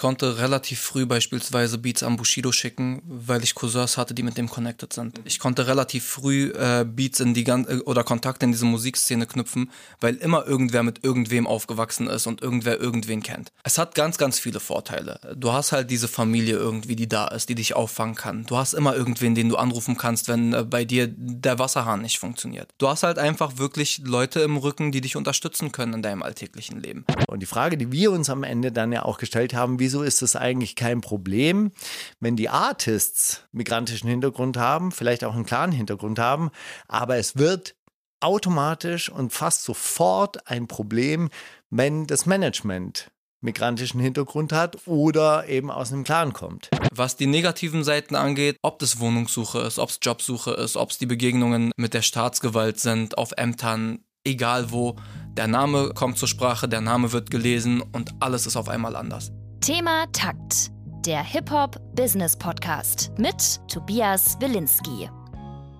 konnte 0.00 0.38
relativ 0.38 0.80
früh 0.80 1.04
beispielsweise 1.04 1.76
Beats 1.76 2.02
an 2.02 2.16
Bushido 2.16 2.52
schicken, 2.52 3.02
weil 3.04 3.44
ich 3.44 3.54
Cousins 3.54 3.98
hatte, 3.98 4.14
die 4.14 4.22
mit 4.22 4.38
dem 4.38 4.48
connected 4.48 4.92
sind. 4.92 5.20
Ich 5.24 5.38
konnte 5.38 5.66
relativ 5.66 6.06
früh 6.06 6.50
äh, 6.52 6.86
Beats 6.86 7.20
in 7.20 7.34
die 7.34 7.44
ganze 7.44 7.84
oder 7.84 8.02
Kontakte 8.02 8.46
in 8.46 8.52
diese 8.52 8.64
Musikszene 8.64 9.26
knüpfen, 9.26 9.70
weil 10.00 10.16
immer 10.16 10.46
irgendwer 10.46 10.82
mit 10.82 11.04
irgendwem 11.04 11.46
aufgewachsen 11.46 12.06
ist 12.06 12.26
und 12.26 12.40
irgendwer 12.40 12.80
irgendwen 12.80 13.22
kennt. 13.22 13.52
Es 13.62 13.76
hat 13.76 13.94
ganz, 13.94 14.16
ganz 14.16 14.38
viele 14.38 14.58
Vorteile. 14.58 15.20
Du 15.36 15.52
hast 15.52 15.72
halt 15.72 15.90
diese 15.90 16.08
Familie 16.08 16.56
irgendwie, 16.56 16.96
die 16.96 17.08
da 17.08 17.28
ist, 17.28 17.50
die 17.50 17.54
dich 17.54 17.76
auffangen 17.76 18.14
kann. 18.14 18.46
Du 18.46 18.56
hast 18.56 18.72
immer 18.72 18.96
irgendwen, 18.96 19.34
den 19.34 19.50
du 19.50 19.56
anrufen 19.56 19.98
kannst, 19.98 20.28
wenn 20.28 20.54
äh, 20.54 20.64
bei 20.64 20.86
dir 20.86 21.08
der 21.08 21.58
Wasserhahn 21.58 22.00
nicht 22.00 22.18
funktioniert. 22.18 22.70
Du 22.78 22.88
hast 22.88 23.02
halt 23.02 23.18
einfach 23.18 23.58
wirklich 23.58 24.00
Leute 24.02 24.40
im 24.40 24.56
Rücken, 24.56 24.92
die 24.92 25.02
dich 25.02 25.16
unterstützen 25.16 25.72
können 25.72 25.92
in 25.92 26.02
deinem 26.02 26.22
alltäglichen 26.22 26.80
Leben. 26.80 27.04
Und 27.26 27.40
die 27.40 27.46
Frage, 27.46 27.76
die 27.76 27.92
wir 27.92 28.12
uns 28.12 28.30
am 28.30 28.44
Ende 28.44 28.72
dann 28.72 28.92
ja 28.92 29.04
auch 29.04 29.18
gestellt 29.18 29.52
haben, 29.52 29.78
wieso 29.90 30.04
ist 30.04 30.22
es 30.22 30.36
eigentlich 30.36 30.76
kein 30.76 31.00
Problem, 31.00 31.72
wenn 32.20 32.36
die 32.36 32.48
Artists 32.48 33.42
migrantischen 33.50 34.08
Hintergrund 34.08 34.56
haben, 34.56 34.92
vielleicht 34.92 35.24
auch 35.24 35.34
einen 35.34 35.44
klaren 35.44 35.72
Hintergrund 35.72 36.20
haben, 36.20 36.50
aber 36.86 37.16
es 37.16 37.36
wird 37.36 37.74
automatisch 38.20 39.08
und 39.08 39.32
fast 39.32 39.64
sofort 39.64 40.46
ein 40.48 40.68
Problem, 40.68 41.28
wenn 41.70 42.06
das 42.06 42.24
Management 42.24 43.10
migrantischen 43.40 43.98
Hintergrund 43.98 44.52
hat 44.52 44.86
oder 44.86 45.48
eben 45.48 45.72
aus 45.72 45.92
einem 45.92 46.04
Clan 46.04 46.34
kommt. 46.34 46.68
Was 46.94 47.16
die 47.16 47.26
negativen 47.26 47.82
Seiten 47.82 48.14
angeht, 48.14 48.58
ob 48.62 48.78
das 48.78 49.00
Wohnungssuche 49.00 49.58
ist, 49.60 49.80
ob 49.80 49.88
es 49.88 49.98
Jobsuche 50.00 50.52
ist, 50.52 50.76
ob 50.76 50.90
es 50.90 50.98
die 50.98 51.06
Begegnungen 51.06 51.72
mit 51.76 51.94
der 51.94 52.02
Staatsgewalt 52.02 52.78
sind, 52.78 53.18
auf 53.18 53.32
Ämtern, 53.36 54.04
egal 54.24 54.70
wo, 54.70 54.94
der 55.36 55.48
Name 55.48 55.90
kommt 55.94 56.16
zur 56.16 56.28
Sprache, 56.28 56.68
der 56.68 56.80
Name 56.80 57.10
wird 57.10 57.30
gelesen 57.32 57.80
und 57.80 58.12
alles 58.20 58.46
ist 58.46 58.56
auf 58.56 58.68
einmal 58.68 58.94
anders. 58.94 59.32
Thema 59.60 60.06
Takt, 60.12 60.70
der 61.04 61.22
Hip-Hop-Business-Podcast 61.22 63.12
mit 63.18 63.60
Tobias 63.68 64.38
Wilinski. 64.40 65.10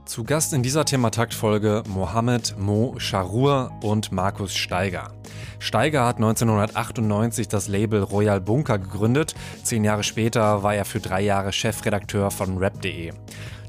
Zu 0.05 0.23
Gast 0.23 0.53
in 0.53 0.63
dieser 0.63 0.85
Thematakt-Folge 0.85 1.83
Mohammed 1.89 2.59
Mo 2.59 2.97
Sharur 2.99 3.73
und 3.83 4.13
Markus 4.13 4.55
Steiger. 4.55 5.15
Steiger 5.61 6.05
hat 6.05 6.17
1998 6.17 7.49
das 7.49 7.69
Label 7.69 8.03
Royal 8.03 8.43
Bunker 8.43 8.79
gegründet. 8.79 9.35
Zehn 9.63 9.83
Jahre 9.83 10.03
später 10.03 10.63
war 10.63 10.75
er 10.75 10.85
für 10.85 11.01
drei 11.01 11.23
Jahre 11.23 11.51
Chefredakteur 11.51 12.31
von 12.31 12.59
rap.de. 12.59 13.15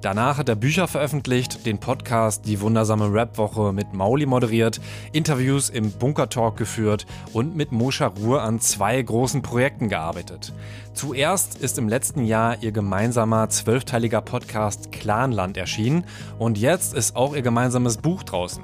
Danach 0.02 0.39
hat 0.39 0.49
er 0.49 0.55
Bücher 0.55 0.88
veröffentlicht, 0.88 1.67
den 1.67 1.77
Podcast 1.77 2.47
Die 2.47 2.59
wundersame 2.59 3.13
Rap-Woche 3.13 3.71
mit 3.71 3.94
Mauli 3.94 4.25
moderiert, 4.25 4.81
Interviews 5.11 5.69
im 5.69 5.91
Bunker 5.91 6.27
Talk 6.27 6.57
geführt 6.57 7.05
und 7.33 7.55
mit 7.55 7.71
Moscha 7.71 8.07
Ruhr 8.07 8.41
an 8.41 8.59
zwei 8.59 8.99
großen 8.99 9.44
Projekten 9.44 9.89
gearbeitet. 9.89 10.53
Zuerst 10.95 11.55
ist 11.59 11.77
im 11.77 11.88
letzten 11.88 12.25
Jahr 12.25 12.63
ihr 12.63 12.72
gemeinsamer 12.72 13.49
zwölfteiliger 13.49 14.22
Podcast 14.22 14.91
Clanland 14.91 15.55
erschienen 15.55 16.05
und 16.39 16.57
jetzt 16.57 16.95
ist 16.95 17.16
auch 17.16 17.35
ihr 17.35 17.44
gemeinsames 17.44 17.97
Buch 17.97 18.23
draußen. 18.23 18.63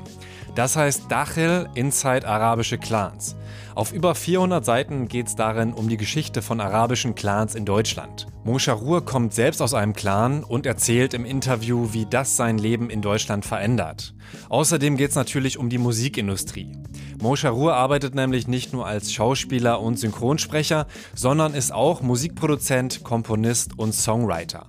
Das 0.58 0.76
heißt 0.76 1.04
Dachel 1.08 1.70
Inside 1.76 2.28
arabische 2.28 2.80
Clans. 2.80 3.36
Auf 3.76 3.94
über 3.94 4.16
400 4.16 4.66
Seiten 4.66 5.08
geht 5.08 5.28
es 5.28 5.36
darin 5.36 5.72
um 5.72 5.88
die 5.88 5.98
Geschichte 5.98 6.42
von 6.42 6.60
arabischen 6.60 7.14
Clans 7.14 7.54
in 7.54 7.64
Deutschland. 7.64 8.26
Moshe 8.44 8.72
Ruhr 8.72 9.06
kommt 9.06 9.36
selbst 9.36 9.62
aus 9.62 9.76
einem 9.76 9.94
Clan 9.94 10.44
und 10.44 10.66
erzählt 10.66 11.14
im 11.14 11.26
Interview, 11.26 11.90
wie 11.92 12.08
das 12.08 12.38
sein 12.38 12.58
Leben 12.58 12.90
in 12.90 13.04
Deutschland 13.04 13.46
verändert. 13.46 14.16
Außerdem 14.50 14.98
geht 14.98 15.12
es 15.12 15.16
natürlich 15.16 15.60
um 15.60 15.70
die 15.70 15.78
Musikindustrie. 15.78 16.72
Moshe 17.22 17.50
Ruhr 17.50 17.76
arbeitet 17.76 18.16
nämlich 18.16 18.48
nicht 18.48 18.74
nur 18.74 18.88
als 18.88 19.14
Schauspieler 19.14 19.80
und 19.80 20.00
Synchronsprecher, 20.00 20.88
sondern 21.14 21.54
ist 21.54 21.72
auch 21.72 22.02
Musikproduzent, 22.02 23.04
Komponist 23.04 23.78
und 23.78 23.94
Songwriter. 23.94 24.66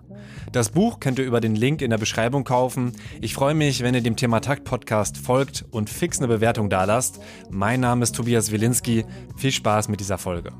Das 0.52 0.70
Buch 0.70 0.98
könnt 0.98 1.18
ihr 1.18 1.26
über 1.26 1.40
den 1.40 1.54
Link 1.54 1.82
in 1.82 1.90
der 1.90 1.98
Beschreibung 1.98 2.44
kaufen. 2.44 2.92
Ich 3.20 3.34
freue 3.34 3.54
mich, 3.54 3.82
wenn 3.82 3.94
ihr 3.94 4.00
dem 4.00 4.16
Thema 4.16 4.40
Takt 4.40 4.64
Podcast 4.64 5.18
folgt 5.18 5.64
und 5.70 5.90
fix 5.90 6.18
eine 6.18 6.28
Bewertung 6.28 6.70
dalasst. 6.70 7.20
Mein 7.50 7.80
Name 7.80 8.02
ist 8.02 8.16
Tobias 8.16 8.50
Wilinski. 8.50 9.04
Viel 9.36 9.52
Spaß 9.52 9.88
mit 9.88 10.00
dieser 10.00 10.16
Folge. 10.16 10.52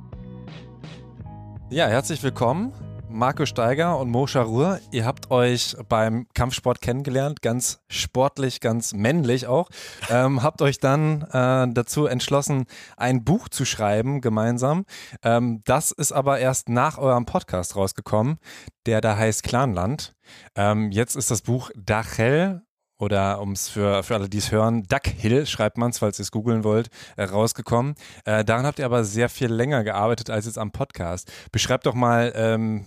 Ja, 1.70 1.86
herzlich 1.86 2.22
willkommen. 2.22 2.72
Marco 3.10 3.46
Steiger 3.46 3.98
und 3.98 4.10
Mo 4.10 4.26
Scharur, 4.26 4.80
ihr 4.92 5.04
habt 5.04 5.30
euch 5.30 5.76
beim 5.88 6.26
Kampfsport 6.34 6.80
kennengelernt, 6.80 7.42
ganz 7.42 7.80
sportlich, 7.88 8.60
ganz 8.60 8.92
männlich 8.92 9.46
auch. 9.46 9.70
Ähm, 10.10 10.42
habt 10.42 10.62
euch 10.62 10.78
dann 10.78 11.22
äh, 11.22 11.72
dazu 11.72 12.06
entschlossen, 12.06 12.66
ein 12.96 13.24
Buch 13.24 13.48
zu 13.48 13.64
schreiben 13.64 14.20
gemeinsam. 14.20 14.84
Ähm, 15.22 15.62
das 15.64 15.90
ist 15.90 16.12
aber 16.12 16.38
erst 16.38 16.68
nach 16.68 16.98
eurem 16.98 17.26
Podcast 17.26 17.76
rausgekommen, 17.76 18.38
der 18.86 19.00
da 19.00 19.16
heißt 19.16 19.42
Clanland. 19.42 20.14
Ähm, 20.54 20.90
jetzt 20.90 21.16
ist 21.16 21.30
das 21.30 21.42
Buch 21.42 21.70
Dachel 21.76 22.62
oder 22.98 23.40
um 23.40 23.52
es 23.52 23.68
für, 23.68 24.02
für 24.02 24.14
alle, 24.14 24.28
die 24.28 24.38
es 24.38 24.52
hören, 24.52 24.84
Duck 24.84 25.06
Hill 25.06 25.46
schreibt 25.46 25.78
man 25.78 25.90
es, 25.90 25.98
falls 25.98 26.18
ihr 26.18 26.24
es 26.24 26.30
googeln 26.30 26.64
wollt, 26.64 26.90
äh, 27.16 27.24
rausgekommen. 27.24 27.94
Äh, 28.24 28.44
daran 28.44 28.66
habt 28.66 28.78
ihr 28.78 28.84
aber 28.84 29.04
sehr 29.04 29.28
viel 29.28 29.48
länger 29.52 29.84
gearbeitet 29.84 30.30
als 30.30 30.46
jetzt 30.46 30.58
am 30.58 30.72
Podcast. 30.72 31.32
Beschreibt 31.52 31.86
doch 31.86 31.94
mal 31.94 32.32
ähm, 32.34 32.86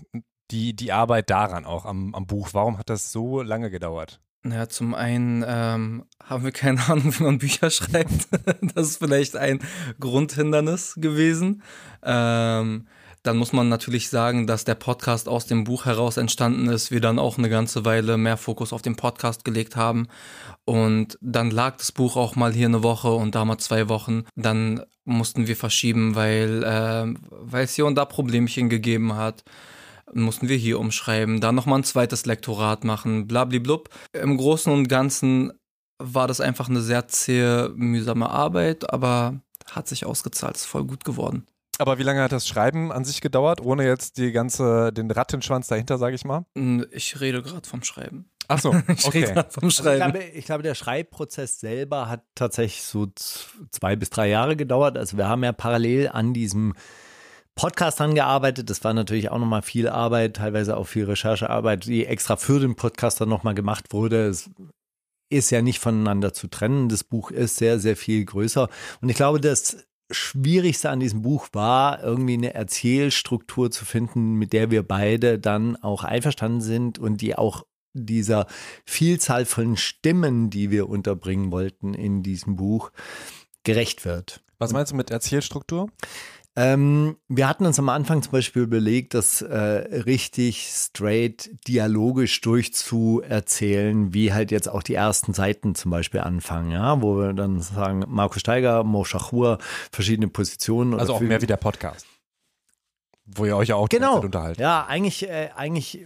die, 0.51 0.75
die 0.75 0.91
Arbeit 0.91 1.29
daran 1.29 1.65
auch 1.65 1.85
am, 1.85 2.13
am 2.13 2.27
Buch. 2.27 2.49
Warum 2.51 2.77
hat 2.77 2.89
das 2.89 3.11
so 3.11 3.41
lange 3.41 3.71
gedauert? 3.71 4.19
Ja, 4.43 4.67
zum 4.67 4.95
einen 4.95 5.45
ähm, 5.47 6.05
haben 6.23 6.43
wir 6.43 6.51
keine 6.51 6.81
Ahnung, 6.89 7.13
wie 7.17 7.23
man 7.23 7.37
Bücher 7.37 7.69
schreibt. 7.69 8.27
das 8.75 8.89
ist 8.89 8.97
vielleicht 8.97 9.35
ein 9.35 9.59
Grundhindernis 9.99 10.95
gewesen. 10.97 11.63
Ähm, 12.03 12.87
dann 13.23 13.37
muss 13.37 13.53
man 13.53 13.69
natürlich 13.69 14.09
sagen, 14.09 14.47
dass 14.47 14.65
der 14.65 14.75
Podcast 14.75 15.29
aus 15.29 15.45
dem 15.45 15.63
Buch 15.63 15.85
heraus 15.85 16.17
entstanden 16.17 16.67
ist. 16.67 16.91
Wir 16.91 17.01
dann 17.01 17.19
auch 17.19 17.37
eine 17.37 17.49
ganze 17.49 17.85
Weile 17.85 18.17
mehr 18.17 18.37
Fokus 18.37 18.73
auf 18.73 18.81
den 18.81 18.95
Podcast 18.95 19.45
gelegt 19.45 19.75
haben. 19.75 20.07
Und 20.65 21.17
dann 21.21 21.51
lag 21.51 21.77
das 21.77 21.91
Buch 21.91 22.15
auch 22.15 22.35
mal 22.35 22.53
hier 22.53 22.67
eine 22.67 22.83
Woche 22.83 23.11
und 23.11 23.35
da 23.35 23.45
mal 23.45 23.57
zwei 23.59 23.89
Wochen. 23.89 24.23
Dann 24.35 24.83
mussten 25.05 25.47
wir 25.47 25.55
verschieben, 25.55 26.15
weil, 26.15 26.63
äh, 26.63 27.59
es 27.59 27.75
hier 27.75 27.85
und 27.85 27.95
da 27.95 28.05
Problemchen 28.05 28.69
gegeben 28.69 29.15
hat 29.15 29.43
mussten 30.13 30.49
wir 30.49 30.57
hier 30.57 30.77
umschreiben, 30.79 31.39
dann 31.39 31.55
nochmal 31.55 31.79
ein 31.79 31.83
zweites 31.85 32.25
Lektorat 32.25 32.83
machen, 32.83 33.27
blablablub. 33.27 33.89
Im 34.13 34.35
Großen 34.35 34.71
und 34.71 34.87
Ganzen 34.87 35.53
war 35.99 36.27
das 36.27 36.41
einfach 36.41 36.69
eine 36.69 36.81
sehr 36.81 37.07
zähe, 37.07 37.71
mühsame 37.75 38.29
Arbeit, 38.29 38.91
aber 38.91 39.39
hat 39.67 39.87
sich 39.87 40.05
ausgezahlt, 40.05 40.55
ist 40.55 40.65
voll 40.65 40.85
gut 40.85 41.05
geworden. 41.05 41.45
Aber 41.81 41.97
wie 41.97 42.03
lange 42.03 42.21
hat 42.21 42.31
das 42.31 42.47
Schreiben 42.47 42.91
an 42.91 43.05
sich 43.05 43.21
gedauert, 43.21 43.59
ohne 43.59 43.83
jetzt 43.83 44.19
die 44.19 44.31
ganze, 44.31 44.93
den 44.93 45.09
Rattenschwanz 45.09 45.67
dahinter, 45.67 45.97
sage 45.97 46.13
ich 46.13 46.23
mal? 46.23 46.45
Ich 46.91 47.19
rede 47.19 47.41
gerade 47.41 47.67
vom 47.67 47.81
Schreiben. 47.81 48.29
Ach 48.47 48.59
so, 48.59 48.69
okay. 49.03 49.45
vom 49.49 49.71
Schreiben. 49.71 50.03
Also 50.03 50.19
ich, 50.19 50.21
glaube, 50.21 50.23
ich, 50.37 50.45
glaube, 50.45 50.63
der 50.63 50.75
Schreibprozess 50.75 51.59
selber 51.59 52.07
hat 52.07 52.21
tatsächlich 52.35 52.83
so 52.83 53.07
zwei 53.15 53.95
bis 53.95 54.11
drei 54.11 54.29
Jahre 54.29 54.55
gedauert. 54.55 54.95
Also 54.95 55.17
wir 55.17 55.27
haben 55.27 55.43
ja 55.43 55.53
parallel 55.53 56.09
an 56.09 56.35
diesem 56.35 56.75
Podcast 57.55 57.99
angearbeitet. 57.99 58.69
Das 58.69 58.83
war 58.83 58.93
natürlich 58.93 59.31
auch 59.31 59.39
nochmal 59.39 59.63
viel 59.63 59.89
Arbeit, 59.89 60.35
teilweise 60.35 60.77
auch 60.77 60.85
viel 60.85 61.05
Recherchearbeit, 61.05 61.87
die 61.87 62.05
extra 62.05 62.35
für 62.35 62.59
den 62.59 62.75
Podcast 62.75 63.21
dann 63.21 63.29
nochmal 63.29 63.55
gemacht 63.55 63.91
wurde. 63.91 64.27
Es 64.27 64.51
ist 65.31 65.49
ja 65.49 65.63
nicht 65.63 65.79
voneinander 65.79 66.31
zu 66.31 66.47
trennen. 66.47 66.89
Das 66.89 67.03
Buch 67.03 67.31
ist 67.31 67.55
sehr, 67.55 67.79
sehr 67.79 67.95
viel 67.95 68.23
größer. 68.23 68.69
Und 69.01 69.09
ich 69.09 69.15
glaube, 69.15 69.41
dass 69.41 69.77
Schwierigste 70.11 70.89
an 70.89 70.99
diesem 70.99 71.21
Buch 71.21 71.49
war, 71.53 72.03
irgendwie 72.03 72.33
eine 72.33 72.53
Erzählstruktur 72.53 73.71
zu 73.71 73.85
finden, 73.85 74.35
mit 74.35 74.53
der 74.53 74.71
wir 74.71 74.83
beide 74.83 75.39
dann 75.39 75.75
auch 75.75 76.03
einverstanden 76.03 76.61
sind 76.61 76.99
und 76.99 77.21
die 77.21 77.35
auch 77.35 77.65
dieser 77.93 78.47
Vielzahl 78.85 79.45
von 79.45 79.77
Stimmen, 79.77 80.49
die 80.49 80.71
wir 80.71 80.89
unterbringen 80.89 81.51
wollten 81.51 81.93
in 81.93 82.23
diesem 82.23 82.55
Buch, 82.55 82.91
gerecht 83.63 84.05
wird. 84.05 84.43
Was 84.59 84.73
meinst 84.73 84.91
du 84.91 84.95
mit 84.95 85.11
Erzählstruktur? 85.11 85.89
Ähm, 86.57 87.15
wir 87.29 87.47
hatten 87.47 87.65
uns 87.65 87.79
am 87.79 87.87
Anfang 87.87 88.21
zum 88.21 88.33
Beispiel 88.33 88.63
überlegt, 88.63 89.13
das 89.13 89.41
äh, 89.41 89.55
richtig 89.55 90.67
straight 90.69 91.49
dialogisch 91.65 92.41
durchzuerzählen, 92.41 94.13
wie 94.13 94.33
halt 94.33 94.51
jetzt 94.51 94.67
auch 94.67 94.83
die 94.83 94.95
ersten 94.95 95.33
Seiten 95.33 95.75
zum 95.75 95.91
Beispiel 95.91 96.19
anfangen, 96.19 96.71
ja, 96.71 97.01
wo 97.01 97.17
wir 97.17 97.31
dann 97.33 97.61
sagen, 97.61 98.03
Markus 98.07 98.41
Steiger, 98.41 98.83
Mo 98.83 99.05
Schachur, 99.05 99.59
verschiedene 99.91 100.27
Positionen. 100.27 100.99
Also 100.99 101.13
auch 101.15 101.21
mehr 101.21 101.41
wie 101.41 101.47
der 101.47 101.57
Podcast. 101.57 102.05
Wo 103.25 103.45
ihr 103.45 103.55
euch 103.55 103.69
ja 103.69 103.75
auch 103.75 103.87
genau. 103.87 104.19
unterhalten. 104.19 104.61
Ja, 104.61 104.85
eigentlich, 104.87 105.29
äh, 105.29 105.51
eigentlich 105.55 106.05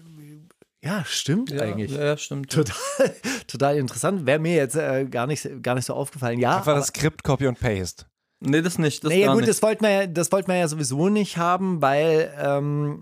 ja, 0.83 1.03
stimmt 1.03 1.49
ja, 1.49 1.63
eigentlich. 1.63 1.91
Ja, 1.91 2.15
stimmt. 2.15 2.51
Total, 2.51 2.75
total 3.47 3.77
interessant. 3.77 4.27
Wäre 4.27 4.37
mir 4.37 4.55
jetzt 4.55 4.75
äh, 4.75 5.05
gar, 5.05 5.25
nicht, 5.25 5.63
gar 5.63 5.73
nicht 5.73 5.85
so 5.85 5.95
aufgefallen. 5.95 6.39
Ja, 6.39 6.57
Einfach 6.57 6.75
das 6.75 6.87
Skript, 6.87 7.23
Copy 7.23 7.47
und 7.47 7.59
Paste. 7.59 8.05
Nee, 8.39 8.61
das 8.61 8.77
nicht. 8.77 9.03
Das 9.03 9.09
naja, 9.11 9.27
gut, 9.31 9.41
nicht. 9.41 9.49
das 9.49 9.61
wollten 9.61 9.83
wir 9.83 9.91
ja, 9.91 10.07
das 10.07 10.31
wollten 10.31 10.49
wir 10.49 10.57
ja 10.57 10.67
sowieso 10.67 11.09
nicht 11.09 11.37
haben, 11.37 11.81
weil 11.81 12.33
ähm, 12.37 13.01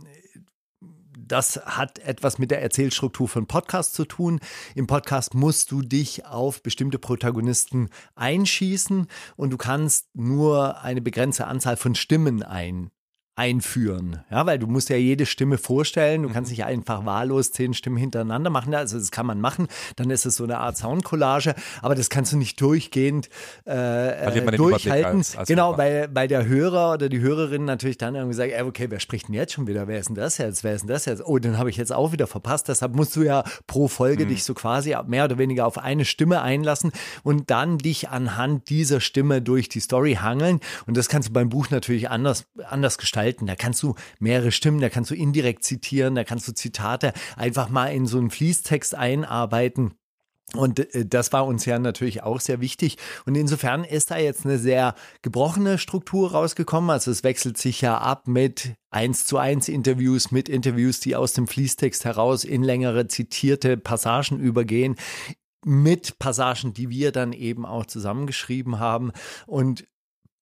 das 1.27 1.59
hat 1.65 2.00
etwas 2.00 2.38
mit 2.38 2.51
der 2.51 2.62
Erzählstruktur 2.62 3.27
von 3.27 3.47
Podcast 3.47 3.94
zu 3.95 4.06
tun. 4.06 4.39
Im 4.75 4.88
Podcast 4.88 5.33
musst 5.33 5.71
du 5.71 5.81
dich 5.81 6.25
auf 6.25 6.62
bestimmte 6.62 7.00
Protagonisten 7.00 7.89
einschießen 8.15 9.07
und 9.35 9.50
du 9.50 9.57
kannst 9.57 10.15
nur 10.15 10.81
eine 10.81 11.01
begrenzte 11.01 11.47
Anzahl 11.47 11.77
von 11.77 11.95
Stimmen 11.95 12.44
ein 12.44 12.91
einführen. 13.35 14.19
Ja, 14.30 14.45
weil 14.45 14.59
du 14.59 14.68
musst 14.68 14.89
ja 14.89 14.95
jede 14.95 15.25
Stimme 15.25 15.57
vorstellen. 15.57 16.21
Du 16.21 16.30
kannst 16.30 16.51
nicht 16.51 16.65
einfach 16.65 17.03
wahllos 17.03 17.51
zehn 17.51 17.74
Stimmen 17.74 17.97
hintereinander 17.97 18.51
machen. 18.51 18.75
Also 18.75 19.00
das 19.00 19.09
kann 19.09 19.25
man 19.25 19.41
machen. 19.41 19.68
Dann 19.95 20.12
ist 20.12 20.27
es 20.27 20.35
so 20.35 20.44
eine 20.44 20.59
Art 20.59 20.77
Soundcollage. 20.77 21.56
Aber 21.81 21.95
das 21.95 22.09
kannst 22.09 22.31
du 22.33 22.38
nicht 22.38 22.62
durchgehend 22.62 23.30
äh, 23.65 24.51
durchhalten. 24.51 25.18
Als, 25.18 25.35
als 25.35 25.47
genau, 25.47 25.80
weil, 25.80 26.09
weil 26.13 26.27
der 26.27 26.45
Hörer 26.45 26.94
oder 26.94 27.09
die 27.09 27.21
Hörerin 27.21 27.65
natürlich 27.65 27.97
dann 27.97 28.13
irgendwie 28.13 28.35
sagt, 28.35 28.51
ey, 28.51 28.62
okay, 28.62 28.91
wer 28.91 29.00
spricht 29.00 29.27
denn 29.27 29.33
jetzt 29.33 29.53
schon 29.53 29.65
wieder? 29.65 29.88
Wer 29.88 30.00
ist 30.00 30.09
denn 30.09 30.15
das 30.15 30.38
jetzt? 30.38 30.63
Wer 30.63 30.75
ist 30.75 30.81
denn 30.81 30.89
das 30.89 31.06
jetzt? 31.06 31.25
Oh, 31.25 31.39
den 31.39 31.57
habe 31.57 31.71
ich 31.71 31.77
jetzt 31.77 31.91
auch 31.91 32.12
wieder 32.12 32.27
verpasst. 32.27 32.68
Deshalb 32.68 32.95
musst 32.95 33.15
du 33.15 33.24
ja 33.24 33.44
pro 33.65 33.88
Folge 33.88 34.25
mhm. 34.25 34.29
dich 34.29 34.44
so 34.44 34.53
quasi 34.53 34.95
mehr 35.07 35.25
oder 35.25 35.39
weniger 35.39 35.65
auf 35.65 35.79
eine 35.79 36.06
Stimme 36.06 36.44
einlassen 36.44 36.91
und 37.24 37.50
dann 37.50 37.79
dich 37.79 38.09
anhand 38.09 38.69
dieser 38.69 39.00
Stimme 39.00 39.41
durch 39.41 39.69
die 39.69 39.79
Story 39.79 40.19
hangeln. 40.21 40.59
Und 40.86 40.97
das 40.97 41.09
kannst 41.09 41.29
du 41.29 41.33
beim 41.33 41.50
Buch 41.50 41.71
natürlich 41.71 42.12
anders, 42.12 42.45
anders 42.69 43.00
gestalten 43.00 43.22
gestalten. 43.23 43.47
Da 43.47 43.55
kannst 43.55 43.81
du 43.83 43.95
mehrere 44.19 44.51
Stimmen, 44.51 44.81
da 44.81 44.89
kannst 44.89 45.11
du 45.11 45.15
indirekt 45.15 45.63
zitieren, 45.63 46.15
da 46.15 46.23
kannst 46.23 46.47
du 46.47 46.53
Zitate 46.53 47.13
einfach 47.35 47.69
mal 47.69 47.87
in 47.87 48.05
so 48.05 48.17
einen 48.17 48.29
Fließtext 48.29 48.95
einarbeiten. 48.95 49.93
Und 50.55 50.79
äh, 50.93 51.05
das 51.05 51.31
war 51.33 51.47
uns 51.47 51.65
ja 51.65 51.79
natürlich 51.79 52.21
auch 52.21 52.39
sehr 52.39 52.59
wichtig. 52.59 52.97
Und 53.25 53.35
insofern 53.35 53.83
ist 53.85 54.11
da 54.11 54.17
jetzt 54.17 54.45
eine 54.45 54.59
sehr 54.59 54.93
gebrochene 55.21 55.77
Struktur 55.77 56.31
rausgekommen. 56.31 56.89
Also 56.89 57.11
es 57.11 57.23
wechselt 57.23 57.57
sich 57.57 57.81
ja 57.81 57.97
ab 57.97 58.27
mit 58.27 58.75
eins 58.91 59.25
zu 59.25 59.37
eins 59.37 59.67
Interviews, 59.67 60.31
mit 60.31 60.49
Interviews, 60.49 60.99
die 60.99 61.15
aus 61.15 61.33
dem 61.33 61.47
Fließtext 61.47 62.05
heraus 62.05 62.43
in 62.43 62.61
längere 62.61 63.07
zitierte 63.07 63.77
Passagen 63.77 64.39
übergehen, 64.39 64.95
mit 65.65 66.19
Passagen, 66.19 66.73
die 66.73 66.89
wir 66.89 67.13
dann 67.13 67.31
eben 67.31 67.65
auch 67.65 67.85
zusammengeschrieben 67.85 68.79
haben. 68.79 69.13
Und 69.47 69.85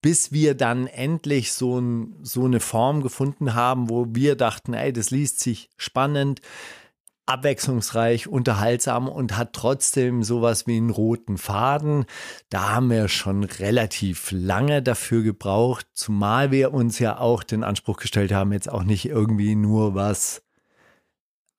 bis 0.01 0.31
wir 0.31 0.56
dann 0.56 0.88
endlich 0.88 1.53
so, 1.53 1.80
ein, 1.80 2.15
so 2.21 2.45
eine 2.45 2.59
Form 2.59 3.01
gefunden 3.03 3.53
haben, 3.53 3.89
wo 3.89 4.07
wir 4.09 4.36
dachten, 4.36 4.74
ey, 4.74 4.92
das 4.92 5.12
liest 5.12 5.39
sich 5.39 5.69
spannend, 5.77 6.42
abwechslungsreich, 7.27 8.27
unterhaltsam 8.27 9.07
und 9.07 9.38
hat 9.38 9.53
trotzdem 9.53 10.24
sowas 10.24 10.68
wie 10.68 10.77
einen 10.77 10.89
roten 10.89 11.38
Faden. 11.38 12.06
Da 12.50 12.71
haben 12.71 12.89
wir 12.89 13.07
schon 13.07 13.44
relativ 13.44 14.31
lange 14.31 14.81
dafür 14.81 15.24
gebraucht, 15.24 15.88
zumal 15.94 16.51
wir 16.51 16.74
uns 16.74 17.00
ja 17.00 17.19
auch 17.19 17.44
den 17.44 17.63
Anspruch 17.63 17.98
gestellt 17.98 18.33
haben, 18.33 18.51
jetzt 18.51 18.69
auch 18.69 18.83
nicht 18.83 19.06
irgendwie 19.06 19.56
nur 19.56 19.95
was 19.95 20.42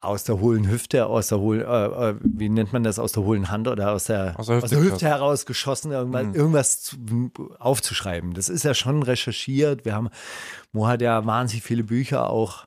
aus 0.03 0.25
der 0.25 0.41
hohlen 0.41 0.69
Hüfte, 0.69 1.07
aus 1.07 1.29
der 1.29 1.39
hohlen, 1.39 1.63
äh, 1.63 2.11
äh, 2.11 2.17
wie 2.23 2.49
nennt 2.49 2.73
man 2.73 2.83
das, 2.83 2.99
aus 2.99 3.13
der 3.13 3.23
hohlen 3.23 3.51
Hand 3.51 3.69
oder 3.69 3.93
aus 3.93 4.03
der, 4.05 4.35
aus 4.39 4.47
der 4.47 4.57
Hüfte, 4.57 4.65
aus 4.65 4.71
der 4.71 4.81
Hüfte 4.81 5.07
herausgeschossen, 5.07 5.93
irgendwas, 5.93 6.27
mhm. 6.27 6.35
irgendwas 6.35 6.83
zu, 6.83 7.31
aufzuschreiben. 7.59 8.35
Das 8.35 8.49
ist 8.49 8.65
ja 8.65 8.75
schon 8.75 9.05
recherchiert. 9.05 9.85
Wir 9.85 9.95
haben, 9.95 10.09
Mo 10.73 10.89
hat 10.89 11.03
ja 11.03 11.25
wahnsinnig 11.25 11.63
viele 11.63 11.85
Bücher 11.85 12.31
auch 12.31 12.67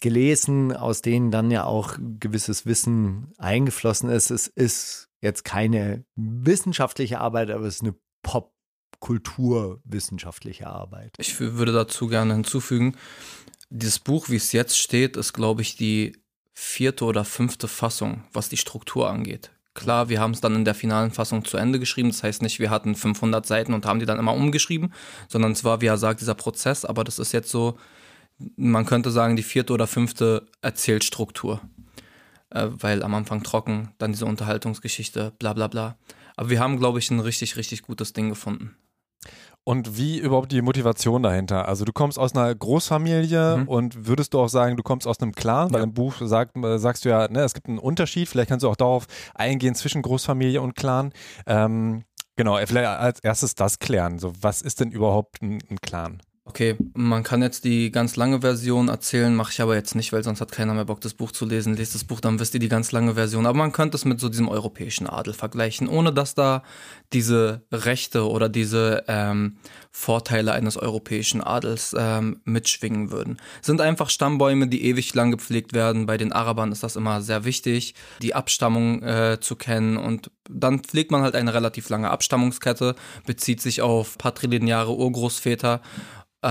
gelesen, 0.00 0.76
aus 0.76 1.00
denen 1.00 1.30
dann 1.30 1.52
ja 1.52 1.62
auch 1.64 1.96
gewisses 2.18 2.66
Wissen 2.66 3.32
eingeflossen 3.38 4.10
ist. 4.10 4.32
Es 4.32 4.48
ist 4.48 5.10
jetzt 5.20 5.44
keine 5.44 6.04
wissenschaftliche 6.16 7.20
Arbeit, 7.20 7.50
aber 7.50 7.66
es 7.66 7.76
ist 7.76 7.82
eine 7.82 7.94
Pop-Kulturwissenschaftliche 8.22 10.66
Arbeit. 10.66 11.14
Ich 11.18 11.38
würde 11.38 11.70
dazu 11.72 12.08
gerne 12.08 12.34
hinzufügen, 12.34 12.96
dieses 13.70 14.00
Buch, 14.00 14.28
wie 14.28 14.36
es 14.36 14.52
jetzt 14.52 14.78
steht, 14.78 15.16
ist, 15.16 15.32
glaube 15.32 15.62
ich, 15.62 15.76
die 15.76 16.22
vierte 16.54 17.04
oder 17.04 17.24
fünfte 17.24 17.68
Fassung, 17.68 18.24
was 18.32 18.48
die 18.48 18.56
Struktur 18.56 19.10
angeht. 19.10 19.50
Klar, 19.74 20.08
wir 20.08 20.20
haben 20.20 20.30
es 20.30 20.40
dann 20.40 20.54
in 20.54 20.64
der 20.64 20.76
finalen 20.76 21.10
Fassung 21.10 21.44
zu 21.44 21.56
Ende 21.56 21.80
geschrieben. 21.80 22.10
Das 22.10 22.22
heißt 22.22 22.42
nicht, 22.42 22.60
wir 22.60 22.70
hatten 22.70 22.94
500 22.94 23.44
Seiten 23.44 23.74
und 23.74 23.86
haben 23.86 23.98
die 23.98 24.06
dann 24.06 24.20
immer 24.20 24.32
umgeschrieben, 24.32 24.92
sondern 25.28 25.50
es 25.50 25.64
war, 25.64 25.80
wie 25.80 25.86
er 25.86 25.98
sagt, 25.98 26.20
dieser 26.20 26.34
Prozess. 26.34 26.84
Aber 26.84 27.02
das 27.02 27.18
ist 27.18 27.32
jetzt 27.32 27.50
so, 27.50 27.76
man 28.56 28.86
könnte 28.86 29.10
sagen, 29.10 29.34
die 29.34 29.42
vierte 29.42 29.72
oder 29.72 29.88
fünfte 29.88 30.46
Erzählstruktur. 30.62 31.60
Äh, 32.50 32.68
weil 32.70 33.02
am 33.02 33.14
Anfang 33.14 33.42
trocken, 33.42 33.90
dann 33.98 34.12
diese 34.12 34.26
Unterhaltungsgeschichte, 34.26 35.32
bla 35.40 35.54
bla 35.54 35.66
bla. 35.66 35.98
Aber 36.36 36.50
wir 36.50 36.60
haben, 36.60 36.78
glaube 36.78 37.00
ich, 37.00 37.10
ein 37.10 37.20
richtig, 37.20 37.56
richtig 37.56 37.82
gutes 37.82 38.12
Ding 38.12 38.28
gefunden. 38.28 38.76
Und 39.66 39.96
wie 39.96 40.18
überhaupt 40.18 40.52
die 40.52 40.60
Motivation 40.60 41.22
dahinter? 41.22 41.66
Also 41.66 41.86
du 41.86 41.92
kommst 41.92 42.18
aus 42.18 42.34
einer 42.34 42.54
Großfamilie 42.54 43.58
mhm. 43.58 43.68
und 43.68 44.06
würdest 44.06 44.34
du 44.34 44.40
auch 44.40 44.48
sagen, 44.48 44.76
du 44.76 44.82
kommst 44.82 45.06
aus 45.06 45.20
einem 45.20 45.32
Clan? 45.32 45.72
Weil 45.72 45.80
ja. 45.80 45.84
im 45.84 45.94
Buch 45.94 46.14
sagt, 46.20 46.54
äh, 46.56 46.78
sagst 46.78 47.06
du 47.06 47.08
ja, 47.08 47.28
ne, 47.28 47.40
es 47.40 47.54
gibt 47.54 47.68
einen 47.68 47.78
Unterschied. 47.78 48.28
Vielleicht 48.28 48.50
kannst 48.50 48.62
du 48.62 48.68
auch 48.68 48.76
darauf 48.76 49.06
eingehen 49.34 49.74
zwischen 49.74 50.02
Großfamilie 50.02 50.60
und 50.60 50.74
Clan. 50.76 51.12
Ähm, 51.46 52.04
genau, 52.36 52.58
vielleicht 52.66 52.86
als 52.86 53.20
erstes 53.20 53.54
das 53.54 53.78
klären. 53.78 54.18
So, 54.18 54.34
was 54.38 54.60
ist 54.60 54.80
denn 54.80 54.90
überhaupt 54.90 55.40
ein, 55.40 55.62
ein 55.70 55.78
Clan? 55.80 56.20
Okay, 56.46 56.76
man 56.92 57.22
kann 57.22 57.40
jetzt 57.40 57.64
die 57.64 57.90
ganz 57.90 58.16
lange 58.16 58.42
Version 58.42 58.88
erzählen, 58.88 59.34
mache 59.34 59.50
ich 59.50 59.62
aber 59.62 59.76
jetzt 59.76 59.94
nicht, 59.94 60.12
weil 60.12 60.22
sonst 60.22 60.42
hat 60.42 60.52
keiner 60.52 60.74
mehr 60.74 60.84
Bock, 60.84 61.00
das 61.00 61.14
Buch 61.14 61.32
zu 61.32 61.46
lesen. 61.46 61.74
Lest 61.74 61.94
das 61.94 62.04
Buch, 62.04 62.20
dann 62.20 62.38
wisst 62.38 62.52
ihr 62.52 62.60
die 62.60 62.68
ganz 62.68 62.92
lange 62.92 63.14
Version. 63.14 63.46
Aber 63.46 63.56
man 63.56 63.72
könnte 63.72 63.96
es 63.96 64.04
mit 64.04 64.20
so 64.20 64.28
diesem 64.28 64.48
europäischen 64.48 65.06
Adel 65.06 65.32
vergleichen, 65.32 65.88
ohne 65.88 66.12
dass 66.12 66.34
da 66.34 66.62
diese 67.14 67.62
Rechte 67.72 68.28
oder 68.28 68.50
diese 68.50 69.04
ähm, 69.08 69.56
Vorteile 69.90 70.52
eines 70.52 70.76
europäischen 70.76 71.40
Adels 71.42 71.96
ähm, 71.98 72.42
mitschwingen 72.44 73.10
würden. 73.10 73.38
Sind 73.62 73.80
einfach 73.80 74.10
Stammbäume, 74.10 74.68
die 74.68 74.84
ewig 74.84 75.14
lang 75.14 75.30
gepflegt 75.30 75.72
werden. 75.72 76.04
Bei 76.04 76.18
den 76.18 76.32
Arabern 76.32 76.72
ist 76.72 76.82
das 76.82 76.96
immer 76.96 77.22
sehr 77.22 77.46
wichtig, 77.46 77.94
die 78.20 78.34
Abstammung 78.34 79.02
äh, 79.02 79.38
zu 79.40 79.56
kennen. 79.56 79.96
Und 79.96 80.30
dann 80.50 80.80
pflegt 80.80 81.10
man 81.10 81.22
halt 81.22 81.36
eine 81.36 81.54
relativ 81.54 81.88
lange 81.88 82.10
Abstammungskette, 82.10 82.96
bezieht 83.24 83.62
sich 83.62 83.80
auf 83.80 84.18
patrilineare 84.18 84.94
Urgroßväter 84.94 85.80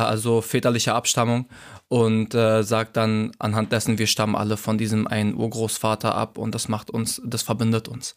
also 0.02 0.42
väterliche 0.42 0.94
Abstammung 0.94 1.48
und 1.88 2.34
äh, 2.34 2.64
sagt 2.64 2.98
dann 2.98 3.32
anhand 3.40 3.72
dessen, 3.72 3.98
wir 3.98 4.08
stammen 4.08 4.36
alle 4.36 4.58
von 4.58 4.78
diesem 4.78 5.08
einen 5.08 5.36
Urgroßvater 5.36 6.16
ab 6.16 6.38
und 6.38 6.56
das 6.56 6.68
macht 6.68 6.90
uns, 6.90 7.22
das 7.26 7.44
verbindet 7.44 7.88
uns. 7.88 8.16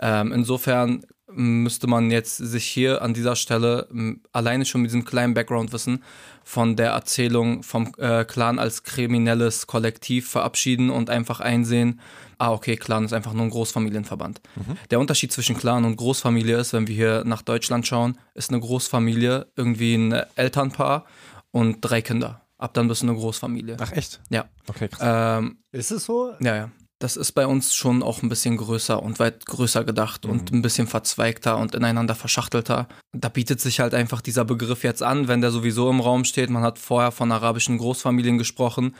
Ähm, 0.00 0.32
insofern 0.32 1.02
müsste 1.30 1.86
man 1.86 2.10
jetzt 2.10 2.36
sich 2.36 2.64
hier 2.64 3.02
an 3.02 3.12
dieser 3.12 3.36
Stelle 3.36 3.88
alleine 4.32 4.64
schon 4.64 4.80
mit 4.80 4.90
diesem 4.90 5.04
kleinen 5.04 5.34
Background-Wissen 5.34 6.02
von 6.42 6.74
der 6.76 6.92
Erzählung 6.92 7.62
vom 7.62 7.92
äh, 7.98 8.24
Clan 8.24 8.58
als 8.58 8.82
kriminelles 8.82 9.66
Kollektiv 9.66 10.30
verabschieden 10.30 10.88
und 10.88 11.10
einfach 11.10 11.40
einsehen, 11.40 12.00
ah, 12.38 12.52
okay, 12.52 12.76
Clan 12.76 13.04
ist 13.04 13.12
einfach 13.12 13.32
nur 13.32 13.44
ein 13.44 13.50
Großfamilienverband. 13.50 14.40
Mhm. 14.56 14.76
Der 14.90 15.00
Unterschied 15.00 15.32
zwischen 15.32 15.56
Clan 15.56 15.84
und 15.84 15.96
Großfamilie 15.96 16.56
ist, 16.56 16.72
wenn 16.72 16.86
wir 16.86 16.94
hier 16.94 17.24
nach 17.24 17.42
Deutschland 17.42 17.86
schauen, 17.86 18.16
ist 18.34 18.50
eine 18.50 18.60
Großfamilie 18.60 19.48
irgendwie 19.56 19.94
ein 19.94 20.12
Elternpaar 20.36 21.04
und 21.50 21.80
drei 21.80 22.00
Kinder. 22.00 22.42
Ab 22.56 22.74
dann 22.74 22.88
bist 22.88 23.02
du 23.02 23.06
eine 23.06 23.16
Großfamilie. 23.16 23.76
Ach 23.80 23.92
echt? 23.92 24.20
Ja. 24.30 24.46
Okay, 24.68 24.88
krass. 24.88 25.38
Ähm, 25.38 25.58
ist 25.72 25.90
es 25.90 26.04
so? 26.04 26.32
Ja, 26.40 26.56
ja. 26.56 26.70
Das 27.00 27.16
ist 27.16 27.30
bei 27.30 27.46
uns 27.46 27.74
schon 27.74 28.02
auch 28.02 28.24
ein 28.24 28.28
bisschen 28.28 28.56
größer 28.56 29.00
und 29.00 29.20
weit 29.20 29.46
größer 29.46 29.84
gedacht 29.84 30.24
mhm. 30.24 30.32
und 30.32 30.52
ein 30.52 30.62
bisschen 30.62 30.88
verzweigter 30.88 31.56
und 31.56 31.76
ineinander 31.76 32.16
verschachtelter. 32.16 32.88
Da 33.12 33.28
bietet 33.28 33.60
sich 33.60 33.78
halt 33.78 33.94
einfach 33.94 34.20
dieser 34.20 34.44
Begriff 34.44 34.82
jetzt 34.82 35.04
an, 35.04 35.28
wenn 35.28 35.40
der 35.40 35.52
sowieso 35.52 35.88
im 35.90 36.00
Raum 36.00 36.24
steht. 36.24 36.50
Man 36.50 36.64
hat 36.64 36.80
vorher 36.80 37.12
von 37.12 37.30
arabischen 37.30 37.78
Großfamilien 37.78 38.38
gesprochen 38.38 38.96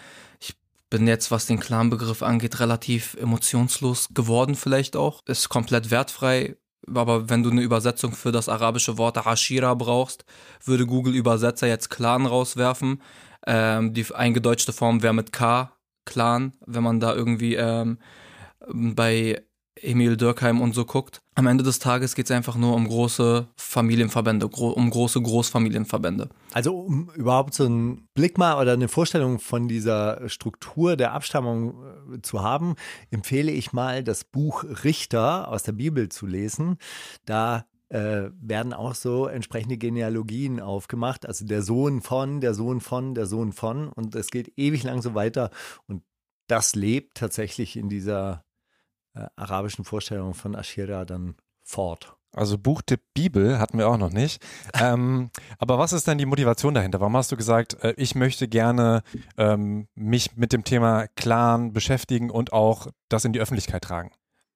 bin 0.91 1.07
jetzt, 1.07 1.31
was 1.31 1.47
den 1.47 1.61
Clan-Begriff 1.61 2.23
angeht, 2.23 2.61
relativ 2.61 3.15
emotionslos 3.15 4.09
geworden 4.15 4.55
vielleicht 4.55 4.97
auch. 4.97 5.23
Ist 5.27 5.49
komplett 5.49 5.91
wertfrei. 5.91 6.57
Aber 6.95 7.29
wenn 7.29 7.43
du 7.43 7.51
eine 7.51 7.63
Übersetzung 7.63 8.13
für 8.13 8.33
das 8.33 8.49
arabische 8.49 8.97
Wort 8.97 9.23
Hashira 9.25 9.75
brauchst, 9.75 10.25
würde 10.65 10.87
Google 10.87 11.15
Übersetzer 11.15 11.67
jetzt 11.67 11.91
Clan 11.91 12.25
rauswerfen. 12.25 13.03
Ähm, 13.47 13.93
die 13.93 14.07
eingedeutschte 14.15 14.73
Form 14.73 15.03
wäre 15.03 15.13
mit 15.13 15.33
K, 15.33 15.73
Clan, 16.07 16.55
wenn 16.67 16.83
man 16.83 17.01
da 17.01 17.15
irgendwie 17.15 17.57
ähm, 17.57 17.99
bei 18.67 19.43
Emil 19.83 20.17
Dürkheim 20.17 20.61
und 20.61 20.75
so 20.75 20.85
guckt. 20.85 21.21
Am 21.35 21.47
Ende 21.47 21.65
des 21.65 21.79
Tages 21.79 22.15
geht 22.15 22.27
es 22.27 22.31
einfach 22.31 22.57
nur 22.57 22.75
um 22.75 22.89
große 22.89 23.47
Familienverbände, 23.57 24.49
gro 24.49 24.71
um 24.71 24.91
große 24.91 25.21
Großfamilienverbände. 25.21 26.29
Also 26.53 26.77
um 26.77 27.11
überhaupt 27.15 27.55
so 27.55 27.67
einen 27.67 28.09
Blick 28.15 28.39
mal 28.39 28.61
oder 28.61 28.73
eine 28.73 28.89
Vorstellung 28.89 29.39
von 29.39 29.69
dieser 29.69 30.29
Struktur 30.29 30.97
der 30.97 31.13
Abstammung 31.13 31.75
äh, 32.13 32.23
zu 32.23 32.43
haben, 32.43 32.75
empfehle 33.11 33.53
ich 33.53 33.73
mal 33.73 34.03
das 34.03 34.25
Buch 34.25 34.65
Richter 34.85 35.49
aus 35.49 35.63
der 35.63 35.73
Bibel 35.73 36.09
zu 36.09 36.27
lesen. 36.27 36.79
Da 37.25 37.67
äh, 37.89 38.31
werden 38.41 38.73
auch 38.73 38.95
so 38.95 39.27
entsprechende 39.27 39.79
Genealogien 39.79 40.61
aufgemacht. 40.61 41.27
Also 41.27 41.47
der 41.47 41.63
Sohn 41.63 42.03
von, 42.03 42.41
der 42.41 42.55
Sohn 42.55 42.81
von, 42.81 43.15
der 43.15 43.27
Sohn 43.27 43.53
von. 43.53 43.89
Und 43.89 44.15
es 44.15 44.31
geht 44.31 44.53
ewig 44.57 44.83
lang 44.83 45.03
so 45.03 45.15
weiter. 45.15 45.51
Und 45.87 46.03
das 46.49 46.75
lebt 46.75 47.17
tatsächlich 47.17 47.77
in 47.77 47.89
dieser 47.89 48.45
äh, 49.15 49.27
arabischen 49.37 49.85
Vorstellungen 49.85 50.35
von 50.35 50.55
Ashira 50.55 51.05
dann 51.05 51.37
fort. 51.63 52.15
Also 52.35 52.59
Buchtipp 52.59 53.01
Bibel 53.15 53.59
hatten 53.59 53.79
wir 53.79 53.89
auch 53.89 53.97
noch 53.97 54.11
nicht. 54.11 54.45
ähm, 54.75 55.31
aber 55.59 55.79
was 55.79 55.93
ist 55.93 56.07
denn 56.07 56.19
die 56.19 56.27
Motivation 56.27 56.75
dahinter? 56.75 57.01
Warum 57.01 57.17
hast 57.17 57.33
du 57.33 57.37
gesagt, 57.37 57.83
äh, 57.83 57.95
ich 57.97 58.15
möchte 58.15 58.49
gerne 58.49 59.03
ähm, 59.37 59.89
mich 59.95 60.37
mit 60.37 60.53
dem 60.53 60.65
Thema 60.65 61.07
Clan 61.17 61.73
beschäftigen 61.73 62.31
und 62.31 62.53
auch 62.53 62.89
das 63.09 63.25
in 63.25 63.33
die 63.33 63.41
Öffentlichkeit 63.41 63.83
tragen? 63.83 64.11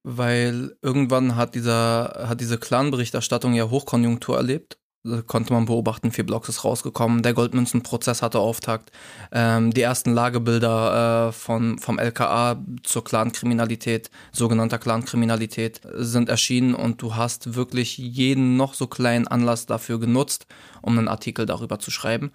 Weil 0.05 0.77
irgendwann 0.83 1.37
hat 1.37 1.55
dieser, 1.55 2.27
hat 2.29 2.41
diese 2.41 2.59
Clan-Berichterstattung 2.59 3.55
ja 3.55 3.71
Hochkonjunktur 3.71 4.37
erlebt 4.37 4.79
konnte 5.27 5.53
man 5.53 5.65
beobachten, 5.65 6.13
vier 6.13 6.25
Blocks 6.25 6.49
ist 6.49 6.65
rausgekommen, 6.65 7.23
der 7.23 7.35
Goldmünzenprozess 7.35 8.23
hatte 8.23 8.39
Auftakt, 8.39 8.93
ähm, 9.33 9.73
die 9.73 9.83
ersten 9.83 10.13
Lagebilder 10.13 11.29
äh, 11.29 11.33
von, 11.33 11.79
vom 11.79 11.99
LKA 11.99 12.63
zur 12.85 13.03
Clankriminalität, 13.03 14.11
sogenannter 14.31 14.79
Clankriminalität, 14.79 15.81
sind 15.95 16.29
erschienen 16.29 16.75
und 16.75 17.03
du 17.03 17.17
hast 17.17 17.55
wirklich 17.55 17.99
jeden 17.99 18.57
noch 18.57 18.75
so 18.75 18.87
kleinen 18.87 19.27
Anlass 19.27 19.67
dafür 19.67 19.99
genutzt, 19.99 20.47
um 20.83 20.97
einen 20.97 21.09
Artikel 21.09 21.47
darüber 21.47 21.79
zu 21.81 21.91
schreiben 21.91 22.33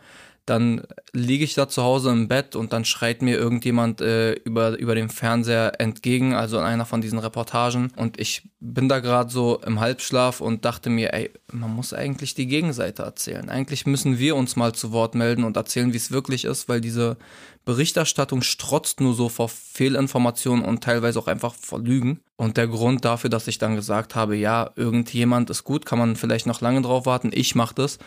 dann 0.48 0.84
liege 1.12 1.44
ich 1.44 1.56
da 1.56 1.68
zu 1.68 1.84
Hause 1.84 2.10
im 2.10 2.30
Bett 2.30 2.56
und 2.56 2.72
dann 2.72 2.86
schreit 2.86 3.22
mir 3.22 3.38
irgendjemand 3.38 4.00
äh, 4.00 4.32
über, 4.32 4.80
über 4.80 4.96
den 4.96 5.10
Fernseher 5.10 5.80
entgegen, 5.80 6.34
also 6.34 6.58
in 6.58 6.64
einer 6.64 6.86
von 6.86 7.02
diesen 7.02 7.20
Reportagen. 7.20 7.92
Und 7.98 8.18
ich 8.18 8.50
bin 8.62 8.88
da 8.88 9.00
gerade 9.00 9.30
so 9.30 9.60
im 9.66 9.82
Halbschlaf 9.82 10.40
und 10.40 10.64
dachte 10.64 10.90
mir, 10.90 11.14
ey, 11.14 11.32
man 11.52 11.76
muss 11.76 11.94
eigentlich 11.94 12.34
die 12.34 12.48
Gegenseite 12.48 13.04
erzählen. 13.04 13.50
Eigentlich 13.50 13.86
müssen 13.86 14.20
wir 14.20 14.38
uns 14.38 14.56
mal 14.56 14.74
zu 14.74 14.94
Wort 14.94 15.16
melden 15.16 15.44
und 15.44 15.58
erzählen, 15.58 15.92
wie 15.92 15.98
es 15.98 16.12
wirklich 16.12 16.46
ist, 16.46 16.70
weil 16.70 16.80
diese 16.80 17.18
Berichterstattung 17.66 18.42
strotzt 18.42 19.02
nur 19.02 19.14
so 19.14 19.28
vor 19.28 19.50
Fehlinformationen 19.50 20.64
und 20.64 20.82
teilweise 20.82 21.20
auch 21.20 21.28
einfach 21.28 21.54
vor 21.54 21.82
Lügen. 21.82 22.22
Und 22.38 22.56
der 22.56 22.68
Grund 22.68 23.04
dafür, 23.04 23.30
dass 23.30 23.50
ich 23.50 23.58
dann 23.58 23.76
gesagt 23.76 24.16
habe, 24.16 24.38
ja, 24.38 24.72
irgendjemand 24.78 25.50
ist 25.50 25.66
gut, 25.66 25.86
kann 25.86 26.00
man 26.00 26.16
vielleicht 26.16 26.46
noch 26.46 26.62
lange 26.62 26.82
drauf 26.82 27.06
warten, 27.06 27.32
ich 27.34 27.56
mach 27.56 27.74
das, 27.74 28.00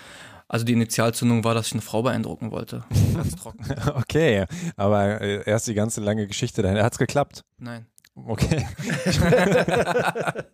also 0.51 0.65
die 0.65 0.73
Initialzündung 0.73 1.45
war, 1.45 1.55
dass 1.55 1.69
ich 1.69 1.75
eine 1.75 1.81
Frau 1.81 2.03
beeindrucken 2.03 2.51
wollte. 2.51 2.83
Ganz 3.15 3.37
trocken. 3.37 3.65
okay, 3.95 4.47
aber 4.77 5.21
äh, 5.21 5.49
erst 5.49 5.69
die 5.69 5.75
ganze 5.75 6.01
lange 6.01 6.27
Geschichte 6.27 6.61
dahin. 6.61 6.83
Hat 6.83 6.93
es 6.93 6.99
geklappt? 6.99 7.45
Nein. 7.57 7.87
Okay. 8.27 8.67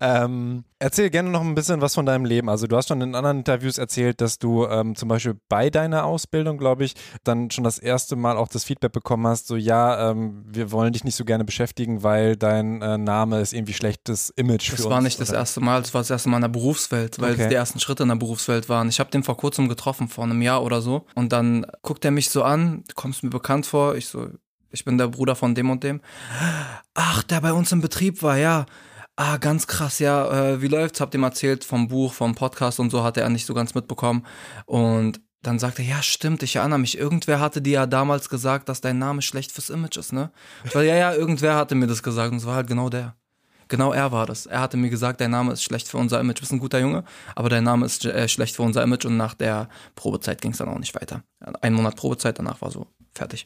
ähm, 0.00 0.64
erzähl 0.78 1.10
gerne 1.10 1.30
noch 1.30 1.42
ein 1.42 1.54
bisschen 1.54 1.80
was 1.80 1.94
von 1.94 2.06
deinem 2.06 2.24
Leben. 2.24 2.48
Also 2.48 2.66
du 2.66 2.76
hast 2.76 2.88
schon 2.88 3.00
in 3.00 3.14
anderen 3.14 3.38
Interviews 3.38 3.78
erzählt, 3.78 4.20
dass 4.20 4.38
du 4.38 4.66
ähm, 4.66 4.96
zum 4.96 5.08
Beispiel 5.08 5.36
bei 5.48 5.70
deiner 5.70 6.04
Ausbildung, 6.04 6.58
glaube 6.58 6.84
ich, 6.84 6.94
dann 7.24 7.50
schon 7.50 7.64
das 7.64 7.78
erste 7.78 8.16
Mal 8.16 8.36
auch 8.36 8.48
das 8.48 8.64
Feedback 8.64 8.92
bekommen 8.92 9.26
hast, 9.26 9.46
so 9.46 9.56
ja, 9.56 10.10
ähm, 10.10 10.44
wir 10.46 10.72
wollen 10.72 10.92
dich 10.92 11.04
nicht 11.04 11.16
so 11.16 11.24
gerne 11.24 11.44
beschäftigen, 11.44 12.02
weil 12.02 12.36
dein 12.36 12.82
äh, 12.82 12.98
Name 12.98 13.40
ist 13.40 13.52
irgendwie 13.52 13.74
schlechtes 13.74 14.30
Image 14.30 14.62
das 14.62 14.66
für 14.66 14.72
uns. 14.72 14.82
Das 14.82 14.90
war 14.90 15.00
nicht 15.00 15.20
das 15.20 15.30
erste 15.30 15.60
Mal, 15.60 15.82
das 15.82 15.94
war 15.94 16.00
das 16.00 16.10
erste 16.10 16.28
Mal 16.28 16.38
in 16.38 16.42
der 16.42 16.48
Berufswelt, 16.48 17.20
weil 17.20 17.32
okay. 17.32 17.42
es 17.42 17.48
die 17.48 17.54
ersten 17.54 17.80
Schritte 17.80 18.02
in 18.02 18.08
der 18.08 18.16
Berufswelt 18.16 18.68
waren. 18.68 18.88
Ich 18.88 19.00
habe 19.00 19.10
den 19.10 19.22
vor 19.22 19.36
kurzem 19.36 19.68
getroffen, 19.68 20.08
vor 20.08 20.24
einem 20.24 20.42
Jahr 20.42 20.62
oder 20.62 20.80
so. 20.80 21.06
Und 21.14 21.32
dann 21.32 21.66
guckt 21.82 22.04
er 22.04 22.10
mich 22.10 22.30
so 22.30 22.42
an, 22.42 22.84
kommst 22.94 23.22
mir 23.22 23.30
bekannt 23.30 23.66
vor. 23.66 23.96
Ich 23.96 24.08
so, 24.08 24.28
ich 24.70 24.84
bin 24.84 24.98
der 24.98 25.08
Bruder 25.08 25.34
von 25.34 25.54
dem 25.54 25.70
und 25.70 25.82
dem. 25.84 26.00
Ach, 26.94 27.22
der 27.22 27.40
bei 27.40 27.52
uns 27.52 27.72
im 27.72 27.80
Betrieb 27.80 28.22
war, 28.22 28.36
ja. 28.36 28.66
Ah, 29.16 29.36
ganz 29.38 29.66
krass, 29.66 29.98
ja. 29.98 30.52
Äh, 30.52 30.62
wie 30.62 30.68
läuft's? 30.68 31.00
Habt 31.00 31.14
ihr 31.14 31.18
ihm 31.18 31.24
erzählt 31.24 31.64
vom 31.64 31.88
Buch, 31.88 32.12
vom 32.12 32.34
Podcast 32.34 32.78
und 32.78 32.90
so, 32.90 33.02
hatte 33.02 33.20
er 33.20 33.28
nicht 33.30 33.46
so 33.46 33.54
ganz 33.54 33.74
mitbekommen. 33.74 34.24
Und 34.66 35.20
dann 35.42 35.58
sagte 35.58 35.82
er, 35.82 35.88
ja, 35.88 36.02
stimmt, 36.02 36.42
ich 36.42 36.56
erinnere 36.56 36.78
mich. 36.78 36.98
Irgendwer 36.98 37.40
hatte 37.40 37.62
dir 37.62 37.72
ja 37.72 37.86
damals 37.86 38.28
gesagt, 38.28 38.68
dass 38.68 38.80
dein 38.80 38.98
Name 38.98 39.22
schlecht 39.22 39.52
fürs 39.52 39.70
Image 39.70 39.96
ist, 39.96 40.12
ne? 40.12 40.30
Ich 40.64 40.74
war, 40.74 40.82
ja, 40.82 40.94
ja, 40.94 41.12
irgendwer 41.12 41.56
hatte 41.56 41.74
mir 41.74 41.86
das 41.86 42.02
gesagt 42.02 42.32
und 42.32 42.38
es 42.38 42.46
war 42.46 42.54
halt 42.54 42.66
genau 42.66 42.88
der. 42.88 43.16
Genau 43.68 43.92
er 43.92 44.12
war 44.12 44.26
das. 44.26 44.46
Er 44.46 44.60
hatte 44.60 44.76
mir 44.76 44.88
gesagt, 44.88 45.20
dein 45.20 45.30
Name 45.30 45.52
ist 45.52 45.62
schlecht 45.62 45.88
für 45.88 45.98
unser 45.98 46.20
Image. 46.20 46.38
Du 46.38 46.40
bist 46.40 46.52
ein 46.52 46.58
guter 46.58 46.78
Junge, 46.78 47.04
aber 47.34 47.50
dein 47.50 47.64
Name 47.64 47.86
ist 47.86 48.04
äh, 48.04 48.28
schlecht 48.28 48.56
für 48.56 48.62
unser 48.62 48.82
Image 48.82 49.04
und 49.04 49.16
nach 49.16 49.34
der 49.34 49.68
Probezeit 49.94 50.40
ging 50.40 50.52
es 50.52 50.58
dann 50.58 50.68
auch 50.68 50.78
nicht 50.78 50.94
weiter. 50.94 51.22
Ein 51.60 51.74
Monat 51.74 51.96
Probezeit, 51.96 52.38
danach 52.38 52.60
war 52.62 52.70
so 52.70 52.86
fertig. 53.18 53.44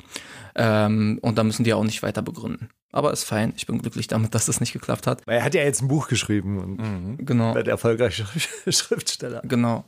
Ähm, 0.55 1.19
und 1.23 1.39
da 1.39 1.45
müssen 1.45 1.65
die 1.65 1.75
auch 1.75 1.85
nicht 1.85 2.03
weiter 2.03 2.23
begründen. 2.23 2.71
Aber 2.93 3.13
ist 3.13 3.25
fein. 3.25 3.55
Ich 3.57 3.67
bin 3.67 3.81
glücklich 3.81 4.07
damit, 4.07 4.35
dass 4.35 4.47
das 4.47 4.61
nicht 4.61 4.73
geklappt 4.73 5.07
hat. 5.07 5.27
Weil 5.27 5.39
er 5.39 5.45
hat 5.45 5.55
ja 5.55 5.63
jetzt 5.63 5.83
ein 5.83 5.89
Buch 5.89 6.09
geschrieben 6.09 6.59
und 6.59 6.79
mhm. 6.79 7.25
genau. 7.25 7.55
wird 7.55 7.69
erfolgreicher 7.69 8.27
Schriftsteller. 8.69 9.41
Genau. 9.45 9.85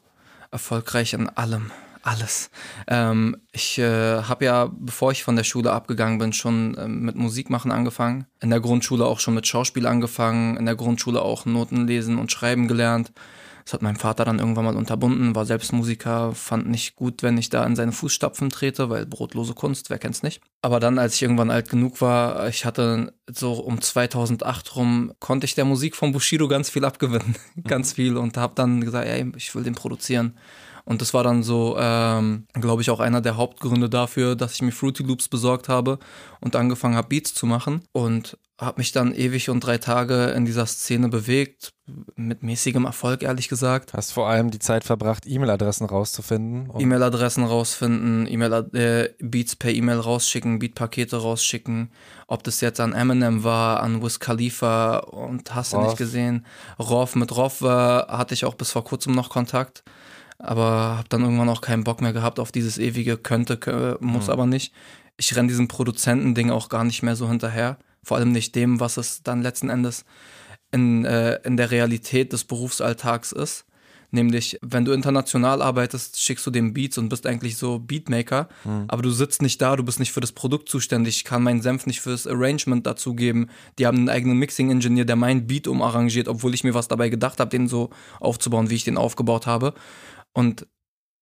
Erfolgreich 0.50 1.12
in 1.12 1.28
allem. 1.28 1.70
Alles. 2.06 2.50
Ähm, 2.86 3.38
ich 3.50 3.78
äh, 3.78 4.22
habe 4.22 4.44
ja, 4.44 4.68
bevor 4.70 5.10
ich 5.10 5.24
von 5.24 5.36
der 5.36 5.44
Schule 5.44 5.72
abgegangen 5.72 6.18
bin, 6.18 6.34
schon 6.34 6.74
äh, 6.74 6.86
mit 6.86 7.16
Musik 7.16 7.48
machen 7.48 7.72
angefangen. 7.72 8.26
In 8.42 8.50
der 8.50 8.60
Grundschule 8.60 9.06
auch 9.06 9.20
schon 9.20 9.32
mit 9.32 9.46
Schauspiel 9.46 9.86
angefangen. 9.86 10.58
In 10.58 10.66
der 10.66 10.76
Grundschule 10.76 11.22
auch 11.22 11.46
Noten 11.46 11.86
lesen 11.86 12.18
und 12.18 12.30
schreiben 12.30 12.68
gelernt. 12.68 13.10
Das 13.64 13.72
hat 13.72 13.82
mein 13.82 13.96
Vater 13.96 14.26
dann 14.26 14.38
irgendwann 14.38 14.66
mal 14.66 14.76
unterbunden, 14.76 15.34
war 15.34 15.46
selbst 15.46 15.72
Musiker, 15.72 16.34
fand 16.34 16.68
nicht 16.68 16.96
gut, 16.96 17.22
wenn 17.22 17.38
ich 17.38 17.48
da 17.48 17.64
in 17.64 17.76
seine 17.76 17.92
Fußstapfen 17.92 18.50
trete, 18.50 18.90
weil 18.90 19.06
brotlose 19.06 19.54
Kunst, 19.54 19.88
wer 19.88 19.98
kennt's 19.98 20.22
nicht. 20.22 20.42
Aber 20.60 20.80
dann, 20.80 20.98
als 20.98 21.14
ich 21.14 21.22
irgendwann 21.22 21.50
alt 21.50 21.70
genug 21.70 22.02
war, 22.02 22.46
ich 22.48 22.66
hatte 22.66 23.14
so 23.26 23.54
um 23.54 23.80
2008 23.80 24.76
rum, 24.76 25.12
konnte 25.18 25.46
ich 25.46 25.54
der 25.54 25.64
Musik 25.64 25.96
von 25.96 26.12
Bushido 26.12 26.46
ganz 26.46 26.68
viel 26.68 26.84
abgewinnen, 26.84 27.36
ganz 27.64 27.94
viel 27.94 28.18
und 28.18 28.36
habe 28.36 28.54
dann 28.54 28.82
gesagt, 28.82 29.08
ey, 29.08 29.32
ich 29.36 29.54
will 29.54 29.62
den 29.62 29.74
produzieren. 29.74 30.36
Und 30.84 31.00
das 31.00 31.14
war 31.14 31.24
dann 31.24 31.42
so, 31.42 31.76
ähm, 31.78 32.46
glaube 32.52 32.82
ich, 32.82 32.90
auch 32.90 33.00
einer 33.00 33.20
der 33.20 33.36
Hauptgründe 33.36 33.88
dafür, 33.88 34.36
dass 34.36 34.54
ich 34.54 34.62
mir 34.62 34.72
Fruity 34.72 35.02
Loops 35.02 35.28
besorgt 35.28 35.68
habe 35.68 35.98
und 36.40 36.56
angefangen 36.56 36.96
habe, 36.96 37.08
Beats 37.08 37.34
zu 37.34 37.46
machen. 37.46 37.82
Und 37.92 38.36
habe 38.60 38.78
mich 38.78 38.92
dann 38.92 39.12
ewig 39.14 39.50
und 39.50 39.60
drei 39.60 39.78
Tage 39.78 40.26
in 40.26 40.44
dieser 40.44 40.66
Szene 40.66 41.08
bewegt, 41.08 41.72
mit 42.14 42.42
mäßigem 42.44 42.84
Erfolg, 42.84 43.22
ehrlich 43.22 43.48
gesagt. 43.48 43.92
Hast 43.94 44.12
vor 44.12 44.28
allem 44.28 44.50
die 44.50 44.60
Zeit 44.60 44.84
verbracht, 44.84 45.24
E-Mail-Adressen 45.26 45.86
rauszufinden? 45.86 46.70
E-Mail-Adressen 46.78 47.44
rausfinden, 47.44 48.26
e 48.26 48.78
äh, 48.78 49.14
Beats 49.18 49.56
per 49.56 49.72
E-Mail 49.72 49.98
rausschicken, 49.98 50.60
Beat-Pakete 50.60 51.16
rausschicken. 51.16 51.90
Ob 52.28 52.44
das 52.44 52.60
jetzt 52.60 52.78
an 52.78 52.92
Eminem 52.92 53.42
war, 53.42 53.82
an 53.82 54.02
Wiz 54.02 54.20
Khalifa 54.20 54.98
und 54.98 55.54
hast 55.54 55.72
du 55.72 55.80
nicht 55.80 55.96
gesehen. 55.96 56.46
Roff, 56.78 57.16
mit 57.16 57.36
Roff 57.36 57.60
war, 57.60 58.06
hatte 58.06 58.34
ich 58.34 58.44
auch 58.44 58.54
bis 58.54 58.70
vor 58.70 58.84
kurzem 58.84 59.14
noch 59.14 59.30
Kontakt 59.30 59.82
aber 60.38 60.96
habe 60.98 61.08
dann 61.08 61.22
irgendwann 61.22 61.48
auch 61.48 61.60
keinen 61.60 61.84
Bock 61.84 62.00
mehr 62.00 62.12
gehabt 62.12 62.38
auf 62.38 62.52
dieses 62.52 62.78
ewige 62.78 63.16
könnte, 63.16 63.98
muss 64.00 64.26
mhm. 64.26 64.32
aber 64.32 64.46
nicht. 64.46 64.72
Ich 65.16 65.34
renne 65.36 65.48
diesem 65.48 65.68
Produzentending 65.68 66.50
auch 66.50 66.68
gar 66.68 66.84
nicht 66.84 67.02
mehr 67.02 67.16
so 67.16 67.28
hinterher. 67.28 67.78
Vor 68.02 68.16
allem 68.16 68.32
nicht 68.32 68.54
dem, 68.54 68.80
was 68.80 68.96
es 68.96 69.22
dann 69.22 69.42
letzten 69.42 69.70
Endes 69.70 70.04
in, 70.72 71.04
äh, 71.04 71.40
in 71.44 71.56
der 71.56 71.70
Realität 71.70 72.32
des 72.32 72.44
Berufsalltags 72.44 73.32
ist. 73.32 73.64
Nämlich, 74.14 74.58
wenn 74.62 74.84
du 74.84 74.92
international 74.92 75.60
arbeitest, 75.60 76.20
schickst 76.20 76.46
du 76.46 76.52
dem 76.52 76.72
Beats 76.72 76.98
und 76.98 77.08
bist 77.08 77.26
eigentlich 77.26 77.56
so 77.56 77.80
Beatmaker, 77.80 78.48
mhm. 78.62 78.84
aber 78.86 79.02
du 79.02 79.10
sitzt 79.10 79.42
nicht 79.42 79.60
da, 79.60 79.74
du 79.74 79.82
bist 79.82 79.98
nicht 79.98 80.12
für 80.12 80.20
das 80.20 80.30
Produkt 80.30 80.68
zuständig, 80.68 81.16
ich 81.16 81.24
kann 81.24 81.42
meinen 81.42 81.62
Senf 81.62 81.84
nicht 81.86 82.00
fürs 82.00 82.28
Arrangement 82.28 82.86
dazugeben. 82.86 83.50
Die 83.80 83.86
haben 83.86 83.98
einen 83.98 84.08
eigenen 84.08 84.38
Mixing-Engineer, 84.38 85.04
der 85.04 85.16
meinen 85.16 85.48
Beat 85.48 85.66
umarrangiert, 85.66 86.28
obwohl 86.28 86.54
ich 86.54 86.62
mir 86.62 86.74
was 86.74 86.86
dabei 86.86 87.08
gedacht 87.08 87.40
habe, 87.40 87.50
den 87.50 87.66
so 87.66 87.90
aufzubauen, 88.20 88.70
wie 88.70 88.76
ich 88.76 88.84
den 88.84 88.98
aufgebaut 88.98 89.48
habe. 89.48 89.74
Und 90.34 90.66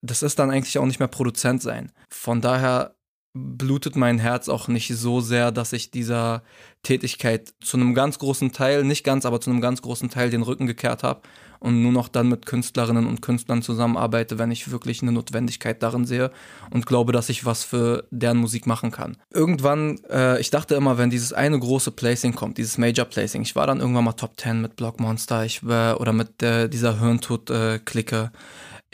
das 0.03 0.23
ist 0.23 0.39
dann 0.39 0.51
eigentlich 0.51 0.79
auch 0.79 0.87
nicht 0.87 0.99
mehr 0.99 1.09
Produzent 1.09 1.63
sein. 1.63 1.93
Von 2.11 2.41
daher 2.41 2.97
blutet 3.35 3.97
mein 3.97 4.19
Herz 4.19 4.49
auch 4.49 4.69
nicht 4.69 4.89
so 4.95 5.21
sehr, 5.21 5.53
dass 5.53 5.73
ich 5.73 5.91
dieser 5.91 6.43
Tätigkeit 6.83 7.55
zu 7.63 7.79
einem 7.79 7.95
ganz 7.95 8.19
großen 8.19 8.53
Teil, 8.53 8.85
nicht 8.85 9.05
ganz, 9.05 9.25
aber 9.25 9.41
zu 9.41 9.51
einem 9.51 9.63
ganz 9.63 9.81
großen 9.81 10.11
Teil 10.11 10.29
den 10.29 10.43
Rücken 10.43 10.67
gekehrt 10.67 11.03
habe 11.03 11.23
und 11.59 11.81
nur 11.81 11.93
noch 11.93 12.09
dann 12.09 12.29
mit 12.29 12.45
Künstlerinnen 12.45 13.07
und 13.07 13.23
Künstlern 13.23 13.63
zusammenarbeite, 13.63 14.39
wenn 14.39 14.51
ich 14.51 14.71
wirklich 14.71 15.01
eine 15.01 15.13
Notwendigkeit 15.13 15.83
darin 15.83 16.05
sehe 16.05 16.31
und 16.71 16.85
glaube, 16.85 17.13
dass 17.13 17.31
ich 17.31 17.47
was 17.47 17.65
für 17.65 18.05
deren 18.11 18.37
Musik 18.37 18.67
machen 18.67 18.91
kann. 18.91 19.17
Irgendwann, 19.31 19.99
äh, 20.11 20.39
ich 20.41 20.51
dachte 20.51 20.75
immer, 20.75 20.99
wenn 20.99 21.09
dieses 21.09 21.33
eine 21.33 21.59
große 21.59 21.93
Placing 21.93 22.35
kommt, 22.35 22.59
dieses 22.59 22.77
Major 22.77 23.07
Placing, 23.07 23.43
ich 23.43 23.57
war 23.57 23.67
dann 23.67 23.81
irgendwann 23.81 24.05
mal 24.05 24.13
Top 24.13 24.39
10 24.39 24.61
mit 24.61 24.77
Block 24.77 25.01
Monster 25.01 25.45
ich, 25.45 25.63
äh, 25.63 25.93
oder 25.93 26.13
mit 26.13 26.43
äh, 26.43 26.69
dieser 26.69 27.01
Hirntod-Clique. 27.01 28.31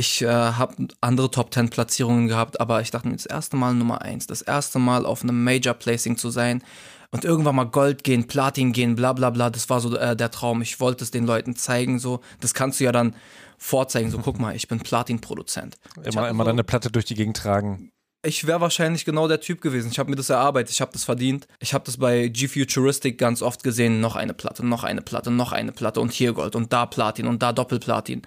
Ich 0.01 0.23
äh, 0.23 0.29
habe 0.29 0.89
andere 1.01 1.29
Top 1.29 1.53
10 1.53 1.71
Platzierungen 1.71 2.29
gehabt, 2.29 2.61
aber 2.61 2.81
ich 2.81 2.93
dachte 2.93 3.09
mir, 3.09 3.17
das 3.17 3.27
erste 3.27 3.57
Mal 3.57 3.75
Nummer 3.75 4.01
1, 4.01 4.29
das 4.29 4.43
erste 4.43 4.79
Mal 4.79 5.05
auf 5.05 5.25
einem 5.25 5.43
Major 5.43 5.75
Placing 5.75 6.17
zu 6.17 6.31
sein 6.31 6.63
und 7.11 7.25
irgendwann 7.25 7.57
mal 7.57 7.65
Gold 7.65 8.05
gehen, 8.05 8.29
Platin 8.29 8.73
gehen, 8.73 8.95
bla 8.95 9.13
bla 9.13 9.31
bla, 9.31 9.51
das 9.51 9.69
war 9.69 9.81
so 9.81 9.97
äh, 9.97 10.15
der 10.15 10.31
Traum. 10.31 10.63
Ich 10.63 10.79
wollte 10.79 11.03
es 11.03 11.11
den 11.11 11.27
Leuten 11.27 11.57
zeigen, 11.57 11.99
so. 11.99 12.21
Das 12.41 12.55
kannst 12.55 12.79
du 12.79 12.85
ja 12.85 12.93
dann 12.93 13.17
vorzeigen, 13.57 14.13
so 14.13 14.19
guck 14.19 14.39
mal, 14.39 14.55
ich 14.55 14.69
bin 14.69 14.79
Platin-Produzent. 14.79 15.79
Immer, 16.05 16.29
immer 16.29 16.45
so, 16.45 16.51
deine 16.51 16.63
Platte 16.63 16.93
durch 16.93 17.05
die 17.07 17.17
Gegend 17.17 17.37
tragen 17.37 17.91
ich 18.23 18.47
wäre 18.47 18.61
wahrscheinlich 18.61 19.05
genau 19.05 19.29
der 19.29 19.41
Typ 19.41 19.61
gewesen. 19.61 19.91
Ich 19.93 19.99
habe 19.99 20.11
mir 20.11 20.17
das 20.17 20.29
erarbeitet, 20.29 20.73
ich 20.73 20.81
habe 20.81 20.93
das 20.93 21.05
verdient. 21.05 21.47
Ich 21.61 21.73
habe 21.73 21.85
das 21.85 21.99
bei 21.99 22.29
G-Futuristic 22.29 23.17
ganz 23.17 23.43
oft 23.43 23.63
gesehen. 23.63 24.01
Noch 24.01 24.17
eine 24.17 24.35
Platte, 24.35 24.67
noch 24.67 24.83
eine 24.83 25.03
Platte, 25.03 25.31
noch 25.31 25.53
eine 25.53 25.73
Platte 25.73 26.01
und 26.01 26.13
hier 26.13 26.33
Gold 26.33 26.57
und 26.57 26.73
da 26.73 26.87
Platin 26.87 27.29
und 27.29 27.43
da 27.43 27.53
Doppelplatin. 27.53 28.23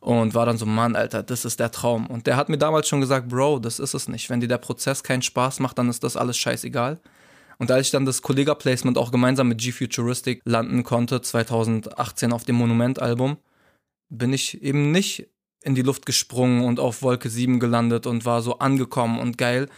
Und 0.00 0.34
war 0.34 0.46
dann 0.46 0.56
so, 0.56 0.66
Mann, 0.66 0.96
Alter, 0.96 1.22
das 1.22 1.44
ist 1.44 1.60
der 1.60 1.70
Traum. 1.70 2.06
Und 2.06 2.26
der 2.26 2.36
hat 2.36 2.48
mir 2.48 2.58
damals 2.58 2.88
schon 2.88 3.00
gesagt, 3.00 3.28
Bro, 3.28 3.58
das 3.58 3.78
ist 3.78 3.94
es 3.94 4.08
nicht. 4.08 4.30
Wenn 4.30 4.40
dir 4.40 4.48
der 4.48 4.58
Prozess 4.58 5.02
keinen 5.02 5.22
Spaß 5.22 5.60
macht, 5.60 5.78
dann 5.78 5.90
ist 5.90 6.02
das 6.04 6.16
alles 6.16 6.38
scheißegal. 6.38 7.00
Und 7.58 7.70
als 7.70 7.86
ich 7.86 7.92
dann 7.92 8.06
das 8.06 8.22
Kollega-Placement 8.22 8.98
auch 8.98 9.12
gemeinsam 9.12 9.48
mit 9.48 9.58
G-Futuristic 9.58 10.40
landen 10.44 10.84
konnte, 10.84 11.20
2018 11.20 12.32
auf 12.32 12.44
dem 12.44 12.56
Monument-Album, 12.56 13.36
bin 14.08 14.32
ich 14.32 14.62
eben 14.62 14.90
nicht 14.90 15.28
in 15.64 15.74
die 15.74 15.82
Luft 15.82 16.06
gesprungen 16.06 16.64
und 16.64 16.78
auf 16.78 17.02
Wolke 17.02 17.28
7 17.28 17.58
gelandet 17.58 18.06
und 18.06 18.24
war 18.24 18.42
so 18.42 18.58
angekommen 18.58 19.18
und 19.18 19.38
geil. 19.38 19.68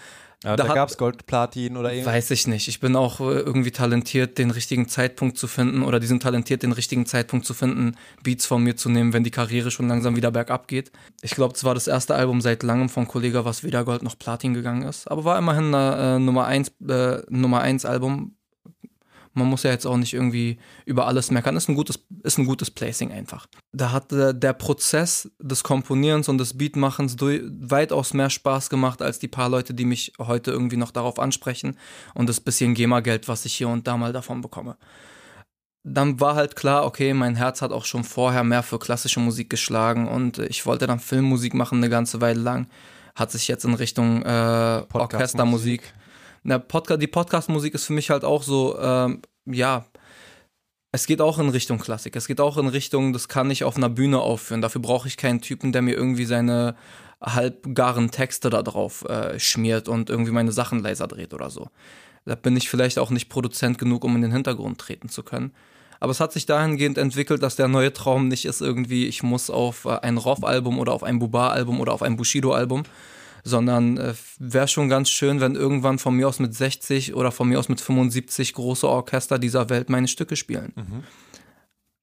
Ja, 0.45 0.55
da, 0.55 0.65
da 0.65 0.75
gab 0.75 0.91
es 0.91 0.99
Goldplatin 0.99 1.77
oder 1.77 1.93
irgendwas. 1.93 2.15
Weiß 2.15 2.31
ich 2.31 2.47
nicht. 2.47 2.69
Ich 2.69 2.79
bin 2.79 2.95
auch 2.95 3.21
äh, 3.21 3.39
irgendwie 3.39 3.71
talentiert, 3.71 4.37
den 4.37 4.51
richtigen 4.51 4.87
Zeitpunkt 4.87 5.39
zu 5.39 5.49
finden 5.49 5.83
oder 5.83 5.99
die 5.99 6.07
sind 6.07 6.23
talentiert, 6.23 6.63
den 6.63 6.73
richtigen 6.73 7.07
Zeitpunkt 7.07 7.47
zu 7.47 7.55
finden, 7.55 7.97
Beats 8.23 8.45
von 8.45 8.63
mir 8.63 8.77
zu 8.77 8.91
nehmen, 8.91 9.13
wenn 9.13 9.25
die 9.25 9.31
Karriere 9.31 9.71
schon 9.71 9.89
langsam 9.89 10.15
wieder 10.15 10.31
bergab 10.31 10.69
geht. 10.69 10.93
Ich 11.23 11.31
glaube, 11.33 11.55
es 11.55 11.65
war 11.65 11.75
das 11.75 11.87
erste 11.87 12.15
Album 12.15 12.43
seit 12.43 12.63
langem 12.63 12.91
von 12.91 13.09
Kollega, 13.09 13.45
was 13.45 13.65
weder 13.65 13.85
Gold 13.85 14.03
noch 14.03 14.19
Platin 14.19 14.53
gegangen 14.53 14.83
ist. 14.83 15.11
Aber 15.11 15.25
war 15.25 15.39
immerhin 15.39 15.75
ein 15.75 15.99
äh, 15.99 16.19
Nummer 16.19 16.47
1 16.47 16.73
äh, 16.87 17.23
Nummer 17.29 17.63
1 17.63 17.87
Album 17.87 18.37
man 19.37 19.49
muss 19.49 19.63
ja 19.63 19.71
jetzt 19.71 19.87
auch 19.87 19.97
nicht 19.97 20.15
irgendwie 20.15 20.59
über 20.87 21.07
alles 21.07 21.31
meckern. 21.31 21.57
Ist 21.57 21.69
ein 21.69 21.75
gutes, 21.75 22.01
ist 22.23 22.39
ein 22.39 22.47
gutes 22.47 22.71
Placing 22.71 23.13
einfach. 23.13 23.47
Da 23.73 23.93
hat 23.93 24.07
der 24.11 24.53
Prozess 24.55 25.31
des 25.39 25.63
Komponierens 25.63 26.29
und 26.29 26.39
des 26.39 26.57
Beatmachens 26.57 27.17
durch, 27.17 27.43
weitaus 27.61 28.15
mehr 28.15 28.31
Spaß 28.31 28.71
gemacht 28.71 29.03
als 29.03 29.19
die 29.19 29.29
paar 29.29 29.51
Leute, 29.51 29.75
die 29.75 29.85
mich 29.85 30.15
heute 30.19 30.51
irgendwie 30.51 30.79
noch 30.79 30.91
darauf 30.91 31.19
ansprechen 31.19 31.77
und 32.15 32.29
das 32.29 32.41
bisschen 32.41 32.75
GEMA-Geld, 32.75 33.29
was 33.29 33.45
ich 33.45 33.55
hier 33.55 33.69
und 33.69 33.87
da 33.87 33.97
mal 33.97 34.13
davon 34.13 34.41
bekomme. 34.41 34.77
Dann 35.85 36.19
war 36.19 36.35
halt 36.35 36.57
klar, 36.57 36.85
okay, 36.85 37.13
mein 37.13 37.37
Herz 37.37 37.63
hat 37.63 37.73
auch 37.73 37.85
schon 37.85 38.05
vorher 38.05 38.43
mehr 38.43 38.63
für 38.63 38.79
klassische 38.79 39.21
Musik 39.21 39.51
geschlagen 39.51 40.09
und 40.09 40.39
ich 40.39 40.65
wollte 40.67 40.87
dann 40.87 40.99
Filmmusik 40.99 41.55
machen 41.55 41.79
eine 41.79 41.91
ganze 41.91 42.21
Weile 42.21 42.41
lang. 42.41 42.69
Hat 43.15 43.31
sich 43.31 43.49
jetzt 43.49 43.65
in 43.65 43.75
Richtung 43.75 44.23
äh, 44.23 44.83
Orchestermusik 44.93 45.93
na, 46.47 46.59
Podcast, 46.59 47.03
die 47.03 47.09
Podcast-Musik 47.09 47.75
ist 47.75 47.87
für 47.87 47.93
mich 47.93 48.11
halt 48.11 48.25
auch 48.25 48.43
so, 48.43 48.79
ähm, 48.79 49.21
ja, 49.47 49.85
es 50.93 51.07
geht 51.07 51.21
auch 51.21 51.39
in 51.39 51.49
Richtung 51.49 51.79
Klassik. 51.79 52.15
Es 52.15 52.29
geht 52.29 52.41
auch 52.41 52.57
in 52.57 52.69
Richtung, 52.69 53.13
das 53.13 53.29
kann 53.29 53.51
ich 53.51 53.65
auf 53.65 53.77
einer 53.77 53.89
Bühne 53.89 54.21
aufführen. 54.21 54.63
Dafür 54.63 54.81
brauche 54.81 55.09
ich 55.09 55.17
keinen 55.17 55.41
Typen, 55.41 55.73
der 55.73 55.83
mir 55.83 55.95
irgendwie 55.95 56.25
seine 56.25 56.77
halbgaren 57.21 58.13
Texte 58.13 58.49
da 58.49 58.63
drauf 58.63 59.05
äh, 59.09 59.41
schmiert 59.41 59.89
und 59.89 60.09
irgendwie 60.09 60.31
meine 60.31 60.53
Sachen 60.53 60.79
laser 60.79 61.09
dreht 61.09 61.35
oder 61.35 61.51
so. 61.51 61.69
Da 62.25 62.37
bin 62.37 62.57
ich 62.57 62.71
vielleicht 62.71 62.99
auch 62.99 63.11
nicht 63.11 63.29
Produzent 63.29 63.79
genug, 63.79 64.05
um 64.05 64.15
in 64.15 64.23
den 64.23 64.33
Hintergrund 64.33 64.79
treten 64.79 65.09
zu 65.09 65.25
können. 65.25 65.53
Aber 65.99 66.13
es 66.13 66.21
hat 66.21 66.33
sich 66.33 66.47
dahingehend 66.47 66.99
entwickelt, 66.99 67.43
dass 67.43 67.57
der 67.57 67.69
neue 67.69 67.93
Traum 67.93 68.29
nicht 68.29 68.45
ist 68.45 68.61
irgendwie, 68.61 69.07
ich 69.07 69.23
muss 69.23 69.51
auf 69.51 69.85
äh, 69.85 69.99
ein 70.03 70.17
Roff-Album 70.17 70.79
oder 70.79 70.93
auf 70.93 71.03
ein 71.03 71.19
Buba-Album 71.19 71.81
oder 71.81 71.93
auf 71.93 72.03
ein 72.03 72.17
Bushido-Album, 72.17 72.85
sondern 73.47 73.97
äh, 73.97 74.15
wäre 74.41 74.67
schon 74.67 74.89
ganz 74.89 75.09
schön, 75.09 75.41
wenn 75.41 75.55
irgendwann 75.55 76.01
von 76.01 76.15
mir 76.17 76.27
aus 76.27 76.41
mit 76.41 76.53
60 76.53 77.15
oder 77.15 77.31
von 77.31 77.49
mir 77.49 77.61
aus 77.61 77.69
mit 77.69 77.81
75 77.81 78.55
große 78.55 78.89
Orchester 78.89 79.39
dieser 79.39 79.71
Welt 79.71 79.89
meine 79.89 80.09
Stücke 80.09 80.35
spielen. 80.35 80.73
Mhm. 80.75 81.05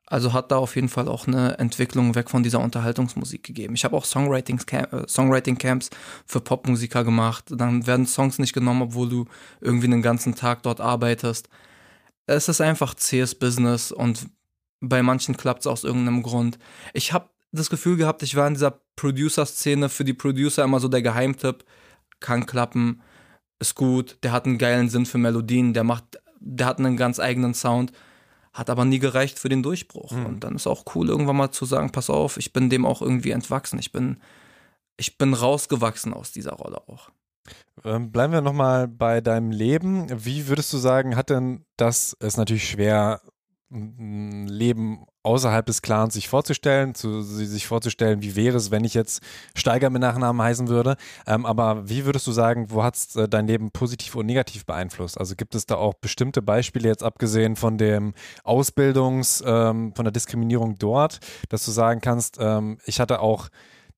Also 0.06 0.32
hat 0.32 0.52
da 0.52 0.58
auf 0.58 0.76
jeden 0.76 0.88
Fall 0.88 1.10
auch 1.10 1.28
eine 1.28 1.58
Entwicklung 1.58 2.16
weg 2.16 2.30
von 2.30 2.44
dieser 2.44 2.62
Unterhaltungsmusik 2.62 3.44
gegeben. 3.44 3.74
Ich 3.74 3.84
habe 3.84 3.98
auch 3.98 4.06
Songwriting, 4.06 4.60
äh, 4.72 5.08
Songwriting 5.08 5.58
für 6.26 6.40
Popmusiker 6.40 7.04
gemacht. 7.04 7.46
Dann 7.50 7.88
werden 7.88 8.06
Songs 8.06 8.40
nicht 8.40 8.54
genommen, 8.54 8.84
obwohl 8.84 9.10
du 9.10 9.26
irgendwie 9.60 9.88
einen 9.88 10.02
ganzen 10.02 10.36
Tag 10.36 10.64
dort 10.64 10.80
arbeitest. 10.80 11.50
Es 12.26 12.48
ist 12.48 12.62
einfach 12.62 12.94
zähes 12.94 13.36
Business 13.36 13.92
und 13.92 14.28
bei 14.80 15.04
manchen 15.04 15.36
klappt 15.36 15.62
es 15.62 15.68
aus 15.68 15.84
irgendeinem 15.84 16.24
Grund. 16.24 16.58
Ich 16.94 17.12
habe 17.12 17.30
das 17.60 17.70
Gefühl 17.70 17.98
gehabt, 17.98 18.24
ich 18.24 18.36
war 18.36 18.48
in 18.48 18.56
dieser 18.56 18.80
Producer-Szene 18.96 19.90
für 19.90 20.04
die 20.04 20.14
Producer 20.14 20.64
immer 20.64 20.80
so 20.80 20.88
der 20.88 21.02
Geheimtipp. 21.02 21.64
Kann 22.20 22.46
klappen, 22.46 23.02
ist 23.60 23.76
gut, 23.76 24.18
der 24.24 24.32
hat 24.32 24.46
einen 24.46 24.58
geilen 24.58 24.90
Sinn 24.90 25.06
für 25.06 25.18
Melodien, 25.18 25.74
der 25.74 25.84
macht, 25.84 26.20
der 26.40 26.68
hat 26.68 26.80
einen 26.80 26.98
ganz 26.98 27.20
eigenen 27.20 27.54
Sound, 27.54 27.92
hat 28.54 28.70
aber 28.70 28.86
nie 28.86 29.00
gereicht 29.00 29.40
für 29.40 29.50
den 29.50 29.64
Durchbruch. 29.64 30.12
Mhm. 30.12 30.26
Und 30.26 30.44
dann 30.44 30.56
ist 30.56 30.68
auch 30.68 30.84
cool, 30.96 31.10
irgendwann 31.10 31.38
mal 31.38 31.52
zu 31.52 31.66
sagen, 31.66 31.92
pass 31.92 32.10
auf, 32.10 32.38
ich 32.38 32.54
bin 32.54 32.70
dem 32.70 32.86
auch 32.86 33.02
irgendwie 33.02 33.32
entwachsen. 33.32 33.80
Ich 33.80 33.92
bin, 33.92 34.18
ich 34.98 35.18
bin 35.18 35.34
rausgewachsen 35.34 36.14
aus 36.14 36.32
dieser 36.32 36.54
Rolle 36.54 36.88
auch. 36.88 37.10
Ähm, 37.84 38.12
bleiben 38.12 38.34
wir 38.34 38.42
nochmal 38.42 38.88
bei 38.88 39.22
deinem 39.22 39.52
Leben. 39.52 40.08
Wie 40.26 40.48
würdest 40.48 40.72
du 40.72 40.78
sagen, 40.78 41.16
hat 41.16 41.30
denn 41.30 41.66
das, 41.78 42.14
ist 42.20 42.38
natürlich 42.38 42.70
schwer, 42.70 43.22
ein 43.74 44.48
Leben 44.48 45.06
außerhalb 45.24 45.66
des 45.66 45.82
Clans 45.82 46.14
sich 46.14 46.28
vorzustellen, 46.28 46.96
zu, 46.96 47.22
sich 47.22 47.66
vorzustellen, 47.66 48.22
wie 48.22 48.36
wäre 48.36 48.58
es, 48.58 48.72
wenn 48.72 48.84
ich 48.84 48.94
jetzt 48.94 49.22
Steiger 49.56 49.90
mit 49.90 50.02
Nachnamen 50.02 50.42
heißen 50.42 50.68
würde. 50.68 50.98
Ähm, 51.26 51.46
aber 51.46 51.90
wie 51.90 52.06
würdest 52.06 52.28
du 52.28 52.32
sagen, 52.32 52.68
wo 52.70 52.84
hat 52.84 52.96
es 52.96 53.16
äh, 53.16 53.28
dein 53.28 53.48
Leben 53.48 53.72
positiv 53.72 54.16
und 54.16 54.26
negativ 54.26 54.66
beeinflusst? 54.66 55.18
Also 55.18 55.36
gibt 55.36 55.56
es 55.56 55.66
da 55.66 55.76
auch 55.76 55.94
bestimmte 55.94 56.42
Beispiele, 56.42 56.90
jetzt 56.90 57.04
abgesehen 57.04 57.56
von 57.56 57.78
dem 57.78 58.14
Ausbildungs-, 58.44 59.44
ähm, 59.46 59.94
von 59.96 60.06
der 60.06 60.12
Diskriminierung 60.12 60.78
dort, 60.78 61.20
dass 61.50 61.66
du 61.66 61.72
sagen 61.72 62.02
kannst, 62.02 62.38
ähm, 62.40 62.78
ich 62.86 63.00
hatte 63.00 63.22
auch 63.22 63.50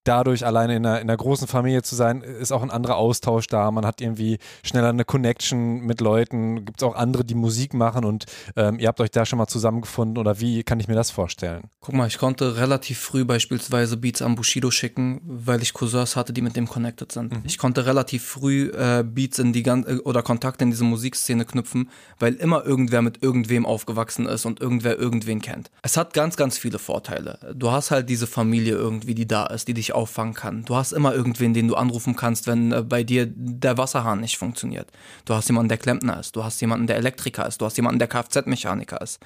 dadurch 0.05 0.45
alleine 0.45 0.75
in 0.75 0.85
einer, 0.85 1.01
in 1.01 1.09
einer 1.09 1.17
großen 1.17 1.47
Familie 1.47 1.81
zu 1.81 1.95
sein, 1.95 2.21
ist 2.21 2.51
auch 2.51 2.63
ein 2.63 2.71
anderer 2.71 2.95
Austausch 2.95 3.47
da. 3.47 3.69
Man 3.71 3.85
hat 3.85 4.01
irgendwie 4.01 4.37
schneller 4.63 4.89
eine 4.89 5.03
Connection 5.03 5.81
mit 5.81 5.99
Leuten. 5.99 6.65
Gibt 6.65 6.81
es 6.81 6.83
auch 6.87 6.95
andere, 6.95 7.25
die 7.25 7.35
Musik 7.35 7.73
machen 7.73 8.05
und 8.05 8.25
ähm, 8.55 8.79
ihr 8.79 8.87
habt 8.87 9.01
euch 9.01 9.11
da 9.11 9.25
schon 9.25 9.37
mal 9.37 9.47
zusammengefunden 9.47 10.17
oder 10.17 10.39
wie 10.39 10.63
kann 10.63 10.79
ich 10.79 10.87
mir 10.87 10.95
das 10.95 11.11
vorstellen? 11.11 11.63
Guck 11.81 11.95
mal, 11.95 12.07
ich 12.07 12.17
konnte 12.17 12.57
relativ 12.57 12.99
früh 12.99 13.25
beispielsweise 13.25 13.97
Beats 13.97 14.21
an 14.21 14.35
Bushido 14.35 14.71
schicken, 14.71 15.21
weil 15.25 15.61
ich 15.61 15.73
Cousins 15.73 16.15
hatte, 16.15 16.33
die 16.33 16.41
mit 16.41 16.55
dem 16.55 16.67
connected 16.67 17.11
sind. 17.11 17.33
Mhm. 17.33 17.41
Ich 17.43 17.57
konnte 17.57 17.85
relativ 17.85 18.23
früh 18.23 18.69
äh, 18.69 19.03
Beats 19.03 19.39
in 19.39 19.53
die 19.53 19.63
ganze 19.63 19.91
äh, 19.91 19.99
oder 19.99 20.21
Kontakte 20.21 20.63
in 20.63 20.71
diese 20.71 20.83
Musikszene 20.83 21.45
knüpfen, 21.45 21.89
weil 22.19 22.35
immer 22.35 22.65
irgendwer 22.65 23.01
mit 23.01 23.23
irgendwem 23.23 23.65
aufgewachsen 23.65 24.27
ist 24.27 24.45
und 24.45 24.61
irgendwer 24.61 24.97
irgendwen 24.97 25.41
kennt. 25.41 25.71
Es 25.81 25.97
hat 25.97 26.13
ganz, 26.13 26.35
ganz 26.35 26.57
viele 26.57 26.79
Vorteile. 26.79 27.53
Du 27.55 27.71
hast 27.71 27.91
halt 27.91 28.09
diese 28.09 28.27
Familie 28.27 28.75
irgendwie, 28.75 29.15
die 29.15 29.27
da 29.27 29.47
ist, 29.47 29.67
die 29.67 29.73
dich 29.73 29.94
auffangen 29.95 30.33
kann. 30.33 30.65
Du 30.65 30.75
hast 30.75 30.91
immer 30.91 31.13
irgendwen, 31.13 31.53
den 31.53 31.67
du 31.67 31.75
anrufen 31.75 32.15
kannst, 32.15 32.47
wenn 32.47 32.71
äh, 32.71 32.83
bei 32.83 33.03
dir 33.03 33.25
der 33.27 33.77
Wasserhahn 33.77 34.21
nicht 34.21 34.37
funktioniert. 34.37 34.91
Du 35.25 35.33
hast 35.33 35.47
jemanden, 35.47 35.69
der 35.69 35.77
Klempner 35.77 36.19
ist. 36.19 36.35
Du 36.35 36.43
hast 36.43 36.59
jemanden, 36.61 36.87
der 36.87 36.97
Elektriker 36.97 37.47
ist. 37.47 37.61
Du 37.61 37.65
hast 37.65 37.77
jemanden, 37.77 37.99
der 37.99 38.07
Kfz-Mechaniker 38.07 39.01
ist. 39.01 39.19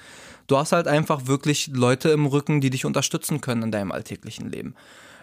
Du 0.46 0.56
hast 0.56 0.72
halt 0.72 0.88
einfach 0.88 1.26
wirklich 1.26 1.68
Leute 1.68 2.10
im 2.10 2.26
Rücken, 2.26 2.60
die 2.60 2.70
dich 2.70 2.84
unterstützen 2.84 3.40
können 3.40 3.64
in 3.64 3.70
deinem 3.72 3.92
alltäglichen 3.92 4.50
Leben. 4.50 4.74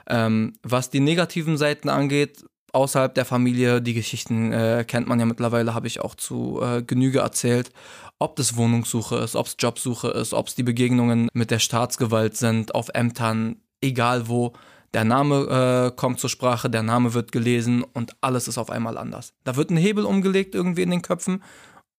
Ähm, 0.07 0.53
was 0.63 0.89
die 0.89 0.99
negativen 0.99 1.57
Seiten 1.57 1.89
angeht, 1.89 2.45
außerhalb 2.71 3.13
der 3.13 3.25
Familie, 3.25 3.81
die 3.81 3.93
Geschichten 3.93 4.53
äh, 4.53 4.85
kennt 4.87 5.07
man 5.07 5.19
ja 5.19 5.25
mittlerweile, 5.25 5.73
habe 5.73 5.87
ich 5.87 5.99
auch 5.99 6.15
zu 6.15 6.61
äh, 6.61 6.81
Genüge 6.83 7.19
erzählt. 7.19 7.71
Ob 8.19 8.35
das 8.35 8.55
Wohnungssuche 8.55 9.17
ist, 9.17 9.35
ob 9.35 9.47
es 9.47 9.55
Jobsuche 9.59 10.09
ist, 10.09 10.33
ob 10.33 10.47
es 10.47 10.55
die 10.55 10.63
Begegnungen 10.63 11.29
mit 11.33 11.51
der 11.51 11.59
Staatsgewalt 11.59 12.35
sind, 12.35 12.75
auf 12.75 12.89
Ämtern, 12.93 13.57
egal 13.81 14.27
wo. 14.27 14.53
Der 14.93 15.03
Name 15.03 15.91
äh, 15.91 15.95
kommt 15.95 16.19
zur 16.19 16.29
Sprache, 16.29 16.69
der 16.69 16.83
Name 16.83 17.13
wird 17.13 17.31
gelesen 17.31 17.83
und 17.83 18.15
alles 18.21 18.47
ist 18.47 18.57
auf 18.57 18.69
einmal 18.69 18.97
anders. 18.97 19.33
Da 19.43 19.55
wird 19.55 19.69
ein 19.69 19.77
Hebel 19.77 20.05
umgelegt 20.05 20.55
irgendwie 20.55 20.83
in 20.83 20.91
den 20.91 21.01
Köpfen 21.01 21.43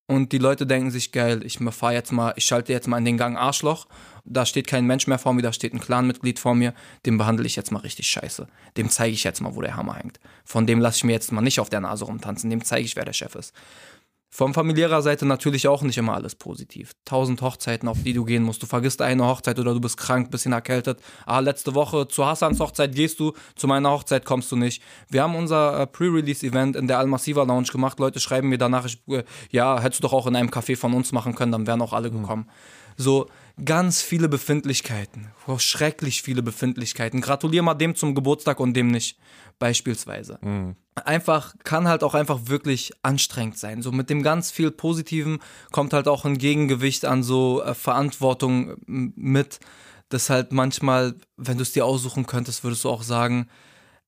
und 0.09 0.31
die 0.31 0.39
Leute 0.39 0.65
denken 0.65 0.89
sich, 0.89 1.11
geil, 1.11 1.45
ich 1.45 1.59
fahr 1.59 1.93
jetzt 1.93 2.11
mal, 2.11 2.33
ich 2.35 2.43
schalte 2.43 2.73
jetzt 2.73 2.87
mal 2.87 2.97
in 2.97 3.05
den 3.05 3.17
Gang 3.17 3.37
Arschloch. 3.37 3.85
Da 4.25 4.43
steht 4.43 4.65
kein 4.65 4.85
Mensch 4.85 5.05
mehr 5.05 5.19
vor 5.19 5.33
mir, 5.33 5.43
da 5.43 5.53
steht 5.53 5.71
ein 5.71 5.79
Clanmitglied 5.79 6.39
vor 6.39 6.55
mir, 6.55 6.73
dem 7.05 7.19
behandle 7.19 7.45
ich 7.45 7.55
jetzt 7.55 7.71
mal 7.71 7.81
richtig 7.81 8.07
scheiße. 8.07 8.47
Dem 8.75 8.89
zeige 8.89 9.13
ich 9.13 9.23
jetzt 9.23 9.39
mal, 9.39 9.53
wo 9.53 9.61
der 9.61 9.75
Hammer 9.75 9.93
hängt. 9.93 10.19
Von 10.45 10.65
dem 10.65 10.79
lasse 10.79 10.97
ich 10.97 11.03
mir 11.03 11.11
jetzt 11.11 11.31
mal 11.31 11.41
nicht 11.41 11.59
auf 11.59 11.69
der 11.69 11.81
Nase 11.81 12.05
rumtanzen, 12.05 12.49
dem 12.49 12.63
zeige 12.63 12.85
ich, 12.85 12.95
wer 12.95 13.05
der 13.05 13.13
Chef 13.13 13.35
ist. 13.35 13.53
Von 14.31 14.53
familiärer 14.53 15.01
Seite 15.01 15.25
natürlich 15.25 15.67
auch 15.67 15.81
nicht 15.81 15.97
immer 15.97 16.13
alles 16.13 16.35
positiv. 16.35 16.91
Tausend 17.03 17.41
Hochzeiten, 17.41 17.89
auf 17.89 18.03
die 18.03 18.13
du 18.13 18.25
gehen 18.25 18.43
musst. 18.43 18.61
Du 18.61 18.67
vergisst 18.67 19.01
eine 19.01 19.25
Hochzeit 19.25 19.57
oder 19.57 19.73
du 19.73 19.81
bist 19.81 19.97
krank, 19.97 20.29
bisschen 20.29 20.51
erkältet. 20.51 21.01
Ah, 21.25 21.39
letzte 21.39 21.73
Woche 21.73 22.07
zu 22.07 22.25
Hassans 22.25 22.59
Hochzeit 22.59 22.93
gehst 22.93 23.19
du, 23.19 23.33
zu 23.55 23.67
meiner 23.67 23.89
Hochzeit 23.89 24.25
kommst 24.25 24.51
du 24.51 24.55
nicht. 24.55 24.83
Wir 25.09 25.23
haben 25.23 25.35
unser 25.35 25.81
äh, 25.81 25.87
Pre-Release-Event 25.87 26.75
in 26.75 26.87
der 26.87 26.99
Al-Massiva 26.99 27.41
Lounge 27.43 27.69
gemacht. 27.71 27.99
Leute 27.99 28.19
schreiben 28.19 28.49
mir 28.49 28.59
danach, 28.59 28.85
ich, 28.85 29.01
äh, 29.07 29.23
ja, 29.49 29.81
hättest 29.81 30.03
du 30.03 30.07
doch 30.07 30.13
auch 30.13 30.27
in 30.27 30.35
einem 30.35 30.49
Café 30.49 30.77
von 30.77 30.93
uns 30.93 31.11
machen 31.11 31.33
können, 31.33 31.51
dann 31.51 31.65
wären 31.65 31.81
auch 31.81 31.93
alle 31.93 32.11
mhm. 32.11 32.21
gekommen. 32.21 32.43
Mhm. 32.43 32.79
So, 32.97 33.27
ganz 33.65 34.01
viele 34.01 34.29
Befindlichkeiten. 34.29 35.31
Oh, 35.47 35.57
schrecklich 35.57 36.21
viele 36.21 36.43
Befindlichkeiten. 36.43 37.21
Gratulier 37.21 37.61
mal 37.61 37.73
dem 37.73 37.95
zum 37.95 38.15
Geburtstag 38.15 38.59
und 38.59 38.73
dem 38.73 38.87
nicht 38.87 39.17
beispielsweise. 39.59 40.39
Mhm. 40.41 40.75
Einfach, 40.95 41.55
kann 41.63 41.87
halt 41.87 42.03
auch 42.03 42.13
einfach 42.13 42.41
wirklich 42.45 42.91
anstrengend 43.03 43.57
sein. 43.57 43.81
So 43.81 43.91
mit 43.91 44.09
dem 44.09 44.23
ganz 44.23 44.51
viel 44.51 44.71
Positiven 44.71 45.39
kommt 45.71 45.93
halt 45.93 46.07
auch 46.07 46.25
ein 46.25 46.37
Gegengewicht 46.37 47.05
an 47.05 47.23
so 47.23 47.61
äh, 47.63 47.73
Verantwortung 47.73 48.75
mit, 48.85 49.59
das 50.09 50.29
halt 50.29 50.51
manchmal, 50.51 51.15
wenn 51.37 51.57
du 51.57 51.63
es 51.63 51.71
dir 51.71 51.85
aussuchen 51.85 52.25
könntest, 52.25 52.63
würdest 52.63 52.83
du 52.83 52.89
auch 52.89 53.03
sagen, 53.03 53.47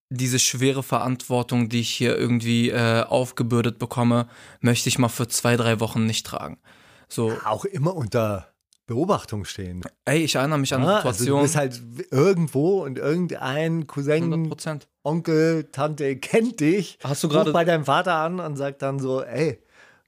diese 0.10 0.40
schwere 0.40 0.84
Verantwortung, 0.84 1.70
die 1.70 1.80
ich 1.80 1.90
hier 1.90 2.18
irgendwie 2.18 2.70
äh, 2.70 3.04
aufgebürdet 3.04 3.80
bekomme, 3.80 4.28
möchte 4.60 4.90
ich 4.90 5.00
mal 5.00 5.08
für 5.08 5.28
zwei, 5.30 5.56
drei 5.56 5.80
Wochen 5.80 6.06
nicht 6.06 6.26
tragen. 6.26 6.60
So. 7.08 7.34
Auch 7.46 7.64
immer 7.66 7.96
unter 7.96 8.51
Beobachtung 8.92 9.46
stehen. 9.46 9.84
Ey, 10.04 10.26
ich 10.26 10.36
erinnere 10.36 10.60
mich 10.60 10.74
an 10.74 10.84
ah, 10.84 10.98
Situationen. 10.98 11.08
Also 11.08 11.36
du 11.36 11.42
bist 11.42 11.56
halt 11.56 11.82
irgendwo 12.12 12.84
und 12.84 12.98
irgendein 12.98 13.88
Cousin, 13.88 14.52
100%. 14.52 14.82
Onkel, 15.04 15.70
Tante 15.72 16.18
kennt 16.18 16.60
dich. 16.60 17.00
Hast 17.02 17.24
du 17.24 17.30
gerade 17.30 17.54
bei 17.54 17.64
deinem 17.64 17.86
Vater 17.86 18.16
an 18.16 18.42
und 18.42 18.58
sagt 18.58 18.82
dann 18.82 19.00
so, 19.00 19.24
ey, 19.24 19.64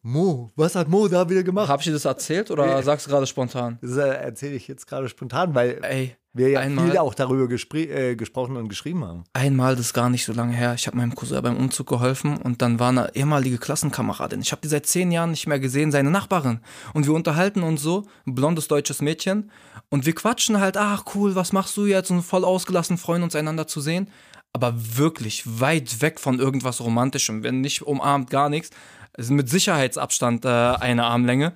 Mo, 0.06 0.52
was 0.58 0.76
hat 0.76 0.89
Mo 0.89 1.08
da 1.08 1.30
wieder 1.30 1.44
gemacht? 1.44 1.70
Hab 1.70 1.80
ich 1.80 1.86
dir 1.86 1.94
das 1.94 2.04
erzählt 2.04 2.52
oder 2.52 2.76
Nee. 2.76 2.82
sagst 2.84 3.06
du 3.08 3.10
gerade 3.12 3.26
spontan? 3.26 3.80
Das 3.82 3.96
äh, 3.96 4.02
erzähle 4.10 4.56
ich 4.56 4.68
jetzt 4.68 4.86
gerade 4.86 5.08
spontan, 5.08 5.56
weil 5.56 5.80
Ey, 5.82 6.18
wir 6.34 6.50
ja 6.50 6.60
einmal- 6.60 6.89
viel 6.89 6.98
auch 6.98 7.13
darüber 7.13 7.48
gespr 7.48 7.78
äh, 7.89 8.16
gesprochen 8.18 8.58
und 8.58 8.68
geschrieben 8.68 9.06
haben. 9.06 9.24
einmal, 9.32 9.78
das 9.78 9.86
ist 9.88 9.94
gar 9.94 10.10
nicht 10.10 10.26
so 10.26 10.34
lange 10.34 10.52
her, 10.52 10.74
ich 10.74 10.88
habe 10.88 10.98
meinem 10.98 11.16
Cousin 11.16 11.42
beim 11.42 11.56
Umzug 11.56 11.88
geholfen 11.88 12.36
und 12.36 12.62
dann 12.62 12.80
war 12.80 12.89
eine 12.89 13.16
ehemalige 13.16 13.58
Klassenkameradin. 13.58 14.42
Ich 14.42 14.52
habe 14.52 14.62
die 14.62 14.68
seit 14.68 14.86
zehn 14.88 15.10
Jahren 15.10 15.32
nicht 15.32 15.48
mehr 15.48 15.60
gesehen, 15.62 15.89
seine 15.94 16.12
Nachbarin. 16.12 16.60
Und 16.94 17.08
wir 17.08 17.13
unterhalten 17.13 17.63
uns 17.63 17.82
so, 17.82 18.06
ein 18.28 18.36
blondes 18.36 18.68
deutsches 18.68 19.02
Mädchen. 19.02 19.52
Und 19.89 20.06
wir 20.06 20.16
quatschen 20.16 20.60
halt, 20.60 20.76
ach 20.76 21.06
cool, 21.16 21.36
was 21.36 21.54
machst 21.54 21.78
du 21.78 21.86
jetzt? 21.86 22.12
Und 22.12 22.24
voll 22.24 22.44
ausgelassen, 22.44 22.98
freuen 22.98 23.24
uns 23.24 23.38
einander 23.38 23.68
zu 23.68 23.80
sehen. 23.80 24.10
Aber 24.52 24.74
wirklich 24.98 25.62
weit 25.62 26.02
weg 26.02 26.20
von 26.20 26.39
irgendwas 26.39 26.82
Romantischem, 26.82 27.42
wenn 27.42 27.62
nicht 27.62 27.84
umarmt, 27.84 28.30
gar 28.30 28.50
nichts. 28.50 28.70
Also 29.13 29.34
mit 29.34 29.49
Sicherheitsabstand 29.49 30.45
äh, 30.45 30.47
eine 30.47 31.06
Armlänge. 31.06 31.54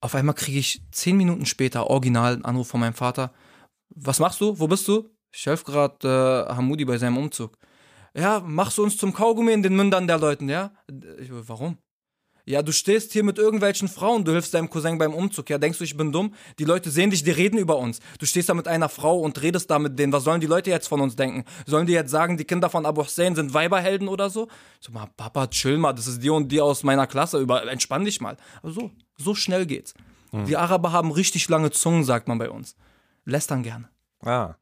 Auf 0.00 0.14
einmal 0.14 0.34
kriege 0.34 0.58
ich 0.58 0.82
zehn 0.90 1.16
Minuten 1.16 1.46
später 1.46 1.88
original 1.88 2.34
einen 2.34 2.44
Anruf 2.44 2.68
von 2.68 2.80
meinem 2.80 2.94
Vater. 2.94 3.32
Was 3.90 4.18
machst 4.18 4.40
du? 4.40 4.58
Wo 4.58 4.68
bist 4.68 4.88
du? 4.88 5.10
Ich 5.32 5.46
helfe 5.46 5.64
gerade 5.64 6.46
äh, 6.48 6.54
Hamudi 6.54 6.84
bei 6.84 6.98
seinem 6.98 7.18
Umzug. 7.18 7.56
Ja, 8.14 8.40
machst 8.40 8.78
du 8.78 8.82
uns 8.82 8.96
zum 8.96 9.12
Kaugummi 9.12 9.52
in 9.52 9.62
den 9.62 9.76
Mündern 9.76 10.06
der 10.06 10.18
Leuten, 10.18 10.48
ja? 10.48 10.72
Ich, 11.18 11.28
warum? 11.30 11.76
Ja, 12.48 12.62
du 12.62 12.72
stehst 12.72 13.12
hier 13.12 13.24
mit 13.24 13.38
irgendwelchen 13.38 13.88
Frauen, 13.88 14.24
du 14.24 14.30
hilfst 14.30 14.54
deinem 14.54 14.70
Cousin 14.70 14.98
beim 14.98 15.12
Umzug. 15.12 15.50
Ja, 15.50 15.58
denkst 15.58 15.78
du, 15.78 15.84
ich 15.84 15.96
bin 15.96 16.12
dumm? 16.12 16.32
Die 16.60 16.64
Leute 16.64 16.90
sehen 16.90 17.10
dich, 17.10 17.24
die 17.24 17.32
reden 17.32 17.58
über 17.58 17.76
uns. 17.76 17.98
Du 18.20 18.26
stehst 18.26 18.48
da 18.48 18.54
mit 18.54 18.68
einer 18.68 18.88
Frau 18.88 19.18
und 19.18 19.42
redest 19.42 19.68
da 19.68 19.80
mit 19.80 19.98
denen. 19.98 20.12
Was 20.12 20.22
sollen 20.22 20.40
die 20.40 20.46
Leute 20.46 20.70
jetzt 20.70 20.86
von 20.86 21.00
uns 21.00 21.16
denken? 21.16 21.44
Sollen 21.66 21.86
die 21.86 21.92
jetzt 21.92 22.12
sagen, 22.12 22.36
die 22.36 22.44
Kinder 22.44 22.70
von 22.70 22.86
Abu 22.86 23.02
Hussein 23.02 23.34
sind 23.34 23.52
Weiberhelden 23.52 24.06
oder 24.06 24.30
so? 24.30 24.46
So 24.78 24.92
mal, 24.92 25.08
Papa, 25.16 25.48
chill 25.48 25.76
mal, 25.76 25.92
das 25.92 26.06
ist 26.06 26.22
die 26.22 26.30
und 26.30 26.52
die 26.52 26.60
aus 26.60 26.84
meiner 26.84 27.08
Klasse. 27.08 27.40
Über, 27.40 27.68
entspann 27.68 28.04
dich 28.04 28.20
mal. 28.20 28.36
Aber 28.62 28.70
so, 28.70 28.92
so 29.18 29.34
schnell 29.34 29.66
geht's. 29.66 29.94
Die 30.32 30.56
Araber 30.56 30.92
haben 30.92 31.10
richtig 31.12 31.48
lange 31.48 31.70
Zungen, 31.70 32.04
sagt 32.04 32.28
man 32.28 32.38
bei 32.38 32.50
uns. 32.50 32.76
Lästern 33.24 33.62
gerne. 33.62 33.88
Ah. 34.22 34.54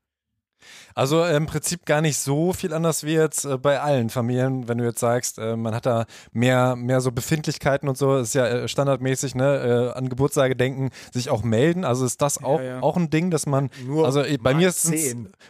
Also 0.95 1.25
im 1.25 1.47
Prinzip 1.47 1.87
gar 1.87 2.01
nicht 2.01 2.19
so 2.19 2.53
viel 2.53 2.73
anders 2.73 3.05
wie 3.05 3.15
jetzt 3.15 3.45
äh, 3.45 3.59
bei 3.59 3.81
allen 3.81 4.11
Familien, 4.11 4.69
wenn 4.69 4.79
du 4.79 4.85
jetzt 4.85 5.01
sagst, 5.01 5.39
äh, 5.39 5.57
man 5.57 5.75
hat 5.75 5.87
da 5.87 6.07
mehr, 6.33 6.77
mehr 6.77 7.01
so 7.01 7.11
Befindlichkeiten 7.11 7.89
und 7.89 7.99
so, 7.99 8.17
ist 8.17 8.35
ja 8.35 8.47
äh, 8.47 8.69
standardmäßig, 8.69 9.35
ne, 9.35 9.93
äh, 9.95 9.99
an 9.99 10.09
Geburtstage 10.09 10.55
denken, 10.55 10.91
sich 11.13 11.31
auch 11.31 11.43
melden. 11.43 11.85
Also 11.85 12.05
ist 12.05 12.23
das 12.23 12.43
auch, 12.43 12.61
ja. 12.61 12.81
auch 12.81 12.97
ein 12.97 13.11
Ding, 13.11 13.31
dass 13.31 13.47
man, 13.47 13.71
Nur 13.85 14.05
also 14.07 14.23
äh, 14.23 14.39
bei 14.39 14.55
mir 14.55 14.69
ist 14.69 14.91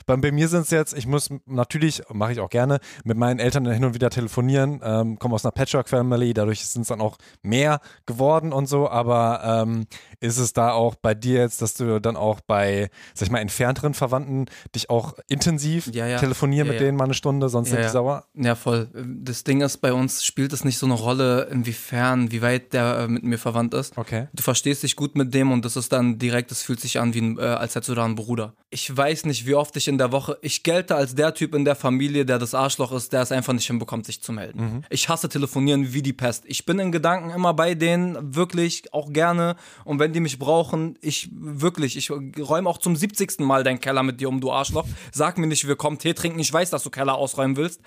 bei, 0.07 0.17
bei 0.17 0.33
mir 0.33 0.49
sind 0.49 0.63
es 0.63 0.71
jetzt, 0.71 0.97
ich 0.97 1.07
muss 1.07 1.31
natürlich, 1.47 2.03
mache 2.13 2.33
ich 2.33 2.41
auch 2.41 2.51
gerne, 2.51 2.81
mit 3.05 3.19
meinen 3.19 3.39
Eltern 3.39 3.67
hin 3.71 3.85
und 3.85 3.95
wieder 3.95 4.11
telefonieren, 4.11 4.81
ähm, 4.83 5.19
komme 5.19 5.35
aus 5.35 5.45
einer 5.45 5.53
Patchwork-Family, 5.53 6.33
dadurch 6.33 6.67
sind 6.67 6.83
es 6.83 6.89
dann 6.89 7.01
auch 7.01 7.19
mehr 7.43 7.81
geworden 8.07 8.53
und 8.53 8.67
so, 8.67 8.89
aber 8.89 9.43
ähm, 9.45 9.87
ist 10.21 10.39
es 10.39 10.55
da 10.55 10.73
auch 10.73 10.95
bei 10.95 11.15
dir 11.15 11.41
jetzt, 11.41 11.61
dass 11.61 11.75
du 11.75 12.01
dann 12.01 12.17
auch 12.17 12.41
bei, 12.41 12.89
sag 13.13 13.27
ich 13.27 13.33
mal, 13.33 13.41
entfernteren 13.41 13.93
Verwandten 13.93 14.47
dich 14.75 14.89
auch 14.89 15.15
intensiv 15.35 15.91
Ja, 15.93 16.07
ja. 16.07 16.19
telefonieren 16.19 16.67
Ja, 16.67 16.73
mit 16.73 16.81
denen 16.81 16.97
mal 16.97 17.05
eine 17.05 17.15
Stunde, 17.15 17.49
sonst 17.49 17.71
sind 17.71 17.83
die 17.83 17.89
sauer? 17.89 18.25
Ja, 18.35 18.55
voll. 18.55 18.89
Das 19.23 19.45
Ding 19.45 19.61
ist, 19.61 19.79
bei 19.79 19.93
uns 19.93 20.25
spielt 20.25 20.53
es 20.53 20.65
nicht 20.65 20.79
so 20.79 20.87
eine 20.87 20.95
Rolle, 20.95 21.49
inwiefern, 21.51 22.31
wie 22.31 22.43
weit 22.43 22.73
der 22.73 23.01
äh, 23.01 23.09
mit 23.09 23.25
mir 23.25 23.39
verwandt 23.39 23.75
ist. 23.75 23.97
Okay. 23.97 24.29
Du 24.33 24.43
verstehst 24.43 24.83
dich 24.83 24.97
gut 24.97 25.17
mit 25.17 25.35
dem 25.35 25.53
und 25.53 25.65
das 25.65 25.77
ist 25.77 25.93
dann 25.93 26.19
direkt, 26.19 26.51
das 26.51 26.63
fühlt 26.63 26.81
sich 26.81 26.99
an, 26.99 27.15
wie 27.15 27.21
ein, 27.21 27.39
äh, 27.39 27.43
als 27.43 27.75
hättest 27.75 27.91
du 27.91 27.95
da 27.95 28.05
einen 28.05 28.15
Bruder. 28.15 28.55
Ich 28.71 28.95
weiß 28.95 29.27
nicht, 29.27 29.47
wie 29.47 29.55
oft 29.55 29.77
ich 29.77 29.89
in 29.89 29.99
der 29.99 30.13
Woche, 30.13 30.39
ich 30.43 30.63
gelte 30.63 30.97
als 30.97 31.15
der 31.15 31.35
Typ 31.35 31.55
in 31.55 31.65
der 31.65 31.77
Familie, 31.77 32.25
der 32.25 32.39
das 32.39 32.55
Arschloch 32.55 32.93
ist, 32.93 33.13
der 33.13 33.23
es 33.23 33.33
einfach 33.33 33.53
nicht 33.53 33.67
hinbekommt, 33.67 34.07
sich 34.07 34.23
zu 34.23 34.33
melden. 34.33 34.85
Ich 34.91 35.09
hasse 35.09 35.29
telefonieren 35.29 35.93
wie 35.93 36.03
die 36.03 36.13
Pest. 36.13 36.45
Ich 36.47 36.67
bin 36.67 36.79
in 36.79 36.93
Gedanken 36.93 37.31
immer 37.31 37.55
bei 37.55 37.75
denen, 37.75 38.35
wirklich, 38.35 38.93
auch 38.93 39.13
gerne. 39.13 39.57
Und 39.85 39.99
wenn 39.99 40.13
die 40.13 40.21
mich 40.21 40.39
brauchen, 40.39 40.99
ich 41.01 41.31
wirklich, 41.33 41.97
ich 41.97 42.11
räume 42.11 42.69
auch 42.69 42.79
zum 42.79 42.97
70. 42.97 43.41
Mal 43.41 43.65
deinen 43.65 43.81
Keller 43.81 44.03
mit 44.03 44.21
dir 44.21 44.29
um, 44.29 44.41
du 44.41 44.53
Arschloch. 44.53 44.87
Sag 45.13 45.24
mir 45.39 45.47
nicht, 45.47 45.67
wir 45.67 45.77
kommen 45.77 45.99
Tee 45.99 46.15
trinken, 46.15 46.39
ich 46.39 46.53
weiß, 46.53 46.71
dass 46.71 46.83
du 46.83 46.91
Keller 46.91 47.15
ausräumen 47.15 47.57
willst. 47.57 47.81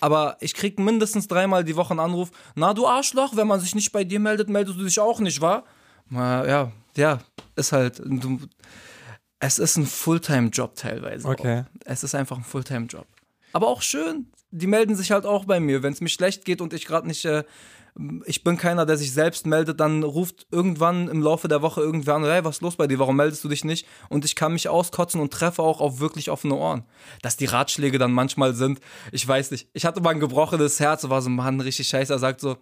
Aber 0.00 0.36
ich 0.40 0.54
krieg 0.54 0.78
mindestens 0.78 1.28
dreimal 1.28 1.64
die 1.64 1.76
Woche 1.76 1.90
einen 1.90 2.00
Anruf. 2.00 2.30
Na, 2.54 2.74
du 2.74 2.86
Arschloch, 2.86 3.36
wenn 3.36 3.46
man 3.46 3.60
sich 3.60 3.74
nicht 3.74 3.92
bei 3.92 4.04
dir 4.04 4.20
meldet, 4.20 4.48
meldest 4.48 4.78
du 4.78 4.84
dich 4.84 5.00
auch 5.00 5.20
nicht, 5.20 5.40
wa? 5.40 5.64
Na, 6.08 6.46
ja, 6.46 6.72
ja, 6.96 7.20
ist 7.56 7.72
halt. 7.72 8.00
Du, 8.04 8.40
es 9.38 9.58
ist 9.58 9.76
ein 9.76 9.86
Fulltime-Job 9.86 10.76
teilweise. 10.76 11.28
Okay. 11.28 11.60
Auch. 11.60 11.80
Es 11.84 12.04
ist 12.04 12.14
einfach 12.14 12.36
ein 12.36 12.44
Fulltime-Job. 12.44 13.06
Aber 13.52 13.68
auch 13.68 13.82
schön. 13.82 14.26
Die 14.50 14.66
melden 14.66 14.94
sich 14.94 15.10
halt 15.10 15.26
auch 15.26 15.44
bei 15.44 15.60
mir. 15.60 15.82
Wenn 15.82 15.92
es 15.92 16.00
mir 16.00 16.08
schlecht 16.08 16.44
geht 16.44 16.60
und 16.60 16.72
ich 16.72 16.86
gerade 16.86 17.06
nicht. 17.06 17.24
Äh, 17.24 17.44
ich 18.26 18.44
bin 18.44 18.56
keiner, 18.58 18.84
der 18.84 18.96
sich 18.96 19.12
selbst 19.12 19.46
meldet, 19.46 19.80
dann 19.80 20.02
ruft 20.02 20.46
irgendwann 20.50 21.08
im 21.08 21.22
Laufe 21.22 21.48
der 21.48 21.62
Woche 21.62 21.80
irgendwer 21.80 22.14
an, 22.16 22.24
hey, 22.24 22.44
was 22.44 22.56
ist 22.56 22.62
los 22.62 22.76
bei 22.76 22.86
dir, 22.86 22.98
warum 22.98 23.16
meldest 23.16 23.42
du 23.44 23.48
dich 23.48 23.64
nicht? 23.64 23.86
Und 24.08 24.24
ich 24.24 24.34
kann 24.36 24.52
mich 24.52 24.68
auskotzen 24.68 25.20
und 25.20 25.32
treffe 25.32 25.62
auch 25.62 25.80
auf 25.80 25.98
wirklich 26.00 26.30
offene 26.30 26.54
Ohren. 26.54 26.84
Dass 27.22 27.36
die 27.36 27.46
Ratschläge 27.46 27.98
dann 27.98 28.12
manchmal 28.12 28.54
sind, 28.54 28.80
ich 29.12 29.26
weiß 29.26 29.50
nicht. 29.50 29.68
Ich 29.72 29.86
hatte 29.86 30.00
mal 30.00 30.10
ein 30.10 30.20
gebrochenes 30.20 30.78
Herz, 30.80 31.08
war 31.08 31.22
so, 31.22 31.30
Mann, 31.30 31.60
richtig 31.60 31.88
scheiße. 31.88 32.12
Er 32.12 32.18
sagt 32.18 32.40
so, 32.40 32.56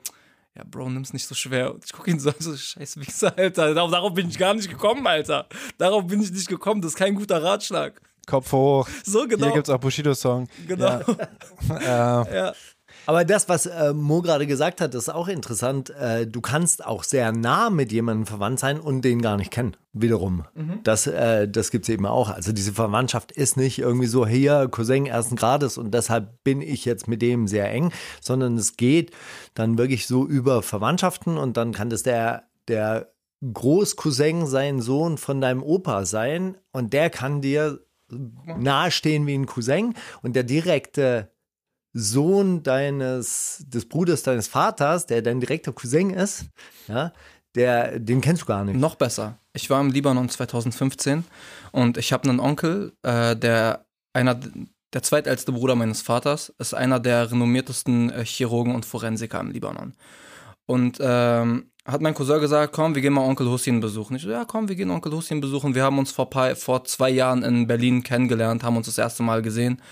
ja, 0.56 0.62
Bro, 0.70 0.90
nimm's 0.90 1.12
nicht 1.12 1.26
so 1.26 1.34
schwer. 1.34 1.74
Und 1.74 1.84
ich 1.84 1.92
gucke 1.92 2.10
ihn 2.12 2.20
so, 2.20 2.32
so 2.38 2.56
scheiß 2.56 3.00
Wichser, 3.00 3.36
Alter. 3.36 3.74
Darauf, 3.74 3.90
darauf 3.90 4.14
bin 4.14 4.28
ich 4.28 4.38
gar 4.38 4.54
nicht 4.54 4.70
gekommen, 4.70 5.04
Alter. 5.06 5.46
Darauf 5.78 6.06
bin 6.06 6.22
ich 6.22 6.30
nicht 6.30 6.48
gekommen. 6.48 6.80
Das 6.80 6.92
ist 6.92 6.96
kein 6.96 7.14
guter 7.16 7.42
Ratschlag. 7.42 8.00
Kopf 8.26 8.52
hoch. 8.52 8.88
So 9.04 9.26
genau. 9.26 9.46
Hier 9.46 9.54
gibt's 9.54 9.68
auch 9.70 9.78
Bushido-Song. 9.80 10.48
genau. 10.66 11.00
Äh, 11.70 11.84
Ja. 11.84 12.54
Aber 13.06 13.24
das, 13.24 13.48
was 13.48 13.66
äh, 13.66 13.92
Mo 13.92 14.22
gerade 14.22 14.46
gesagt 14.46 14.80
hat, 14.80 14.94
ist 14.94 15.08
auch 15.08 15.28
interessant. 15.28 15.90
Äh, 15.90 16.26
du 16.26 16.40
kannst 16.40 16.84
auch 16.84 17.04
sehr 17.04 17.32
nah 17.32 17.70
mit 17.70 17.92
jemandem 17.92 18.26
verwandt 18.26 18.60
sein 18.60 18.80
und 18.80 19.02
den 19.02 19.20
gar 19.20 19.36
nicht 19.36 19.50
kennen. 19.50 19.76
Wiederum. 19.92 20.44
Das, 20.82 21.06
äh, 21.06 21.48
das 21.48 21.70
gibt 21.70 21.84
es 21.84 21.88
eben 21.88 22.06
auch. 22.06 22.30
Also 22.30 22.52
diese 22.52 22.72
Verwandtschaft 22.72 23.30
ist 23.32 23.56
nicht 23.56 23.78
irgendwie 23.78 24.06
so, 24.06 24.26
hier, 24.26 24.68
Cousin 24.68 25.06
ersten 25.06 25.36
Grades 25.36 25.78
und 25.78 25.92
deshalb 25.92 26.42
bin 26.42 26.62
ich 26.62 26.84
jetzt 26.84 27.06
mit 27.06 27.22
dem 27.22 27.46
sehr 27.46 27.70
eng, 27.70 27.92
sondern 28.20 28.56
es 28.56 28.76
geht 28.76 29.12
dann 29.54 29.78
wirklich 29.78 30.06
so 30.06 30.26
über 30.26 30.62
Verwandtschaften 30.62 31.36
und 31.36 31.56
dann 31.56 31.72
kann 31.72 31.90
das 31.90 32.02
der, 32.02 32.44
der 32.66 33.12
Großcousin 33.52 34.46
sein 34.46 34.80
Sohn 34.80 35.18
von 35.18 35.40
deinem 35.40 35.62
Opa 35.62 36.06
sein 36.06 36.56
und 36.72 36.92
der 36.92 37.10
kann 37.10 37.40
dir 37.40 37.80
nahestehen 38.58 39.26
wie 39.26 39.34
ein 39.34 39.46
Cousin 39.46 39.94
und 40.22 40.36
der 40.36 40.44
direkte 40.44 41.33
Sohn 41.94 42.62
deines, 42.64 43.64
des 43.66 43.88
Bruders 43.88 44.24
deines 44.24 44.48
Vaters, 44.48 45.06
der 45.06 45.22
dein 45.22 45.40
direkter 45.40 45.72
Cousin 45.72 46.10
ist, 46.10 46.46
ja, 46.88 47.12
der, 47.54 48.00
den 48.00 48.20
kennst 48.20 48.42
du 48.42 48.46
gar 48.46 48.64
nicht. 48.64 48.76
Noch 48.76 48.96
besser. 48.96 49.38
Ich 49.52 49.70
war 49.70 49.80
im 49.80 49.90
Libanon 49.90 50.28
2015 50.28 51.24
und 51.70 51.96
ich 51.96 52.12
habe 52.12 52.28
einen 52.28 52.40
Onkel, 52.40 52.92
äh, 53.02 53.36
der 53.36 53.86
einer 54.12 54.38
der 54.92 55.02
zweitälteste 55.02 55.52
Bruder 55.52 55.74
meines 55.76 56.02
Vaters 56.02 56.52
ist 56.58 56.74
einer 56.74 57.00
der 57.00 57.30
renommiertesten 57.30 58.10
äh, 58.10 58.24
Chirurgen 58.24 58.74
und 58.74 58.84
Forensiker 58.84 59.40
im 59.40 59.50
Libanon. 59.50 59.94
Und 60.66 60.98
ähm, 61.00 61.70
hat 61.84 62.00
mein 62.00 62.14
Cousin 62.14 62.40
gesagt, 62.40 62.72
komm, 62.72 62.94
wir 62.94 63.02
gehen 63.02 63.12
mal 63.12 63.26
Onkel 63.26 63.48
Hussein 63.48 63.80
besuchen. 63.80 64.16
Ich 64.16 64.22
so, 64.22 64.30
ja, 64.30 64.44
komm, 64.46 64.68
wir 64.68 64.74
gehen 64.74 64.90
Onkel 64.90 65.12
Hussein 65.12 65.40
besuchen. 65.40 65.74
Wir 65.74 65.82
haben 65.82 65.98
uns 65.98 66.12
vor, 66.12 66.30
paar, 66.30 66.56
vor 66.56 66.84
zwei 66.84 67.10
Jahren 67.10 67.42
in 67.42 67.66
Berlin 67.66 68.02
kennengelernt, 68.02 68.62
haben 68.62 68.76
uns 68.76 68.86
das 68.86 68.96
erste 68.96 69.22
Mal 69.22 69.42
gesehen. 69.42 69.82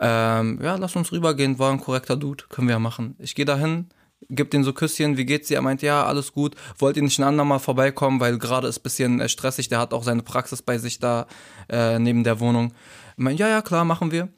Ähm, 0.00 0.58
ja, 0.62 0.76
lass 0.76 0.96
uns 0.96 1.12
rübergehen, 1.12 1.58
war 1.58 1.70
ein 1.70 1.80
korrekter 1.80 2.16
Dude, 2.16 2.44
können 2.48 2.68
wir 2.68 2.74
ja 2.74 2.78
machen. 2.78 3.16
Ich 3.18 3.34
gehe 3.34 3.44
dahin, 3.44 3.90
gib 4.30 4.50
den 4.50 4.64
so 4.64 4.72
Küsschen, 4.72 5.18
wie 5.18 5.26
geht's 5.26 5.48
dir? 5.48 5.56
Er 5.56 5.62
meint, 5.62 5.82
ja, 5.82 6.04
alles 6.04 6.32
gut. 6.32 6.54
Wollt 6.78 6.96
ihr 6.96 7.02
nicht 7.02 7.18
ein 7.18 7.24
andermal 7.24 7.58
vorbeikommen, 7.58 8.18
weil 8.18 8.38
gerade 8.38 8.68
ist 8.68 8.78
ein 8.78 8.82
bisschen 8.82 9.20
äh, 9.20 9.28
stressig. 9.28 9.68
Der 9.68 9.78
hat 9.78 9.92
auch 9.92 10.04
seine 10.04 10.22
Praxis 10.22 10.62
bei 10.62 10.78
sich 10.78 11.00
da 11.00 11.26
äh, 11.68 11.98
neben 11.98 12.24
der 12.24 12.40
Wohnung. 12.40 12.72
Ich 13.16 13.22
mein, 13.22 13.36
ja, 13.36 13.48
ja, 13.48 13.60
klar, 13.60 13.84
machen 13.84 14.10
wir. 14.10 14.28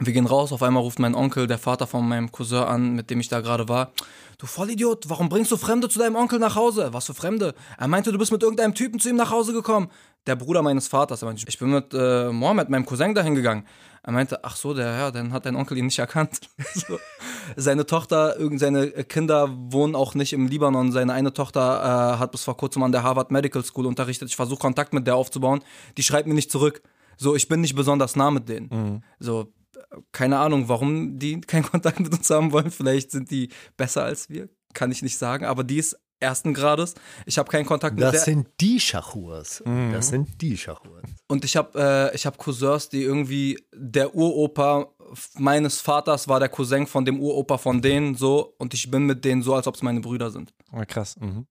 Wir 0.00 0.12
gehen 0.12 0.26
raus, 0.26 0.50
auf 0.52 0.62
einmal 0.64 0.82
ruft 0.82 0.98
mein 0.98 1.14
Onkel, 1.14 1.46
der 1.46 1.58
Vater 1.58 1.86
von 1.86 2.08
meinem 2.08 2.32
Cousin 2.32 2.64
an, 2.64 2.94
mit 2.94 3.10
dem 3.10 3.20
ich 3.20 3.28
da 3.28 3.40
gerade 3.40 3.68
war. 3.68 3.92
Du 4.38 4.46
Vollidiot, 4.46 5.08
warum 5.08 5.28
bringst 5.28 5.52
du 5.52 5.56
Fremde 5.56 5.88
zu 5.88 6.00
deinem 6.00 6.16
Onkel 6.16 6.40
nach 6.40 6.56
Hause? 6.56 6.88
Was 6.92 7.06
für 7.06 7.14
Fremde? 7.14 7.54
Er 7.78 7.86
meinte, 7.86 8.10
du 8.10 8.18
bist 8.18 8.32
mit 8.32 8.42
irgendeinem 8.42 8.74
Typen 8.74 8.98
zu 8.98 9.08
ihm 9.08 9.14
nach 9.14 9.30
Hause 9.30 9.52
gekommen. 9.52 9.88
Der 10.26 10.34
Bruder 10.34 10.62
meines 10.62 10.88
Vaters. 10.88 11.22
Er 11.22 11.26
meinte, 11.26 11.44
ich 11.46 11.58
bin 11.60 11.70
mit 11.70 11.94
äh, 11.94 12.32
Mohammed, 12.32 12.70
meinem 12.70 12.84
Cousin, 12.84 13.14
dahin 13.14 13.36
gegangen. 13.36 13.68
Er 14.02 14.12
meinte, 14.12 14.42
ach 14.42 14.56
so, 14.56 14.74
der, 14.74 14.96
ja, 14.96 15.10
dann 15.12 15.32
hat 15.32 15.46
dein 15.46 15.54
Onkel 15.54 15.78
ihn 15.78 15.86
nicht 15.86 16.00
erkannt. 16.00 16.40
so. 16.74 16.98
Seine 17.54 17.86
Tochter, 17.86 18.34
seine 18.56 18.90
Kinder 19.04 19.48
wohnen 19.48 19.94
auch 19.94 20.16
nicht 20.16 20.32
im 20.32 20.48
Libanon. 20.48 20.90
Seine 20.90 21.12
eine 21.12 21.32
Tochter 21.32 22.14
äh, 22.16 22.18
hat 22.18 22.32
bis 22.32 22.42
vor 22.42 22.56
kurzem 22.56 22.82
an 22.82 22.90
der 22.90 23.04
Harvard 23.04 23.30
Medical 23.30 23.64
School 23.64 23.86
unterrichtet. 23.86 24.28
Ich 24.28 24.36
versuche 24.36 24.58
Kontakt 24.58 24.92
mit 24.92 25.06
der 25.06 25.14
aufzubauen. 25.14 25.62
Die 25.96 26.02
schreibt 26.02 26.26
mir 26.26 26.34
nicht 26.34 26.50
zurück. 26.50 26.82
So, 27.16 27.36
ich 27.36 27.46
bin 27.46 27.60
nicht 27.60 27.76
besonders 27.76 28.16
nah 28.16 28.32
mit 28.32 28.48
denen. 28.48 29.04
So, 29.20 29.52
keine 30.12 30.38
Ahnung, 30.38 30.68
warum 30.68 31.18
die 31.18 31.40
keinen 31.46 31.64
Kontakt 31.64 32.00
mit 32.00 32.12
uns 32.12 32.28
haben 32.30 32.52
wollen. 32.52 32.70
Vielleicht 32.70 33.10
sind 33.10 33.30
die 33.30 33.50
besser 33.76 34.04
als 34.04 34.28
wir, 34.28 34.48
kann 34.72 34.90
ich 34.90 35.02
nicht 35.02 35.18
sagen. 35.18 35.44
Aber 35.44 35.64
die 35.64 35.78
ist 35.78 35.96
ersten 36.20 36.54
Grades. 36.54 36.94
Ich 37.26 37.38
habe 37.38 37.50
keinen 37.50 37.66
Kontakt 37.66 37.96
mit 37.96 38.04
Das 38.04 38.24
sind 38.24 38.48
die 38.60 38.80
Schachurs. 38.80 39.62
Das 39.92 40.08
sind 40.08 40.40
die 40.40 40.56
Schachurs. 40.56 41.04
Und 41.28 41.44
ich 41.44 41.56
habe 41.56 42.10
äh, 42.12 42.14
ich 42.14 42.24
hab 42.24 42.38
Cousins, 42.38 42.88
die 42.88 43.02
irgendwie 43.02 43.58
der 43.74 44.14
Uropa 44.14 44.88
meines 45.38 45.80
Vaters 45.80 46.28
war 46.28 46.40
der 46.40 46.48
Cousin 46.48 46.86
von 46.86 47.04
dem 47.04 47.20
Uropa 47.20 47.58
von 47.58 47.82
denen 47.82 48.14
so 48.14 48.54
und 48.58 48.74
ich 48.74 48.90
bin 48.90 49.04
mit 49.04 49.24
denen 49.24 49.42
so, 49.42 49.54
als 49.54 49.66
ob 49.66 49.74
es 49.74 49.82
meine 49.82 50.00
Brüder 50.00 50.30
sind. 50.30 50.52
Oh, 50.72 50.82
krass. 50.86 51.16
Mhm. 51.20 51.46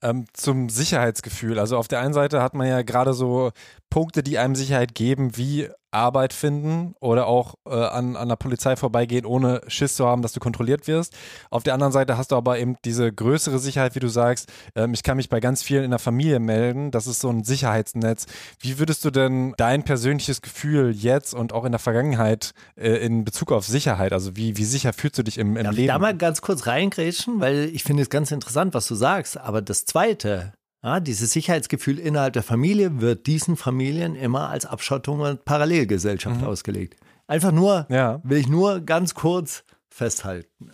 Ähm, 0.00 0.26
zum 0.32 0.68
Sicherheitsgefühl. 0.68 1.58
Also 1.58 1.76
auf 1.76 1.88
der 1.88 2.00
einen 2.00 2.14
Seite 2.14 2.40
hat 2.40 2.54
man 2.54 2.68
ja 2.68 2.82
gerade 2.82 3.14
so 3.14 3.50
Punkte, 3.90 4.22
die 4.22 4.38
einem 4.38 4.54
Sicherheit 4.54 4.94
geben, 4.94 5.36
wie 5.36 5.70
Arbeit 5.90 6.32
finden 6.32 6.94
oder 7.00 7.26
auch 7.26 7.54
äh, 7.66 7.70
an, 7.70 8.16
an 8.16 8.28
der 8.28 8.36
Polizei 8.36 8.76
vorbeigehen, 8.76 9.24
ohne 9.24 9.62
Schiss 9.68 9.94
zu 9.94 10.06
haben, 10.06 10.22
dass 10.22 10.32
du 10.32 10.40
kontrolliert 10.40 10.86
wirst. 10.86 11.16
Auf 11.50 11.62
der 11.62 11.74
anderen 11.74 11.92
Seite 11.92 12.18
hast 12.18 12.32
du 12.32 12.36
aber 12.36 12.58
eben 12.58 12.76
diese 12.84 13.12
größere 13.12 13.58
Sicherheit, 13.58 13.94
wie 13.94 14.00
du 14.00 14.08
sagst. 14.08 14.52
Ähm, 14.74 14.92
ich 14.92 15.02
kann 15.02 15.16
mich 15.16 15.28
bei 15.28 15.40
ganz 15.40 15.62
vielen 15.62 15.84
in 15.84 15.90
der 15.90 15.98
Familie 15.98 16.40
melden. 16.40 16.90
Das 16.90 17.06
ist 17.06 17.20
so 17.20 17.30
ein 17.30 17.44
Sicherheitsnetz. 17.44 18.26
Wie 18.60 18.78
würdest 18.78 19.04
du 19.04 19.10
denn 19.10 19.54
dein 19.56 19.82
persönliches 19.82 20.42
Gefühl 20.42 20.92
jetzt 20.94 21.34
und 21.34 21.52
auch 21.52 21.64
in 21.64 21.72
der 21.72 21.78
Vergangenheit 21.78 22.52
äh, 22.76 22.96
in 23.04 23.24
Bezug 23.24 23.52
auf 23.52 23.66
Sicherheit, 23.66 24.12
also 24.12 24.36
wie, 24.36 24.56
wie 24.56 24.64
sicher 24.64 24.92
fühlst 24.92 25.18
du 25.18 25.22
dich 25.22 25.38
im, 25.38 25.56
im 25.56 25.64
Darf 25.64 25.74
Leben? 25.74 25.84
Ich 25.84 25.92
da 25.92 25.98
mal 25.98 26.16
ganz 26.16 26.42
kurz 26.42 26.66
reingrätschen, 26.66 27.40
weil 27.40 27.70
ich 27.72 27.84
finde 27.84 28.02
es 28.02 28.10
ganz 28.10 28.30
interessant, 28.30 28.74
was 28.74 28.86
du 28.86 28.94
sagst. 28.94 29.38
Aber 29.38 29.62
das 29.62 29.84
Zweite, 29.84 30.52
ja, 30.82 31.00
dieses 31.00 31.32
Sicherheitsgefühl 31.32 31.98
innerhalb 31.98 32.32
der 32.34 32.42
Familie 32.42 33.00
wird 33.00 33.26
diesen 33.26 33.56
Familien 33.56 34.14
immer 34.14 34.48
als 34.48 34.64
Abschottung 34.66 35.20
und 35.20 35.44
Parallelgesellschaft 35.44 36.40
Mhm. 36.40 36.46
ausgelegt. 36.46 36.96
Einfach 37.26 37.52
nur, 37.52 37.86
ja. 37.90 38.20
will 38.24 38.38
ich 38.38 38.48
nur 38.48 38.80
ganz 38.80 39.14
kurz 39.14 39.64
festhalten. 39.90 40.70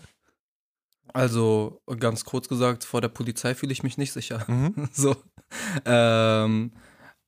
Also 1.13 1.81
ganz 2.01 2.25
kurz 2.25 2.49
gesagt, 2.49 2.85
vor 2.85 3.01
der 3.01 3.09
Polizei 3.09 3.55
fühle 3.55 3.73
ich 3.73 3.83
mich 3.83 3.99
nicht 3.99 4.13
sicher. 4.13 4.45
Mhm. 4.49 4.89
so. 4.93 5.17
Ähm, 5.85 6.73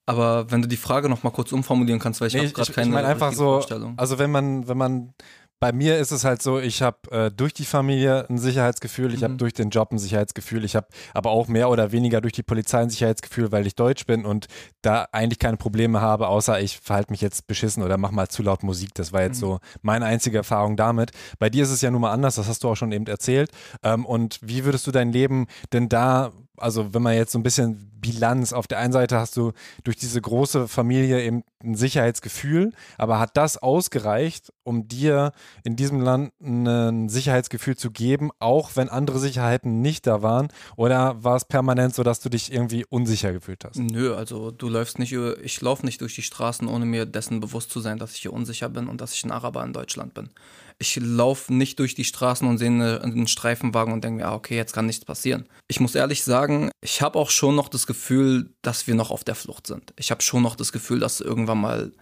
aber 0.07 0.51
wenn 0.51 0.63
du 0.63 0.69
die 0.69 0.77
Frage 0.77 1.09
noch 1.09 1.23
mal 1.23 1.31
kurz 1.31 1.53
umformulieren 1.53 2.01
kannst, 2.01 2.21
weil 2.21 2.29
ich 2.29 2.35
Nee, 2.35 2.41
habe 2.41 2.53
gerade 2.53 2.73
keine 2.73 2.89
ich 2.89 2.95
meine 2.95 3.09
einfach 3.09 3.33
so, 3.33 3.45
Vorstellung. 3.45 3.95
also 3.99 4.19
wenn 4.19 4.31
man, 4.31 4.69
wenn 4.69 4.77
man, 4.79 5.15
bei 5.59 5.73
mir 5.73 5.99
ist 5.99 6.11
es 6.11 6.25
halt 6.25 6.43
so, 6.43 6.59
ich 6.59 6.83
habe 6.83 6.99
äh, 7.11 7.31
durch 7.31 7.55
die 7.55 7.65
Familie 7.65 8.27
ein 8.29 8.39
Sicherheitsgefühl, 8.39 9.15
ich 9.15 9.23
habe 9.23 9.35
Mhm. 9.35 9.39
durch 9.39 9.55
den 9.55 9.71
Job 9.71 9.91
ein 9.91 9.99
Sicherheitsgefühl, 9.99 10.65
ich 10.65 10.77
habe 10.77 10.87
aber 11.15 11.31
auch 11.31 11.49
mehr 11.49 11.71
oder 11.71 11.93
weniger 11.93 12.21
durch 12.21 12.35
die 12.35 12.43
Polizei 12.43 12.81
ein 12.81 12.91
Sicherheitsgefühl, 12.91 13.53
weil 13.53 13.67
ich 13.67 13.75
Deutsch 13.75 14.05
bin 14.07 14.25
und 14.27 14.47
da 14.83 15.09
eigentlich 15.13 15.39
keine 15.39 15.57
Probleme 15.57 16.01
habe, 16.01 16.29
außer 16.29 16.61
ich 16.61 16.79
verhalte 16.79 17.11
mich 17.13 17.21
jetzt 17.23 17.47
beschissen 17.47 17.83
oder 17.83 17.97
mach 17.97 18.11
mal 18.11 18.29
zu 18.29 18.43
laut 18.43 18.63
Musik. 18.63 18.91
Das 18.95 19.13
war 19.13 19.23
jetzt 19.23 19.37
Mhm. 19.39 19.47
so 19.47 19.59
meine 19.83 20.05
einzige 20.05 20.37
Erfahrung 20.37 20.77
damit. 20.77 21.13
Bei 21.39 21.49
dir 21.49 21.63
ist 21.65 21.71
es 21.71 21.81
ja 21.81 21.91
nun 21.91 22.03
mal 22.03 22.13
anders, 22.13 22.35
das 22.35 22.49
hast 22.49 22.63
du 22.63 22.69
auch 22.69 22.77
schon 22.77 22.93
eben 22.93 23.07
erzählt. 23.07 23.51
Ähm, 23.83 24.05
und 24.05 24.39
wie 24.43 24.65
würdest 24.65 24.87
du 24.87 24.91
dein 24.93 25.11
Leben 25.11 25.47
denn 25.73 25.89
da, 25.89 26.33
also 26.59 26.95
wenn 26.95 27.03
man 27.03 27.15
jetzt 27.15 27.33
so 27.33 27.39
ein 27.39 27.43
bisschen 27.43 27.91
Bilanz, 28.01 28.53
auf 28.53 28.67
der 28.67 28.79
einen 28.79 28.93
Seite 28.93 29.19
hast 29.19 29.37
du 29.37 29.53
durch 29.85 29.97
diese 29.97 30.21
große 30.21 30.69
Familie 30.69 31.25
eben 31.25 31.43
ein 31.63 31.75
Sicherheitsgefühl, 31.75 32.73
aber 32.99 33.19
hat 33.19 33.37
das 33.37 33.59
ausgereicht, 33.59 34.53
um 34.63 34.87
dir 34.87 35.33
in 35.65 35.77
diesem 35.77 36.01
Land 36.01 36.33
ein 36.41 37.09
Sicherheitsgefühl 37.09 37.77
zu 37.77 37.91
geben, 37.91 38.31
auch 38.39 38.71
wenn 38.75 38.89
andere 38.89 39.19
Sicherheiten 39.19 39.81
nicht 39.81 40.07
da 40.07 40.23
waren? 40.23 40.49
Oder 40.77 41.23
war 41.25 41.37
es 41.37 41.45
permanent 41.45 41.95
so, 41.95 42.03
dass 42.03 42.21
du 42.21 42.29
dich 42.29 42.53
irgendwie 42.53 42.85
unsicher 42.89 43.33
gefühlt 43.33 43.65
hast? 43.65 43.77
Nö, 43.77 44.15
also 44.15 44.51
du 44.51 44.69
läufst 44.69 44.99
nicht, 44.99 45.13
ich 45.13 45.61
laufe 45.61 45.85
nicht 45.85 46.01
durch 46.01 46.15
die 46.15 46.23
Straßen, 46.23 46.69
ohne 46.69 46.85
mir 46.85 47.07
dessen 47.07 47.41
bewusst 47.41 47.71
zu 47.71 47.81
sein, 47.81 47.99
dass 47.99 48.15
ich 48.15 48.23
hier 48.23 48.33
unsicher 48.33 48.69
bin 48.69 48.89
und 48.89 49.01
dass 49.01 49.15
ich 49.15 49.25
ein 49.25 49.33
Araber 49.33 49.65
in 49.65 49.73
Deutschland 49.73 50.15
bin. 50.15 50.31
Ich 50.79 50.97
laufe 51.01 51.55
nicht 51.55 51.79
durch 51.79 51.95
die 51.95 52.05
Straßen 52.05 52.47
und 52.47 52.59
sehe 52.59 52.69
eine- 52.69 53.01
einen 53.03 53.29
Streifenwagen 53.29 53.95
und 53.95 54.05
denke 54.05 54.23
mir, 54.23 54.29
ah, 54.29 54.35
okay, 54.35 54.57
jetzt 54.57 54.75
kann 54.75 54.87
nichts 54.87 55.05
passieren. 55.07 55.49
Ich 55.69 55.81
muss 55.81 55.95
ehrlich 55.95 56.23
sagen, 56.23 56.71
ich 56.83 57.01
habe 57.01 57.19
auch 57.19 57.31
schon 57.31 57.55
noch 57.57 57.69
das 57.71 57.87
Gefühl, 57.87 58.55
dass 58.61 58.87
wir 58.87 58.95
noch 58.95 59.11
auf 59.11 59.25
der 59.25 59.35
Flucht 59.35 59.67
sind. 59.67 59.95
Ich 59.97 60.11
habe 60.11 60.23
schon 60.23 60.43
noch 60.43 60.55
das 60.55 60.73
Gefühl, 60.73 61.01
dass 61.01 61.21
irgendwann 61.23 61.61
mal 61.61 61.93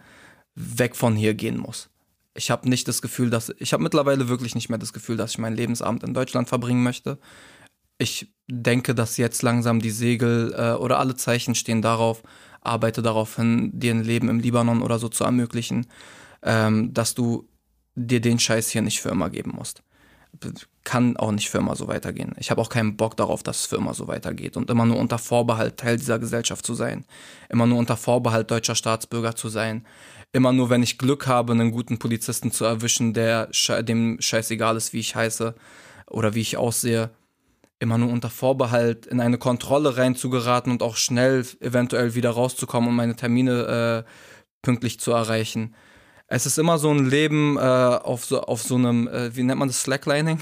weg 0.55 0.95
von 0.95 1.15
hier 1.15 1.33
gehen 1.35 1.57
muss. 1.57 1.89
Ich 2.33 2.51
habe 2.51 2.67
nicht 2.67 2.87
das 2.89 3.01
Gefühl, 3.01 3.29
dass 3.29 3.53
ich 3.59 3.71
habe 3.71 3.83
mittlerweile 3.83 4.27
wirklich 4.27 4.55
nicht 4.55 4.67
mehr 4.67 4.77
das 4.77 4.91
Gefühl, 4.91 5.15
dass 5.15 5.31
ich 5.31 5.37
meinen 5.37 5.55
Lebensabend 5.55 6.03
in 6.03 6.13
Deutschland 6.13 6.49
verbringen 6.49 6.83
möchte. 6.83 7.17
Ich 7.97 8.33
denke, 8.49 8.93
dass 8.93 9.15
jetzt 9.15 9.41
langsam 9.41 9.79
die 9.79 9.89
Segel 9.89 10.53
äh, 10.53 10.73
oder 10.73 10.99
alle 10.99 11.15
Zeichen 11.15 11.55
stehen 11.55 11.81
darauf, 11.81 12.23
arbeite 12.59 13.01
darauf 13.01 13.37
hin, 13.37 13.71
dir 13.73 13.93
ein 13.93 14.03
Leben 14.03 14.27
im 14.27 14.39
Libanon 14.39 14.81
oder 14.81 14.99
so 14.99 15.07
zu 15.07 15.23
ermöglichen, 15.23 15.87
ähm, 16.43 16.93
dass 16.93 17.15
du 17.15 17.47
dir 17.95 18.21
den 18.21 18.39
Scheiß 18.39 18.69
hier 18.69 18.81
nicht 18.81 19.01
für 19.01 19.09
immer 19.09 19.29
geben 19.29 19.53
musst. 19.55 19.81
Kann 20.83 21.15
auch 21.17 21.31
nicht 21.31 21.49
für 21.49 21.59
immer 21.59 21.75
so 21.75 21.87
weitergehen. 21.87 22.35
Ich 22.37 22.51
habe 22.51 22.61
auch 22.61 22.69
keinen 22.69 22.97
Bock 22.97 23.15
darauf, 23.15 23.41
dass 23.41 23.61
es 23.61 23.65
für 23.67 23.77
immer 23.77 23.93
so 23.93 24.07
weitergeht 24.07 24.57
und 24.57 24.69
immer 24.69 24.85
nur 24.85 24.97
unter 24.97 25.17
Vorbehalt 25.17 25.77
Teil 25.77 25.97
dieser 25.97 26.19
Gesellschaft 26.19 26.65
zu 26.65 26.73
sein. 26.73 27.05
Immer 27.49 27.65
nur 27.65 27.79
unter 27.79 27.95
Vorbehalt 27.95 28.51
deutscher 28.51 28.75
Staatsbürger 28.75 29.35
zu 29.35 29.49
sein. 29.49 29.85
Immer 30.33 30.51
nur, 30.51 30.69
wenn 30.69 30.83
ich 30.83 30.97
Glück 30.97 31.27
habe, 31.27 31.53
einen 31.53 31.71
guten 31.71 31.97
Polizisten 31.97 32.51
zu 32.51 32.65
erwischen, 32.65 33.13
der 33.13 33.49
dem 33.83 34.17
scheißegal 34.19 34.75
ist, 34.75 34.91
wie 34.91 34.99
ich 34.99 35.15
heiße 35.15 35.55
oder 36.07 36.35
wie 36.35 36.41
ich 36.41 36.57
aussehe. 36.57 37.11
Immer 37.79 37.97
nur 37.97 38.11
unter 38.11 38.29
Vorbehalt 38.29 39.05
in 39.05 39.21
eine 39.21 39.37
Kontrolle 39.37 39.95
reinzugeraten 39.95 40.71
und 40.71 40.83
auch 40.83 40.97
schnell 40.97 41.45
eventuell 41.61 42.15
wieder 42.15 42.31
rauszukommen, 42.31 42.89
um 42.89 42.95
meine 42.95 43.15
Termine 43.15 44.03
äh, 44.05 44.09
pünktlich 44.61 44.99
zu 44.99 45.11
erreichen. 45.11 45.75
Es 46.27 46.47
ist 46.47 46.57
immer 46.57 46.79
so 46.79 46.89
ein 46.89 47.07
Leben 47.07 47.55
äh, 47.57 47.61
auf, 47.61 48.25
so, 48.25 48.41
auf 48.41 48.63
so 48.63 48.75
einem, 48.75 49.07
äh, 49.07 49.35
wie 49.35 49.43
nennt 49.43 49.59
man 49.59 49.67
das, 49.67 49.81
Slacklining? 49.81 50.39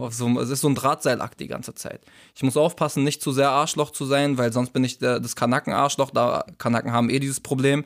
Auf 0.00 0.14
so, 0.14 0.40
es 0.40 0.48
ist 0.48 0.62
so 0.62 0.68
ein 0.68 0.74
Drahtseilakt 0.74 1.38
die 1.38 1.46
ganze 1.46 1.74
Zeit. 1.74 2.00
Ich 2.34 2.42
muss 2.42 2.56
aufpassen, 2.56 3.04
nicht 3.04 3.20
zu 3.20 3.32
sehr 3.32 3.50
Arschloch 3.50 3.90
zu 3.90 4.06
sein, 4.06 4.38
weil 4.38 4.50
sonst 4.50 4.72
bin 4.72 4.82
ich 4.82 4.98
der, 4.98 5.20
das 5.20 5.36
Kanaken-Arschloch. 5.36 6.10
Da 6.10 6.46
Kanaken 6.56 6.92
haben 6.92 7.10
eh 7.10 7.18
dieses 7.18 7.40
Problem. 7.40 7.84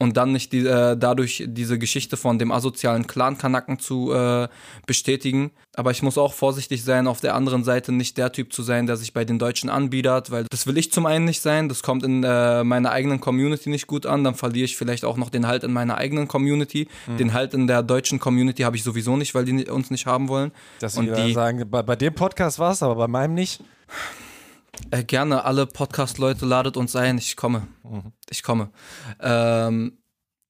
Und 0.00 0.16
dann 0.16 0.32
nicht 0.32 0.52
die, 0.52 0.66
äh, 0.66 0.96
dadurch 0.96 1.44
diese 1.46 1.78
Geschichte 1.78 2.16
von 2.16 2.38
dem 2.38 2.50
asozialen 2.50 3.06
Clan-Kanaken 3.06 3.78
zu 3.78 4.12
äh, 4.12 4.48
bestätigen. 4.86 5.52
Aber 5.74 5.92
ich 5.92 6.02
muss 6.02 6.18
auch 6.18 6.34
vorsichtig 6.34 6.82
sein, 6.82 7.06
auf 7.06 7.20
der 7.20 7.36
anderen 7.36 7.62
Seite 7.62 7.92
nicht 7.92 8.18
der 8.18 8.32
Typ 8.32 8.52
zu 8.52 8.62
sein, 8.64 8.86
der 8.86 8.96
sich 8.96 9.12
bei 9.12 9.24
den 9.24 9.38
Deutschen 9.38 9.70
anbiedert, 9.70 10.32
weil 10.32 10.46
das 10.50 10.66
will 10.66 10.76
ich 10.76 10.90
zum 10.90 11.06
einen 11.06 11.24
nicht 11.24 11.40
sein. 11.40 11.68
Das 11.68 11.84
kommt 11.84 12.02
in 12.02 12.24
äh, 12.24 12.64
meiner 12.64 12.90
eigenen 12.90 13.20
Community 13.20 13.70
nicht 13.70 13.86
gut 13.86 14.04
an. 14.06 14.24
Dann 14.24 14.34
verliere 14.34 14.64
ich 14.64 14.76
vielleicht 14.76 15.04
auch 15.04 15.16
noch 15.16 15.30
den 15.30 15.46
Halt 15.46 15.62
in 15.62 15.72
meiner 15.72 15.96
eigenen 15.96 16.26
Community. 16.26 16.87
Den 17.18 17.32
Halt 17.32 17.54
in 17.54 17.66
der 17.66 17.82
deutschen 17.82 18.18
Community 18.18 18.62
habe 18.62 18.76
ich 18.76 18.82
sowieso 18.84 19.16
nicht, 19.16 19.34
weil 19.34 19.44
die 19.44 19.66
uns 19.66 19.90
nicht 19.90 20.06
haben 20.06 20.28
wollen. 20.28 20.52
Dass 20.80 20.96
Und 20.96 21.06
die- 21.14 21.32
sagen, 21.32 21.68
bei, 21.70 21.82
bei 21.82 21.96
dem 21.96 22.14
Podcast 22.14 22.58
war 22.58 22.72
es, 22.72 22.82
aber 22.82 22.94
bei 22.96 23.08
meinem 23.08 23.34
nicht. 23.34 23.62
Äh, 24.90 25.02
gerne, 25.04 25.44
alle 25.44 25.66
Podcast-Leute 25.66 26.46
ladet 26.46 26.76
uns 26.76 26.94
ein. 26.96 27.18
Ich 27.18 27.36
komme. 27.36 27.66
Ich 28.30 28.42
komme. 28.42 28.70
Ähm, 29.20 29.98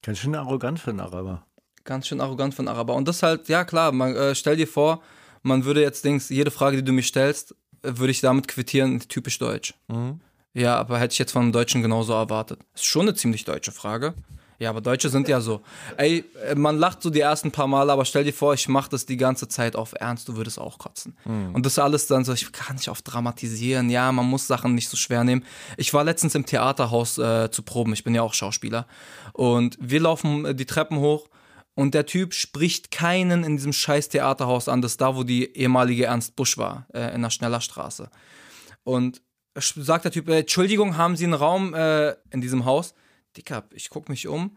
Ganz 0.03 0.19
schön 0.19 0.35
arrogant 0.35 0.79
für 0.79 0.91
einen 0.91 1.01
Araber. 1.01 1.45
ganz 1.85 2.07
schön 2.07 2.21
arrogant 2.21 2.55
von 2.55 2.69
Araber. 2.69 2.95
Und 2.95 3.09
das 3.09 3.23
halt, 3.23 3.49
ja 3.49 3.65
klar, 3.65 3.93
man, 3.93 4.15
äh, 4.15 4.35
stell 4.35 4.57
dir 4.57 4.69
vor, 4.69 5.01
man 5.43 5.65
würde 5.65 5.81
jetzt 5.81 6.05
Dings, 6.05 6.29
jede 6.29 6.51
Frage, 6.51 6.77
die 6.77 6.85
du 6.85 6.93
mir 6.93 7.03
stellst, 7.03 7.53
äh, 7.83 7.93
würde 7.97 8.11
ich 8.11 8.21
damit 8.21 8.47
quittieren, 8.49 9.01
typisch 9.09 9.39
deutsch. 9.39 9.75
Mhm. 9.89 10.21
Ja, 10.55 10.77
aber 10.77 10.99
hätte 10.99 11.13
ich 11.13 11.19
jetzt 11.19 11.33
von 11.33 11.43
einem 11.43 11.53
Deutschen 11.53 11.81
genauso 11.83 12.13
erwartet. 12.13 12.61
Ist 12.75 12.85
schon 12.85 13.03
eine 13.03 13.15
ziemlich 13.15 13.45
deutsche 13.45 13.73
Frage. 13.73 14.15
Ja, 14.61 14.71
aber 14.71 14.81
Deutsche 14.81 15.09
sind 15.09 15.29
ja 15.29 15.41
so. 15.41 15.61
Ey, 15.97 16.25
man 16.57 16.79
lacht 16.79 17.01
so 17.01 17.11
die 17.11 17.21
ersten 17.21 17.53
paar 17.53 17.69
Mal, 17.69 17.91
aber 17.91 18.05
stell 18.05 18.25
dir 18.25 18.33
vor, 18.33 18.55
ich 18.55 18.67
mache 18.67 18.91
das 18.91 19.07
die 19.07 19.17
ganze 19.17 19.47
Zeit 19.47 19.77
auf 19.77 19.95
Ernst, 19.99 20.29
du 20.29 20.37
würdest 20.37 20.59
auch 20.59 20.79
kotzen. 20.79 21.17
Und 21.55 21.65
das 21.65 21.79
alles 21.79 22.09
dann 22.09 22.25
so, 22.25 22.33
ich 22.33 22.51
kann 22.51 22.75
nicht 22.75 22.89
auf 22.89 23.01
dramatisieren, 23.03 23.89
ja, 23.89 24.11
man 24.11 24.27
muss 24.27 24.49
Sachen 24.49 24.75
nicht 24.75 24.89
so 24.89 24.97
schwer 24.97 25.23
nehmen. 25.23 25.45
Ich 25.77 25.95
war 25.95 26.03
letztens 26.03 26.35
im 26.35 26.45
Theaterhaus 26.45 27.19
äh, 27.19 27.51
zu 27.53 27.63
proben, 27.63 27.93
ich 27.93 28.03
bin 28.03 28.17
ja 28.17 28.23
auch 28.23 28.35
Schauspieler. 28.35 28.87
Und 29.33 29.79
wir 29.81 30.01
laufen 30.01 30.45
äh, 30.45 30.55
die 30.57 30.67
Treppen 30.67 30.99
hoch 30.99 31.29
und 31.75 31.95
der 31.95 32.07
Typ 32.07 32.35
spricht 32.35 32.91
keinen 32.91 33.45
in 33.45 33.57
diesem 33.57 33.73
scheiß 33.73 34.09
Theaterhaus 34.09 34.69
an, 34.69 34.83
das 34.83 34.97
da, 34.97 35.15
wo 35.15 35.23
die 35.23 35.55
ehemalige 35.57 36.07
Ernst 36.07 36.35
Busch 36.35 36.59
war, 36.59 36.89
äh, 36.93 37.15
in 37.15 37.23
der 37.23 37.31
Schnellerstraße. 37.31 38.11
Und 38.83 39.23
sagt 39.55 40.05
der 40.05 40.11
Typ, 40.11 40.29
äh, 40.29 40.41
Entschuldigung, 40.41 40.97
haben 40.97 41.15
Sie 41.15 41.23
einen 41.23 41.35
Raum 41.35 41.75
äh, 41.75 42.17
in 42.31 42.41
diesem 42.41 42.65
Haus? 42.65 42.95
Dicker, 43.37 43.65
ich 43.73 43.91
guck 43.91 44.09
mich 44.09 44.29
um. 44.29 44.57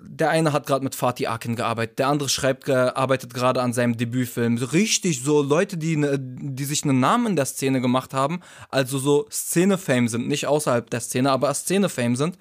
Der 0.00 0.30
eine 0.30 0.52
hat 0.52 0.66
gerade 0.66 0.82
mit 0.84 0.94
Fatih 0.94 1.28
Akin 1.28 1.54
gearbeitet, 1.54 1.98
der 1.98 2.08
andere 2.08 2.28
schreibt, 2.28 2.68
arbeitet 2.68 3.32
gerade 3.32 3.62
an 3.62 3.72
seinem 3.72 3.96
Debütfilm. 3.96 4.58
So 4.58 4.66
richtig 4.66 5.22
so 5.22 5.40
Leute, 5.40 5.76
die, 5.76 5.96
ne, 5.96 6.18
die 6.18 6.64
sich 6.64 6.82
einen 6.82 6.98
Namen 6.98 7.28
in 7.28 7.36
der 7.36 7.46
Szene 7.46 7.80
gemacht 7.80 8.12
haben, 8.12 8.40
also 8.70 8.98
so 8.98 9.26
Szene-Fame 9.30 10.08
sind, 10.08 10.26
nicht 10.26 10.46
außerhalb 10.46 10.90
der 10.90 11.00
Szene, 11.00 11.30
aber 11.30 11.54
Szene-Fame 11.54 12.16
sind. 12.16 12.38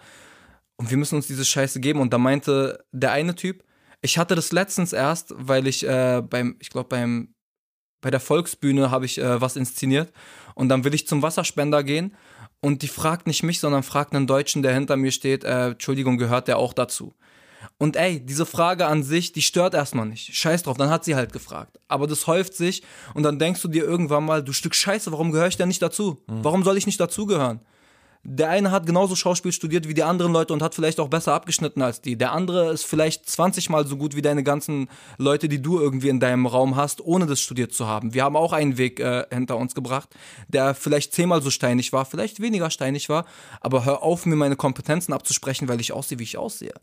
Und 0.77 0.89
wir 0.89 0.97
müssen 0.97 1.15
uns 1.15 1.27
diese 1.27 1.45
Scheiße 1.45 1.79
geben. 1.79 1.99
Und 1.99 2.11
da 2.11 2.17
meinte 2.17 2.83
der 2.91 3.11
eine 3.11 3.35
Typ, 3.35 3.63
ich 4.01 4.17
hatte 4.17 4.35
das 4.35 4.51
letztens 4.51 4.91
erst, 4.91 5.33
weil 5.37 5.67
ich 5.67 5.87
äh, 5.87 6.21
beim, 6.27 6.57
ich 6.59 6.69
glaube 6.69 6.89
beim, 6.89 7.33
bei 8.01 8.11
der 8.11 8.19
Volksbühne 8.19 8.91
habe 8.91 9.05
ich 9.05 9.17
äh, 9.17 9.39
was 9.39 9.55
inszeniert. 9.55 10.11
Und 10.55 10.69
dann 10.69 10.83
will 10.83 10.93
ich 10.93 11.07
zum 11.07 11.21
Wasserspender 11.21 11.83
gehen. 11.83 12.15
Und 12.63 12.81
die 12.81 12.87
fragt 12.87 13.27
nicht 13.27 13.43
mich, 13.43 13.59
sondern 13.59 13.83
fragt 13.83 14.15
einen 14.15 14.25
Deutschen, 14.25 14.63
der 14.63 14.73
hinter 14.73 14.95
mir 14.95 15.11
steht, 15.11 15.43
äh, 15.43 15.71
Entschuldigung, 15.71 16.17
gehört 16.17 16.47
der 16.47 16.57
auch 16.57 16.71
dazu? 16.71 17.13
Und 17.77 17.97
ey, 17.97 18.21
diese 18.25 18.45
Frage 18.45 18.85
an 18.85 19.03
sich, 19.03 19.33
die 19.33 19.41
stört 19.41 19.73
erstmal 19.73 20.05
nicht. 20.05 20.33
Scheiß 20.33 20.63
drauf, 20.63 20.77
dann 20.77 20.89
hat 20.89 21.03
sie 21.03 21.15
halt 21.15 21.33
gefragt. 21.33 21.77
Aber 21.89 22.07
das 22.07 22.25
häuft 22.25 22.53
sich 22.53 22.81
und 23.15 23.23
dann 23.23 23.37
denkst 23.37 23.61
du 23.61 23.67
dir 23.67 23.83
irgendwann 23.83 24.23
mal, 24.23 24.41
du 24.41 24.53
Stück 24.53 24.75
Scheiße, 24.75 25.11
warum 25.11 25.33
gehöre 25.33 25.49
ich 25.49 25.57
denn 25.57 25.67
nicht 25.67 25.81
dazu? 25.81 26.23
Warum 26.41 26.63
soll 26.63 26.77
ich 26.77 26.85
nicht 26.85 27.01
dazugehören? 27.01 27.59
Der 28.25 28.49
eine 28.49 28.71
hat 28.71 28.85
genauso 28.85 29.17
Schauspiel 29.17 29.51
studiert 29.51 29.87
wie 29.89 29.93
die 29.93 30.03
anderen 30.03 30.31
Leute 30.31 30.53
und 30.53 30.61
hat 30.61 30.73
vielleicht 30.73 31.01
auch 31.01 31.09
besser 31.09 31.33
abgeschnitten 31.33 31.81
als 31.81 31.99
die. 31.99 32.17
Der 32.17 32.31
andere 32.31 32.71
ist 32.71 32.85
vielleicht 32.85 33.29
20 33.29 33.69
Mal 33.69 33.85
so 33.85 33.97
gut 33.97 34.15
wie 34.15 34.21
deine 34.21 34.43
ganzen 34.43 34.89
Leute, 35.17 35.49
die 35.49 35.61
du 35.61 35.77
irgendwie 35.77 36.07
in 36.07 36.21
deinem 36.21 36.45
Raum 36.45 36.77
hast, 36.77 37.01
ohne 37.01 37.25
das 37.25 37.41
studiert 37.41 37.73
zu 37.73 37.85
haben. 37.85 38.13
Wir 38.13 38.23
haben 38.23 38.37
auch 38.37 38.53
einen 38.53 38.77
Weg 38.77 39.01
äh, 39.01 39.25
hinter 39.29 39.57
uns 39.57 39.75
gebracht, 39.75 40.09
der 40.47 40.73
vielleicht 40.73 41.13
zehnmal 41.13 41.41
so 41.41 41.49
steinig 41.49 41.91
war, 41.91 42.05
vielleicht 42.05 42.39
weniger 42.39 42.69
steinig 42.69 43.09
war, 43.09 43.25
aber 43.59 43.83
hör 43.83 44.03
auf, 44.03 44.25
mir 44.25 44.37
meine 44.37 44.55
Kompetenzen 44.55 45.11
abzusprechen, 45.11 45.67
weil 45.67 45.81
ich 45.81 45.91
aussehe, 45.91 46.17
wie 46.17 46.23
ich 46.23 46.37
aussehe. 46.37 46.73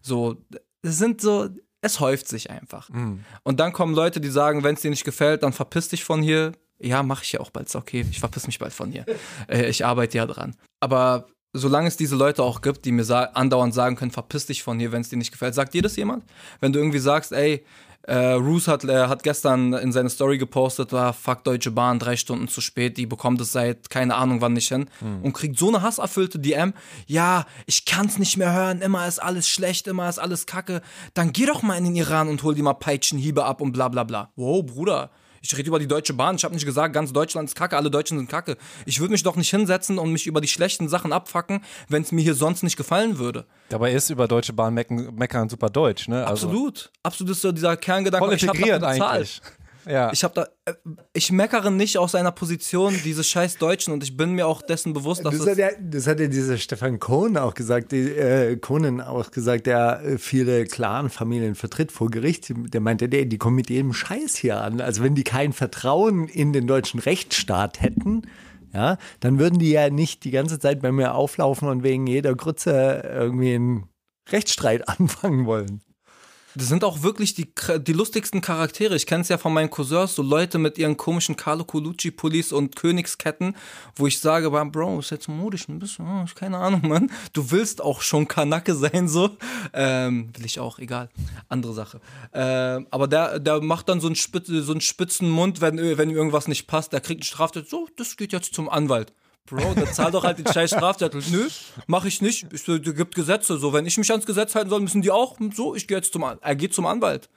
So, 0.00 0.38
es 0.80 0.96
sind 0.96 1.20
so, 1.20 1.50
es 1.82 2.00
häuft 2.00 2.26
sich 2.26 2.48
einfach. 2.48 2.88
Mhm. 2.88 3.24
Und 3.42 3.60
dann 3.60 3.74
kommen 3.74 3.94
Leute, 3.94 4.18
die 4.18 4.30
sagen, 4.30 4.64
wenn 4.64 4.76
es 4.76 4.80
dir 4.80 4.90
nicht 4.90 5.04
gefällt, 5.04 5.42
dann 5.42 5.52
verpiss 5.52 5.88
dich 5.88 6.04
von 6.04 6.22
hier, 6.22 6.52
ja, 6.78 7.02
mache 7.02 7.24
ich 7.24 7.32
ja 7.32 7.40
auch 7.40 7.50
bald. 7.50 7.74
Okay, 7.74 8.06
ich 8.10 8.20
verpiss 8.20 8.46
mich 8.46 8.58
bald 8.58 8.72
von 8.72 8.90
hier. 8.90 9.04
Äh, 9.46 9.68
ich 9.68 9.84
arbeite 9.84 10.16
ja 10.16 10.26
dran. 10.26 10.56
Aber 10.80 11.26
solange 11.52 11.88
es 11.88 11.96
diese 11.96 12.16
Leute 12.16 12.42
auch 12.42 12.60
gibt, 12.60 12.84
die 12.84 12.92
mir 12.92 13.04
sa 13.04 13.24
andauernd 13.24 13.74
sagen 13.74 13.96
können, 13.96 14.10
verpiss 14.10 14.46
dich 14.46 14.62
von 14.62 14.78
hier, 14.78 14.92
wenn 14.92 15.02
es 15.02 15.08
dir 15.08 15.18
nicht 15.18 15.32
gefällt. 15.32 15.54
Sagt 15.54 15.74
dir 15.74 15.82
das 15.82 15.96
jemand? 15.96 16.24
Wenn 16.60 16.72
du 16.72 16.78
irgendwie 16.78 16.98
sagst, 16.98 17.32
ey, 17.32 17.64
äh, 18.02 18.32
Roos 18.32 18.66
hat, 18.66 18.84
äh, 18.84 19.08
hat 19.08 19.22
gestern 19.22 19.74
in 19.74 19.92
seine 19.92 20.08
Story 20.08 20.38
gepostet, 20.38 20.92
ah, 20.94 21.12
fuck 21.12 21.44
Deutsche 21.44 21.70
Bahn, 21.70 21.98
drei 21.98 22.16
Stunden 22.16 22.48
zu 22.48 22.60
spät, 22.60 22.96
die 22.96 23.06
bekommt 23.06 23.40
es 23.40 23.52
seit 23.52 23.90
keine 23.90 24.14
Ahnung 24.14 24.40
wann 24.40 24.54
nicht 24.54 24.68
hin 24.68 24.88
hm. 25.00 25.22
und 25.22 25.32
kriegt 25.34 25.58
so 25.58 25.68
eine 25.68 25.82
hasserfüllte 25.82 26.38
DM, 26.38 26.72
ja, 27.06 27.44
ich 27.66 27.84
kann's 27.84 28.18
nicht 28.18 28.38
mehr 28.38 28.52
hören, 28.54 28.80
immer 28.80 29.06
ist 29.06 29.22
alles 29.22 29.48
schlecht, 29.48 29.86
immer 29.86 30.08
ist 30.08 30.18
alles 30.18 30.46
kacke, 30.46 30.80
dann 31.12 31.32
geh 31.32 31.44
doch 31.44 31.62
mal 31.62 31.76
in 31.76 31.84
den 31.84 31.96
Iran 31.96 32.28
und 32.28 32.42
hol 32.42 32.54
dir 32.54 32.62
mal 32.62 32.74
Peitschenhiebe 32.74 33.44
ab 33.44 33.60
und 33.60 33.72
bla 33.72 33.88
bla 33.88 34.04
bla. 34.04 34.32
Wow, 34.34 34.64
Bruder, 34.64 35.10
ich 35.40 35.56
rede 35.56 35.68
über 35.68 35.78
die 35.78 35.88
Deutsche 35.88 36.12
Bahn. 36.12 36.36
Ich 36.36 36.44
habe 36.44 36.54
nicht 36.54 36.66
gesagt, 36.66 36.92
ganz 36.92 37.12
Deutschland 37.12 37.48
ist 37.48 37.54
kacke, 37.54 37.76
alle 37.76 37.90
Deutschen 37.90 38.18
sind 38.18 38.28
kacke. 38.28 38.56
Ich 38.84 39.00
würde 39.00 39.12
mich 39.12 39.22
doch 39.22 39.36
nicht 39.36 39.50
hinsetzen 39.50 39.98
und 39.98 40.12
mich 40.12 40.26
über 40.26 40.40
die 40.40 40.48
schlechten 40.48 40.88
Sachen 40.88 41.12
abfacken, 41.12 41.64
wenn 41.88 42.02
es 42.02 42.12
mir 42.12 42.22
hier 42.22 42.34
sonst 42.34 42.62
nicht 42.62 42.76
gefallen 42.76 43.18
würde. 43.18 43.46
Dabei 43.70 43.92
ist 43.92 44.10
über 44.10 44.28
Deutsche 44.28 44.52
Bahn 44.52 44.74
meckern, 44.74 45.14
meckern 45.14 45.48
super 45.48 45.70
deutsch, 45.70 46.08
ne? 46.08 46.26
Also 46.26 46.48
Absolut. 46.48 46.90
Absolut 47.02 47.32
ist 47.32 47.42
so 47.42 47.52
dieser 47.52 47.76
Kerngedanke. 47.76 48.26
Voll 48.26 48.34
integriert 48.34 48.82
ich 48.82 49.02
eigentlich. 49.02 49.40
Ja. 49.86 50.12
Ich 50.12 50.24
habe 50.24 50.34
da, 50.34 50.48
äh, 50.64 50.74
ich 51.12 51.32
meckere 51.32 51.70
nicht 51.70 51.98
aus 51.98 52.12
seiner 52.12 52.32
Position, 52.32 52.94
diese 53.04 53.24
scheiß 53.24 53.58
Deutschen, 53.58 53.92
und 53.92 54.02
ich 54.02 54.16
bin 54.16 54.32
mir 54.32 54.46
auch 54.46 54.62
dessen 54.62 54.92
bewusst, 54.92 55.24
dass 55.24 55.36
das, 55.36 55.46
hat 55.46 55.58
ja, 55.58 55.68
das 55.80 56.06
hat 56.06 56.20
ja 56.20 56.26
dieser 56.26 56.58
Stefan 56.58 56.98
Kohn 56.98 57.36
auch 57.36 57.54
gesagt, 57.54 57.92
die, 57.92 58.10
äh, 58.10 58.56
Kohnen 58.56 59.00
auch 59.00 59.30
gesagt, 59.30 59.66
der 59.66 60.02
äh, 60.04 60.18
viele 60.18 60.64
Clan-Familien 60.64 61.54
vertritt 61.54 61.92
vor 61.92 62.10
Gericht. 62.10 62.52
Der 62.54 62.80
meinte, 62.80 63.08
der, 63.08 63.24
die 63.26 63.38
kommen 63.38 63.56
mit 63.56 63.70
jedem 63.70 63.92
Scheiß 63.92 64.36
hier 64.36 64.60
an. 64.60 64.80
Also 64.80 65.02
wenn 65.02 65.14
die 65.14 65.24
kein 65.24 65.52
Vertrauen 65.52 66.28
in 66.28 66.52
den 66.52 66.66
deutschen 66.66 67.00
Rechtsstaat 67.00 67.80
hätten, 67.80 68.22
ja, 68.72 68.98
dann 69.20 69.38
würden 69.38 69.58
die 69.58 69.70
ja 69.70 69.90
nicht 69.90 70.24
die 70.24 70.30
ganze 70.30 70.58
Zeit 70.58 70.80
bei 70.80 70.92
mir 70.92 71.14
auflaufen 71.14 71.68
und 71.68 71.82
wegen 71.82 72.06
jeder 72.06 72.34
Grütze 72.34 73.02
irgendwie 73.04 73.54
einen 73.54 73.88
Rechtsstreit 74.28 74.88
anfangen 75.00 75.46
wollen. 75.46 75.82
Das 76.56 76.68
sind 76.68 76.82
auch 76.82 77.02
wirklich 77.02 77.34
die, 77.34 77.52
die 77.78 77.92
lustigsten 77.92 78.40
Charaktere. 78.40 78.96
Ich 78.96 79.06
kenne 79.06 79.22
es 79.22 79.28
ja 79.28 79.38
von 79.38 79.52
meinen 79.52 79.70
Cousins, 79.70 80.16
so 80.16 80.22
Leute 80.22 80.58
mit 80.58 80.78
ihren 80.78 80.96
komischen 80.96 81.36
Carlo 81.36 81.64
Colucci-Pullis 81.64 82.52
und 82.52 82.74
Königsketten, 82.74 83.56
wo 83.94 84.06
ich 84.06 84.18
sage, 84.18 84.50
Bro, 84.50 84.98
ist 84.98 85.10
jetzt 85.10 85.28
modisch 85.28 85.68
ein 85.68 85.78
bisschen, 85.78 86.06
oh, 86.06 86.24
keine 86.34 86.58
Ahnung, 86.58 86.88
Mann. 86.88 87.10
Du 87.32 87.50
willst 87.50 87.80
auch 87.80 88.00
schon 88.00 88.26
Kanacke 88.26 88.74
sein, 88.74 89.08
so. 89.08 89.36
Ähm, 89.72 90.30
will 90.36 90.44
ich 90.44 90.58
auch, 90.58 90.78
egal. 90.78 91.08
Andere 91.48 91.72
Sache. 91.72 92.00
Ähm, 92.32 92.86
aber 92.90 93.06
der, 93.06 93.38
der 93.38 93.60
macht 93.60 93.88
dann 93.88 94.00
so 94.00 94.08
einen, 94.08 94.16
Spitz, 94.16 94.48
so 94.48 94.72
einen 94.72 94.80
spitzen 94.80 95.30
Mund, 95.30 95.60
wenn, 95.60 95.76
wenn 95.76 96.10
ihm 96.10 96.16
irgendwas 96.16 96.48
nicht 96.48 96.66
passt. 96.66 96.92
Der 96.92 97.00
kriegt 97.00 97.20
einen 97.20 97.26
Straftat. 97.26 97.68
So, 97.68 97.88
das 97.96 98.16
geht 98.16 98.32
jetzt 98.32 98.54
zum 98.54 98.68
Anwalt. 98.68 99.12
Bro, 99.50 99.74
dann 99.74 99.92
zahl 99.92 100.10
doch 100.10 100.24
halt 100.24 100.38
den 100.38 100.46
scheiß 100.46 100.70
Strafzettel. 100.70 101.22
Nö, 101.30 101.48
mach 101.86 102.04
ich 102.04 102.22
nicht. 102.22 102.52
Es 102.52 102.64
gibt 102.64 103.14
Gesetze. 103.14 103.58
So, 103.58 103.72
wenn 103.72 103.84
ich 103.84 103.98
mich 103.98 104.10
ans 104.10 104.24
Gesetz 104.24 104.54
halten 104.54 104.70
soll, 104.70 104.80
müssen 104.80 105.02
die 105.02 105.10
auch. 105.10 105.36
So, 105.54 105.74
ich 105.74 105.88
gehe 105.88 105.96
jetzt 105.96 106.12
zum 106.12 106.22
Er 106.22 106.56
geht 106.56 106.72
zum 106.72 106.86
Anwalt. 106.86 107.28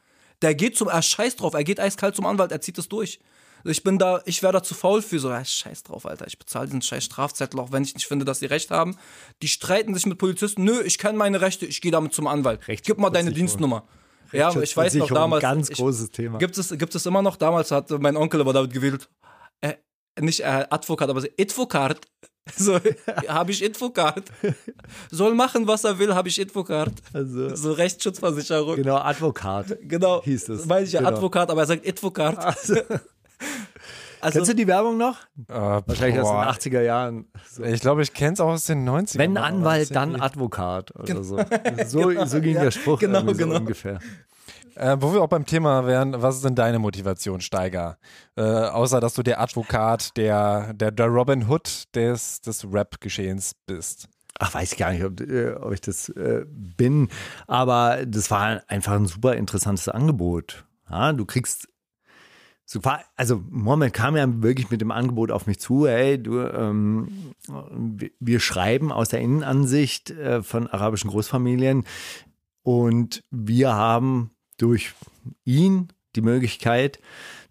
Der 0.43 0.53
geht 0.53 0.77
zum, 0.77 0.89
er 0.89 1.01
scheißt 1.01 1.41
drauf, 1.41 1.53
er 1.53 1.63
geht 1.63 1.79
eiskalt 1.79 2.15
zum 2.15 2.25
Anwalt, 2.25 2.51
er 2.51 2.59
zieht 2.59 2.77
es 2.77 2.89
durch. 2.89 3.19
Ich 3.65 3.81
bin 3.81 3.97
da, 3.97 4.21
ich 4.25 4.43
wäre 4.43 4.51
da 4.51 4.61
zu 4.61 4.73
faul 4.73 5.01
für 5.01 5.17
so, 5.17 5.29
ja, 5.29 5.43
scheiß 5.43 5.83
drauf, 5.83 6.05
Alter. 6.05 6.27
Ich 6.27 6.37
bezahle 6.37 6.65
diesen 6.65 6.81
scheiß 6.81 7.05
Strafzettel, 7.05 7.57
auch 7.61 7.71
wenn 7.71 7.83
ich 7.83 7.93
nicht 7.93 8.07
finde, 8.07 8.25
dass 8.25 8.39
die 8.39 8.47
Recht 8.47 8.69
haben. 8.69 8.97
Die 9.41 9.47
streiten 9.47 9.93
sich 9.93 10.05
mit 10.05 10.17
Polizisten. 10.17 10.65
Nö, 10.65 10.81
ich 10.81 10.97
kenne 10.97 11.17
meine 11.17 11.39
Rechte, 11.39 11.65
ich 11.65 11.79
gehe 11.79 11.91
damit 11.91 12.13
zum 12.13 12.27
Anwalt. 12.27 12.59
Gib 12.83 12.97
mal 12.97 13.09
deine 13.09 13.31
Dienstnummer. 13.31 13.87
Ja, 14.33 14.53
ich 14.61 14.75
weiß 14.75 14.95
noch 14.95 15.11
damals. 15.11 15.41
Ganz 15.41 15.69
ich, 15.69 15.77
großes 15.77 16.11
Thema. 16.11 16.39
Gibt 16.39 16.57
es, 16.57 16.77
gibt 16.77 16.93
es 16.93 17.05
immer 17.05 17.21
noch? 17.21 17.37
Damals 17.37 17.71
hat 17.71 17.89
mein 17.91 18.17
Onkel 18.17 18.41
aber 18.41 18.51
damit 18.51 18.73
gewählt. 18.73 19.07
Nicht 20.19 20.41
äh, 20.41 20.65
Advokat, 20.69 21.09
aber 21.09 21.23
Advokat. 21.39 22.01
So, 22.57 22.77
habe 23.27 23.51
ich 23.51 23.63
Infocard. 23.63 24.25
Soll 25.09 25.33
machen, 25.33 25.65
was 25.65 25.85
er 25.85 25.97
will, 25.97 26.13
habe 26.13 26.27
ich 26.27 26.39
Infocard. 26.39 26.91
Also, 27.13 27.55
so 27.55 27.71
Rechtsschutzversicherung. 27.71 28.75
Genau, 28.75 28.97
Advokat. 28.97 29.77
Genau. 29.81 30.21
Hieß 30.23 30.49
es. 30.49 30.67
Weiß 30.67 30.87
ich 30.87 30.93
ja, 30.93 30.99
genau. 30.99 31.13
Advokat, 31.13 31.49
aber 31.49 31.61
er 31.61 31.67
sagt 31.67 31.85
Infocard. 31.85 32.37
Also, 32.37 32.75
also, 34.21 34.39
Kennst 34.39 34.51
du 34.51 34.55
die 34.55 34.67
Werbung 34.67 34.97
noch? 34.97 35.19
Äh, 35.47 35.53
Wahrscheinlich 35.53 36.19
boah. 36.19 36.47
aus 36.49 36.59
den 36.59 36.73
80er 36.73 36.81
Jahren. 36.81 37.25
So. 37.49 37.63
Ich 37.63 37.79
glaube, 37.79 38.01
ich 38.03 38.13
kenne 38.13 38.33
es 38.33 38.41
auch 38.41 38.49
aus 38.49 38.65
den 38.65 38.87
90ern. 38.87 39.19
Wenn 39.19 39.37
Anwalt, 39.37 39.95
dann 39.95 40.19
Advokat 40.19 40.93
oder 40.95 41.23
so. 41.23 41.37
So, 41.87 42.07
genau. 42.07 42.25
so 42.25 42.41
ging 42.41 42.55
ja, 42.55 42.63
der 42.63 42.71
Spruch 42.71 42.99
genau, 42.99 43.21
so 43.21 43.33
genau. 43.33 43.55
ungefähr. 43.55 43.99
Äh, 44.75 44.97
wo 44.99 45.13
wir 45.13 45.21
auch 45.21 45.29
beim 45.29 45.45
Thema 45.45 45.85
wären, 45.85 46.21
was 46.21 46.37
ist 46.37 46.45
denn 46.45 46.55
deine 46.55 46.79
Motivation, 46.79 47.41
Steiger? 47.41 47.97
Äh, 48.35 48.41
außer, 48.41 48.99
dass 48.99 49.13
du 49.13 49.23
der 49.23 49.39
Advokat, 49.39 50.17
der, 50.17 50.73
der, 50.73 50.91
der 50.91 51.07
Robin 51.07 51.47
Hood 51.47 51.83
des, 51.95 52.41
des 52.41 52.65
Rap-Geschehens 52.71 53.55
bist. 53.65 54.07
Ach, 54.39 54.53
weiß 54.53 54.73
ich 54.73 54.77
gar 54.77 54.91
nicht, 54.91 55.03
ob, 55.03 55.21
äh, 55.21 55.53
ob 55.53 55.73
ich 55.73 55.81
das 55.81 56.09
äh, 56.09 56.45
bin. 56.47 57.09
Aber 57.47 58.05
das 58.05 58.31
war 58.31 58.63
einfach 58.67 58.93
ein 58.93 59.05
super 59.05 59.35
interessantes 59.35 59.89
Angebot. 59.89 60.65
Ja, 60.89 61.13
du 61.13 61.25
kriegst 61.25 61.67
super, 62.65 63.01
also 63.15 63.41
Mohammed 63.49 63.93
kam 63.93 64.15
ja 64.15 64.25
wirklich 64.41 64.71
mit 64.71 64.81
dem 64.81 64.91
Angebot 64.91 65.31
auf 65.31 65.45
mich 65.45 65.59
zu, 65.59 65.87
hey, 65.87 66.21
du, 66.21 66.39
ähm, 66.39 67.33
wir 68.19 68.39
schreiben 68.39 68.91
aus 68.91 69.09
der 69.09 69.21
Innenansicht 69.21 70.11
äh, 70.11 70.41
von 70.41 70.67
arabischen 70.67 71.11
Großfamilien 71.11 71.85
und 72.63 73.23
wir 73.29 73.73
haben 73.73 74.31
durch 74.63 74.93
ihn 75.45 75.89
die 76.15 76.21
Möglichkeit, 76.21 76.99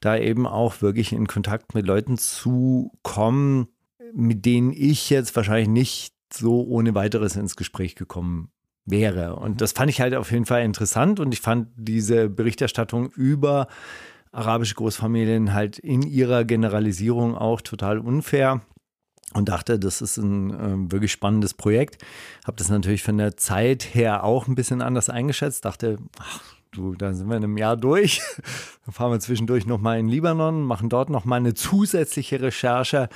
da 0.01 0.17
eben 0.17 0.47
auch 0.47 0.83
wirklich 0.83 1.13
in 1.13 1.27
Kontakt 1.27 1.75
mit 1.75 1.87
Leuten 1.87 2.17
zu 2.19 2.93
kommen, 3.03 3.69
mit 4.15 4.45
denen 4.45 4.73
ich 4.73 5.11
jetzt 5.11 5.35
wahrscheinlich 5.37 5.69
nicht 5.69 6.15
so 6.33 6.63
ohne 6.63 6.95
weiteres 6.95 7.37
ins 7.37 7.57
Gespräch 7.57 7.95
gekommen 7.95 8.51
wäre. 8.85 9.37
Und 9.37 9.61
das 9.61 9.73
fand 9.73 9.91
ich 9.91 10.01
halt 10.01 10.15
auf 10.15 10.33
jeden 10.33 10.47
Fall 10.47 10.65
interessant 10.65 11.21
und 11.21 11.33
ich 11.33 11.41
fand 11.41 11.69
diese 11.77 12.29
Berichterstattung 12.29 13.11
über 13.11 13.69
arabische 14.33 14.75
Großfamilien 14.75 15.53
halt 15.53 15.79
in 15.79 16.03
ihrer 16.03 16.45
Generalisierung 16.45 17.37
auch 17.37 17.61
total 17.61 17.99
unfair 17.99 18.63
und 19.35 19.49
dachte, 19.49 19.79
das 19.79 20.01
ist 20.01 20.17
ein 20.17 20.51
äh, 20.51 20.93
wirklich 20.93 21.13
spannendes 21.13 21.55
Projekt. 21.55 22.03
Habe 22.45 22.57
das 22.57 22.71
natürlich 22.71 23.03
von 23.03 23.19
der 23.19 23.37
Zeit 23.37 23.95
her 23.95 24.25
auch 24.25 24.49
ein 24.49 24.55
bisschen 24.55 24.83
anders 24.83 25.11
eingeschätzt. 25.11 25.65
Dachte, 25.65 25.99
ach, 26.19 26.43
du, 26.73 26.95
da 26.95 27.13
sind 27.13 27.29
wir 27.29 27.37
in 27.37 27.45
einem 27.45 27.57
Jahr 27.57 27.77
durch. 27.77 28.21
Dann 28.85 28.93
fahren 28.93 29.13
wir 29.13 29.21
zwischendurch 29.21 29.67
nochmal 29.67 29.99
in 29.99 30.09
Libanon, 30.09 30.63
machen 30.63 30.89
dort 30.89 31.11
nochmal 31.11 31.39
eine 31.39 31.55
zusätzliche 31.55 32.41
Recherche 32.41 33.09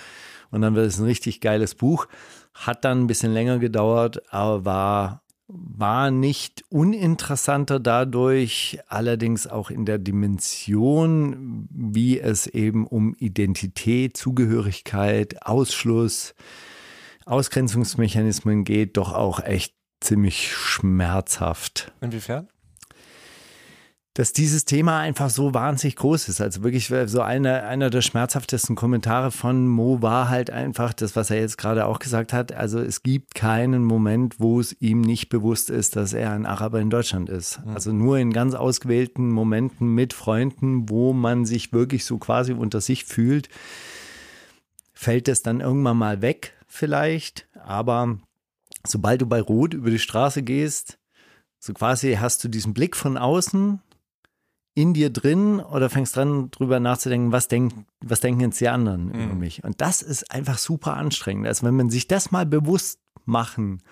und 0.50 0.60
dann 0.62 0.76
wird 0.76 0.86
es 0.86 0.98
ein 0.98 1.06
richtig 1.06 1.40
geiles 1.40 1.74
Buch. 1.74 2.06
Hat 2.54 2.84
dann 2.84 3.02
ein 3.02 3.06
bisschen 3.08 3.32
länger 3.32 3.58
gedauert, 3.58 4.32
aber 4.32 4.64
war, 4.64 5.22
war 5.48 6.10
nicht 6.10 6.64
uninteressanter 6.70 7.80
dadurch, 7.80 8.78
allerdings 8.88 9.46
auch 9.46 9.70
in 9.70 9.84
der 9.84 9.98
Dimension, 9.98 11.68
wie 11.70 12.20
es 12.20 12.46
eben 12.46 12.86
um 12.86 13.14
Identität, 13.14 14.16
Zugehörigkeit, 14.16 15.44
Ausschluss, 15.44 16.34
Ausgrenzungsmechanismen 17.24 18.64
geht, 18.64 18.96
doch 18.96 19.12
auch 19.12 19.40
echt 19.40 19.74
ziemlich 20.00 20.52
schmerzhaft. 20.52 21.92
Inwiefern? 22.00 22.48
Dass 24.16 24.32
dieses 24.32 24.64
Thema 24.64 25.00
einfach 25.00 25.28
so 25.28 25.52
wahnsinnig 25.52 25.96
groß 25.96 26.30
ist. 26.30 26.40
Also 26.40 26.62
wirklich 26.62 26.90
so 27.04 27.20
einer, 27.20 27.64
einer 27.64 27.90
der 27.90 28.00
schmerzhaftesten 28.00 28.74
Kommentare 28.74 29.30
von 29.30 29.68
Mo 29.68 30.00
war 30.00 30.30
halt 30.30 30.50
einfach 30.50 30.94
das, 30.94 31.16
was 31.16 31.28
er 31.28 31.40
jetzt 31.40 31.58
gerade 31.58 31.84
auch 31.84 31.98
gesagt 31.98 32.32
hat. 32.32 32.50
Also 32.50 32.78
es 32.80 33.02
gibt 33.02 33.34
keinen 33.34 33.84
Moment, 33.84 34.40
wo 34.40 34.58
es 34.58 34.74
ihm 34.80 35.02
nicht 35.02 35.28
bewusst 35.28 35.68
ist, 35.68 35.96
dass 35.96 36.14
er 36.14 36.32
ein 36.32 36.46
Araber 36.46 36.80
in 36.80 36.88
Deutschland 36.88 37.28
ist. 37.28 37.62
Mhm. 37.62 37.74
Also 37.74 37.92
nur 37.92 38.16
in 38.16 38.32
ganz 38.32 38.54
ausgewählten 38.54 39.30
Momenten 39.30 39.94
mit 39.94 40.14
Freunden, 40.14 40.88
wo 40.88 41.12
man 41.12 41.44
sich 41.44 41.74
wirklich 41.74 42.06
so 42.06 42.16
quasi 42.16 42.54
unter 42.54 42.80
sich 42.80 43.04
fühlt, 43.04 43.50
fällt 44.94 45.28
es 45.28 45.42
dann 45.42 45.60
irgendwann 45.60 45.98
mal 45.98 46.22
weg 46.22 46.54
vielleicht. 46.66 47.48
Aber 47.62 48.16
sobald 48.86 49.20
du 49.20 49.26
bei 49.26 49.42
Rot 49.42 49.74
über 49.74 49.90
die 49.90 49.98
Straße 49.98 50.42
gehst, 50.42 50.96
so 51.58 51.74
quasi 51.74 52.14
hast 52.14 52.42
du 52.44 52.48
diesen 52.48 52.72
Blick 52.72 52.96
von 52.96 53.18
außen 53.18 53.82
in 54.76 54.92
dir 54.92 55.08
drin 55.10 55.58
oder 55.58 55.88
fängst 55.88 56.16
dran, 56.16 56.50
drüber 56.50 56.78
nachzudenken, 56.80 57.32
was, 57.32 57.48
denk, 57.48 57.72
was 58.04 58.20
denken 58.20 58.42
jetzt 58.42 58.60
die 58.60 58.68
anderen 58.68 59.08
über 59.08 59.32
Mhm. 59.32 59.38
mich. 59.38 59.64
Und 59.64 59.80
das 59.80 60.02
ist 60.02 60.30
einfach 60.30 60.58
super 60.58 60.98
anstrengend. 60.98 61.46
Also 61.46 61.66
wenn 61.66 61.74
man 61.74 61.88
sich 61.88 62.06
das 62.08 62.30
mal 62.30 62.44
bewusst 62.44 63.00
machen 63.24 63.82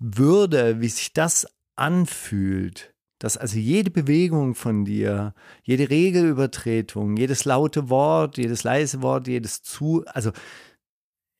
würde, 0.00 0.80
wie 0.80 0.88
sich 0.88 1.12
das 1.12 1.46
anfühlt, 1.76 2.92
dass 3.20 3.36
also 3.36 3.56
jede 3.56 3.92
Bewegung 3.92 4.56
von 4.56 4.84
dir, 4.84 5.32
jede 5.62 5.88
Regelübertretung, 5.88 7.16
jedes 7.16 7.44
laute 7.44 7.88
Wort, 7.88 8.36
jedes 8.36 8.64
leise 8.64 9.00
Wort, 9.00 9.28
jedes 9.28 9.62
zu, 9.62 10.04
also 10.06 10.32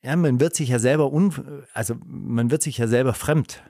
ja, 0.01 0.15
man 0.15 0.39
wird 0.39 0.55
sich 0.55 0.69
ja 0.69 0.79
selber 0.79 1.11
un, 1.11 1.33
also 1.73 1.95
man 2.05 2.51
wird 2.51 2.63
sich 2.63 2.77
ja 2.77 2.87
selber 2.87 3.13
fremd. 3.13 3.61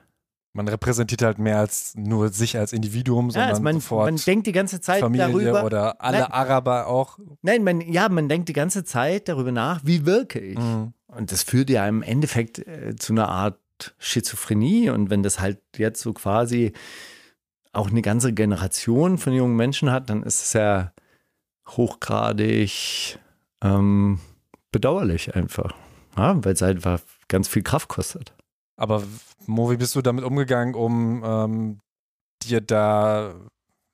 Man 0.56 0.68
repräsentiert 0.68 1.20
halt 1.20 1.38
mehr 1.38 1.58
als 1.58 1.94
nur 1.96 2.30
sich 2.30 2.56
als 2.56 2.72
Individuum, 2.72 3.26
Ja, 3.26 3.32
sondern 3.32 3.50
also 3.50 3.62
man, 3.62 3.74
sofort 3.74 4.06
man 4.06 4.16
denkt 4.16 4.46
die 4.46 4.52
ganze 4.52 4.80
Zeit 4.80 5.00
Familie 5.00 5.28
darüber. 5.28 5.64
oder 5.64 6.00
alle 6.00 6.20
Nein. 6.20 6.32
Araber 6.32 6.86
auch. 6.86 7.18
Nein, 7.42 7.62
man, 7.62 7.82
ja, 7.82 8.08
man 8.08 8.30
denkt 8.30 8.48
die 8.48 8.54
ganze 8.54 8.82
Zeit 8.82 9.28
darüber 9.28 9.52
nach, 9.52 9.82
wie 9.84 10.06
wirke 10.06 10.40
ich. 10.40 10.58
Mhm. 10.58 10.94
Und 11.08 11.30
das 11.30 11.42
führt 11.42 11.68
ja 11.68 11.86
im 11.86 12.02
Endeffekt 12.02 12.66
äh, 12.66 12.96
zu 12.96 13.12
einer 13.12 13.28
Art 13.28 13.58
Schizophrenie. 13.98 14.88
Und 14.88 15.10
wenn 15.10 15.22
das 15.22 15.40
halt 15.40 15.60
jetzt 15.76 16.00
so 16.00 16.14
quasi 16.14 16.72
auch 17.74 17.90
eine 17.90 18.00
ganze 18.00 18.32
Generation 18.32 19.18
von 19.18 19.34
jungen 19.34 19.56
Menschen 19.56 19.90
hat, 19.92 20.08
dann 20.08 20.22
ist 20.22 20.42
es 20.42 20.52
ja 20.54 20.92
hochgradig 21.68 23.18
ähm, 23.62 24.20
bedauerlich 24.72 25.34
einfach. 25.34 25.74
Ja, 26.16 26.42
weil 26.42 26.54
es 26.54 26.62
einfach 26.62 27.00
ganz 27.28 27.46
viel 27.46 27.62
Kraft 27.62 27.88
kostet. 27.88 28.32
Aber 28.76 29.02
Mo, 29.46 29.70
wie 29.70 29.76
bist 29.76 29.94
du 29.94 30.02
damit 30.02 30.24
umgegangen, 30.24 30.74
um 30.74 31.22
ähm, 31.24 31.80
dir 32.42 32.60
da, 32.60 33.34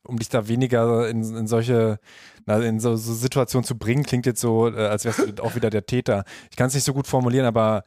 um 0.07 0.19
dich 0.19 0.29
da 0.29 0.49
weniger 0.49 1.09
in, 1.09 1.23
in 1.37 1.47
solche, 1.47 1.99
na, 2.47 2.59
in 2.59 2.81
so, 2.81 2.97
so 2.97 3.15
Situationen 3.15 3.65
zu 3.65 3.79
bringen? 3.79 4.03
Klingt 4.03 4.27
jetzt 4.27 4.41
so, 4.41 4.69
äh, 4.69 4.87
als 4.87 5.05
wärst 5.05 5.39
du 5.39 5.43
auch 5.43 5.55
wieder 5.55 5.71
der 5.71 5.87
Täter. 5.87 6.25
Ich 6.51 6.57
kann 6.57 6.69
es 6.69 6.75
nicht 6.75 6.85
so 6.85 6.95
gut 6.95 7.07
formulieren, 7.07 7.47
aber 7.47 7.85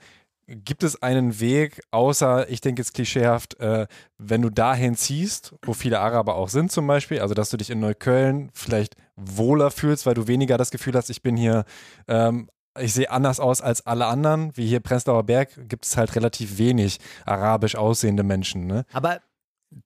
gibt 0.48 0.84
es 0.84 1.02
einen 1.02 1.40
Weg, 1.40 1.82
außer, 1.92 2.50
ich 2.50 2.62
denke 2.62 2.82
jetzt 2.82 2.94
klischeehaft, 2.94 3.60
äh, 3.60 3.88
wenn 4.18 4.42
du 4.42 4.50
dahin 4.50 4.96
ziehst, 4.96 5.56
wo 5.64 5.74
viele 5.74 6.00
Araber 6.00 6.36
auch 6.36 6.50
sind 6.50 6.72
zum 6.72 6.86
Beispiel, 6.86 7.20
also 7.20 7.34
dass 7.34 7.50
du 7.50 7.58
dich 7.58 7.72
in 7.72 7.80
Neukölln 7.80 8.52
vielleicht 8.54 8.96
wohler 9.16 9.72
fühlst, 9.72 10.06
weil 10.06 10.14
du 10.14 10.28
weniger 10.28 10.58
das 10.58 10.72
Gefühl 10.72 10.94
hast, 10.94 11.10
ich 11.10 11.24
bin 11.24 11.36
hier 11.36 11.66
ähm, 12.08 12.50
ich 12.80 12.94
sehe 12.94 13.10
anders 13.10 13.40
aus 13.40 13.62
als 13.62 13.86
alle 13.86 14.06
anderen. 14.06 14.56
Wie 14.56 14.68
hier 14.68 14.80
Prenzlauer 14.80 15.24
Berg 15.24 15.50
gibt 15.70 15.86
es 15.86 15.98
halt 15.98 16.16
relativ 16.16 16.58
wenig 16.58 17.00
arabisch 17.26 17.76
aussehende 17.76 18.24
Menschen. 18.24 18.68
Ne? 18.68 18.86
Aber 18.92 19.20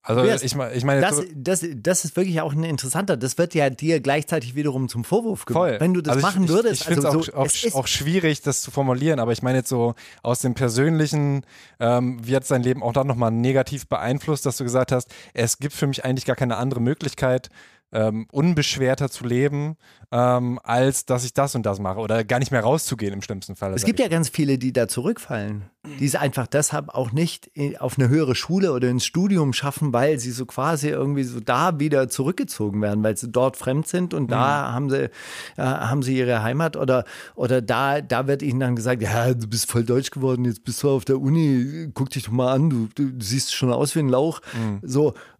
Also 0.03 0.21
Tobias, 0.21 0.43
ich, 0.43 0.55
ich 0.55 0.83
meine, 0.83 1.01
das, 1.01 1.23
das, 1.35 1.65
das 1.75 2.05
ist 2.05 2.15
wirklich 2.15 2.41
auch 2.41 2.53
ein 2.53 2.63
interessanter. 2.63 3.17
Das 3.17 3.37
wird 3.37 3.53
ja 3.55 3.69
dir 3.69 3.99
gleichzeitig 3.99 4.55
wiederum 4.55 4.87
zum 4.89 5.03
Vorwurf 5.03 5.45
gemacht. 5.45 5.71
voll. 5.71 5.79
Wenn 5.79 5.93
du 5.93 6.01
das 6.01 6.15
also 6.15 6.27
machen 6.27 6.43
ich, 6.43 6.49
würdest, 6.49 6.81
Ich, 6.81 6.87
finde 6.87 7.07
also 7.07 7.19
es 7.19 7.25
so, 7.27 7.33
auch, 7.33 7.37
auch, 7.37 7.45
es 7.45 7.75
auch 7.75 7.87
schwierig, 7.87 8.41
das 8.41 8.61
zu 8.61 8.71
formulieren, 8.71 9.19
aber 9.19 9.31
ich 9.31 9.41
meine 9.41 9.59
jetzt 9.59 9.69
so 9.69 9.95
aus 10.21 10.41
dem 10.41 10.53
Persönlichen, 10.53 11.45
ähm, 11.79 12.19
wie 12.25 12.35
hat 12.35 12.43
es 12.43 12.49
dein 12.49 12.63
Leben 12.63 12.83
auch 12.83 12.93
dann 12.93 13.07
nochmal 13.07 13.31
negativ 13.31 13.87
beeinflusst, 13.87 14.45
dass 14.45 14.57
du 14.57 14.63
gesagt 14.63 14.91
hast, 14.91 15.09
es 15.33 15.57
gibt 15.57 15.73
für 15.73 15.87
mich 15.87 16.05
eigentlich 16.05 16.25
gar 16.25 16.35
keine 16.35 16.57
andere 16.57 16.81
Möglichkeit, 16.81 17.49
ähm, 17.91 18.27
unbeschwerter 18.31 19.09
zu 19.09 19.25
leben, 19.25 19.75
ähm, 20.11 20.59
als 20.63 21.05
dass 21.05 21.23
ich 21.25 21.33
das 21.33 21.55
und 21.55 21.65
das 21.65 21.79
mache 21.79 21.99
oder 21.99 22.23
gar 22.23 22.39
nicht 22.39 22.51
mehr 22.51 22.61
rauszugehen 22.61 23.13
im 23.13 23.21
schlimmsten 23.21 23.55
Fall. 23.55 23.73
Es 23.73 23.83
gibt 23.83 23.99
ja 23.99 24.07
ganz 24.07 24.29
viele, 24.29 24.57
die 24.57 24.73
da 24.73 24.87
zurückfallen, 24.87 25.63
die 25.99 26.05
es 26.05 26.15
einfach 26.15 26.45
deshalb 26.47 26.89
auch 26.89 27.11
nicht 27.11 27.47
in- 27.53 27.77
auf 27.77 27.97
eine 27.97 28.09
höhere 28.09 28.35
Schule 28.35 28.73
oder 28.73 28.89
ins 28.89 29.05
Studium 29.05 29.53
schaffen, 29.53 29.91
weil 29.93 30.19
sie 30.19 30.31
so 30.31 30.45
quasi 30.45 30.89
irgendwie 30.89 31.23
so 31.23 31.39
da 31.39 31.79
wieder 31.79 32.09
zurückgezogen 32.09 32.81
werden, 32.81 33.03
weil 33.03 33.17
sie 33.17 33.29
dort 33.31 33.57
fremd 33.57 33.87
sind 33.87 34.13
und 34.13 34.29
da 34.31 34.71
haben 34.71 34.89
sie, 34.89 35.05
äh, 35.05 35.09
haben 35.57 36.03
sie 36.03 36.17
ihre 36.17 36.43
Heimat 36.43 36.75
oder, 36.75 37.05
oder 37.35 37.61
da, 37.61 38.01
da 38.01 38.27
wird 38.27 38.41
ihnen 38.43 38.59
dann 38.59 38.75
gesagt, 38.75 39.01
ja, 39.01 39.33
du 39.33 39.47
bist 39.47 39.69
voll 39.69 39.83
deutsch 39.83 40.11
geworden, 40.11 40.45
jetzt 40.45 40.63
bist 40.63 40.83
du 40.83 40.89
auf 40.91 41.05
der 41.05 41.19
Uni, 41.19 41.89
guck 41.93 42.09
dich 42.11 42.23
doch 42.23 42.31
mal 42.31 42.53
an, 42.53 42.69
du, 42.69 42.87
du 42.95 43.11
siehst 43.19 43.53
schon 43.53 43.71
aus 43.71 43.95
wie 43.95 43.99
ein 43.99 44.09
Lauch. 44.09 44.41
So, 44.83 45.13
äh, 45.13 45.38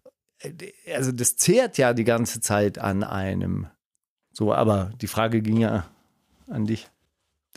also 0.92 1.12
das 1.12 1.36
zehrt 1.36 1.78
ja 1.78 1.92
die 1.92 2.04
ganze 2.04 2.40
Zeit 2.40 2.78
an 2.78 3.04
einem. 3.04 3.66
So, 4.32 4.54
aber 4.54 4.92
die 5.00 5.06
Frage 5.06 5.42
ging 5.42 5.58
ja 5.58 5.86
an 6.48 6.66
dich. 6.66 6.88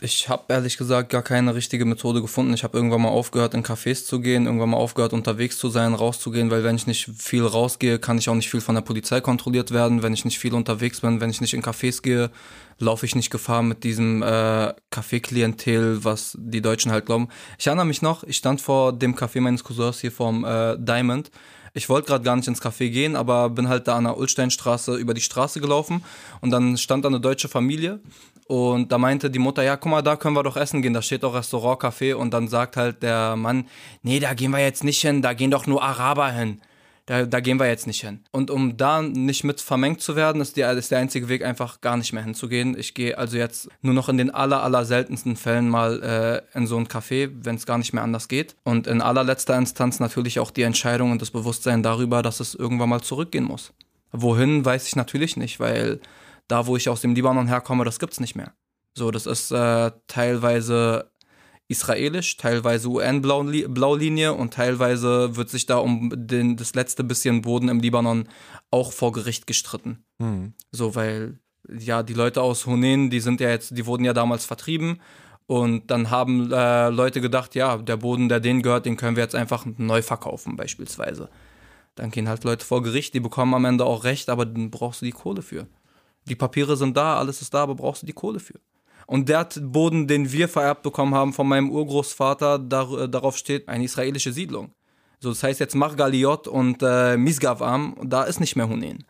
Ich 0.00 0.28
habe 0.28 0.52
ehrlich 0.52 0.76
gesagt 0.76 1.10
gar 1.10 1.22
keine 1.22 1.54
richtige 1.54 1.84
Methode 1.84 2.20
gefunden. 2.20 2.52
Ich 2.52 2.64
habe 2.64 2.76
irgendwann 2.76 3.02
mal 3.02 3.10
aufgehört, 3.10 3.54
in 3.54 3.62
Cafés 3.62 4.04
zu 4.04 4.20
gehen, 4.20 4.46
irgendwann 4.46 4.70
mal 4.70 4.76
aufgehört, 4.76 5.12
unterwegs 5.12 5.56
zu 5.56 5.68
sein, 5.68 5.94
rauszugehen, 5.94 6.50
weil 6.50 6.64
wenn 6.64 6.74
ich 6.74 6.88
nicht 6.88 7.08
viel 7.16 7.46
rausgehe, 7.46 8.00
kann 8.00 8.18
ich 8.18 8.28
auch 8.28 8.34
nicht 8.34 8.50
viel 8.50 8.60
von 8.60 8.74
der 8.74 8.82
Polizei 8.82 9.20
kontrolliert 9.20 9.70
werden. 9.70 10.02
Wenn 10.02 10.12
ich 10.12 10.24
nicht 10.24 10.40
viel 10.40 10.52
unterwegs 10.52 11.02
bin, 11.02 11.20
wenn 11.20 11.30
ich 11.30 11.40
nicht 11.40 11.54
in 11.54 11.62
Cafés 11.62 12.02
gehe, 12.02 12.32
laufe 12.80 13.06
ich 13.06 13.14
nicht 13.14 13.30
Gefahr 13.30 13.62
mit 13.62 13.84
diesem 13.84 14.20
äh, 14.22 14.74
Café-Klientel, 14.90 16.04
was 16.04 16.36
die 16.40 16.60
Deutschen 16.60 16.90
halt 16.90 17.06
glauben. 17.06 17.28
Ich 17.56 17.68
erinnere 17.68 17.86
mich 17.86 18.02
noch, 18.02 18.24
ich 18.24 18.36
stand 18.36 18.60
vor 18.60 18.92
dem 18.92 19.14
Café 19.14 19.40
meines 19.40 19.62
Cousins 19.62 20.00
hier 20.00 20.12
vom 20.12 20.44
äh, 20.44 20.76
Diamond. 20.76 21.30
Ich 21.76 21.88
wollte 21.88 22.06
gerade 22.06 22.22
gar 22.22 22.36
nicht 22.36 22.46
ins 22.46 22.62
Café 22.62 22.88
gehen, 22.88 23.16
aber 23.16 23.50
bin 23.50 23.68
halt 23.68 23.88
da 23.88 23.96
an 23.96 24.04
der 24.04 24.16
Ulsteinstraße 24.16 24.94
über 24.94 25.12
die 25.12 25.20
Straße 25.20 25.60
gelaufen 25.60 26.04
und 26.40 26.50
dann 26.50 26.78
stand 26.78 27.04
da 27.04 27.08
eine 27.08 27.18
deutsche 27.18 27.48
Familie 27.48 27.98
und 28.46 28.92
da 28.92 28.98
meinte 28.98 29.28
die 29.28 29.40
Mutter, 29.40 29.64
ja, 29.64 29.76
guck 29.76 29.90
mal, 29.90 30.00
da 30.00 30.14
können 30.14 30.36
wir 30.36 30.44
doch 30.44 30.56
essen 30.56 30.82
gehen, 30.82 30.92
da 30.94 31.02
steht 31.02 31.24
doch 31.24 31.34
Restaurant, 31.34 31.82
Café 31.82 32.14
und 32.14 32.32
dann 32.32 32.46
sagt 32.46 32.76
halt 32.76 33.02
der 33.02 33.34
Mann, 33.34 33.66
nee, 34.02 34.20
da 34.20 34.34
gehen 34.34 34.52
wir 34.52 34.60
jetzt 34.60 34.84
nicht 34.84 35.00
hin, 35.00 35.20
da 35.20 35.32
gehen 35.32 35.50
doch 35.50 35.66
nur 35.66 35.82
Araber 35.82 36.30
hin. 36.30 36.60
Da, 37.06 37.26
da 37.26 37.40
gehen 37.40 37.58
wir 37.58 37.66
jetzt 37.66 37.86
nicht 37.86 38.00
hin. 38.00 38.24
Und 38.30 38.50
um 38.50 38.78
da 38.78 39.02
nicht 39.02 39.44
mit 39.44 39.60
vermengt 39.60 40.00
zu 40.00 40.16
werden, 40.16 40.40
ist, 40.40 40.56
die, 40.56 40.62
ist 40.62 40.90
der 40.90 40.98
einzige 40.98 41.28
Weg 41.28 41.44
einfach 41.44 41.82
gar 41.82 41.98
nicht 41.98 42.14
mehr 42.14 42.22
hinzugehen. 42.22 42.78
Ich 42.78 42.94
gehe 42.94 43.18
also 43.18 43.36
jetzt 43.36 43.68
nur 43.82 43.92
noch 43.92 44.08
in 44.08 44.16
den 44.16 44.30
aller, 44.30 44.62
aller 44.62 44.86
seltensten 44.86 45.36
Fällen 45.36 45.68
mal 45.68 46.02
äh, 46.54 46.58
in 46.58 46.66
so 46.66 46.78
ein 46.78 46.88
Café, 46.88 47.30
wenn 47.42 47.56
es 47.56 47.66
gar 47.66 47.76
nicht 47.76 47.92
mehr 47.92 48.02
anders 48.02 48.28
geht. 48.28 48.56
Und 48.64 48.86
in 48.86 49.02
allerletzter 49.02 49.56
Instanz 49.56 50.00
natürlich 50.00 50.38
auch 50.38 50.50
die 50.50 50.62
Entscheidung 50.62 51.10
und 51.10 51.20
das 51.20 51.30
Bewusstsein 51.30 51.82
darüber, 51.82 52.22
dass 52.22 52.40
es 52.40 52.54
irgendwann 52.54 52.88
mal 52.88 53.02
zurückgehen 53.02 53.44
muss. 53.44 53.74
Wohin, 54.10 54.64
weiß 54.64 54.86
ich 54.86 54.96
natürlich 54.96 55.36
nicht, 55.36 55.60
weil 55.60 56.00
da, 56.48 56.66
wo 56.66 56.76
ich 56.76 56.88
aus 56.88 57.02
dem 57.02 57.14
Libanon 57.14 57.48
herkomme, 57.48 57.84
das 57.84 57.98
gibt's 57.98 58.20
nicht 58.20 58.34
mehr. 58.34 58.54
So, 58.96 59.10
das 59.10 59.26
ist 59.26 59.50
äh, 59.50 59.90
teilweise 60.06 61.10
israelisch, 61.68 62.36
teilweise 62.36 62.88
UN-Blaulinie 62.88 64.34
und 64.34 64.52
teilweise 64.52 65.36
wird 65.36 65.48
sich 65.48 65.66
da 65.66 65.78
um 65.78 66.12
den, 66.14 66.56
das 66.56 66.74
letzte 66.74 67.04
bisschen 67.04 67.42
Boden 67.42 67.68
im 67.68 67.80
Libanon 67.80 68.28
auch 68.70 68.92
vor 68.92 69.12
Gericht 69.12 69.46
gestritten. 69.46 70.04
Hm. 70.18 70.54
So, 70.72 70.94
weil 70.94 71.38
ja 71.66 72.02
die 72.02 72.14
Leute 72.14 72.42
aus 72.42 72.66
Hunen, 72.66 73.08
die 73.08 73.20
sind 73.20 73.40
ja 73.40 73.48
jetzt, 73.48 73.76
die 73.76 73.86
wurden 73.86 74.04
ja 74.04 74.12
damals 74.12 74.44
vertrieben 74.44 75.00
und 75.46 75.90
dann 75.90 76.10
haben 76.10 76.50
äh, 76.52 76.88
Leute 76.88 77.20
gedacht, 77.20 77.54
ja, 77.54 77.76
der 77.78 77.96
Boden, 77.96 78.28
der 78.28 78.40
denen 78.40 78.62
gehört, 78.62 78.86
den 78.86 78.96
können 78.96 79.16
wir 79.16 79.22
jetzt 79.22 79.34
einfach 79.34 79.66
neu 79.76 80.02
verkaufen 80.02 80.56
beispielsweise. 80.56 81.28
Dann 81.94 82.10
gehen 82.10 82.28
halt 82.28 82.44
Leute 82.44 82.64
vor 82.64 82.82
Gericht, 82.82 83.14
die 83.14 83.20
bekommen 83.20 83.54
am 83.54 83.64
Ende 83.64 83.84
auch 83.84 84.04
Recht, 84.04 84.28
aber 84.28 84.46
dann 84.46 84.70
brauchst 84.70 85.00
du 85.00 85.06
die 85.06 85.12
Kohle 85.12 85.42
für. 85.42 85.66
Die 86.26 86.34
Papiere 86.34 86.76
sind 86.76 86.96
da, 86.96 87.18
alles 87.18 87.42
ist 87.42 87.52
da, 87.52 87.62
aber 87.62 87.74
brauchst 87.74 88.02
du 88.02 88.06
die 88.06 88.14
Kohle 88.14 88.40
für. 88.40 88.58
Und 89.06 89.28
der 89.28 89.48
Boden, 89.60 90.06
den 90.06 90.32
wir 90.32 90.48
vererbt 90.48 90.82
bekommen 90.82 91.14
haben 91.14 91.32
von 91.32 91.46
meinem 91.46 91.70
Urgroßvater, 91.70 92.58
dar, 92.58 93.08
darauf 93.08 93.36
steht 93.36 93.68
eine 93.68 93.84
israelische 93.84 94.32
Siedlung. 94.32 94.72
So, 95.20 95.30
das 95.30 95.42
heißt 95.42 95.60
jetzt 95.60 95.74
Margaliot 95.74 96.48
und 96.48 96.82
äh, 96.82 97.16
Misgavam, 97.16 97.94
und 97.94 98.10
da 98.10 98.24
ist 98.24 98.40
nicht 98.40 98.56
mehr 98.56 98.68
Hunen. 98.68 99.04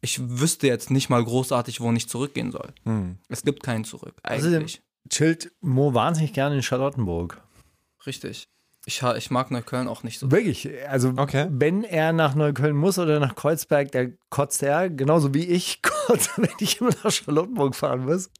Ich 0.00 0.20
wüsste 0.20 0.66
jetzt 0.66 0.90
nicht 0.90 1.10
mal 1.10 1.22
großartig, 1.22 1.80
wo 1.80 1.92
ich 1.92 2.08
zurückgehen 2.08 2.52
soll. 2.52 2.72
Hm. 2.84 3.18
Es 3.28 3.42
gibt 3.42 3.62
keinen 3.62 3.84
zurück, 3.84 4.14
eigentlich. 4.22 4.82
chillt 5.08 5.52
Mo 5.60 5.92
wahnsinnig 5.94 6.32
gerne 6.32 6.56
in 6.56 6.62
Charlottenburg. 6.62 7.42
Richtig. 8.06 8.48
Ich, 8.86 9.02
ich 9.02 9.30
mag 9.30 9.50
Neukölln 9.50 9.88
auch 9.88 10.02
nicht 10.02 10.18
so. 10.18 10.30
Wirklich. 10.30 10.68
Also, 10.88 11.12
Okay. 11.16 11.46
wenn 11.50 11.84
er 11.84 12.12
nach 12.12 12.34
Neukölln 12.34 12.76
muss 12.76 12.98
oder 12.98 13.20
nach 13.20 13.34
Kreuzberg, 13.34 13.92
der 13.92 14.12
kotzt 14.30 14.62
er, 14.62 14.88
genauso 14.88 15.34
wie 15.34 15.44
ich 15.44 15.82
kotze, 16.06 16.30
wenn 16.36 16.50
ich 16.60 16.80
immer 16.80 16.90
nach 17.04 17.10
Charlottenburg 17.10 17.74
fahren 17.74 18.04
muss. 18.06 18.30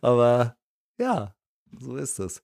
Aber 0.00 0.56
ja, 0.98 1.34
so 1.78 1.96
ist 1.96 2.18
es. 2.18 2.42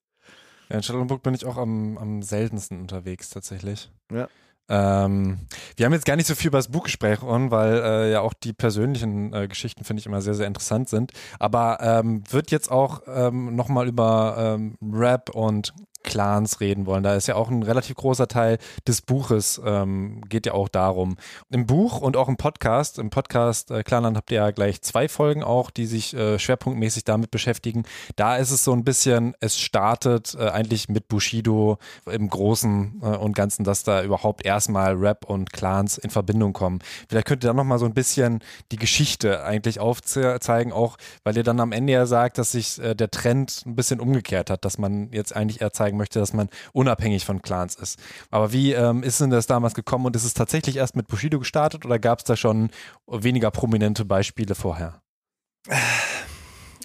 Ja, 0.68 0.76
in 0.76 0.82
Charlottenburg 0.84 1.22
bin 1.24 1.34
ich 1.34 1.44
auch 1.44 1.56
am, 1.56 1.98
am 1.98 2.22
seltensten 2.22 2.80
unterwegs 2.80 3.30
tatsächlich. 3.30 3.90
Ja. 4.12 4.28
Ähm, 4.68 5.40
wir 5.76 5.84
haben 5.86 5.92
jetzt 5.92 6.04
gar 6.06 6.14
nicht 6.14 6.28
so 6.28 6.36
viel 6.36 6.46
über 6.46 6.58
das 6.58 6.68
Buch 6.68 6.84
gesprochen, 6.84 7.50
weil 7.50 7.74
äh, 7.82 8.12
ja 8.12 8.20
auch 8.20 8.32
die 8.32 8.52
persönlichen 8.52 9.32
äh, 9.32 9.48
Geschichten, 9.48 9.82
finde 9.82 9.98
ich, 10.00 10.06
immer 10.06 10.22
sehr, 10.22 10.34
sehr 10.34 10.46
interessant 10.46 10.88
sind. 10.88 11.10
Aber 11.40 11.78
ähm, 11.80 12.22
wird 12.30 12.52
jetzt 12.52 12.70
auch 12.70 13.02
ähm, 13.08 13.56
nochmal 13.56 13.88
über 13.88 14.36
ähm, 14.56 14.76
Rap 14.80 15.30
und 15.30 15.74
Clans 16.02 16.60
reden 16.60 16.86
wollen. 16.86 17.02
Da 17.02 17.14
ist 17.14 17.26
ja 17.26 17.34
auch 17.34 17.50
ein 17.50 17.62
relativ 17.62 17.96
großer 17.96 18.28
Teil 18.28 18.58
des 18.86 19.02
Buches, 19.02 19.60
ähm, 19.64 20.22
geht 20.28 20.46
ja 20.46 20.52
auch 20.52 20.68
darum. 20.68 21.16
Im 21.50 21.66
Buch 21.66 22.00
und 22.00 22.16
auch 22.16 22.28
im 22.28 22.36
Podcast, 22.36 22.98
im 22.98 23.10
Podcast 23.10 23.70
äh, 23.70 23.82
Clanland 23.82 24.16
habt 24.16 24.30
ihr 24.30 24.38
ja 24.38 24.50
gleich 24.50 24.82
zwei 24.82 25.08
Folgen 25.08 25.42
auch, 25.42 25.70
die 25.70 25.86
sich 25.86 26.14
äh, 26.14 26.38
schwerpunktmäßig 26.38 27.04
damit 27.04 27.30
beschäftigen. 27.30 27.84
Da 28.16 28.36
ist 28.36 28.50
es 28.50 28.64
so 28.64 28.72
ein 28.72 28.84
bisschen, 28.84 29.34
es 29.40 29.58
startet 29.58 30.34
äh, 30.38 30.48
eigentlich 30.48 30.88
mit 30.88 31.08
Bushido 31.08 31.78
im 32.10 32.28
Großen 32.28 33.00
äh, 33.02 33.06
und 33.16 33.34
Ganzen, 33.34 33.64
dass 33.64 33.82
da 33.82 34.02
überhaupt 34.02 34.44
erstmal 34.44 34.94
Rap 34.94 35.24
und 35.24 35.52
Clans 35.52 35.98
in 35.98 36.10
Verbindung 36.10 36.52
kommen. 36.52 36.80
Vielleicht 37.08 37.26
könnt 37.26 37.44
ihr 37.44 37.48
da 37.48 37.54
nochmal 37.54 37.78
so 37.78 37.86
ein 37.86 37.94
bisschen 37.94 38.40
die 38.72 38.76
Geschichte 38.76 39.44
eigentlich 39.44 39.80
aufzeigen, 39.80 40.72
auch 40.72 40.96
weil 41.24 41.36
ihr 41.36 41.42
dann 41.42 41.60
am 41.60 41.72
Ende 41.72 41.92
ja 41.92 42.06
sagt, 42.06 42.38
dass 42.38 42.52
sich 42.52 42.78
äh, 42.80 42.94
der 42.94 43.10
Trend 43.10 43.62
ein 43.66 43.76
bisschen 43.76 44.00
umgekehrt 44.00 44.50
hat, 44.50 44.64
dass 44.64 44.78
man 44.78 45.10
jetzt 45.12 45.34
eigentlich 45.34 45.60
eher 45.60 45.72
zeigen 45.90 45.98
möchte, 45.98 46.18
dass 46.18 46.32
man 46.32 46.48
unabhängig 46.72 47.24
von 47.24 47.42
Clans 47.42 47.74
ist. 47.74 47.98
Aber 48.30 48.52
wie 48.52 48.72
ähm, 48.72 49.02
ist 49.02 49.20
denn 49.20 49.30
das 49.30 49.46
damals 49.46 49.74
gekommen 49.74 50.06
und 50.06 50.16
ist 50.16 50.24
es 50.24 50.34
tatsächlich 50.34 50.76
erst 50.76 50.96
mit 50.96 51.08
Bushido 51.08 51.38
gestartet 51.38 51.84
oder 51.84 51.98
gab 51.98 52.20
es 52.20 52.24
da 52.24 52.36
schon 52.36 52.70
weniger 53.06 53.50
prominente 53.50 54.04
Beispiele 54.04 54.54
vorher? 54.54 55.02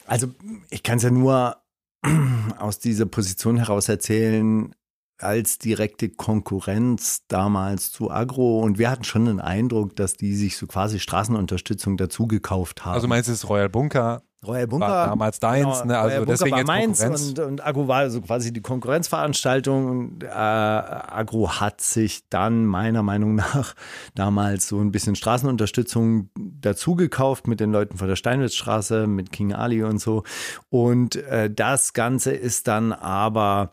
Also 0.08 0.28
ich 0.70 0.84
kann 0.84 0.98
es 0.98 1.04
ja 1.04 1.12
nur 1.12 1.58
aus 2.58 2.80
dieser 2.80 3.06
Position 3.06 3.58
heraus 3.58 3.90
erzählen, 3.90 4.74
als 5.18 5.60
direkte 5.60 6.10
Konkurrenz 6.10 7.22
damals 7.30 7.92
zu 7.92 8.12
Agro 8.12 8.60
und 8.60 8.78
wir 8.78 8.90
hatten 8.90 9.06
schon 9.06 9.26
den 9.26 9.40
Eindruck, 9.40 9.96
dass 9.96 10.16
die 10.16 10.36
sich 10.36 10.58
so 10.58 10.68
quasi 10.68 11.00
Straßenunterstützung 11.00 11.96
dazu 11.96 12.28
gekauft 12.28 12.84
haben. 12.84 12.96
Also 12.96 13.08
meinst 13.08 13.30
du 13.30 13.34
es 13.34 13.48
Royal 13.48 13.70
Bunker? 13.70 14.24
Royal 14.48 14.68
Bunker 14.68 14.88
war 14.88 15.08
damals 15.08 15.40
deins, 15.40 15.82
genau, 15.82 15.86
ne? 15.86 15.98
also 15.98 16.16
Royal 16.16 16.26
deswegen 16.26 16.52
war 16.52 16.80
jetzt 16.80 17.02
meins 17.02 17.30
und, 17.30 17.40
und 17.40 17.66
Agro 17.66 17.88
war 17.88 18.10
so 18.10 18.22
quasi 18.22 18.54
die 18.54 18.62
Konkurrenzveranstaltung 18.62 19.86
und 19.90 20.24
äh, 20.24 20.28
Agro 20.28 21.60
hat 21.60 21.82
sich 21.82 22.28
dann 22.30 22.66
meiner 22.66 23.04
Meinung 23.04 23.36
nach 23.36 23.76
damals 24.16 24.68
so 24.68 24.80
ein 24.80 24.92
bisschen 24.92 25.16
Straßenunterstützung 25.16 26.30
dazu 26.36 26.96
gekauft 26.96 27.48
mit 27.48 27.60
den 27.60 27.72
Leuten 27.72 27.98
von 27.98 28.08
der 28.08 28.16
Steinwitzstraße, 28.16 29.08
mit 29.08 29.32
King 29.32 29.54
Ali 29.54 29.84
und 29.84 30.00
so 30.00 30.24
und 30.70 31.16
äh, 31.16 31.50
das 31.50 31.94
Ganze 31.94 32.32
ist 32.32 32.68
dann 32.68 32.94
aber 32.94 33.72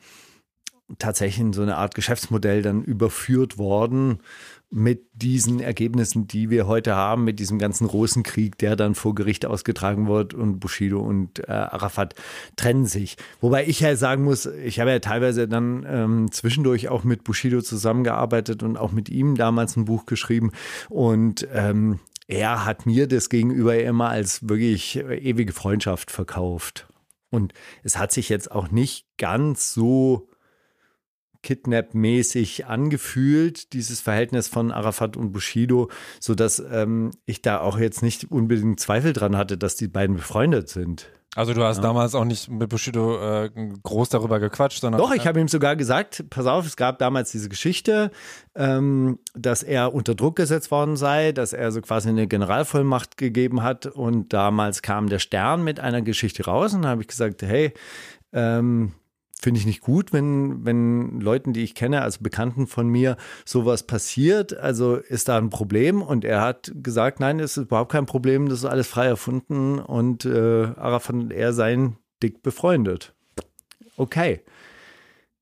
tatsächlich 0.98 1.40
in 1.40 1.52
so 1.52 1.62
eine 1.62 1.76
Art 1.76 1.94
Geschäftsmodell 1.94 2.62
dann 2.62 2.82
überführt 2.82 3.58
worden 3.58 4.20
mit 4.74 5.04
diesen 5.12 5.60
Ergebnissen, 5.60 6.26
die 6.26 6.48
wir 6.48 6.66
heute 6.66 6.96
haben, 6.96 7.24
mit 7.24 7.38
diesem 7.38 7.58
ganzen 7.58 7.86
Rosenkrieg, 7.86 8.56
der 8.56 8.74
dann 8.74 8.94
vor 8.94 9.14
Gericht 9.14 9.44
ausgetragen 9.44 10.08
wird 10.08 10.32
und 10.32 10.60
Bushido 10.60 10.98
und 11.00 11.40
äh, 11.40 11.52
Arafat 11.52 12.14
trennen 12.56 12.86
sich. 12.86 13.18
Wobei 13.42 13.66
ich 13.66 13.80
ja 13.80 13.94
sagen 13.96 14.24
muss, 14.24 14.46
ich 14.46 14.80
habe 14.80 14.90
ja 14.90 14.98
teilweise 14.98 15.46
dann 15.46 15.86
ähm, 15.86 16.32
zwischendurch 16.32 16.88
auch 16.88 17.04
mit 17.04 17.22
Bushido 17.22 17.60
zusammengearbeitet 17.60 18.62
und 18.62 18.78
auch 18.78 18.92
mit 18.92 19.10
ihm 19.10 19.36
damals 19.36 19.76
ein 19.76 19.84
Buch 19.84 20.06
geschrieben 20.06 20.52
und 20.88 21.46
ähm, 21.52 22.00
er 22.26 22.64
hat 22.64 22.86
mir 22.86 23.06
das 23.06 23.28
gegenüber 23.28 23.78
immer 23.78 24.08
als 24.08 24.48
wirklich 24.48 24.96
ewige 24.96 25.52
Freundschaft 25.52 26.10
verkauft. 26.10 26.86
Und 27.30 27.52
es 27.82 27.98
hat 27.98 28.10
sich 28.10 28.30
jetzt 28.30 28.50
auch 28.50 28.70
nicht 28.70 29.06
ganz 29.18 29.74
so 29.74 30.28
Kidnap-mäßig 31.43 32.66
angefühlt, 32.66 33.72
dieses 33.72 34.01
Verhältnis 34.01 34.49
von 34.49 34.70
Arafat 34.70 35.16
und 35.16 35.32
Bushido, 35.32 35.90
sodass 36.20 36.62
ähm, 36.70 37.11
ich 37.26 37.43
da 37.43 37.61
auch 37.61 37.78
jetzt 37.78 38.03
nicht 38.03 38.30
unbedingt 38.30 38.80
Zweifel 38.80 39.12
dran 39.12 39.36
hatte, 39.36 39.59
dass 39.59 39.76
die 39.76 39.88
beiden 39.88 40.16
befreundet 40.16 40.68
sind. 40.68 41.11
Also 41.34 41.55
du 41.55 41.62
hast 41.62 41.78
ja. 41.78 41.82
damals 41.82 42.14
auch 42.14 42.26
nicht 42.26 42.51
mit 42.51 42.68
Bushido 42.68 43.18
äh, 43.18 43.51
groß 43.82 44.11
darüber 44.11 44.38
gequatscht, 44.38 44.82
sondern 44.82 45.01
doch, 45.01 45.14
ich 45.14 45.26
habe 45.26 45.40
ihm 45.40 45.49
sogar 45.49 45.76
gesagt, 45.76 46.24
pass 46.28 46.45
auf, 46.45 46.66
es 46.66 46.76
gab 46.76 46.99
damals 46.99 47.32
diese 47.32 47.49
Geschichte, 47.49 48.11
ähm, 48.55 49.18
dass 49.34 49.62
er 49.62 49.95
unter 49.95 50.14
Druck 50.14 50.36
gesetzt 50.36 50.70
worden 50.70 50.97
sei, 50.97 51.32
dass 51.32 51.55
er 51.55 51.72
so 51.72 51.80
quasi 51.80 52.11
eine 52.11 52.26
Generalvollmacht 52.26 53.16
gegeben 53.16 53.62
hat 53.62 53.86
und 53.86 54.34
damals 54.34 54.82
kam 54.82 55.09
der 55.09 55.20
Stern 55.20 55.64
mit 55.64 55.80
einer 55.80 56.03
Geschichte 56.03 56.45
raus 56.45 56.74
und 56.74 56.82
da 56.82 56.90
habe 56.90 57.01
ich 57.01 57.09
gesagt, 57.09 57.40
hey, 57.40 57.72
ähm, 58.34 58.93
finde 59.43 59.59
ich 59.59 59.66
nicht 59.66 59.80
gut, 59.80 60.12
wenn, 60.12 60.64
wenn 60.64 61.20
Leuten, 61.20 61.53
die 61.53 61.62
ich 61.64 61.74
kenne, 61.74 62.03
also 62.03 62.20
Bekannten 62.22 62.66
von 62.68 62.88
mir, 62.88 63.16
sowas 63.45 63.82
passiert. 63.82 64.57
Also 64.57 64.97
ist 64.97 65.28
da 65.28 65.36
ein 65.36 65.51
Problem? 65.51 66.01
Und 66.01 66.24
er 66.24 66.40
hat 66.40 66.72
gesagt, 66.76 67.18
nein, 67.20 67.40
es 67.40 67.57
ist 67.57 67.64
überhaupt 67.66 67.90
kein 67.93 68.07
Problem, 68.07 68.49
das 68.49 68.61
ist 68.61 68.64
alles 68.64 68.86
frei 68.86 69.07
erfunden 69.07 69.78
und 69.80 70.24
äh, 70.24 70.66
Arafat 70.76 71.14
und 71.16 71.32
er 71.32 71.53
seien 71.53 71.97
dick 72.22 72.43
befreundet. 72.43 73.12
Okay. 73.97 74.40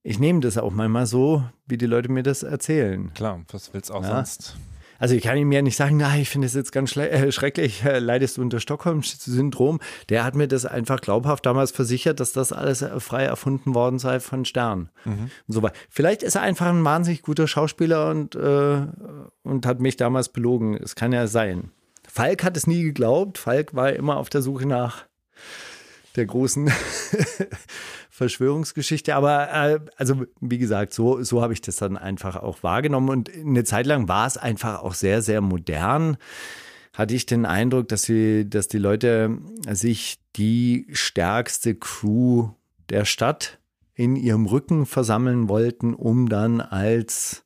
Ich 0.03 0.19
nehme 0.19 0.41
das 0.41 0.57
auch 0.57 0.73
manchmal 0.73 1.05
so, 1.07 1.45
wie 1.67 1.77
die 1.77 1.85
Leute 1.87 2.11
mir 2.11 2.23
das 2.23 2.43
erzählen. 2.43 3.13
Klar, 3.13 3.43
was 3.53 3.75
willst 3.75 3.91
du 3.91 3.95
auch 3.95 4.03
Ja. 4.03 4.17
sonst? 4.17 4.57
Also 5.01 5.15
ich 5.15 5.23
kann 5.23 5.39
ihm 5.39 5.51
ja 5.51 5.63
nicht 5.63 5.77
sagen, 5.77 5.97
nein, 5.97 6.21
ich 6.21 6.29
finde 6.29 6.47
es 6.47 6.55
jetzt 6.55 6.73
ganz 6.73 6.95
äh, 6.95 7.33
schrecklich, 7.33 7.83
äh, 7.85 7.99
leidest 7.99 8.37
du 8.37 8.43
unter 8.43 8.61
Stockholm-Syndrom. 8.61 9.81
Der 10.11 10.25
hat 10.25 10.37
mir 10.37 10.47
das 10.47 10.67
einfach 10.67 11.01
glaubhaft 11.01 11.47
damals 11.47 11.73
versichert, 11.73 12.21
dass 12.21 12.33
das 12.33 12.53
alles 12.53 12.83
äh, 12.83 13.01
frei 13.01 13.25
erfunden 13.25 13.75
worden 13.75 13.99
sei 13.99 14.21
von 14.21 14.45
Stern. 14.45 14.91
Und 15.49 15.55
so 15.55 15.63
weiter. 15.63 15.75
Vielleicht 15.89 16.23
ist 16.23 16.35
er 16.35 16.43
einfach 16.43 16.67
ein 16.67 16.85
wahnsinnig 16.85 17.23
guter 17.23 17.49
Schauspieler 17.49 18.11
und, 18.11 18.35
äh, 18.35 18.87
und 19.43 19.67
hat 19.67 19.81
mich 19.81 19.97
damals 19.97 20.29
belogen. 20.29 20.77
Es 20.77 20.95
kann 20.95 21.13
ja 21.13 21.27
sein. 21.27 21.71
Falk 22.07 22.45
hat 22.45 22.57
es 22.59 22.67
nie 22.67 22.83
geglaubt. 22.83 23.39
Falk 23.39 23.75
war 23.75 23.93
immer 23.95 24.19
auf 24.19 24.29
der 24.29 24.43
Suche 24.43 24.67
nach 24.67 25.07
der 26.17 26.27
großen 26.27 26.71
Verschwörungsgeschichte. 28.11 29.15
Aber 29.15 29.51
äh, 29.53 29.81
also 29.97 30.25
wie 30.41 30.59
gesagt, 30.59 30.93
so, 30.93 31.23
so 31.23 31.43
habe 31.43 31.53
ich 31.53 31.61
das 31.61 31.77
dann 31.77 31.97
einfach 31.97 32.37
auch 32.37 32.63
wahrgenommen. 32.63 33.09
Und 33.09 33.31
eine 33.35 33.65
Zeit 33.65 33.87
lang 33.87 34.09
war 34.09 34.27
es 34.27 34.37
einfach 34.37 34.83
auch 34.83 34.95
sehr, 34.95 35.23
sehr 35.23 35.41
modern. 35.41 36.17
Hatte 36.93 37.15
ich 37.15 37.27
den 37.27 37.47
Eindruck, 37.47 37.89
dass, 37.89 38.03
sie, 38.03 38.49
dass 38.49 38.69
die 38.69 38.79
Leute 38.79 39.39
sich 39.71 40.19
die 40.37 40.87
stärkste 40.93 41.75
Crew 41.75 42.51
der 42.91 43.05
Stadt 43.05 43.59
in 43.95 44.17
ihrem 44.17 44.47
Rücken 44.47 44.87
versammeln 44.87 45.49
wollten, 45.49 45.95
um 45.95 46.29
dann 46.29 46.61
als 46.61 47.45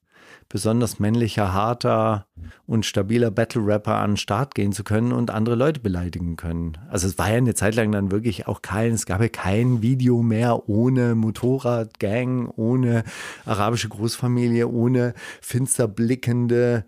besonders 0.54 1.00
männlicher, 1.00 1.52
harter 1.52 2.28
und 2.64 2.86
stabiler 2.86 3.32
Battle-Rapper 3.32 3.96
an 3.96 4.12
den 4.12 4.16
Start 4.16 4.54
gehen 4.54 4.70
zu 4.70 4.84
können 4.84 5.10
und 5.10 5.32
andere 5.32 5.56
Leute 5.56 5.80
beleidigen 5.80 6.36
können. 6.36 6.78
Also 6.88 7.08
es 7.08 7.18
war 7.18 7.28
ja 7.28 7.38
eine 7.38 7.56
Zeit 7.56 7.74
lang 7.74 7.90
dann 7.90 8.12
wirklich 8.12 8.46
auch 8.46 8.62
kein, 8.62 8.92
es 8.92 9.04
gab 9.04 9.20
ja 9.20 9.26
kein 9.26 9.82
Video 9.82 10.22
mehr 10.22 10.68
ohne 10.68 11.16
Motorradgang, 11.16 12.46
ohne 12.54 13.02
arabische 13.44 13.88
Großfamilie, 13.88 14.68
ohne 14.68 15.14
finster 15.40 15.88
blickende 15.88 16.84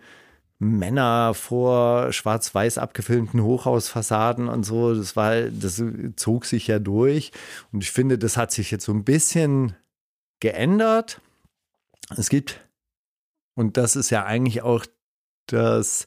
Männer 0.61 1.35
vor 1.35 2.13
schwarz-weiß 2.13 2.79
abgefilmten 2.79 3.43
Hochhausfassaden 3.43 4.47
und 4.47 4.63
so. 4.63 4.95
Das 4.95 5.17
war, 5.17 5.41
das 5.41 5.83
zog 6.15 6.45
sich 6.45 6.69
ja 6.69 6.79
durch. 6.79 7.33
Und 7.73 7.83
ich 7.83 7.91
finde, 7.91 8.17
das 8.17 8.37
hat 8.37 8.53
sich 8.53 8.71
jetzt 8.71 8.85
so 8.85 8.93
ein 8.93 9.03
bisschen 9.03 9.75
geändert. 10.39 11.21
Es 12.17 12.29
gibt 12.29 12.61
und 13.57 13.77
das 13.77 13.97
ist 13.97 14.11
ja 14.11 14.25
eigentlich 14.25 14.63
auch 14.63 14.87
das, 15.47 16.07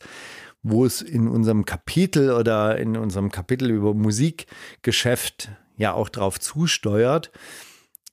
wo 0.61 0.85
es 0.85 1.01
in 1.01 1.27
unserem 1.27 1.65
Kapitel 1.65 2.31
oder 2.31 2.77
in 2.77 2.95
unserem 2.95 3.31
Kapitel 3.31 3.71
über 3.71 3.93
Musikgeschäft 3.93 5.49
ja 5.75 5.93
auch 5.93 6.09
drauf 6.09 6.39
zusteuert. 6.39 7.31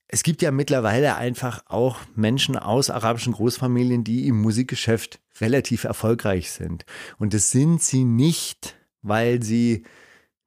Es 0.09 0.22
gibt 0.22 0.41
ja 0.41 0.53
mittlerweile 0.53 1.16
einfach 1.16 1.64
auch 1.66 1.99
Menschen 2.14 2.57
aus 2.57 2.91
arabischen 2.91 3.34
Großfamilien, 3.34 4.05
die 4.05 4.26
im 4.26 4.41
Musikgeschäft 4.41 5.20
relativ 5.41 5.84
erfolgreich 5.84 6.53
sind. 6.53 6.87
Und 7.18 7.34
das 7.34 7.51
sind 7.51 7.82
sie 7.82 8.05
nicht, 8.05 8.76
weil 9.03 9.43
sie 9.43 9.84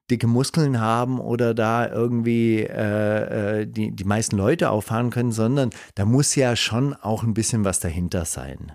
dicke 0.10 0.28
Muskeln 0.28 0.80
haben 0.80 1.20
oder 1.20 1.54
da 1.54 1.88
irgendwie 1.88 2.60
äh, 2.60 3.62
äh, 3.62 3.68
die, 3.68 3.92
die 3.92 4.04
meisten 4.04 4.38
Leute 4.38 4.70
auffahren 4.70 5.10
können, 5.10 5.32
sondern 5.32 5.70
da 5.96 6.06
muss 6.06 6.36
ja 6.36 6.56
schon 6.56 6.94
auch 6.94 7.24
ein 7.24 7.34
bisschen 7.34 7.66
was 7.66 7.80
dahinter 7.80 8.26
sein. 8.26 8.74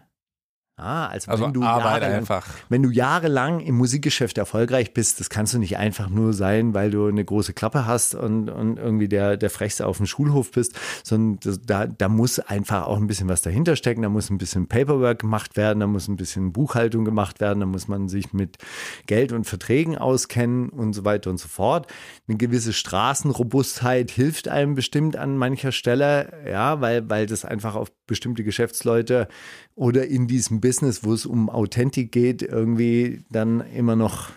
Ah, 0.77 1.07
also, 1.07 1.31
Also 1.31 1.45
wenn 1.45 1.53
du 1.53 1.61
jahrelang- 1.63 2.13
einfach. 2.13 2.47
wenn 2.69 2.83
du 2.83 2.91
jahrelang 2.91 3.61
im 3.61 3.77
Musikgeschäft 3.77 4.39
erfolgreich 4.39 4.93
bist, 4.93 5.21
das 5.21 5.31
kannst 5.31 5.55
du 5.55 5.59
nicht 5.59 5.77
einfach 5.79 6.09
nur 6.09 6.33
sein, 6.33 6.75
weil 6.75 6.91
du 6.91 7.07
eine 7.07 7.25
große 7.25 7.53
Klappe 7.53 7.87
hast 7.87 8.17
und, 8.17 8.51
und 8.51 8.77
irgendwie 8.79 9.09
der, 9.09 9.37
der 9.37 9.51
Frechste 9.51 9.87
auf 9.87 9.99
dem 9.99 10.07
Schulhof 10.07 10.51
bist, 10.51 10.75
sondern 11.05 11.39
das, 11.45 11.61
da, 11.63 11.87
da 11.87 12.09
muss 12.09 12.41
einfach 12.41 12.87
auch 12.89 12.97
ein 12.97 13.07
bisschen 13.07 13.29
was 13.29 13.41
dahinter 13.43 13.77
stecken, 13.77 14.03
da 14.03 14.09
muss 14.09 14.31
ein 14.31 14.39
bisschen 14.39 14.67
Paperwork 14.67 15.21
gemacht 15.21 15.57
werden, 15.57 15.79
da 15.79 15.87
muss 15.87 16.09
ein 16.09 16.17
bisschen 16.17 16.53
Buchhaltung 16.53 17.05
gemacht 17.05 17.41
werden, 17.41 17.61
da 17.61 17.67
muss 17.67 17.87
man 17.87 18.09
sich 18.09 18.33
mit 18.33 18.59
Geld 19.07 19.31
und 19.31 19.45
Verträgen 19.45 19.97
auskennen 19.97 20.71
und 20.71 20.93
so 20.93 21.05
weiter 21.05 21.31
und 21.31 21.39
so 21.39 21.47
fort. 21.47 21.87
Eine 22.27 22.37
gewisse 22.37 22.73
Straßenrobustheit 22.73 24.11
hilft 24.11 24.49
einem 24.49 24.75
bestimmt 24.75 25.17
an 25.17 25.37
mancher 25.39 25.71
Stelle, 25.71 26.33
ja, 26.51 26.81
weil, 26.81 27.09
weil 27.09 27.27
das 27.27 27.45
einfach 27.45 27.77
auf 27.77 27.93
bestimmte 28.07 28.45
Geschäftsleute 28.45 29.29
oder 29.75 30.07
in 30.07 30.27
diesem 30.27 30.61
Business, 30.61 31.05
wo 31.05 31.13
es 31.13 31.27
um 31.27 31.51
Authentik 31.51 32.13
geht, 32.13 32.43
irgendwie 32.43 33.25
dann 33.31 33.61
immer 33.73 33.97
noch 33.97 34.31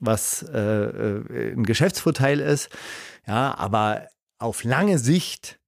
was 0.00 0.42
äh, 0.42 0.58
äh, 0.58 1.52
ein 1.52 1.64
Geschäftsvorteil 1.64 2.40
ist. 2.40 2.68
Ja, 3.26 3.56
aber 3.56 4.08
auf 4.38 4.64
lange 4.64 4.98
Sicht 4.98 5.58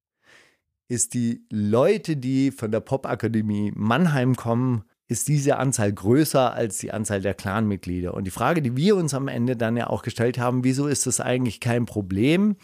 ist 0.87 1.13
die 1.13 1.45
Leute, 1.49 2.15
die 2.15 2.51
von 2.51 2.71
der 2.71 2.79
Popakademie 2.79 3.71
Mannheim 3.75 4.35
kommen, 4.35 4.83
ist 5.07 5.27
diese 5.27 5.57
Anzahl 5.57 5.91
größer 5.91 6.53
als 6.53 6.77
die 6.77 6.91
Anzahl 6.91 7.21
der 7.21 7.33
Clanmitglieder. 7.33 8.13
Und 8.13 8.25
die 8.25 8.31
Frage, 8.31 8.61
die 8.61 8.77
wir 8.77 8.95
uns 8.95 9.13
am 9.15 9.27
Ende 9.27 9.57
dann 9.57 9.75
ja 9.75 9.87
auch 9.87 10.03
gestellt 10.03 10.37
haben, 10.37 10.63
wieso 10.63 10.87
ist 10.87 11.07
das 11.07 11.19
eigentlich 11.19 11.59
kein 11.59 11.85
Problem, 11.85 12.55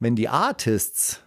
wenn 0.00 0.14
die 0.14 0.28
Artists 0.28 1.22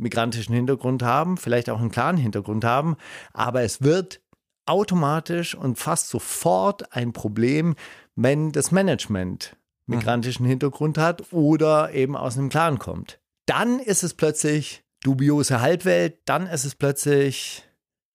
migrantischen 0.00 0.54
Hintergrund 0.54 1.02
haben, 1.02 1.36
vielleicht 1.36 1.70
auch 1.70 1.80
einen 1.80 1.90
klaren 1.90 2.16
Hintergrund 2.16 2.64
haben, 2.64 2.96
aber 3.32 3.62
es 3.62 3.82
wird 3.82 4.20
automatisch 4.66 5.54
und 5.54 5.78
fast 5.78 6.08
sofort 6.08 6.94
ein 6.94 7.12
Problem, 7.12 7.76
wenn 8.14 8.52
das 8.52 8.70
Management 8.70 9.56
migrantischen 9.86 10.46
Hintergrund 10.46 10.98
hat 10.98 11.32
oder 11.32 11.92
eben 11.92 12.16
aus 12.16 12.38
einem 12.38 12.48
Clan 12.48 12.78
kommt. 12.78 13.18
Dann 13.46 13.80
ist 13.80 14.04
es 14.04 14.14
plötzlich 14.14 14.84
dubiose 15.02 15.60
Halbwelt, 15.60 16.18
dann 16.26 16.46
ist 16.46 16.64
es 16.64 16.76
plötzlich 16.76 17.64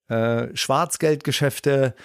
äh, 0.08 0.48
Schwarzgeldgeschäfte, 0.56 1.96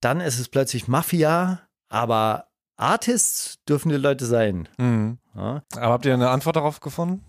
dann 0.00 0.20
ist 0.20 0.38
es 0.38 0.48
plötzlich 0.48 0.86
Mafia, 0.86 1.62
aber 1.88 2.46
Artists 2.76 3.58
dürfen 3.68 3.88
die 3.88 3.96
Leute 3.96 4.26
sein. 4.26 4.68
Mhm. 4.78 5.18
Ja? 5.34 5.62
Aber 5.74 5.92
habt 5.92 6.06
ihr 6.06 6.14
eine 6.14 6.30
Antwort 6.30 6.56
darauf 6.56 6.80
gefunden? 6.80 7.24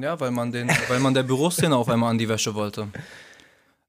Ja, 0.00 0.18
weil 0.18 0.30
man 0.30 0.50
den, 0.50 0.68
weil 0.88 0.98
man 0.98 1.14
der 1.14 1.22
Büroszene 1.22 1.76
auf 1.76 1.88
einmal 1.88 2.10
an 2.10 2.18
die 2.18 2.28
Wäsche 2.28 2.54
wollte. 2.54 2.88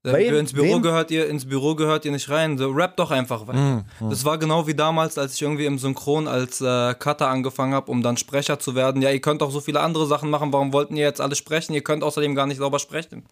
Wem? 0.02 0.36
ins 0.36 0.52
Büro 0.52 0.74
Wem? 0.74 0.82
gehört 0.82 1.10
ihr, 1.10 1.28
ins 1.28 1.48
Büro 1.48 1.74
gehört 1.74 2.04
ihr 2.04 2.12
nicht 2.12 2.28
rein. 2.28 2.56
So, 2.58 2.70
rap 2.70 2.96
doch 2.96 3.10
einfach 3.10 3.48
weiter. 3.48 3.84
Das 4.08 4.24
war 4.24 4.38
genau 4.38 4.66
wie 4.68 4.74
damals, 4.74 5.18
als 5.18 5.34
ich 5.34 5.42
irgendwie 5.42 5.66
im 5.66 5.78
Synchron 5.78 6.28
als 6.28 6.60
äh, 6.60 6.94
Cutter 6.94 7.28
angefangen 7.28 7.74
habe, 7.74 7.90
um 7.90 8.02
dann 8.02 8.16
Sprecher 8.16 8.60
zu 8.60 8.76
werden. 8.76 9.02
Ja, 9.02 9.10
ihr 9.10 9.20
könnt 9.20 9.42
auch 9.42 9.50
so 9.50 9.60
viele 9.60 9.80
andere 9.80 10.06
Sachen 10.06 10.30
machen. 10.30 10.52
Warum 10.52 10.72
wollten 10.72 10.96
ihr 10.96 11.04
jetzt 11.04 11.20
alle 11.20 11.34
sprechen? 11.34 11.74
Ihr 11.74 11.82
könnt 11.82 12.04
außerdem 12.04 12.36
gar 12.36 12.46
nicht 12.46 12.58
sauber 12.58 12.78
sprechen. 12.78 13.24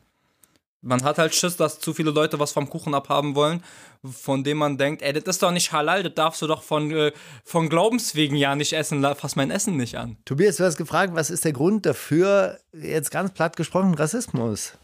Man 0.85 1.03
hat 1.03 1.16
halt 1.16 1.35
Schiss, 1.35 1.57
dass 1.57 1.80
zu 1.80 1.95
viele 1.95 2.11
Leute 2.11 2.39
was 2.39 2.53
vom 2.53 2.68
Kuchen 2.68 2.95
abhaben 2.95 3.35
wollen, 3.35 3.62
von 4.05 4.45
dem 4.45 4.59
man 4.59 4.76
denkt, 4.76 5.01
ey, 5.01 5.14
das 5.14 5.24
ist 5.24 5.43
doch 5.43 5.51
nicht 5.51 5.72
halal, 5.72 6.03
das 6.03 6.14
darfst 6.14 6.43
du 6.43 6.47
doch 6.47 6.62
von, 6.62 6.91
äh, 6.91 7.12
von 7.43 7.70
Glaubenswegen 7.70 8.37
ja 8.37 8.55
nicht 8.55 8.74
essen, 8.74 9.03
fass 9.16 9.35
mein 9.35 9.51
Essen 9.51 9.76
nicht 9.78 9.97
an. 9.97 10.18
Tobias, 10.26 10.57
du 10.57 10.64
hast 10.64 10.76
gefragt, 10.76 11.14
was 11.14 11.30
ist 11.30 11.45
der 11.45 11.55
Grund 11.55 11.87
dafür, 11.87 12.61
jetzt 12.72 13.11
ganz 13.11 13.32
platt 13.32 13.57
gesprochen, 13.57 13.95
Rassismus? 13.95 14.74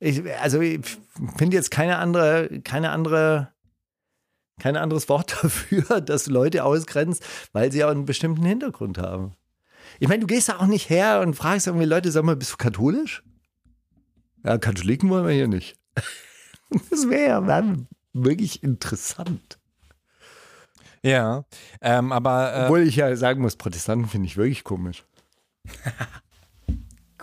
Ich, 0.00 0.22
also 0.40 0.60
ich 0.60 0.80
finde 1.36 1.56
jetzt 1.56 1.70
keine 1.70 1.98
andere, 1.98 2.60
keine 2.64 2.90
andere, 2.90 3.52
kein 4.58 4.76
anderes 4.76 5.08
Wort 5.10 5.36
dafür, 5.42 6.00
dass 6.00 6.24
du 6.24 6.30
Leute 6.30 6.64
ausgrenzt, 6.64 7.22
weil 7.52 7.70
sie 7.70 7.84
auch 7.84 7.90
einen 7.90 8.06
bestimmten 8.06 8.44
Hintergrund 8.44 8.96
haben. 8.96 9.34
Ich 10.00 10.08
meine, 10.08 10.20
du 10.20 10.26
gehst 10.26 10.48
da 10.48 10.58
auch 10.58 10.66
nicht 10.66 10.88
her 10.88 11.20
und 11.20 11.34
fragst 11.34 11.66
irgendwie 11.66 11.86
Leute, 11.86 12.10
sag 12.10 12.24
mal, 12.24 12.36
bist 12.36 12.52
du 12.52 12.56
katholisch? 12.56 13.22
Ja, 14.44 14.58
Katholiken 14.58 15.10
wollen 15.10 15.26
wir 15.26 15.34
hier 15.34 15.48
nicht. 15.48 15.76
Das 16.90 17.08
wäre 17.08 17.46
ja 17.46 17.76
wirklich 18.14 18.64
interessant. 18.64 19.60
Ja, 21.02 21.44
ähm, 21.80 22.10
aber 22.10 22.52
äh, 22.52 22.64
Obwohl 22.64 22.80
ich 22.80 22.96
ja 22.96 23.14
sagen 23.14 23.42
muss, 23.42 23.54
Protestanten 23.54 24.08
finde 24.08 24.26
ich 24.26 24.36
wirklich 24.36 24.64
komisch. 24.64 25.04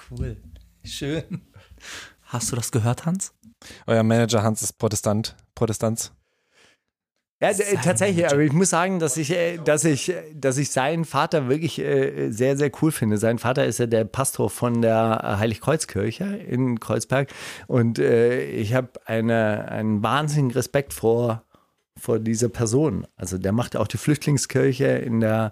Cool. 0.09 0.35
Schön. 0.83 1.41
Hast 2.23 2.51
du 2.51 2.57
das 2.57 2.71
gehört, 2.71 3.05
Hans? 3.05 3.33
euer 3.87 4.03
Manager 4.03 4.43
Hans 4.43 4.61
ist 4.61 4.73
Protestant, 4.73 5.37
Protestanz. 5.55 6.11
Ja, 7.41 7.51
d- 7.51 7.63
tatsächlich, 7.83 8.27
aber 8.31 8.41
ich 8.41 8.53
muss 8.53 8.69
sagen, 8.69 8.99
dass 8.99 9.17
ich, 9.17 9.31
äh, 9.31 9.57
dass 9.57 9.83
ich, 9.83 10.09
äh, 10.09 10.21
dass 10.35 10.57
ich 10.57 10.69
seinen 10.69 11.05
Vater 11.05 11.49
wirklich 11.49 11.79
äh, 11.79 12.29
sehr, 12.29 12.55
sehr 12.55 12.71
cool 12.81 12.91
finde. 12.91 13.17
Sein 13.17 13.39
Vater 13.39 13.65
ist 13.65 13.79
ja 13.79 13.87
der 13.87 14.05
Pastor 14.05 14.49
von 14.51 14.81
der 14.81 15.21
äh, 15.23 15.37
Heiligkreuzkirche 15.37 16.23
in 16.25 16.79
Kreuzberg 16.79 17.29
und 17.67 17.97
äh, 17.97 18.43
ich 18.43 18.75
habe 18.75 18.89
eine, 19.05 19.69
einen 19.71 20.03
wahnsinnigen 20.03 20.51
Respekt 20.51 20.93
vor 20.93 21.43
vor 21.99 22.19
dieser 22.19 22.49
Person. 22.49 23.05
Also 23.15 23.37
der 23.37 23.51
macht 23.51 23.75
auch 23.75 23.87
die 23.87 23.97
Flüchtlingskirche 23.97 24.85
in 24.87 25.19
der 25.19 25.51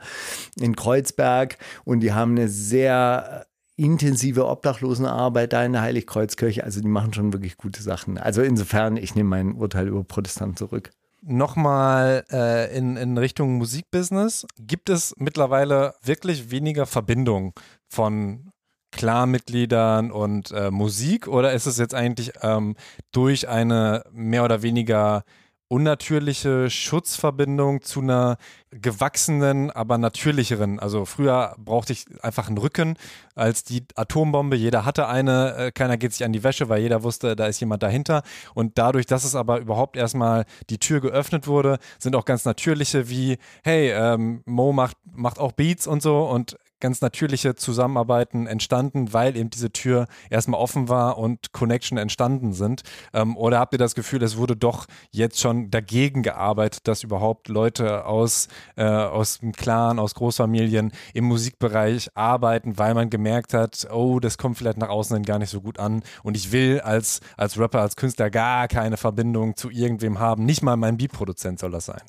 in 0.60 0.76
Kreuzberg 0.76 1.58
und 1.86 2.00
die 2.00 2.14
haben 2.14 2.32
eine 2.32 2.48
sehr 2.48 3.46
äh, 3.78 3.84
intensive 3.84 4.48
Obdachlosenarbeit 4.48 5.54
da 5.54 5.64
in 5.66 5.74
der 5.74 5.82
Heiligkreuzkirche. 5.82 6.64
Also 6.64 6.82
die 6.82 6.88
machen 6.88 7.14
schon 7.14 7.34
wirklich 7.34 7.58
gute 7.58 7.82
Sachen. 7.84 8.18
Also 8.18 8.42
insofern, 8.42 8.98
ich 8.98 9.16
nehme 9.16 9.30
mein 9.30 9.54
Urteil 9.54 9.88
über 9.88 10.04
Protestant 10.04 10.58
zurück. 10.58 10.92
Nochmal 11.22 12.26
äh, 12.32 12.76
in, 12.78 12.96
in 12.98 13.18
Richtung 13.18 13.58
Musikbusiness. 13.58 14.46
Gibt 14.58 14.90
es 14.90 15.14
mittlerweile 15.18 15.96
wirklich 16.02 16.52
weniger 16.52 16.86
Verbindung 16.86 17.54
von 17.88 18.52
Clan-Mitgliedern 18.92 20.12
und 20.12 20.52
äh, 20.52 20.72
Musik 20.72 21.28
oder 21.28 21.54
ist 21.54 21.66
es 21.66 21.78
jetzt 21.78 21.94
eigentlich 21.94 22.32
ähm, 22.42 22.76
durch 23.12 23.48
eine 23.48 24.04
mehr 24.12 24.44
oder 24.44 24.62
weniger 24.62 25.24
unnatürliche 25.70 26.70
Schutzverbindung 26.70 27.84
zu 27.84 28.02
einer 28.02 28.38
gewachsenen, 28.72 29.72
aber 29.72 29.98
natürlicheren. 29.98 30.80
Also 30.80 31.06
früher 31.06 31.56
brauchte 31.58 31.94
ich 31.94 32.06
einfach 32.22 32.48
einen 32.48 32.58
Rücken 32.58 32.98
als 33.36 33.64
die 33.64 33.86
Atombombe. 33.96 34.56
Jeder 34.56 34.84
hatte 34.84 35.08
eine, 35.08 35.56
äh, 35.56 35.72
keiner 35.72 35.98
geht 35.98 36.14
sich 36.14 36.26
an 36.26 36.34
die 36.34 36.44
Wäsche, 36.44 36.70
weil 36.70 36.82
jeder 36.82 37.04
wusste, 37.04 37.36
da 37.36 37.46
ist 37.46 37.60
jemand 37.60 37.84
dahinter. 37.84 38.24
Und 38.56 38.78
dadurch, 38.80 39.06
dass 39.06 39.24
es 39.24 39.36
aber 39.36 39.60
überhaupt 39.60 39.96
erstmal 39.96 40.46
die 40.70 40.80
Tür 40.80 41.02
geöffnet 41.02 41.48
wurde, 41.48 41.78
sind 42.00 42.16
auch 42.16 42.26
ganz 42.26 42.46
natürliche 42.46 43.08
wie, 43.10 43.38
hey, 43.64 43.92
ähm, 43.92 44.42
Mo 44.46 44.74
macht, 44.74 44.98
macht 45.14 45.40
auch 45.40 45.52
Beats 45.52 45.86
und 45.86 46.02
so 46.02 46.28
und 46.28 46.58
ganz 46.80 47.02
natürliche 47.02 47.56
Zusammenarbeiten 47.56 48.48
entstanden, 48.48 49.14
weil 49.14 49.36
eben 49.36 49.50
diese 49.50 49.72
Tür 49.72 50.08
erstmal 50.30 50.60
offen 50.60 50.90
war 50.90 51.18
und 51.18 51.52
Connection 51.52 51.98
entstanden 51.98 52.54
sind? 52.54 52.84
Ähm, 53.14 53.38
oder 53.38 53.60
habt 53.60 53.74
ihr 53.74 53.80
das 53.80 53.96
Gefühl, 53.96 54.24
es 54.24 54.38
wurde 54.38 54.56
doch 54.56 54.86
jetzt 55.12 55.40
schon 55.40 55.72
dagegen 55.72 56.24
gearbeitet, 56.24 56.88
dass 56.88 57.04
überhaupt 57.04 57.48
Leute 57.48 58.06
aus, 58.06 58.48
äh, 58.76 58.84
aus 58.84 59.40
dem 59.40 59.54
Clan, 59.54 60.00
aus 60.00 60.16
Großfamilien 60.16 60.92
im 61.14 61.26
Musikbereich 61.26 62.10
arbeiten, 62.16 62.78
weil 62.78 62.94
man 62.94 63.10
gemerkt 63.10 63.54
hat, 63.54 63.88
oh, 63.92 64.20
das 64.20 64.38
kommt 64.38 64.58
vielleicht 64.58 64.78
nach 64.78 64.90
außen 64.90 65.16
hin 65.16 65.26
gar 65.26 65.40
nicht 65.40 65.50
so 65.50 65.62
gut 65.62 65.80
an 65.80 66.04
und 66.24 66.36
ich 66.36 66.52
will 66.52 66.82
als, 66.82 67.20
als 67.38 67.58
Rapper, 67.60 67.82
als 67.82 67.96
Künstler 67.96 68.30
gar 68.30 68.68
keine 68.68 68.98
Verbindung 68.98 69.56
zu 69.56 69.70
irgendwem 69.70 70.20
haben, 70.20 70.46
nicht 70.46 70.62
mal 70.62 70.78
mein 70.78 70.98
Beatproduzent 70.98 71.60
soll 71.60 71.72
das 71.72 71.86
sein. 71.86 72.02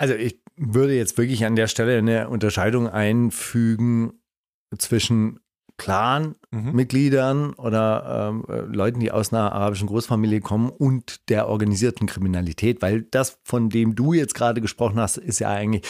Also 0.00 0.14
ich 0.14 0.40
würde 0.56 0.96
jetzt 0.96 1.18
wirklich 1.18 1.44
an 1.44 1.56
der 1.56 1.66
Stelle 1.66 1.98
eine 1.98 2.30
Unterscheidung 2.30 2.88
einfügen 2.88 4.14
zwischen 4.78 5.40
Clan-Mitgliedern 5.76 7.52
oder 7.52 8.30
ähm, 8.30 8.46
äh, 8.48 8.60
Leuten, 8.60 9.00
die 9.00 9.10
aus 9.10 9.30
einer 9.30 9.52
arabischen 9.52 9.88
Großfamilie 9.88 10.40
kommen 10.40 10.70
und 10.70 11.28
der 11.28 11.48
organisierten 11.48 12.06
Kriminalität, 12.06 12.80
weil 12.80 13.02
das, 13.02 13.40
von 13.44 13.68
dem 13.68 13.94
du 13.94 14.14
jetzt 14.14 14.34
gerade 14.34 14.62
gesprochen 14.62 14.98
hast, 14.98 15.18
ist 15.18 15.38
ja 15.38 15.50
eigentlich, 15.50 15.84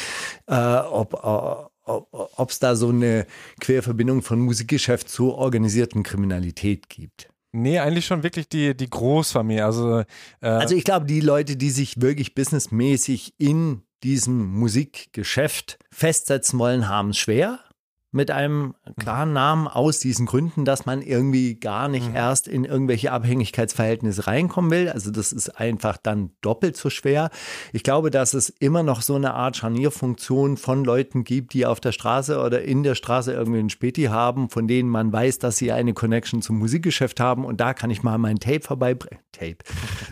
äh, 0.48 0.54
ob 0.54 1.14
äh, 1.14 1.70
ob 1.86 2.50
es 2.50 2.58
da 2.58 2.74
so 2.74 2.88
eine 2.88 3.26
Querverbindung 3.60 4.22
von 4.22 4.40
Musikgeschäft 4.40 5.08
zur 5.08 5.38
organisierten 5.38 6.02
Kriminalität 6.02 6.88
gibt. 6.88 7.28
Nee, 7.52 7.78
eigentlich 7.78 8.06
schon 8.06 8.22
wirklich 8.24 8.48
die, 8.48 8.76
die 8.76 8.90
Großfamilie. 8.90 9.64
Also, 9.64 10.00
äh, 10.40 10.46
Also 10.46 10.74
ich 10.74 10.84
glaube, 10.84 11.06
die 11.06 11.20
Leute, 11.20 11.56
die 11.56 11.70
sich 11.70 12.00
wirklich 12.00 12.34
businessmäßig 12.34 13.34
in 13.38 13.82
diesem 14.02 14.58
Musikgeschäft 14.58 15.78
festsetzen 15.90 16.58
wollen, 16.58 16.88
haben 16.88 17.10
es 17.10 17.18
schwer 17.18 17.60
mit 18.12 18.30
einem 18.30 18.74
klaren 18.98 19.32
Namen 19.32 19.68
aus 19.68 20.00
diesen 20.00 20.26
Gründen, 20.26 20.64
dass 20.64 20.84
man 20.84 21.00
irgendwie 21.00 21.54
gar 21.54 21.88
nicht 21.88 22.12
erst 22.12 22.48
in 22.48 22.64
irgendwelche 22.64 23.12
Abhängigkeitsverhältnisse 23.12 24.26
reinkommen 24.26 24.70
will. 24.70 24.88
Also 24.88 25.12
das 25.12 25.32
ist 25.32 25.60
einfach 25.60 25.96
dann 25.96 26.30
doppelt 26.40 26.76
so 26.76 26.90
schwer. 26.90 27.30
Ich 27.72 27.84
glaube, 27.84 28.10
dass 28.10 28.34
es 28.34 28.48
immer 28.48 28.82
noch 28.82 29.02
so 29.02 29.14
eine 29.14 29.34
Art 29.34 29.56
Scharnierfunktion 29.56 30.56
von 30.56 30.84
Leuten 30.84 31.22
gibt, 31.22 31.54
die 31.54 31.66
auf 31.66 31.78
der 31.78 31.92
Straße 31.92 32.40
oder 32.40 32.62
in 32.62 32.82
der 32.82 32.96
Straße 32.96 33.32
irgendwie 33.32 33.60
einen 33.60 33.70
Späti 33.70 34.04
haben, 34.04 34.50
von 34.50 34.66
denen 34.66 34.88
man 34.88 35.12
weiß, 35.12 35.38
dass 35.38 35.56
sie 35.56 35.70
eine 35.70 35.94
Connection 35.94 36.42
zum 36.42 36.58
Musikgeschäft 36.58 37.20
haben 37.20 37.44
und 37.44 37.60
da 37.60 37.74
kann 37.74 37.90
ich 37.90 38.02
mal 38.02 38.18
mein 38.18 38.40
Tape 38.40 38.60
vorbeibringen. 38.60 39.20
Tape. 39.32 39.58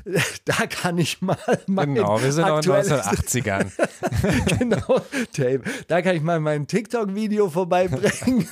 Da 0.44 0.66
kann 0.66 0.96
ich 0.96 1.20
mal 1.20 1.36
mein 1.66 1.94
genau, 1.94 2.22
wir 2.22 2.32
sind 2.32 2.44
auch 2.44 2.57
in 2.57 2.62
den 2.62 2.72
aktuelles 2.72 2.90
1980ern. 2.90 4.59
genau, 4.59 5.01
Tape. 5.34 5.61
Da 5.86 6.01
kann 6.01 6.16
ich 6.16 6.22
mal 6.22 6.40
mein 6.40 6.66
TikTok-Video 6.66 7.51
vorbeibringen 7.89 8.49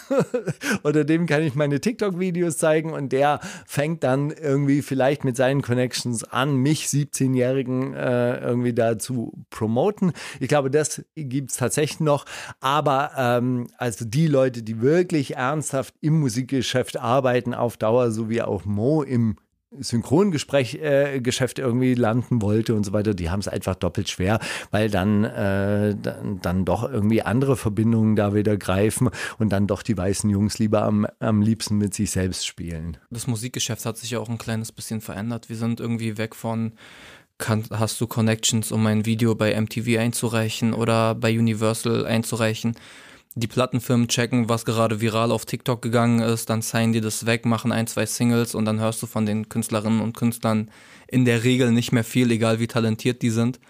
oder 0.82 1.04
dem 1.04 1.26
kann 1.26 1.42
ich 1.42 1.54
meine 1.54 1.80
TikTok-Videos 1.80 2.58
zeigen 2.58 2.92
und 2.92 3.12
der 3.12 3.40
fängt 3.66 4.04
dann 4.04 4.30
irgendwie 4.30 4.82
vielleicht 4.82 5.24
mit 5.24 5.36
seinen 5.36 5.62
Connections 5.62 6.24
an, 6.24 6.56
mich 6.56 6.86
17-Jährigen 6.86 7.94
äh, 7.94 8.38
irgendwie 8.38 8.72
da 8.72 8.98
zu 8.98 9.32
promoten. 9.50 10.12
Ich 10.40 10.48
glaube, 10.48 10.70
das 10.70 11.04
gibt 11.14 11.50
es 11.50 11.56
tatsächlich 11.56 12.00
noch, 12.00 12.24
aber 12.60 13.12
ähm, 13.16 13.68
also 13.78 14.04
die 14.04 14.26
Leute, 14.26 14.62
die 14.62 14.80
wirklich 14.80 15.36
ernsthaft 15.36 15.94
im 16.00 16.20
Musikgeschäft 16.20 16.98
arbeiten 16.98 17.54
auf 17.54 17.76
Dauer, 17.76 18.10
so 18.10 18.28
wie 18.28 18.42
auch 18.42 18.64
Mo 18.64 19.02
im 19.02 19.36
Synchrongespräch 19.78 20.76
äh, 20.76 21.16
irgendwie 21.16 21.94
landen 21.94 22.40
wollte 22.40 22.74
und 22.74 22.84
so 22.84 22.92
weiter, 22.92 23.14
die 23.14 23.30
haben 23.30 23.40
es 23.40 23.48
einfach 23.48 23.74
doppelt 23.74 24.08
schwer, 24.08 24.38
weil 24.70 24.90
dann, 24.90 25.24
äh, 25.24 25.96
dann, 26.00 26.40
dann 26.40 26.64
doch 26.64 26.90
irgendwie 26.90 27.22
andere 27.22 27.56
Verbindungen 27.56 28.16
da 28.16 28.34
wieder 28.34 28.56
greifen 28.56 29.10
und 29.38 29.50
dann 29.50 29.66
doch 29.66 29.82
die 29.82 29.96
weißen 29.96 30.30
Jungs 30.30 30.58
lieber 30.58 30.82
am, 30.82 31.06
am 31.18 31.42
liebsten 31.42 31.78
mit 31.78 31.94
sich 31.94 32.10
selbst 32.10 32.46
spielen. 32.46 32.96
Das 33.10 33.26
Musikgeschäft 33.26 33.84
hat 33.84 33.98
sich 33.98 34.10
ja 34.10 34.20
auch 34.20 34.28
ein 34.28 34.38
kleines 34.38 34.72
bisschen 34.72 35.00
verändert. 35.00 35.48
Wir 35.48 35.56
sind 35.56 35.80
irgendwie 35.80 36.16
weg 36.16 36.34
von 36.34 36.72
kann, 37.38 37.64
hast 37.70 38.00
du 38.00 38.06
Connections, 38.06 38.72
um 38.72 38.86
ein 38.86 39.04
Video 39.04 39.34
bei 39.34 39.60
MTV 39.60 39.98
einzureichen 39.98 40.72
oder 40.72 41.14
bei 41.14 41.38
Universal 41.38 42.06
einzureichen 42.06 42.76
die 43.36 43.46
Plattenfirmen 43.46 44.08
checken, 44.08 44.48
was 44.48 44.64
gerade 44.64 45.02
viral 45.02 45.30
auf 45.30 45.44
TikTok 45.44 45.82
gegangen 45.82 46.20
ist, 46.20 46.48
dann 46.48 46.62
signen 46.62 46.94
die 46.94 47.02
das 47.02 47.26
weg, 47.26 47.44
machen 47.44 47.70
ein, 47.70 47.86
zwei 47.86 48.06
Singles 48.06 48.54
und 48.54 48.64
dann 48.64 48.80
hörst 48.80 49.02
du 49.02 49.06
von 49.06 49.26
den 49.26 49.50
Künstlerinnen 49.50 50.00
und 50.00 50.16
Künstlern 50.16 50.70
in 51.06 51.26
der 51.26 51.44
Regel 51.44 51.70
nicht 51.70 51.92
mehr 51.92 52.02
viel, 52.02 52.30
egal 52.30 52.60
wie 52.60 52.66
talentiert 52.66 53.20
die 53.20 53.30
sind. 53.30 53.60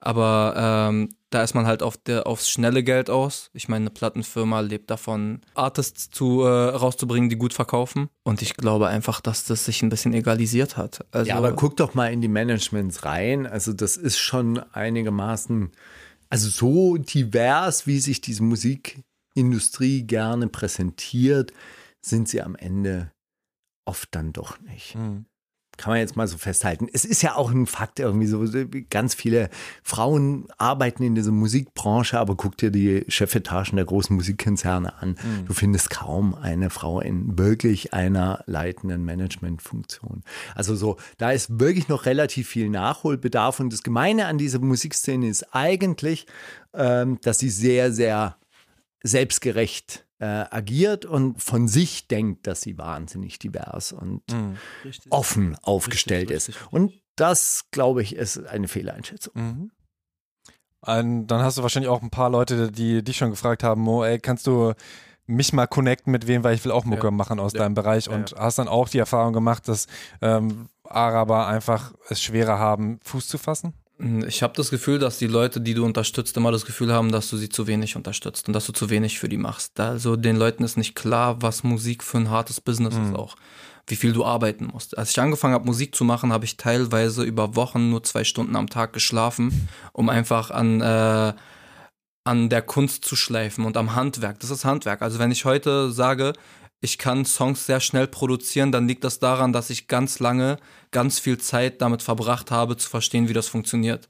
Aber 0.00 0.54
ähm, 0.56 1.10
da 1.30 1.42
ist 1.42 1.54
man 1.54 1.66
halt 1.66 1.82
auf 1.82 1.96
der, 1.96 2.26
aufs 2.26 2.50
schnelle 2.50 2.82
Geld 2.82 3.08
aus. 3.08 3.50
Ich 3.54 3.68
meine, 3.68 3.84
eine 3.84 3.90
Plattenfirma 3.90 4.60
lebt 4.60 4.90
davon, 4.90 5.40
Artists 5.54 6.10
zu, 6.10 6.42
äh, 6.42 6.48
rauszubringen, 6.48 7.30
die 7.30 7.36
gut 7.36 7.54
verkaufen. 7.54 8.08
Und 8.24 8.42
ich 8.42 8.56
glaube 8.56 8.88
einfach, 8.88 9.20
dass 9.20 9.46
das 9.46 9.64
sich 9.64 9.82
ein 9.82 9.88
bisschen 9.88 10.12
egalisiert 10.12 10.76
hat. 10.76 11.06
Also, 11.12 11.30
ja, 11.30 11.36
aber 11.36 11.52
guck 11.52 11.76
doch 11.76 11.94
mal 11.94 12.12
in 12.12 12.20
die 12.20 12.28
Managements 12.28 13.04
rein. 13.04 13.46
Also 13.46 13.72
das 13.72 13.96
ist 13.96 14.18
schon 14.18 14.58
einigermaßen 14.58 15.70
also 16.34 16.48
so 16.48 16.96
divers, 16.96 17.86
wie 17.86 18.00
sich 18.00 18.20
diese 18.20 18.42
Musikindustrie 18.42 20.02
gerne 20.02 20.48
präsentiert, 20.48 21.52
sind 22.04 22.28
sie 22.28 22.42
am 22.42 22.56
Ende 22.56 23.12
oft 23.86 24.12
dann 24.16 24.32
doch 24.32 24.60
nicht. 24.60 24.96
Mhm 24.96 25.26
kann 25.76 25.92
man 25.92 26.00
jetzt 26.00 26.16
mal 26.16 26.26
so 26.26 26.38
festhalten. 26.38 26.88
Es 26.92 27.04
ist 27.04 27.22
ja 27.22 27.36
auch 27.36 27.50
ein 27.50 27.66
Fakt 27.66 28.00
irgendwie 28.00 28.26
so, 28.26 28.44
ganz 28.90 29.14
viele 29.14 29.50
Frauen 29.82 30.46
arbeiten 30.58 31.02
in 31.02 31.14
dieser 31.14 31.32
Musikbranche, 31.32 32.18
aber 32.18 32.36
guck 32.36 32.56
dir 32.56 32.70
die 32.70 33.04
Chefetagen 33.08 33.76
der 33.76 33.84
großen 33.84 34.14
Musikkonzerne 34.14 34.94
an. 35.00 35.10
Mhm. 35.10 35.46
Du 35.46 35.54
findest 35.54 35.90
kaum 35.90 36.34
eine 36.34 36.70
Frau 36.70 37.00
in 37.00 37.38
wirklich 37.38 37.92
einer 37.94 38.42
leitenden 38.46 39.04
Managementfunktion. 39.04 40.22
Also 40.54 40.76
so, 40.76 40.96
da 41.18 41.30
ist 41.32 41.58
wirklich 41.58 41.88
noch 41.88 42.06
relativ 42.06 42.48
viel 42.48 42.68
Nachholbedarf 42.70 43.60
und 43.60 43.72
das 43.72 43.82
Gemeine 43.82 44.26
an 44.26 44.38
dieser 44.38 44.58
Musikszene 44.58 45.28
ist 45.28 45.54
eigentlich, 45.54 46.26
ähm, 46.74 47.18
dass 47.22 47.38
sie 47.38 47.50
sehr, 47.50 47.92
sehr 47.92 48.36
selbstgerecht 49.02 50.03
äh, 50.18 50.24
agiert 50.50 51.04
und 51.04 51.42
von 51.42 51.68
sich 51.68 52.08
denkt, 52.08 52.46
dass 52.46 52.62
sie 52.62 52.78
wahnsinnig 52.78 53.38
divers 53.38 53.92
und 53.92 54.22
mhm. 54.32 54.56
offen 55.10 55.56
aufgestellt 55.62 56.30
richtig, 56.30 56.36
ist. 56.36 56.48
Richtig. 56.48 56.72
Und 56.72 56.92
das, 57.16 57.66
glaube 57.70 58.02
ich, 58.02 58.16
ist 58.16 58.38
eine 58.46 58.68
Fehleinschätzung. 58.68 59.32
Mhm. 59.34 59.70
Und 60.80 61.26
dann 61.28 61.42
hast 61.42 61.58
du 61.58 61.62
wahrscheinlich 61.62 61.88
auch 61.88 62.02
ein 62.02 62.10
paar 62.10 62.30
Leute, 62.30 62.70
die 62.70 63.02
dich 63.02 63.16
schon 63.16 63.30
gefragt 63.30 63.62
haben, 63.62 63.80
Mo, 63.80 64.04
ey, 64.04 64.18
kannst 64.18 64.46
du 64.46 64.74
mich 65.26 65.52
mal 65.52 65.66
connecten 65.66 66.10
mit 66.10 66.26
wem, 66.26 66.44
weil 66.44 66.54
ich 66.54 66.64
will 66.64 66.72
auch 66.72 66.84
Mucke 66.84 67.06
ja. 67.06 67.10
machen 67.10 67.40
aus 67.40 67.54
ja. 67.54 67.60
deinem 67.60 67.74
Bereich 67.74 68.10
und 68.10 68.32
ja, 68.32 68.38
hast 68.38 68.58
dann 68.58 68.68
auch 68.68 68.88
die 68.88 68.98
Erfahrung 68.98 69.32
gemacht, 69.32 69.66
dass 69.68 69.86
ähm, 70.20 70.68
Araber 70.84 71.46
einfach 71.46 71.94
es 72.10 72.22
schwerer 72.22 72.58
haben, 72.58 73.00
Fuß 73.02 73.28
zu 73.28 73.38
fassen? 73.38 73.72
Hm, 73.98 74.24
ich 74.26 74.42
habe 74.42 74.54
das 74.56 74.70
Gefühl, 74.70 74.98
dass 74.98 75.18
die 75.18 75.26
Leute, 75.26 75.60
die 75.60 75.74
du 75.74 75.84
unterstützt, 75.84 76.36
immer 76.36 76.50
das 76.50 76.66
Gefühl 76.66 76.92
haben, 76.92 77.12
dass 77.12 77.30
du 77.30 77.36
sie 77.36 77.48
zu 77.48 77.66
wenig 77.66 77.96
unterstützt 77.96 78.48
und 78.48 78.54
dass 78.54 78.66
du 78.66 78.72
zu 78.72 78.90
wenig 78.90 79.18
für 79.18 79.28
die 79.28 79.36
machst. 79.36 79.78
Also 79.78 80.16
den 80.16 80.36
Leuten 80.36 80.64
ist 80.64 80.76
nicht 80.76 80.94
klar, 80.94 81.40
was 81.42 81.62
Musik 81.62 82.02
für 82.02 82.18
ein 82.18 82.30
hartes 82.30 82.60
Business 82.60 82.94
mhm. 82.94 83.06
ist 83.06 83.14
auch. 83.16 83.36
Wie 83.86 83.96
viel 83.96 84.12
du 84.12 84.24
arbeiten 84.24 84.70
musst. 84.72 84.96
Als 84.96 85.10
ich 85.10 85.20
angefangen 85.20 85.54
habe, 85.54 85.66
Musik 85.66 85.94
zu 85.94 86.04
machen, 86.04 86.32
habe 86.32 86.46
ich 86.46 86.56
teilweise 86.56 87.22
über 87.22 87.54
Wochen 87.54 87.90
nur 87.90 88.02
zwei 88.02 88.24
Stunden 88.24 88.56
am 88.56 88.70
Tag 88.70 88.94
geschlafen, 88.94 89.68
um 89.92 90.08
einfach 90.08 90.50
an, 90.50 90.80
äh, 90.80 91.34
an 92.24 92.48
der 92.48 92.62
Kunst 92.62 93.04
zu 93.04 93.14
schleifen 93.14 93.66
und 93.66 93.76
am 93.76 93.94
Handwerk. 93.94 94.40
Das 94.40 94.50
ist 94.50 94.64
Handwerk. 94.64 95.02
Also 95.02 95.18
wenn 95.18 95.30
ich 95.30 95.44
heute 95.44 95.92
sage, 95.92 96.32
ich 96.84 96.98
kann 96.98 97.24
Songs 97.24 97.64
sehr 97.64 97.80
schnell 97.80 98.06
produzieren, 98.06 98.70
dann 98.70 98.86
liegt 98.86 99.04
das 99.04 99.18
daran, 99.18 99.54
dass 99.54 99.70
ich 99.70 99.88
ganz 99.88 100.18
lange, 100.18 100.58
ganz 100.90 101.18
viel 101.18 101.38
Zeit 101.38 101.80
damit 101.80 102.02
verbracht 102.02 102.50
habe, 102.50 102.76
zu 102.76 102.90
verstehen, 102.90 103.26
wie 103.26 103.32
das 103.32 103.48
funktioniert. 103.48 104.06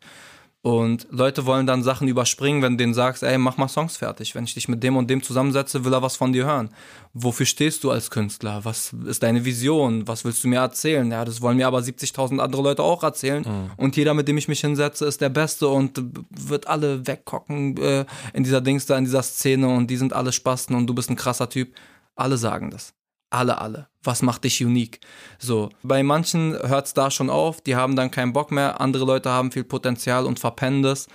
Und 0.60 1.06
Leute 1.10 1.44
wollen 1.44 1.66
dann 1.66 1.82
Sachen 1.82 2.08
überspringen, 2.08 2.62
wenn 2.62 2.72
du 2.72 2.78
denen 2.78 2.94
sagst, 2.94 3.22
ey, 3.22 3.36
mach 3.36 3.58
mal 3.58 3.68
Songs 3.68 3.98
fertig. 3.98 4.34
Wenn 4.34 4.44
ich 4.44 4.54
dich 4.54 4.66
mit 4.66 4.82
dem 4.82 4.96
und 4.96 5.08
dem 5.10 5.22
zusammensetze, 5.22 5.84
will 5.84 5.92
er 5.92 6.00
was 6.00 6.16
von 6.16 6.32
dir 6.32 6.46
hören. 6.46 6.70
Wofür 7.12 7.44
stehst 7.44 7.84
du 7.84 7.90
als 7.90 8.10
Künstler? 8.10 8.64
Was 8.64 8.94
ist 9.06 9.22
deine 9.22 9.44
Vision? 9.44 10.08
Was 10.08 10.24
willst 10.24 10.42
du 10.42 10.48
mir 10.48 10.60
erzählen? 10.60 11.08
Ja, 11.10 11.24
das 11.26 11.42
wollen 11.42 11.58
mir 11.58 11.66
aber 11.66 11.80
70.000 11.80 12.38
andere 12.38 12.62
Leute 12.62 12.82
auch 12.82 13.02
erzählen. 13.02 13.44
Mhm. 13.46 13.70
Und 13.76 13.96
jeder, 13.96 14.14
mit 14.14 14.26
dem 14.26 14.38
ich 14.38 14.48
mich 14.48 14.60
hinsetze, 14.60 15.04
ist 15.04 15.20
der 15.20 15.28
Beste 15.28 15.68
und 15.68 16.02
wird 16.30 16.66
alle 16.66 17.06
wegkocken 17.06 17.76
äh, 17.76 18.06
in 18.32 18.42
dieser 18.42 18.62
Dings 18.62 18.86
da, 18.86 18.96
in 18.96 19.04
dieser 19.04 19.22
Szene 19.22 19.68
und 19.68 19.88
die 19.88 19.98
sind 19.98 20.14
alle 20.14 20.32
Spasten 20.32 20.74
und 20.74 20.86
du 20.86 20.94
bist 20.94 21.10
ein 21.10 21.16
krasser 21.16 21.50
Typ. 21.50 21.74
Alle 22.16 22.36
sagen 22.36 22.70
das. 22.70 22.94
Alle, 23.30 23.58
alle. 23.58 23.88
Was 24.02 24.22
macht 24.22 24.44
dich 24.44 24.64
unique? 24.64 25.00
So, 25.38 25.70
bei 25.82 26.02
manchen 26.02 26.52
hört 26.52 26.86
es 26.86 26.94
da 26.94 27.10
schon 27.10 27.30
auf, 27.30 27.60
die 27.60 27.74
haben 27.74 27.96
dann 27.96 28.10
keinen 28.10 28.32
Bock 28.32 28.52
mehr, 28.52 28.80
andere 28.80 29.04
Leute 29.04 29.30
haben 29.30 29.50
viel 29.50 29.64
Potenzial 29.64 30.26
und 30.26 30.38
verpennen 30.38 30.82
das. 30.82 31.08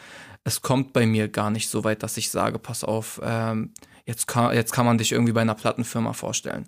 Es 0.44 0.62
kommt 0.62 0.92
bei 0.92 1.06
mir 1.06 1.30
gar 1.30 1.50
nicht 1.50 1.70
so 1.70 1.84
weit, 1.84 2.04
dass 2.04 2.18
ich 2.18 2.30
sage, 2.30 2.60
pass 2.60 2.84
auf, 2.84 3.22
ähm, 3.24 3.74
jetzt, 4.06 4.28
kann, 4.28 4.54
jetzt 4.54 4.74
kann 4.74 4.86
man 4.86 4.98
dich 4.98 5.12
irgendwie 5.12 5.32
bei 5.32 5.42
einer 5.42 5.56
Plattenfirma 5.56 6.14
vorstellen. 6.14 6.68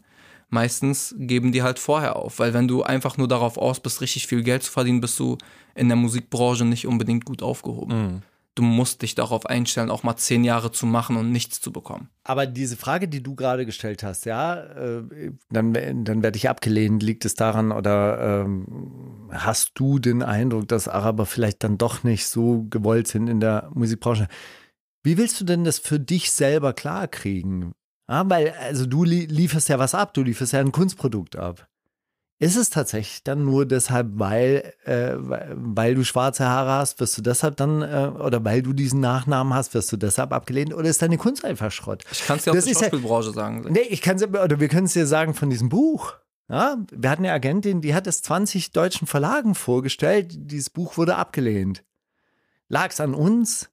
Meistens 0.50 1.16
geben 1.18 1.52
die 1.52 1.64
halt 1.64 1.80
vorher 1.80 2.16
auf, 2.16 2.40
weil 2.40 2.54
wenn 2.54 2.68
du 2.68 2.84
einfach 2.84 3.18
nur 3.18 3.28
darauf 3.28 3.58
aus 3.58 3.80
bist, 3.80 4.02
richtig 4.02 4.28
viel 4.28 4.44
Geld 4.44 4.64
zu 4.64 4.72
verdienen, 4.72 5.02
bist 5.02 5.20
du 5.20 5.38
in 5.76 5.88
der 5.88 5.98
Musikbranche 5.98 6.66
nicht 6.66 6.88
unbedingt 6.88 7.26
gut 7.26 7.42
aufgehoben. 7.42 7.98
Mhm 7.98 8.22
du 8.56 8.64
musst 8.64 9.02
dich 9.02 9.16
darauf 9.16 9.46
einstellen, 9.46 9.90
auch 9.90 10.04
mal 10.04 10.18
zehn 10.18 10.44
Jahre 10.44 10.72
zu 10.72 10.86
machen 10.86 11.16
und 11.16 11.32
nichts 11.32 11.62
zu 11.62 11.72
bekommen. 11.72 12.10
Aber 12.24 12.46
diese 12.46 12.78
Frage, 12.78 13.08
die 13.08 13.24
du 13.24 13.36
gerade 13.36 13.66
gestellt 13.66 14.04
hast, 14.04 14.26
ja, 14.26 14.56
äh, 14.56 15.32
dann, 15.50 15.74
dann 15.74 16.24
werde 16.24 16.38
ich 16.38 16.50
abgelehnt. 16.50 17.04
Liegt 17.04 17.26
es 17.26 17.36
daran 17.36 17.72
oder 17.72 18.44
ähm, 18.44 19.30
hast 19.32 19.72
du 19.76 20.00
den 20.00 20.24
Eindruck, 20.24 20.68
dass 20.68 20.88
Araber 20.88 21.26
vielleicht 21.26 21.64
dann 21.64 21.78
doch 21.78 22.04
nicht 22.04 22.28
so 22.28 22.66
gewollt 22.70 23.08
sind 23.08 23.28
in 23.28 23.40
der 23.40 23.70
Musikbranche? 23.74 24.28
Wie 25.04 25.18
willst 25.18 25.40
du 25.42 25.46
denn 25.46 25.64
das 25.64 25.80
für 25.80 26.00
dich 26.00 26.32
selber 26.32 26.74
klarkriegen? 26.74 27.72
Ja, 28.10 28.30
weil, 28.30 28.52
also 28.52 28.86
du 28.86 29.04
lieferst 29.06 29.70
ja 29.70 29.80
was 29.80 29.96
ab, 29.96 30.14
du 30.14 30.22
lieferst 30.22 30.54
ja 30.54 30.60
ein 30.60 30.74
Kunstprodukt 30.74 31.38
ab. 31.38 31.68
Ist 32.42 32.56
es 32.56 32.72
tatsächlich 32.72 33.24
dann 33.24 33.46
nur 33.46 33.68
deshalb, 33.68 34.14
weil, 34.14 34.74
äh, 34.86 35.14
weil 35.20 35.94
du 35.94 36.04
schwarze 36.04 36.48
Haare 36.48 36.72
hast, 36.72 37.00
wirst 37.00 37.16
du 37.16 37.22
deshalb 37.22 37.56
dann, 37.58 37.84
äh, 37.84 38.12
oder 38.18 38.44
weil 38.44 38.64
du 38.64 38.74
diesen 38.74 39.00
Nachnamen 39.00 39.54
hast, 39.54 39.76
wirst 39.76 39.92
du 39.92 39.98
deshalb 39.98 40.34
abgelehnt 40.34 40.74
oder 40.74 40.90
ist 40.90 41.04
deine 41.04 41.20
Kunst 41.20 41.46
einfach 41.46 41.72
Schrott? 41.72 42.04
Ich 42.12 42.26
kann 42.26 42.38
es 42.38 42.46
dir 42.46 42.52
aus 42.54 42.66
der 42.66 42.74
Schauspielbranche 42.74 43.28
ja, 43.28 43.34
sagen. 43.36 43.68
Nee, 43.70 43.82
ich 43.82 44.02
kann 44.02 44.16
es, 44.16 44.24
oder 44.24 44.60
wir 44.60 44.70
können 44.70 44.88
es 44.88 44.94
dir 44.94 45.06
sagen 45.06 45.36
von 45.36 45.52
diesem 45.52 45.70
Buch. 45.70 46.16
Ja, 46.50 46.78
wir 46.92 47.12
hatten 47.12 47.26
eine 47.26 47.32
Agentin, 47.32 47.80
die 47.80 47.94
hat 47.94 48.08
es 48.08 48.24
20 48.24 48.72
deutschen 48.72 49.06
Verlagen 49.06 49.54
vorgestellt. 49.54 50.32
Dieses 50.36 50.72
Buch 50.72 50.98
wurde 50.98 51.18
abgelehnt. 51.18 51.84
Lag 52.70 52.90
es 52.90 53.00
an 53.00 53.14
uns? 53.14 53.70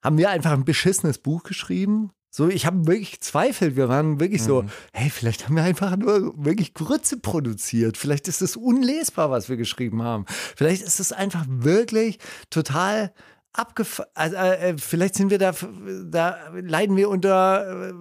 Haben 0.00 0.16
wir 0.16 0.30
einfach 0.30 0.52
ein 0.52 0.64
beschissenes 0.64 1.18
Buch 1.18 1.42
geschrieben? 1.42 2.12
So, 2.30 2.48
ich 2.48 2.66
habe 2.66 2.86
wirklich 2.86 3.20
Zweifel. 3.20 3.76
Wir 3.76 3.88
waren 3.88 4.20
wirklich 4.20 4.42
mhm. 4.42 4.46
so, 4.46 4.64
hey, 4.92 5.10
vielleicht 5.10 5.46
haben 5.46 5.56
wir 5.56 5.62
einfach 5.62 5.96
nur 5.96 6.34
wirklich 6.36 6.74
Grütze 6.74 7.18
produziert. 7.18 7.96
Vielleicht 7.96 8.28
ist 8.28 8.42
es 8.42 8.56
unlesbar, 8.56 9.30
was 9.30 9.48
wir 9.48 9.56
geschrieben 9.56 10.02
haben. 10.02 10.26
Vielleicht 10.28 10.82
ist 10.82 11.00
es 11.00 11.12
einfach 11.12 11.46
wirklich 11.48 12.18
total 12.50 13.12
abgefahren. 13.52 14.10
Also, 14.14 14.36
äh, 14.36 14.76
vielleicht 14.78 15.14
sind 15.14 15.30
wir 15.30 15.38
da, 15.38 15.52
da 16.04 16.36
leiden 16.54 16.96
wir 16.96 17.08
unter 17.08 17.88
äh, 17.88 17.92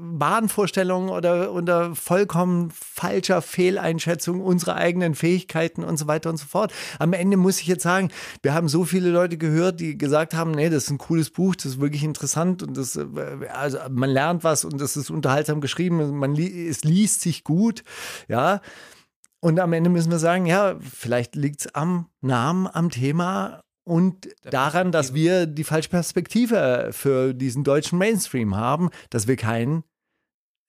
oder 1.10 1.52
unter 1.52 1.96
vollkommen 1.96 2.72
falscher 2.72 3.42
Fehleinschätzung 3.42 4.42
unserer 4.42 4.76
eigenen 4.76 5.16
Fähigkeiten 5.16 5.84
und 5.84 5.98
so 5.98 6.08
weiter 6.08 6.30
und 6.30 6.38
so 6.38 6.46
fort. 6.46 6.74
Am 7.00 7.14
Ende 7.14 7.38
muss 7.38 7.60
ich 7.60 7.68
jetzt 7.68 7.84
sagen, 7.84 8.10
wir 8.44 8.54
haben 8.54 8.68
so 8.68 8.84
viele 8.84 9.10
Leute 9.10 9.38
gehört, 9.38 9.80
die 9.80 9.98
gesagt 9.98 10.34
haben, 10.34 10.52
nee, 10.52 10.70
das 10.70 10.86
ist 10.86 10.92
ein 10.92 10.98
cooles 10.98 11.30
Buch, 11.30 11.56
das 11.56 11.66
ist 11.66 11.82
wirklich 11.82 12.04
interessant 12.04 12.62
und 12.62 12.78
das, 12.78 12.96
äh, 12.96 13.06
also 13.52 13.80
man 13.90 14.10
lernt 14.10 14.44
was 14.44 14.66
und 14.66 14.80
das 14.80 14.98
ist 14.98 15.10
unterhaltsam 15.10 15.62
geschrieben, 15.62 16.18
man 16.18 16.36
li 16.36 16.68
es 16.68 16.84
liest 16.84 17.22
sich 17.22 17.44
gut, 17.44 17.84
ja. 18.28 18.62
Und 19.40 19.60
am 19.60 19.72
Ende 19.74 19.90
müssen 19.92 20.12
wir 20.12 20.20
sagen, 20.20 20.48
ja, 20.48 20.76
vielleicht 20.82 21.36
liegt 21.36 21.62
es 21.62 21.76
am 21.76 22.08
Namen, 22.22 22.68
am 22.68 22.90
Thema 22.90 23.62
und 23.88 24.28
daran, 24.44 24.92
dass 24.92 25.14
wir 25.14 25.46
die 25.46 25.64
falsche 25.64 25.90
Perspektive 25.90 26.90
für 26.92 27.34
diesen 27.34 27.64
deutschen 27.64 27.98
Mainstream 27.98 28.54
haben, 28.54 28.90
dass 29.10 29.30
wir 29.30 29.38
keinen 29.38 29.86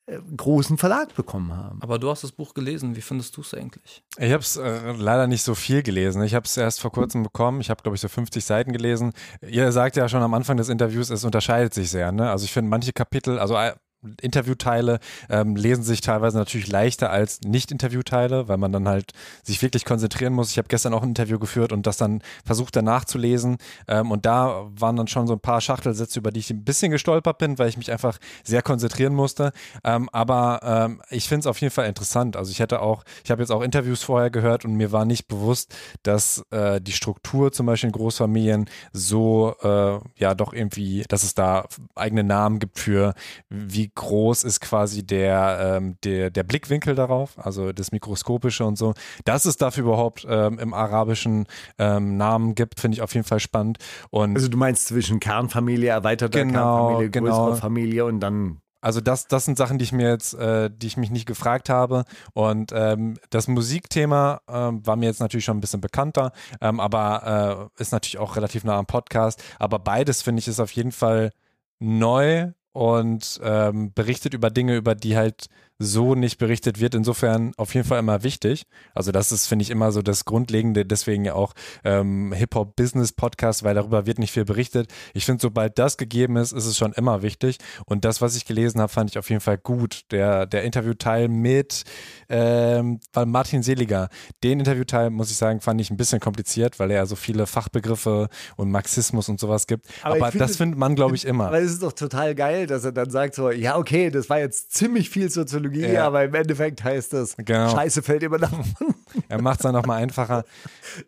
äh, 0.07 0.21
großen 0.37 0.79
Verlag 0.79 1.13
bekommen 1.17 1.53
haben. 1.53 1.83
Aber 1.83 1.99
du 1.99 2.11
hast 2.11 2.23
das 2.23 2.31
Buch 2.31 2.55
gelesen. 2.55 2.95
Wie 2.95 3.01
findest 3.01 3.37
du 3.37 3.41
es 3.41 3.53
eigentlich? 3.55 4.05
Ich 4.19 4.33
habe 4.33 4.43
es 4.43 4.57
äh, 4.57 4.93
leider 4.93 5.27
nicht 5.27 5.43
so 5.43 5.57
viel 5.57 5.83
gelesen. 5.83 6.23
Ich 6.23 6.33
habe 6.33 6.47
es 6.47 6.57
erst 6.57 6.81
vor 6.81 6.93
kurzem 6.93 7.25
bekommen. 7.25 7.61
Ich 7.61 7.71
habe, 7.71 7.83
glaube 7.83 7.97
ich, 7.97 8.01
so 8.01 8.09
50 8.09 8.45
Seiten 8.45 8.73
gelesen. 8.73 9.13
Ihr 9.43 9.73
sagt 9.73 9.97
ja 9.97 10.09
schon 10.09 10.23
am 10.23 10.35
Anfang 10.35 10.57
des 10.57 10.69
Interviews, 10.69 11.11
es 11.11 11.25
unterscheidet 11.25 11.75
sich 11.75 11.91
sehr. 11.91 12.13
Ne? 12.13 12.31
Also 12.31 12.45
ich 12.45 12.53
finde 12.53 12.71
manche 12.71 12.93
Kapitel, 12.93 13.41
also 13.41 13.57
äh, 13.57 13.75
Interviewteile 14.21 15.01
ähm, 15.29 15.57
lesen 15.57 15.83
sich 15.83 16.01
teilweise 16.01 16.39
natürlich 16.39 16.69
leichter 16.69 17.11
als 17.11 17.41
Nicht-Interviewteile, 17.43 18.49
weil 18.49 18.57
man 18.57 18.73
dann 18.73 18.89
halt 18.89 19.13
sich 19.43 19.61
wirklich 19.61 19.85
konzentrieren 19.85 20.33
muss. 20.33 20.51
Ich 20.51 20.59
habe 20.59 20.69
gestern 20.69 20.95
auch 20.95 21.03
ein 21.03 21.11
Interview 21.11 21.39
geführt 21.39 21.73
und 21.73 21.87
das 21.87 21.97
dann 21.97 22.23
versucht 22.45 22.77
danach 22.77 23.05
zu 23.05 23.19
lesen. 23.19 23.57
Ähm, 23.89 24.11
und 24.11 24.25
da 24.25 24.67
waren 24.71 24.97
dann 24.97 25.09
schon 25.09 25.27
so 25.27 25.33
ein 25.33 25.41
paar 25.41 25.61
Schachtelsätze, 25.61 26.21
über 26.21 26.31
die 26.31 26.41
ich 26.41 26.51
ein 26.51 26.65
bisschen 26.65 26.93
gestolpert 26.93 27.39
bin, 27.39 27.59
weil 27.59 27.69
ich 27.69 27.77
mich 27.77 27.91
einfach 27.91 28.19
sehr 28.45 28.63
konzentrieren 28.63 29.15
musste. 29.15 29.53
Ähm, 29.83 30.09
aber 30.13 30.61
ähm, 30.63 31.03
ich 31.11 31.29
finde 31.29 31.41
es 31.41 31.47
auf 31.47 31.61
jeden 31.61 31.73
Fall 31.73 31.87
interessant. 31.87 32.37
Also 32.37 32.53
ich 32.53 32.61
hätte 32.61 32.81
auch, 32.81 33.05
ich 33.25 33.31
habe 33.31 33.43
jetzt 33.43 33.51
auch 33.51 33.63
Interviews 33.63 34.03
vorher 34.03 34.31
gehört 34.31 34.65
und 34.65 34.75
mir 34.75 34.93
war 34.93 35.05
nicht 35.05 35.27
bewusst, 35.27 35.75
dass 36.05 36.45
äh, 36.51 36.81
die 36.81 36.93
Struktur 36.93 37.51
zum 37.53 37.67
Beispiel 37.67 37.89
in 37.89 37.93
Großfamilien 37.93 38.71
so, 38.93 39.55
äh, 39.63 39.99
ja, 40.17 40.35
doch 40.35 40.53
irgendwie, 40.53 41.05
dass 41.09 41.25
es 41.25 41.35
da 41.35 41.67
eigene 41.97 42.23
Namen 42.23 42.61
gibt 42.61 42.79
für, 42.79 43.15
wie 43.49 43.88
groß 43.95 44.45
ist 44.45 44.61
quasi 44.61 45.07
der, 45.07 45.77
ähm, 45.79 45.97
der, 46.05 46.31
der 46.31 46.43
Blickwinkel 46.43 46.95
darauf, 46.95 47.39
also 47.39 47.73
das 47.73 47.93
Mikroskopische 47.93 48.65
und 48.65 48.77
so. 48.77 48.95
Dass 49.25 49.45
es 49.45 49.57
dafür 49.57 49.85
überhaupt 49.85 50.27
ähm, 50.29 50.59
im 50.59 50.75
arabischen 50.75 51.47
ähm, 51.79 52.17
Namen 52.17 52.55
gibt, 52.55 52.81
finde 52.81 52.97
ich 52.97 53.03
auf 53.03 53.15
jeden 53.15 53.27
Fall 53.27 53.41
spannend. 53.41 53.79
Und 54.11 54.37
also 54.37 54.49
du 54.49 54.57
meinst 54.57 54.87
zwischen 54.89 55.21
Kernfamilie, 55.21 55.91
erweiterter 55.91 56.45
Genau, 56.45 56.53
Kernfamilie, 56.53 57.11
genau. 57.11 57.47
größere 57.47 57.57
Familie 57.61 58.05
und 58.05 58.21
dann 58.21 58.61
Also 58.81 59.01
das, 59.01 59.27
das 59.27 59.45
sind 59.45 59.59
Sachen, 59.59 59.79
die 59.79 59.85
ich 59.85 59.93
mir 59.93 60.09
jetzt, 60.09 60.35
äh, 60.35 60.71
die 60.71 60.87
ich 60.87 60.97
mich 60.97 61.11
nicht 61.11 61.27
gefragt 61.27 61.69
habe. 61.69 62.05
Und 62.33 62.71
ähm, 62.73 63.17
das 63.31 63.49
Musikthema 63.49 64.41
ähm, 64.49 64.87
war 64.87 64.97
mir 64.97 65.07
jetzt 65.07 65.21
natürlich 65.21 65.45
schon 65.45 65.57
ein 65.57 65.61
bisschen 65.61 65.81
bekannter, 65.81 66.33
ähm, 66.61 66.79
aber 66.79 67.71
äh, 67.77 67.83
ist 67.83 67.93
natürlich 67.93 68.19
auch 68.19 68.37
relativ 68.37 68.65
nah 68.65 68.79
am 68.79 68.87
Podcast. 68.87 69.43
Aber 69.59 69.79
beides 69.81 70.23
finde 70.23 70.41
ich 70.41 70.49
ist 70.49 70.61
auf 70.61 70.71
jeden 70.73 70.93
Fall 70.93 71.33
neu 71.81 72.53
und 72.73 73.41
ähm, 73.43 73.93
berichtet 73.93 74.35
über 74.35 74.51
Dinge, 74.51 74.77
über 74.77 74.95
die 74.95 75.17
halt 75.17 75.49
so 75.79 76.15
nicht 76.15 76.39
berichtet 76.39 76.81
wird. 76.81 76.95
Insofern 76.95 77.53
auf 77.57 77.75
jeden 77.75 77.87
Fall 77.87 77.99
immer 78.01 78.23
wichtig. 78.25 78.67
Also 78.95 79.13
das 79.13 79.31
ist, 79.33 79.47
finde 79.47 79.63
ich, 79.63 79.71
immer 79.71 79.93
so 79.93 80.03
das 80.03 80.25
Grundlegende, 80.25 80.85
deswegen 80.85 81.25
ja 81.25 81.35
auch 81.35 81.55
ähm, 81.85 82.33
Hip-Hop-Business-Podcast, 82.33 83.63
weil 83.63 83.75
darüber 83.75 84.07
wird 84.07 84.19
nicht 84.19 84.33
viel 84.33 84.45
berichtet. 84.45 84.91
Ich 85.15 85.25
finde, 85.25 85.41
sobald 85.43 85.79
das 85.79 85.97
gegeben 85.97 86.37
ist, 86.37 86.53
ist 86.53 86.67
es 86.67 86.77
schon 86.77 86.93
immer 86.95 87.23
wichtig. 87.23 87.59
Und 87.87 88.05
das, 88.05 88.21
was 88.21 88.37
ich 88.37 88.45
gelesen 88.45 88.81
habe, 88.81 88.93
fand 88.93 89.11
ich 89.11 89.19
auf 89.19 89.29
jeden 89.31 89.41
Fall 89.41 89.59
gut. 89.59 90.03
Der, 90.11 90.47
der 90.47 90.65
Interviewteil 90.65 91.29
mit 91.29 91.85
ähm, 92.29 93.01
Martin 93.27 93.63
Seliger, 93.63 94.09
den 94.43 94.59
Interviewteil, 94.61 95.11
muss 95.11 95.31
ich 95.31 95.37
sagen, 95.37 95.61
fand 95.61 95.81
ich 95.81 95.91
ein 95.91 95.97
bisschen 95.97 96.21
kompliziert, 96.21 96.79
weil 96.79 96.91
er 96.91 97.07
so 97.07 97.17
viele 97.17 97.47
Fachbegriffe 97.47 98.29
und 98.57 98.71
Marxismus 98.71 99.29
und 99.29 99.41
sowas 99.41 99.67
gibt. 99.67 99.87
Aber 100.03 100.17
Aber, 100.17 100.27
ich 100.27 100.33
finde- 100.33 100.47
das 100.47 100.57
findet 100.57 100.79
man, 100.79 100.95
glaube 100.95 101.15
ich, 101.15 101.25
immer. 101.25 101.47
Aber 101.49 101.61
es 101.61 101.73
ist 101.73 101.83
doch 101.83 101.93
total 101.93 102.35
geil, 102.35 102.67
dass 102.67 102.85
er 102.85 102.93
dann 102.93 103.11
sagt 103.11 103.35
so, 103.35 103.51
ja 103.51 103.77
okay, 103.77 104.11
das 104.11 104.29
war 104.29 104.39
jetzt 104.39 104.73
ziemlich 104.75 105.11
viel 105.11 105.31
Soziologie, 105.31 105.68
Ja. 105.77 106.07
aber 106.07 106.25
im 106.25 106.35
Endeffekt 106.35 106.83
heißt 106.85 107.13
das, 107.13 107.37
Genau. 107.37 107.71
Scheiße 107.71 108.03
fällt 108.03 108.23
immer 108.23 108.39
nach 108.39 108.53
unten. 108.53 108.95
Er 109.29 109.41
macht 109.43 109.61
es 109.61 109.63
dann 109.65 109.75
nochmal 109.75 110.03
einfacher. 110.03 110.45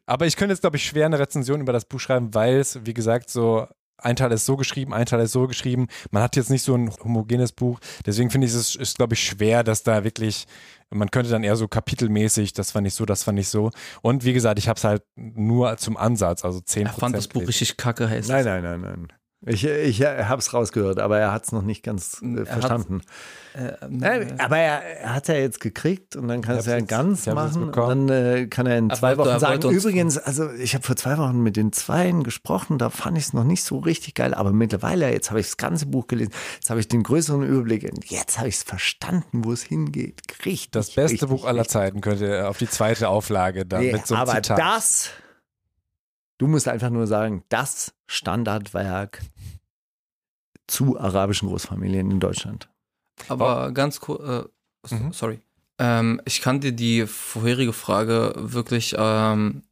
Aber 0.07 0.27
ich 0.27 0.37
könnte 0.37 0.53
jetzt, 0.53 0.61
glaube 0.63 0.77
ich, 0.77 0.85
schwer 0.85 1.07
eine 1.07 1.19
Rezension 1.19 1.61
über 1.61 1.73
das 1.73 1.85
Buch 1.85 2.01
schreiben, 2.01 2.35
weil 2.35 2.57
es, 2.59 2.79
wie 2.85 2.95
gesagt, 2.95 3.31
so 3.31 3.67
ein 3.99 4.17
Teil 4.17 4.33
ist 4.33 4.47
so 4.47 4.57
geschrieben, 4.57 4.95
ein 4.95 5.07
Teil 5.07 5.21
ist 5.21 5.33
so 5.33 5.47
geschrieben. 5.47 5.87
Man 6.11 6.23
hat 6.23 6.35
jetzt 6.37 6.51
nicht 6.51 6.63
so 6.63 6.75
ein 6.75 6.91
homogenes 7.05 7.53
Buch. 7.53 7.79
Deswegen 8.07 8.31
finde 8.31 8.47
ich, 8.47 8.55
es 8.55 8.75
ist, 8.75 8.97
glaube 8.97 9.15
ich, 9.15 9.23
schwer, 9.23 9.63
dass 9.63 9.83
da 9.83 10.05
wirklich, 10.05 10.47
man 10.89 11.11
könnte 11.11 11.31
dann 11.31 11.45
eher 11.45 11.57
so 11.57 11.69
kapitelmäßig, 11.69 12.53
das 12.55 12.71
fand 12.71 12.87
ich 12.87 12.95
so, 12.95 13.05
das 13.05 13.23
fand 13.25 13.39
ich 13.39 13.49
so. 13.49 13.71
Und 14.03 14.25
wie 14.25 14.33
gesagt, 14.33 14.59
ich 14.59 14.69
habe 14.69 14.79
es 14.79 14.85
halt 14.85 15.03
nur 15.17 15.77
zum 15.77 15.97
Ansatz, 15.97 16.45
also 16.45 16.61
10 16.61 16.87
Er 16.87 16.93
fand 16.93 17.15
das 17.15 17.29
Buch 17.29 17.47
richtig 17.47 17.77
kacke, 17.77 18.09
heißt 18.09 18.29
Nein, 18.29 18.45
nein, 18.45 18.63
nein, 18.63 18.81
nein. 18.81 19.09
Ich, 19.47 19.65
ich 19.65 20.03
habe 20.03 20.39
es 20.41 20.53
rausgehört, 20.53 20.99
aber 20.99 21.19
er 21.19 21.33
hat 21.33 21.45
es 21.45 21.53
noch 21.53 21.63
nicht 21.63 21.83
ganz 21.83 22.21
äh, 22.23 22.41
Er 22.41 22.47
verstanden. 22.47 23.01
Äh, 23.01 23.07
Äh, 24.03 24.35
aber 24.39 24.59
er, 24.59 24.81
er 25.01 25.15
hat 25.15 25.27
ja 25.27 25.35
jetzt 25.35 25.59
gekriegt 25.61 26.15
und 26.15 26.29
dann 26.29 26.41
kann 26.41 26.57
es 26.59 26.67
ja 26.67 26.77
jetzt- 26.77 26.89
ganz 26.89 27.27
machen. 27.27 27.65
Und 27.71 27.77
dann 27.77 28.09
äh, 28.09 28.47
kann 28.47 28.67
er 28.67 28.79
in 28.79 28.91
Er 28.91 28.97
zwei 28.97 29.17
Wochen 29.19 29.41
sagen, 29.41 29.69
übrigens, 29.71 30.19
also 30.19 30.49
ich 30.53 30.75
habe 30.75 30.85
vor 30.87 30.95
zwei 30.95 31.19
Wochen 31.19 31.43
mit 31.43 31.57
den 31.57 31.73
Zweien 31.73 32.23
gesprochen, 32.23 32.79
da 32.79 32.91
fand 32.91 33.19
ich 33.19 33.25
es 33.25 33.33
noch 33.33 33.43
nicht 33.43 33.65
so 33.65 33.79
richtig 33.79 34.15
geil, 34.15 34.35
aber 34.35 34.53
mittlerweile, 34.53 35.11
jetzt 35.11 35.31
habe 35.31 35.41
ich 35.41 35.47
das 35.47 35.57
ganze 35.57 35.87
Buch 35.87 36.07
gelesen, 36.07 36.33
jetzt 36.57 36.71
habe 36.71 36.79
ich 36.79 36.87
den 36.87 37.03
größeren 37.03 37.43
Überblick 37.43 37.83
und 37.91 38.05
jetzt 38.09 38.39
habe 38.39 38.49
ich 38.49 38.57
es 38.57 38.63
verstanden, 38.63 39.45
wo 39.45 39.53
es 39.53 39.63
hingeht. 39.63 40.21
Richtig. 40.45 40.71
Das 40.71 40.91
beste 40.91 41.15
richtig, 41.15 41.29
Buch 41.29 41.45
aller. 41.45 41.65
Zeiten 41.67 42.03
könnte 42.03 42.47
auf 42.47 42.59
die 42.59 42.69
zweite 42.69 43.09
Auflage 43.09 43.67
da 43.67 43.81
Nee, 43.81 43.93
mit 43.95 44.07
so 44.07 44.15
einem 44.15 44.23
aber 44.23 44.35
Zitat. 44.35 44.59
das, 44.61 45.11
du 46.41 46.47
musst 46.47 46.67
einfach 46.69 46.89
nur 46.91 47.07
sagen, 47.07 47.45
das 47.51 47.93
Standardwerk 48.07 49.21
zu 50.67 50.99
arabischen 50.99 51.49
Großfamilien 51.49 52.11
in 52.11 52.21
Deutschland. 52.21 52.69
Aber 53.29 53.73
ganz 53.73 54.01
kurz, 54.01 54.23
äh, 54.23 54.45
so- 54.85 54.97
Mhm. 54.97 55.13
sorry. 55.13 55.41
Ähm, 55.79 56.21
ich 56.25 56.41
kann 56.41 56.61
dir 56.61 56.73
die 56.73 57.07
vorherige 57.07 57.73
Frage 57.73 58.33
wirklich 58.37 58.95
ähm, 58.99 59.63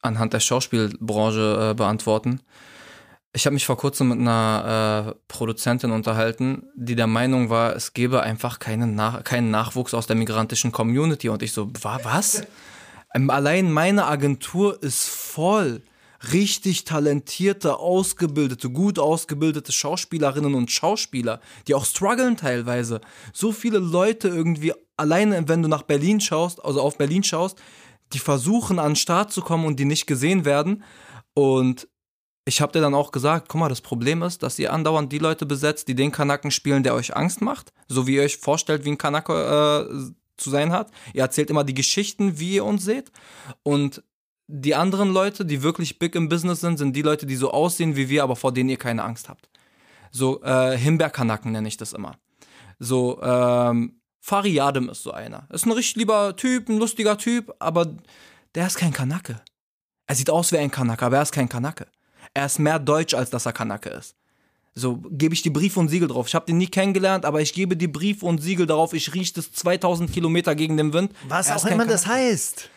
anhand 0.00 0.32
der 0.32 0.40
Schauspielbranche 0.40 1.70
äh, 1.70 1.74
beantworten. 1.74 2.40
Ich 3.34 3.44
habe 3.46 3.54
mich 3.54 3.66
vor 3.66 3.76
kurzem 3.76 4.08
mit 4.08 4.18
einer 4.20 5.08
äh, 5.08 5.18
Produzentin 5.28 5.90
unterhalten, 5.90 6.62
die 6.76 6.96
der 6.96 7.06
Meinung 7.06 7.50
war, 7.50 7.76
es 7.76 7.92
gäbe 7.92 8.22
einfach 8.22 8.58
keinen, 8.58 8.94
Nach 8.94 9.22
keinen 9.24 9.50
Nachwuchs 9.50 9.92
aus 9.92 10.06
der 10.06 10.16
migrantischen 10.16 10.72
Community. 10.72 11.28
Und 11.28 11.42
ich 11.42 11.52
so, 11.52 11.70
wa 11.82 12.00
was? 12.04 12.44
Ähm, 13.14 13.28
allein 13.30 13.70
meine 13.70 14.06
Agentur 14.06 14.82
ist 14.82 15.08
voll 15.08 15.82
richtig 16.32 16.84
talentierte, 16.84 17.78
ausgebildete, 17.78 18.70
gut 18.70 18.98
ausgebildete 18.98 19.72
Schauspielerinnen 19.72 20.54
und 20.54 20.70
Schauspieler, 20.70 21.40
die 21.66 21.74
auch 21.74 21.84
strugglen 21.84 22.36
teilweise. 22.36 23.00
So 23.32 23.52
viele 23.52 23.78
Leute 23.78 24.28
irgendwie, 24.28 24.72
alleine 24.96 25.48
wenn 25.48 25.62
du 25.62 25.68
nach 25.68 25.82
Berlin 25.82 26.20
schaust, 26.20 26.64
also 26.64 26.80
auf 26.80 26.98
Berlin 26.98 27.22
schaust, 27.22 27.58
die 28.12 28.18
versuchen 28.18 28.78
an 28.78 28.90
den 28.90 28.96
Start 28.96 29.32
zu 29.32 29.42
kommen 29.42 29.66
und 29.66 29.78
die 29.78 29.84
nicht 29.84 30.06
gesehen 30.06 30.44
werden. 30.44 30.82
Und 31.34 31.88
ich 32.44 32.60
habe 32.60 32.72
dir 32.72 32.80
dann 32.80 32.94
auch 32.94 33.12
gesagt, 33.12 33.48
guck 33.48 33.60
mal, 33.60 33.68
das 33.68 33.82
Problem 33.82 34.22
ist, 34.22 34.42
dass 34.42 34.58
ihr 34.58 34.72
andauernd 34.72 35.12
die 35.12 35.18
Leute 35.18 35.44
besetzt, 35.44 35.86
die 35.86 35.94
den 35.94 36.10
Kanaken 36.10 36.50
spielen, 36.50 36.82
der 36.82 36.94
euch 36.94 37.14
Angst 37.14 37.42
macht, 37.42 37.72
so 37.88 38.06
wie 38.06 38.16
ihr 38.16 38.22
euch 38.22 38.38
vorstellt, 38.38 38.84
wie 38.84 38.90
ein 38.90 38.98
Kanake 38.98 39.86
äh, 39.90 40.12
zu 40.38 40.50
sein 40.50 40.72
hat. 40.72 40.90
Ihr 41.12 41.22
erzählt 41.22 41.50
immer 41.50 41.64
die 41.64 41.74
Geschichten, 41.74 42.38
wie 42.38 42.54
ihr 42.54 42.64
uns 42.64 42.84
seht. 42.84 43.12
Und 43.62 44.02
die 44.48 44.74
anderen 44.74 45.12
Leute, 45.12 45.44
die 45.44 45.62
wirklich 45.62 45.98
big 45.98 46.14
im 46.14 46.28
Business 46.28 46.60
sind, 46.60 46.78
sind 46.78 46.96
die 46.96 47.02
Leute, 47.02 47.26
die 47.26 47.36
so 47.36 47.52
aussehen 47.52 47.96
wie 47.96 48.08
wir, 48.08 48.22
aber 48.22 48.34
vor 48.34 48.52
denen 48.52 48.70
ihr 48.70 48.78
keine 48.78 49.04
Angst 49.04 49.28
habt. 49.28 49.48
So 50.10 50.42
äh, 50.42 50.76
Himbeerkanaken 50.76 51.52
nenne 51.52 51.68
ich 51.68 51.76
das 51.76 51.92
immer. 51.92 52.16
So 52.78 53.20
ähm, 53.22 54.00
Fari 54.20 54.50
Yadem 54.50 54.88
ist 54.88 55.02
so 55.02 55.12
einer. 55.12 55.46
Ist 55.50 55.66
ein 55.66 55.72
richtig 55.72 55.96
lieber 55.96 56.34
Typ, 56.34 56.68
ein 56.70 56.78
lustiger 56.78 57.18
Typ, 57.18 57.54
aber 57.58 57.94
der 58.54 58.66
ist 58.66 58.78
kein 58.78 58.92
Kanake. 58.92 59.40
Er 60.06 60.14
sieht 60.14 60.30
aus 60.30 60.50
wie 60.52 60.58
ein 60.58 60.70
Kanake, 60.70 61.04
aber 61.04 61.16
er 61.16 61.22
ist 61.22 61.32
kein 61.32 61.50
Kanake. 61.50 61.86
Er 62.32 62.46
ist 62.46 62.58
mehr 62.58 62.78
deutsch, 62.78 63.12
als 63.12 63.28
dass 63.28 63.44
er 63.44 63.52
Kanake 63.52 63.90
ist. 63.90 64.16
So 64.74 65.02
gebe 65.10 65.34
ich 65.34 65.42
die 65.42 65.50
Briefe 65.50 65.78
und 65.80 65.88
Siegel 65.88 66.08
drauf. 66.08 66.28
Ich 66.28 66.34
habe 66.34 66.46
den 66.46 66.56
nie 66.56 66.68
kennengelernt, 66.68 67.26
aber 67.26 67.42
ich 67.42 67.52
gebe 67.52 67.76
die 67.76 67.88
Briefe 67.88 68.24
und 68.24 68.40
Siegel 68.40 68.66
darauf. 68.66 68.94
Ich 68.94 69.12
rieche 69.12 69.34
das 69.34 69.52
2000 69.52 70.10
Kilometer 70.10 70.54
gegen 70.54 70.76
den 70.78 70.92
Wind. 70.94 71.12
Was 71.26 71.48
Er 71.48 71.56
auch 71.56 71.66
immer 71.66 71.84
das 71.84 72.04
Kanake 72.04 72.20
heißt. 72.30 72.70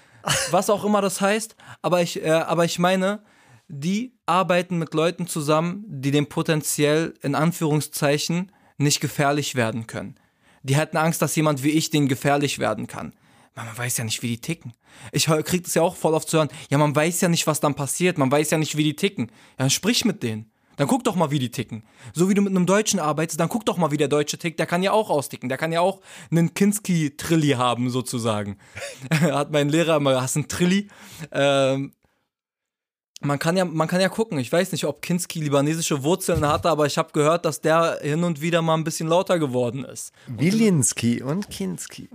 Was 0.51 0.69
auch 0.69 0.83
immer 0.85 1.01
das 1.01 1.21
heißt, 1.21 1.55
aber 1.81 2.01
ich, 2.01 2.23
äh, 2.23 2.29
aber 2.29 2.65
ich 2.65 2.79
meine, 2.79 3.23
die 3.67 4.13
arbeiten 4.25 4.77
mit 4.77 4.93
Leuten 4.93 5.27
zusammen, 5.27 5.85
die 5.87 6.11
dem 6.11 6.27
potenziell 6.27 7.13
in 7.21 7.35
Anführungszeichen 7.35 8.51
nicht 8.77 8.99
gefährlich 8.99 9.55
werden 9.55 9.87
können. 9.87 10.15
Die 10.63 10.75
hätten 10.75 10.97
Angst, 10.97 11.21
dass 11.21 11.35
jemand 11.35 11.63
wie 11.63 11.69
ich 11.71 11.89
denen 11.89 12.07
gefährlich 12.07 12.59
werden 12.59 12.87
kann. 12.87 13.13
Man 13.55 13.65
weiß 13.77 13.97
ja 13.97 14.03
nicht, 14.03 14.21
wie 14.21 14.27
die 14.27 14.41
ticken. 14.41 14.73
Ich 15.11 15.27
hör- 15.27 15.43
krieg 15.43 15.63
das 15.63 15.73
ja 15.73 15.81
auch 15.81 15.95
voll 15.95 16.13
oft 16.13 16.29
zu 16.29 16.37
hören. 16.37 16.49
Ja, 16.69 16.77
man 16.77 16.95
weiß 16.95 17.21
ja 17.21 17.29
nicht, 17.29 17.47
was 17.47 17.59
dann 17.59 17.75
passiert. 17.75 18.17
Man 18.17 18.31
weiß 18.31 18.51
ja 18.51 18.57
nicht, 18.57 18.77
wie 18.77 18.83
die 18.83 18.95
ticken. 18.95 19.27
Ja, 19.27 19.33
dann 19.57 19.69
sprich 19.69 20.05
mit 20.05 20.23
denen. 20.23 20.50
Dann 20.77 20.87
guck 20.87 21.03
doch 21.03 21.15
mal, 21.15 21.31
wie 21.31 21.39
die 21.39 21.51
ticken. 21.51 21.83
So 22.13 22.29
wie 22.29 22.33
du 22.33 22.41
mit 22.41 22.51
einem 22.51 22.65
Deutschen 22.65 22.99
arbeitest, 22.99 23.39
dann 23.39 23.49
guck 23.49 23.65
doch 23.65 23.77
mal, 23.77 23.91
wie 23.91 23.97
der 23.97 24.07
Deutsche 24.07 24.37
tickt. 24.37 24.59
Der 24.59 24.65
kann 24.65 24.83
ja 24.83 24.91
auch 24.91 25.09
austicken. 25.09 25.49
Der 25.49 25.57
kann 25.57 25.71
ja 25.71 25.81
auch 25.81 26.01
einen 26.31 26.53
Kinski-Trilli 26.53 27.51
haben, 27.51 27.89
sozusagen. 27.89 28.57
Hat 29.21 29.51
mein 29.51 29.69
Lehrer 29.69 29.97
immer, 29.97 30.21
hast 30.21 30.35
du 30.35 30.39
einen 30.39 30.47
Trilli? 30.47 30.89
Ähm, 31.31 31.93
man 33.21 33.37
kann 33.37 33.55
ja, 33.55 33.65
man 33.65 33.87
kann 33.87 34.01
ja 34.01 34.09
gucken. 34.09 34.39
Ich 34.39 34.51
weiß 34.51 34.71
nicht, 34.71 34.85
ob 34.85 35.01
Kinski 35.01 35.41
libanesische 35.41 36.03
Wurzeln 36.03 36.47
hatte, 36.47 36.69
aber 36.69 36.87
ich 36.87 36.97
habe 36.97 37.11
gehört, 37.13 37.45
dass 37.45 37.61
der 37.61 37.99
hin 38.01 38.23
und 38.23 38.41
wieder 38.41 38.63
mal 38.63 38.73
ein 38.73 38.83
bisschen 38.83 39.07
lauter 39.07 39.37
geworden 39.37 39.85
ist. 39.85 40.11
Wilinski 40.27 41.21
und 41.21 41.49
Kinski. 41.49 42.09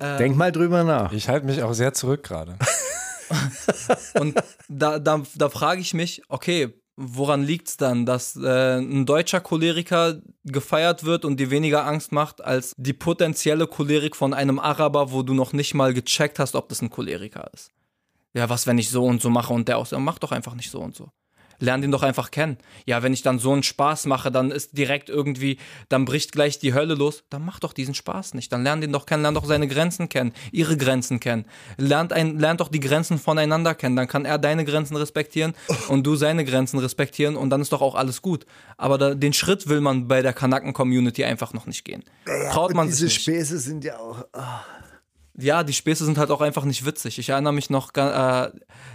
Ähm, 0.00 0.18
Denk 0.18 0.36
mal 0.36 0.52
drüber 0.52 0.84
nach. 0.84 1.12
Ich 1.12 1.28
halte 1.28 1.46
mich 1.46 1.62
auch 1.62 1.72
sehr 1.72 1.92
zurück 1.94 2.22
gerade. 2.22 2.58
Und 4.14 4.40
da, 4.68 4.98
da, 4.98 5.22
da 5.34 5.48
frage 5.48 5.80
ich 5.80 5.94
mich, 5.94 6.22
okay, 6.28 6.72
woran 6.96 7.42
liegt 7.42 7.68
es 7.68 7.76
dann, 7.76 8.06
dass 8.06 8.36
äh, 8.36 8.78
ein 8.78 9.04
deutscher 9.06 9.40
Choleriker 9.40 10.20
gefeiert 10.44 11.04
wird 11.04 11.24
und 11.24 11.38
dir 11.38 11.50
weniger 11.50 11.86
Angst 11.86 12.12
macht 12.12 12.42
als 12.42 12.72
die 12.76 12.94
potenzielle 12.94 13.66
Cholerik 13.66 14.16
von 14.16 14.32
einem 14.32 14.58
Araber, 14.58 15.12
wo 15.12 15.22
du 15.22 15.34
noch 15.34 15.52
nicht 15.52 15.74
mal 15.74 15.92
gecheckt 15.92 16.38
hast, 16.38 16.54
ob 16.54 16.68
das 16.68 16.82
ein 16.82 16.90
Choleriker 16.90 17.50
ist? 17.52 17.70
Ja, 18.32 18.48
was, 18.48 18.66
wenn 18.66 18.78
ich 18.78 18.90
so 18.90 19.04
und 19.04 19.20
so 19.22 19.30
mache 19.30 19.52
und 19.52 19.68
der 19.68 19.78
auch 19.78 19.86
so, 19.86 19.98
mach 19.98 20.18
doch 20.18 20.32
einfach 20.32 20.54
nicht 20.54 20.70
so 20.70 20.80
und 20.80 20.94
so. 20.94 21.10
Lern 21.58 21.82
den 21.82 21.90
doch 21.90 22.02
einfach 22.02 22.30
kennen. 22.30 22.58
Ja, 22.84 23.02
wenn 23.02 23.12
ich 23.12 23.22
dann 23.22 23.38
so 23.38 23.52
einen 23.52 23.62
Spaß 23.62 24.06
mache, 24.06 24.30
dann 24.30 24.50
ist 24.50 24.76
direkt 24.76 25.08
irgendwie, 25.08 25.58
dann 25.88 26.04
bricht 26.04 26.32
gleich 26.32 26.58
die 26.58 26.74
Hölle 26.74 26.94
los. 26.94 27.24
Dann 27.30 27.44
mach 27.44 27.60
doch 27.60 27.72
diesen 27.72 27.94
Spaß 27.94 28.34
nicht. 28.34 28.52
Dann 28.52 28.62
lern 28.62 28.80
den 28.80 28.92
doch 28.92 29.06
kennen, 29.06 29.22
lern 29.22 29.34
doch 29.34 29.44
seine 29.44 29.68
Grenzen 29.68 30.08
kennen, 30.08 30.32
ihre 30.52 30.76
Grenzen 30.76 31.20
kennen. 31.20 31.46
Lernt, 31.76 32.12
ein, 32.12 32.38
lernt 32.38 32.60
doch 32.60 32.68
die 32.68 32.80
Grenzen 32.80 33.18
voneinander 33.18 33.74
kennen. 33.74 33.96
Dann 33.96 34.08
kann 34.08 34.24
er 34.24 34.38
deine 34.38 34.64
Grenzen 34.64 34.96
respektieren 34.96 35.54
und 35.88 36.06
du 36.06 36.16
seine 36.16 36.44
Grenzen 36.44 36.78
respektieren 36.78 37.36
und 37.36 37.50
dann 37.50 37.60
ist 37.60 37.72
doch 37.72 37.82
auch 37.82 37.94
alles 37.94 38.22
gut. 38.22 38.46
Aber 38.76 38.98
da, 38.98 39.14
den 39.14 39.32
Schritt 39.32 39.68
will 39.68 39.80
man 39.80 40.08
bei 40.08 40.22
der 40.22 40.32
Kanaken-Community 40.32 41.24
einfach 41.24 41.52
noch 41.52 41.66
nicht 41.66 41.84
gehen. 41.84 42.04
Traut 42.52 42.74
man 42.74 42.88
diese 42.88 43.08
sich 43.08 43.16
nicht. 43.16 43.22
Späße 43.22 43.58
sind 43.58 43.84
ja 43.84 43.98
auch. 43.98 44.24
ah. 44.32 44.64
Ja, 45.38 45.62
die 45.64 45.74
Späße 45.74 46.04
sind 46.06 46.16
halt 46.16 46.30
auch 46.30 46.40
einfach 46.40 46.64
nicht 46.64 46.86
witzig. 46.86 47.18
Ich 47.18 47.28
erinnere 47.28 47.52
mich 47.52 47.68
noch, 47.68 47.94
äh, 47.94 48.50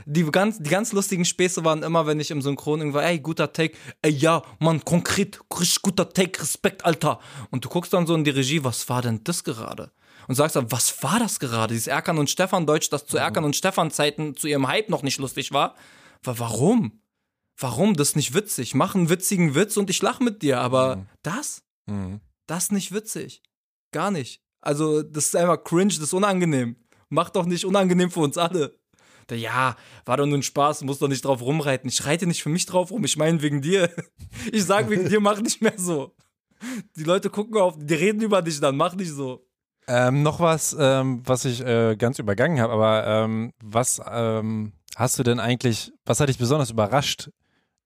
die 0.06 0.24
ganz, 0.32 0.58
die 0.60 0.70
ganz 0.72 0.92
lustigen 0.92 1.24
Späße 1.24 1.64
waren 1.64 1.84
immer, 1.84 2.08
wenn 2.08 2.20
ich 2.20 2.32
im 2.32 2.42
Synchron 2.42 2.80
irgendwo, 2.80 2.98
ey, 3.00 3.20
guter 3.20 3.54
Take, 3.54 3.78
ey, 4.02 4.12
ja, 4.12 4.42
Mann, 4.60 4.84
konkret, 4.84 5.40
richtig 5.60 5.82
guter 5.84 6.10
Take, 6.10 6.42
Respekt, 6.42 6.84
Alter. 6.84 7.20
Und 7.52 7.64
du 7.66 7.70
guckst 7.70 7.94
dann 7.94 8.08
so 8.08 8.16
in 8.16 8.24
die 8.24 8.32
Regie, 8.32 8.64
was 8.64 8.90
war 8.90 9.04
denn 9.04 9.24
das 9.24 9.44
gerade? 9.44 9.92
Und 10.28 10.34
sagst 10.36 10.56
dann, 10.56 10.72
was 10.72 11.04
war 11.04 11.20
das 11.20 11.40
gerade? 11.40 11.74
Dieses 11.74 11.88
Erkan 11.88 12.18
und 12.18 12.30
Stefan 12.30 12.66
Deutsch, 12.66 12.90
das 12.90 13.06
zu 13.06 13.18
Erkan 13.18 13.44
und 13.44 13.56
Stefan 13.56 13.92
Zeiten 13.92 14.36
zu 14.36 14.48
ihrem 14.48 14.68
Hype 14.68 14.90
noch 14.90 15.04
nicht 15.04 15.20
lustig 15.20 15.52
war. 15.52 15.76
Wa- 16.24 16.36
Warum? 16.38 17.02
Warum? 17.60 17.96
Das 17.96 18.10
ist 18.10 18.16
nicht 18.16 18.34
witzig. 18.34 18.74
Mach 18.74 18.96
einen 18.96 19.10
witzigen 19.10 19.54
Witz 19.54 19.78
und 19.78 19.90
ich 19.92 20.02
lach 20.02 20.20
mit 20.20 20.42
dir, 20.42 20.60
aber 20.62 21.06
das? 21.22 21.62
Mhm. 21.86 22.22
Das 22.48 22.64
ist 22.66 22.72
nicht 22.72 22.92
witzig. 22.94 23.44
Gar 23.92 24.10
nicht. 24.10 24.42
Also, 24.62 25.02
das 25.02 25.28
ist 25.28 25.36
einfach 25.36 25.64
cringe, 25.64 25.94
das 25.94 26.00
ist 26.00 26.14
unangenehm. 26.14 26.76
Mach 27.10 27.30
doch 27.30 27.46
nicht 27.46 27.66
unangenehm 27.66 28.10
für 28.12 28.22
uns 28.22 28.38
alle. 28.38 28.76
Da, 29.28 29.36
ja, 29.36 29.76
war 30.06 30.18
doch 30.18 30.26
nur 30.26 30.38
ein 30.38 30.44
Spaß, 30.44 30.84
muss 30.84 31.00
doch 31.00 31.08
nicht 31.08 31.26
drauf 31.26 31.42
rumreiten. 31.42 31.90
Ich 31.90 32.06
reite 32.06 32.28
nicht 32.28 32.44
für 32.44 32.50
mich 32.50 32.66
drauf 32.66 32.92
rum, 32.92 33.04
ich 33.04 33.18
meine 33.18 33.42
wegen 33.42 33.62
dir. 33.62 33.90
Ich 34.52 34.64
sag 34.64 34.90
wegen 34.90 35.08
dir, 35.10 35.20
mach 35.20 35.40
nicht 35.42 35.62
mehr 35.62 35.74
so. 35.78 36.16
Die 36.96 37.04
Leute 37.04 37.30
gucken 37.30 37.58
auf, 37.58 37.76
die 37.78 37.94
reden 37.94 38.22
über 38.22 38.42
dich 38.42 38.60
dann, 38.60 38.78
mach 38.78 38.96
nicht 38.96 39.12
so. 39.12 39.46
Ähm, 39.88 40.24
noch 40.24 40.40
was, 40.40 40.76
ähm, 40.80 41.22
was 41.26 41.46
ich 41.46 41.62
äh, 41.66 41.96
ganz 41.96 42.20
übergangen 42.20 42.60
habe, 42.60 42.74
aber 42.74 43.06
ähm, 43.06 43.52
was 43.64 44.02
ähm, 44.10 44.74
hast 44.96 45.20
du 45.20 45.24
denn 45.24 45.40
eigentlich, 45.40 45.92
was 46.06 46.20
hat 46.20 46.30
dich 46.30 46.38
besonders 46.38 46.72
überrascht 46.72 47.30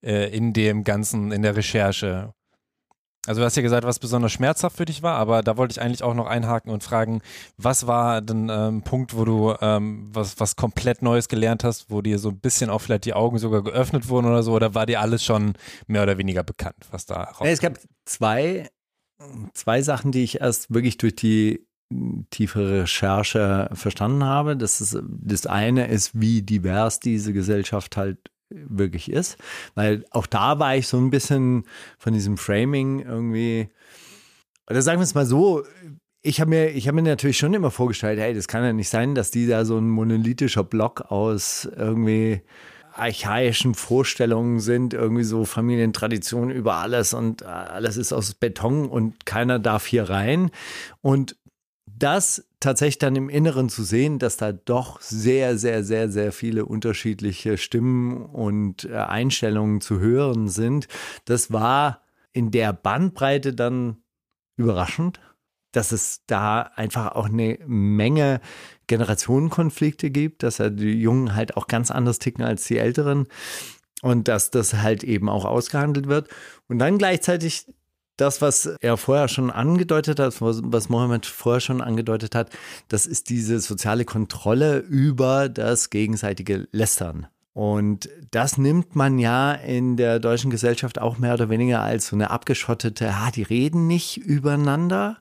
äh, 0.01 0.36
in 0.36 0.53
dem 0.53 0.84
Ganzen, 0.84 1.32
in 1.32 1.41
der 1.41 1.55
Recherche? 1.55 2.34
Also 3.28 3.41
du 3.41 3.45
hast 3.45 3.55
ja 3.55 3.61
gesagt, 3.61 3.86
was 3.86 3.99
besonders 3.99 4.32
schmerzhaft 4.32 4.78
für 4.78 4.86
dich 4.86 5.01
war, 5.03 5.15
aber 5.17 5.41
da 5.41 5.57
wollte 5.57 5.73
ich 5.73 5.82
eigentlich 5.82 6.03
auch 6.03 6.13
noch 6.13 6.28
einhaken 6.28 6.71
und 6.71 6.84
fragen, 6.84 7.21
was 7.57 7.88
war 7.88 8.21
denn 8.21 8.49
ähm, 8.49 8.78
ein 8.78 8.82
Punkt, 8.84 9.15
wo 9.15 9.26
du 9.26 9.55
ähm, 9.61 10.09
was, 10.11 10.39
was 10.39 10.55
komplett 10.55 11.01
Neues 11.01 11.28
gelernt 11.28 11.63
hast, 11.63 11.89
wo 11.89 12.01
dir 12.01 12.19
so 12.19 12.30
ein 12.30 12.39
bisschen 12.39 12.69
auch 12.69 12.80
vielleicht 12.80 13.05
die 13.05 13.13
Augen 13.13 13.38
sogar 13.38 13.63
geöffnet 13.63 14.09
wurden 14.09 14.28
oder 14.28 14.43
so, 14.43 14.53
oder 14.53 14.76
war 14.76 14.86
dir 14.86 15.01
alles 15.01 15.23
schon 15.23 15.53
mehr 15.88 16.03
oder 16.03 16.17
weniger 16.17 16.43
bekannt, 16.43 16.88
was 16.91 17.05
da 17.05 17.23
raus 17.23 17.45
Ja, 17.45 17.51
es 17.51 17.59
gab 17.59 17.80
zwei, 18.05 18.69
zwei 19.53 19.82
Sachen, 19.82 20.11
die 20.11 20.23
ich 20.23 20.41
erst 20.41 20.73
wirklich 20.73 20.97
durch 20.97 21.15
die 21.15 21.65
tiefe 22.30 22.82
Recherche 22.82 23.69
verstanden 23.73 24.23
habe. 24.23 24.57
Das, 24.57 24.82
ist, 24.82 24.97
das 25.03 25.45
eine 25.45 25.88
ist, 25.88 26.19
wie 26.19 26.41
divers 26.41 26.99
diese 26.99 27.34
Gesellschaft 27.34 27.95
halt 27.97 28.17
wirklich 28.49 29.11
ist. 29.11 29.37
Weil 29.75 30.05
auch 30.11 30.27
da 30.27 30.59
war 30.59 30.75
ich 30.75 30.87
so 30.87 30.97
ein 30.97 31.09
bisschen 31.09 31.63
von 31.97 32.13
diesem 32.13 32.37
Framing 32.37 32.99
irgendwie, 32.99 33.69
oder 34.69 34.81
sagen 34.81 34.99
wir 34.99 35.03
es 35.03 35.15
mal 35.15 35.25
so, 35.25 35.63
ich 36.21 36.41
habe 36.41 36.49
mir, 36.49 36.73
habe 36.73 36.93
mir 36.93 37.03
natürlich 37.03 37.37
schon 37.37 37.53
immer 37.53 37.69
vorgestellt, 37.69 38.19
hey, 38.19 38.33
das 38.33 38.47
kann 38.47 38.63
ja 38.63 38.73
nicht 38.73 38.89
sein, 38.89 39.13
dass 39.13 39.29
die 39.29 39.45
da 39.45 39.63
so 39.63 39.77
ein 39.77 39.89
monolithischer 39.89 40.63
Block 40.63 41.01
aus 41.11 41.69
irgendwie 41.75 42.41
archaischen 42.93 43.75
Vorstellungen 43.75 44.59
sind, 44.59 44.93
irgendwie 44.93 45.23
so 45.23 45.45
Familientradition 45.45 46.49
über 46.49 46.75
alles 46.75 47.13
und 47.13 47.41
äh, 47.41 47.45
alles 47.45 47.97
ist 47.97 48.13
aus 48.13 48.33
Beton 48.33 48.87
und 48.87 49.25
keiner 49.25 49.59
darf 49.59 49.85
hier 49.85 50.09
rein. 50.09 50.49
Und 51.01 51.35
das 51.97 52.45
tatsächlich 52.59 52.99
dann 52.99 53.15
im 53.15 53.29
Inneren 53.29 53.69
zu 53.69 53.83
sehen, 53.83 54.19
dass 54.19 54.37
da 54.37 54.51
doch 54.51 55.01
sehr, 55.01 55.57
sehr, 55.57 55.83
sehr, 55.83 56.09
sehr 56.09 56.31
viele 56.31 56.65
unterschiedliche 56.65 57.57
Stimmen 57.57 58.25
und 58.25 58.85
äh, 58.85 58.95
Einstellungen 58.95 59.81
zu 59.81 59.99
hören 59.99 60.47
sind, 60.47 60.87
das 61.25 61.51
war 61.51 62.01
in 62.33 62.51
der 62.51 62.73
Bandbreite 62.73 63.53
dann 63.53 63.97
überraschend, 64.57 65.19
dass 65.71 65.91
es 65.91 66.21
da 66.27 66.61
einfach 66.61 67.13
auch 67.13 67.25
eine 67.25 67.59
Menge 67.65 68.41
Generationenkonflikte 68.87 70.09
gibt, 70.09 70.43
dass 70.43 70.57
ja 70.59 70.69
die 70.69 70.93
Jungen 70.93 71.35
halt 71.35 71.57
auch 71.57 71.67
ganz 71.67 71.91
anders 71.91 72.19
ticken 72.19 72.43
als 72.43 72.65
die 72.65 72.77
Älteren 72.77 73.27
und 74.01 74.27
dass 74.27 74.51
das 74.51 74.75
halt 74.75 75.03
eben 75.03 75.29
auch 75.29 75.45
ausgehandelt 75.45 76.07
wird. 76.07 76.29
Und 76.67 76.79
dann 76.79 76.97
gleichzeitig 76.97 77.65
das, 78.18 78.41
was 78.41 78.66
er 78.66 78.97
vorher 78.97 79.28
schon 79.28 79.51
angedeutet 79.51 80.20
hat, 80.20 80.36
was 80.39 80.89
Mohammed 80.89 81.26
vorher 81.26 81.61
schon 81.61 81.82
angedeutet 81.82 82.36
hat, 82.36 82.49
das 82.88 83.05
ist 83.05 83.30
diese 83.30 83.59
soziale 83.59 84.05
Kontrolle 84.05 84.80
über 84.80 85.49
das 85.49 85.89
gegenseitige 85.89 86.68
Lästern. 86.72 87.28
Und 87.55 88.09
das 88.32 88.57
nimmt 88.57 88.97
man 88.97 89.18
ja 89.18 89.53
in 89.53 89.95
der 89.95 90.20
deutschen 90.20 90.51
Gesellschaft 90.51 90.99
auch 90.99 91.18
mehr 91.18 91.36
oder 91.36 91.49
weniger 91.49 91.82
als 91.82 92.07
so 92.07 92.16
eine 92.18 92.30
abgeschottete, 92.30 93.09
ah, 93.09 93.32
die 93.32 93.43
reden 93.43 93.88
nicht 93.88 94.18
übereinander, 94.18 95.20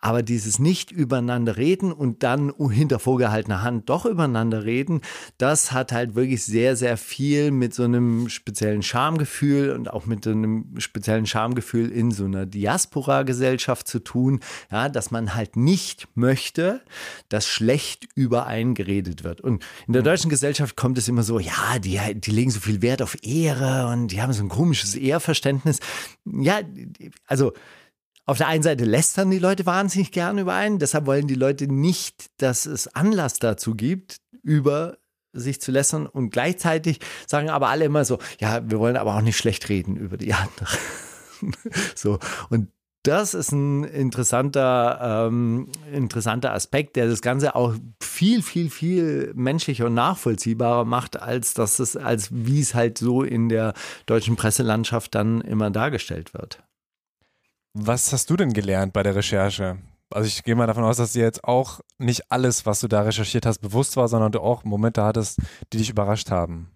aber 0.00 0.22
dieses 0.22 0.58
nicht 0.58 0.90
übereinander 0.90 1.56
reden 1.56 1.92
und 1.92 2.22
dann 2.22 2.52
hinter 2.70 2.98
vorgehaltener 2.98 3.62
Hand 3.62 3.88
doch 3.88 4.06
übereinander 4.06 4.64
reden, 4.64 5.00
das 5.38 5.72
hat 5.72 5.92
halt 5.92 6.14
wirklich 6.14 6.44
sehr, 6.44 6.76
sehr 6.76 6.96
viel 6.96 7.50
mit 7.50 7.74
so 7.74 7.84
einem 7.84 8.28
speziellen 8.28 8.82
Schamgefühl 8.82 9.70
und 9.72 9.90
auch 9.90 10.06
mit 10.06 10.24
so 10.24 10.30
einem 10.30 10.74
speziellen 10.78 11.26
Schamgefühl 11.26 11.90
in 11.90 12.10
so 12.10 12.24
einer 12.24 12.46
Diaspora-Gesellschaft 12.46 13.86
zu 13.86 13.98
tun, 13.98 14.40
ja, 14.70 14.88
dass 14.88 15.10
man 15.10 15.34
halt 15.34 15.56
nicht 15.56 16.08
möchte, 16.14 16.80
dass 17.28 17.46
schlecht 17.46 18.08
über 18.14 18.46
einen 18.46 18.74
geredet 18.74 19.22
wird. 19.22 19.40
Und 19.40 19.64
in 19.86 19.92
der 19.92 20.02
deutschen 20.02 20.30
Gesellschaft 20.30 20.76
kommt 20.76 20.96
es 20.98 21.08
immer 21.08 21.22
so, 21.22 21.38
ja, 21.38 21.78
die, 21.78 21.98
die 22.14 22.30
legen 22.30 22.50
so 22.50 22.60
viel 22.60 22.80
Wert 22.82 23.02
auf 23.02 23.16
Ehre 23.22 23.88
und 23.88 24.08
die 24.08 24.22
haben 24.22 24.32
so 24.32 24.42
ein 24.42 24.48
komisches 24.48 24.94
Ehrverständnis. 24.94 25.80
Ja, 26.24 26.60
also 27.26 27.52
auf 28.30 28.38
der 28.38 28.46
einen 28.46 28.62
Seite 28.62 28.84
lästern 28.84 29.28
die 29.28 29.40
Leute 29.40 29.66
wahnsinnig 29.66 30.12
gern 30.12 30.38
über 30.38 30.54
einen, 30.54 30.78
deshalb 30.78 31.06
wollen 31.06 31.26
die 31.26 31.34
Leute 31.34 31.66
nicht, 31.66 32.26
dass 32.36 32.64
es 32.64 32.86
Anlass 32.94 33.40
dazu 33.40 33.74
gibt, 33.74 34.18
über 34.44 34.98
sich 35.32 35.60
zu 35.60 35.72
lästern 35.72 36.06
und 36.06 36.30
gleichzeitig 36.30 37.00
sagen 37.26 37.50
aber 37.50 37.70
alle 37.70 37.86
immer 37.86 38.04
so, 38.04 38.20
ja, 38.38 38.62
wir 38.70 38.78
wollen 38.78 38.96
aber 38.96 39.16
auch 39.16 39.20
nicht 39.20 39.36
schlecht 39.36 39.68
reden 39.68 39.96
über 39.96 40.16
die 40.16 40.32
anderen. 40.32 40.78
so, 41.96 42.20
und 42.50 42.68
das 43.02 43.34
ist 43.34 43.50
ein 43.50 43.82
interessanter, 43.82 45.26
ähm, 45.26 45.66
interessanter 45.92 46.52
Aspekt, 46.52 46.94
der 46.94 47.08
das 47.08 47.22
Ganze 47.22 47.56
auch 47.56 47.74
viel, 48.00 48.42
viel, 48.44 48.70
viel 48.70 49.32
menschlicher 49.34 49.86
und 49.86 49.94
nachvollziehbarer 49.94 50.84
macht, 50.84 51.20
als 51.20 51.52
dass 51.54 51.80
es, 51.80 51.96
als 51.96 52.28
wie 52.30 52.60
es 52.60 52.76
halt 52.76 52.96
so 52.96 53.24
in 53.24 53.48
der 53.48 53.74
deutschen 54.06 54.36
Presselandschaft 54.36 55.16
dann 55.16 55.40
immer 55.40 55.72
dargestellt 55.72 56.32
wird. 56.32 56.62
Was 57.72 58.12
hast 58.12 58.28
du 58.30 58.36
denn 58.36 58.52
gelernt 58.52 58.92
bei 58.92 59.02
der 59.02 59.14
Recherche? 59.14 59.78
Also 60.10 60.26
ich 60.26 60.42
gehe 60.42 60.56
mal 60.56 60.66
davon 60.66 60.82
aus, 60.82 60.96
dass 60.96 61.12
dir 61.12 61.22
jetzt 61.22 61.44
auch 61.44 61.80
nicht 61.98 62.32
alles, 62.32 62.66
was 62.66 62.80
du 62.80 62.88
da 62.88 63.02
recherchiert 63.02 63.46
hast, 63.46 63.60
bewusst 63.60 63.96
war, 63.96 64.08
sondern 64.08 64.32
du 64.32 64.40
auch 64.40 64.64
Momente 64.64 65.04
hattest, 65.04 65.38
die 65.72 65.78
dich 65.78 65.90
überrascht 65.90 66.30
haben. 66.30 66.70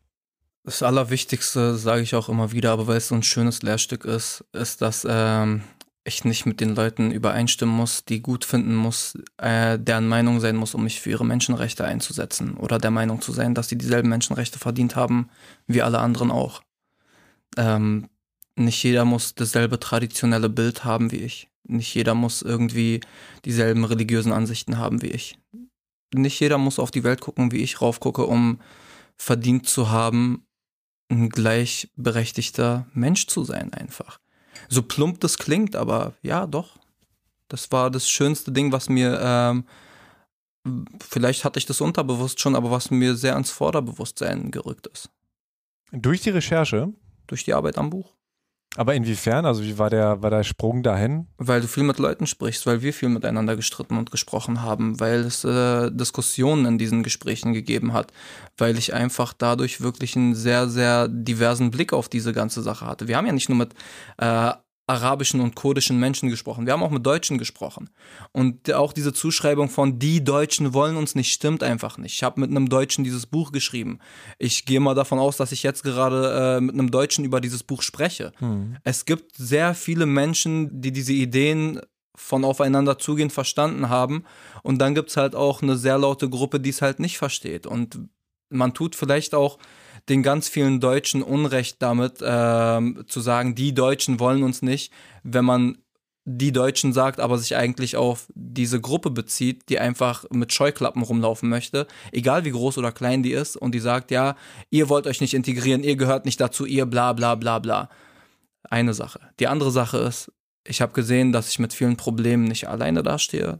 Das 0.62 0.82
Allerwichtigste, 0.82 1.76
sage 1.76 2.02
ich 2.02 2.14
auch 2.14 2.28
immer 2.28 2.52
wieder, 2.52 2.70
aber 2.72 2.86
weil 2.86 2.96
es 2.96 3.08
so 3.08 3.14
ein 3.14 3.24
schönes 3.24 3.62
Lehrstück 3.62 4.04
ist, 4.04 4.44
ist, 4.52 4.80
dass 4.82 5.06
ähm, 5.08 5.62
ich 6.04 6.24
nicht 6.24 6.46
mit 6.46 6.60
den 6.60 6.74
Leuten 6.74 7.10
übereinstimmen 7.10 7.74
muss, 7.74 8.04
die 8.04 8.22
gut 8.22 8.44
finden 8.44 8.74
muss, 8.74 9.18
äh, 9.38 9.78
deren 9.78 10.06
Meinung 10.06 10.38
sein 10.40 10.56
muss, 10.56 10.74
um 10.74 10.84
mich 10.84 11.00
für 11.00 11.10
ihre 11.10 11.24
Menschenrechte 11.24 11.84
einzusetzen 11.84 12.56
oder 12.56 12.78
der 12.78 12.92
Meinung 12.92 13.20
zu 13.20 13.32
sein, 13.32 13.54
dass 13.54 13.68
sie 13.68 13.76
dieselben 13.76 14.08
Menschenrechte 14.08 14.58
verdient 14.58 14.96
haben 14.96 15.28
wie 15.66 15.82
alle 15.82 15.98
anderen 15.98 16.30
auch. 16.30 16.62
Ähm, 17.56 18.08
nicht 18.56 18.82
jeder 18.82 19.04
muss 19.04 19.34
dasselbe 19.34 19.80
traditionelle 19.80 20.48
Bild 20.48 20.84
haben 20.84 21.10
wie 21.10 21.18
ich. 21.18 21.48
Nicht 21.64 21.94
jeder 21.94 22.14
muss 22.14 22.42
irgendwie 22.42 23.00
dieselben 23.44 23.84
religiösen 23.84 24.32
Ansichten 24.32 24.78
haben 24.78 25.02
wie 25.02 25.08
ich. 25.08 25.38
Nicht 26.14 26.38
jeder 26.38 26.58
muss 26.58 26.78
auf 26.78 26.90
die 26.90 27.04
Welt 27.04 27.20
gucken, 27.20 27.50
wie 27.50 27.62
ich 27.62 27.80
raufgucke, 27.80 28.24
um 28.24 28.60
verdient 29.16 29.68
zu 29.68 29.90
haben, 29.90 30.46
ein 31.10 31.30
gleichberechtigter 31.30 32.86
Mensch 32.92 33.26
zu 33.26 33.44
sein 33.44 33.72
einfach. 33.72 34.20
So 34.68 34.82
plump 34.82 35.20
das 35.20 35.38
klingt, 35.38 35.76
aber 35.76 36.14
ja, 36.22 36.46
doch. 36.46 36.78
Das 37.48 37.70
war 37.72 37.90
das 37.90 38.08
schönste 38.08 38.52
Ding, 38.52 38.72
was 38.72 38.88
mir, 38.88 39.20
ähm, 39.20 39.64
vielleicht 41.00 41.44
hatte 41.44 41.58
ich 41.58 41.66
das 41.66 41.80
unterbewusst 41.80 42.40
schon, 42.40 42.56
aber 42.56 42.70
was 42.70 42.90
mir 42.90 43.16
sehr 43.16 43.34
ans 43.34 43.50
Vorderbewusstsein 43.50 44.50
gerückt 44.50 44.86
ist. 44.86 45.10
Durch 45.92 46.22
die 46.22 46.30
Recherche, 46.30 46.92
Durch 47.26 47.44
die 47.44 47.54
Arbeit 47.54 47.78
am 47.78 47.90
Buch. 47.90 48.13
Aber 48.76 48.94
inwiefern? 48.94 49.46
Also 49.46 49.62
wie 49.62 49.78
war 49.78 49.88
der, 49.88 50.22
war 50.22 50.30
der 50.30 50.42
Sprung 50.42 50.82
dahin? 50.82 51.28
Weil 51.38 51.60
du 51.60 51.68
viel 51.68 51.84
mit 51.84 51.98
Leuten 51.98 52.26
sprichst, 52.26 52.66
weil 52.66 52.82
wir 52.82 52.92
viel 52.92 53.08
miteinander 53.08 53.54
gestritten 53.54 53.96
und 53.96 54.10
gesprochen 54.10 54.62
haben, 54.62 54.98
weil 54.98 55.20
es 55.20 55.44
äh, 55.44 55.90
Diskussionen 55.92 56.66
in 56.66 56.78
diesen 56.78 57.02
Gesprächen 57.02 57.52
gegeben 57.52 57.92
hat, 57.92 58.12
weil 58.58 58.76
ich 58.76 58.92
einfach 58.92 59.32
dadurch 59.32 59.80
wirklich 59.80 60.16
einen 60.16 60.34
sehr, 60.34 60.68
sehr 60.68 61.06
diversen 61.08 61.70
Blick 61.70 61.92
auf 61.92 62.08
diese 62.08 62.32
ganze 62.32 62.62
Sache 62.62 62.86
hatte. 62.86 63.06
Wir 63.06 63.16
haben 63.16 63.26
ja 63.26 63.32
nicht 63.32 63.48
nur 63.48 63.58
mit 63.58 63.74
äh, 64.18 64.52
arabischen 64.86 65.40
und 65.40 65.54
kurdischen 65.54 65.98
Menschen 65.98 66.28
gesprochen. 66.28 66.66
Wir 66.66 66.74
haben 66.74 66.82
auch 66.82 66.90
mit 66.90 67.06
Deutschen 67.06 67.38
gesprochen. 67.38 67.88
Und 68.32 68.70
auch 68.72 68.92
diese 68.92 69.14
Zuschreibung 69.14 69.70
von 69.70 69.98
die 69.98 70.22
Deutschen 70.22 70.74
wollen 70.74 70.96
uns 70.96 71.14
nicht 71.14 71.32
stimmt 71.32 71.62
einfach 71.62 71.96
nicht. 71.96 72.14
Ich 72.14 72.22
habe 72.22 72.40
mit 72.40 72.50
einem 72.50 72.68
Deutschen 72.68 73.02
dieses 73.02 73.24
Buch 73.26 73.50
geschrieben. 73.50 73.98
Ich 74.38 74.66
gehe 74.66 74.80
mal 74.80 74.94
davon 74.94 75.18
aus, 75.18 75.38
dass 75.38 75.52
ich 75.52 75.62
jetzt 75.62 75.84
gerade 75.84 76.58
äh, 76.58 76.60
mit 76.60 76.74
einem 76.74 76.90
Deutschen 76.90 77.24
über 77.24 77.40
dieses 77.40 77.62
Buch 77.62 77.80
spreche. 77.80 78.32
Hm. 78.38 78.76
Es 78.84 79.06
gibt 79.06 79.36
sehr 79.36 79.74
viele 79.74 80.04
Menschen, 80.04 80.82
die 80.82 80.92
diese 80.92 81.14
Ideen 81.14 81.80
von 82.14 82.44
aufeinander 82.44 82.98
zugehen 82.98 83.30
verstanden 83.30 83.88
haben. 83.88 84.24
Und 84.62 84.78
dann 84.78 84.94
gibt 84.94 85.10
es 85.10 85.16
halt 85.16 85.34
auch 85.34 85.62
eine 85.62 85.76
sehr 85.76 85.98
laute 85.98 86.28
Gruppe, 86.28 86.60
die 86.60 86.70
es 86.70 86.82
halt 86.82 87.00
nicht 87.00 87.16
versteht. 87.16 87.66
Und 87.66 87.98
man 88.50 88.74
tut 88.74 88.94
vielleicht 88.94 89.34
auch 89.34 89.58
den 90.08 90.22
ganz 90.22 90.48
vielen 90.48 90.80
Deutschen 90.80 91.22
Unrecht 91.22 91.76
damit, 91.80 92.20
äh, 92.20 93.04
zu 93.06 93.20
sagen, 93.20 93.54
die 93.54 93.74
Deutschen 93.74 94.20
wollen 94.20 94.42
uns 94.42 94.62
nicht, 94.62 94.92
wenn 95.22 95.44
man 95.44 95.78
die 96.26 96.52
Deutschen 96.52 96.92
sagt, 96.92 97.20
aber 97.20 97.36
sich 97.36 97.54
eigentlich 97.54 97.96
auf 97.96 98.26
diese 98.34 98.80
Gruppe 98.80 99.10
bezieht, 99.10 99.68
die 99.68 99.78
einfach 99.78 100.24
mit 100.30 100.54
Scheuklappen 100.54 101.02
rumlaufen 101.02 101.50
möchte, 101.50 101.86
egal 102.12 102.44
wie 102.44 102.50
groß 102.50 102.78
oder 102.78 102.92
klein 102.92 103.22
die 103.22 103.32
ist, 103.32 103.56
und 103.56 103.74
die 103.74 103.80
sagt, 103.80 104.10
ja, 104.10 104.36
ihr 104.70 104.88
wollt 104.88 105.06
euch 105.06 105.20
nicht 105.20 105.34
integrieren, 105.34 105.84
ihr 105.84 105.96
gehört 105.96 106.24
nicht 106.24 106.40
dazu, 106.40 106.64
ihr 106.64 106.86
bla 106.86 107.12
bla 107.12 107.34
bla 107.34 107.58
bla. 107.58 107.90
Eine 108.70 108.94
Sache. 108.94 109.20
Die 109.38 109.48
andere 109.48 109.70
Sache 109.70 109.98
ist, 109.98 110.32
ich 110.66 110.80
habe 110.80 110.94
gesehen, 110.94 111.32
dass 111.32 111.50
ich 111.50 111.58
mit 111.58 111.74
vielen 111.74 111.96
Problemen 111.96 112.44
nicht 112.44 112.68
alleine 112.68 113.02
dastehe. 113.02 113.58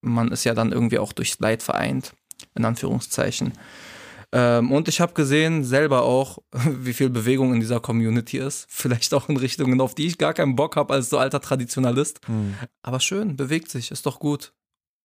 Man 0.00 0.30
ist 0.30 0.44
ja 0.44 0.54
dann 0.54 0.70
irgendwie 0.70 1.00
auch 1.00 1.12
durchs 1.12 1.40
Leid 1.40 1.64
vereint, 1.64 2.14
in 2.54 2.64
Anführungszeichen. 2.64 3.54
Ähm, 4.34 4.72
und 4.72 4.88
ich 4.88 5.00
habe 5.00 5.14
gesehen 5.14 5.62
selber 5.62 6.02
auch, 6.02 6.38
wie 6.52 6.92
viel 6.92 7.08
Bewegung 7.08 7.54
in 7.54 7.60
dieser 7.60 7.78
Community 7.78 8.38
ist. 8.38 8.66
Vielleicht 8.68 9.14
auch 9.14 9.28
in 9.28 9.36
Richtungen, 9.36 9.80
auf 9.80 9.94
die 9.94 10.06
ich 10.06 10.18
gar 10.18 10.34
keinen 10.34 10.56
Bock 10.56 10.74
habe 10.74 10.92
als 10.92 11.08
so 11.08 11.18
alter 11.18 11.40
Traditionalist. 11.40 12.20
Mhm. 12.28 12.56
Aber 12.82 12.98
schön, 12.98 13.36
bewegt 13.36 13.70
sich, 13.70 13.92
ist 13.92 14.06
doch 14.06 14.18
gut. 14.18 14.52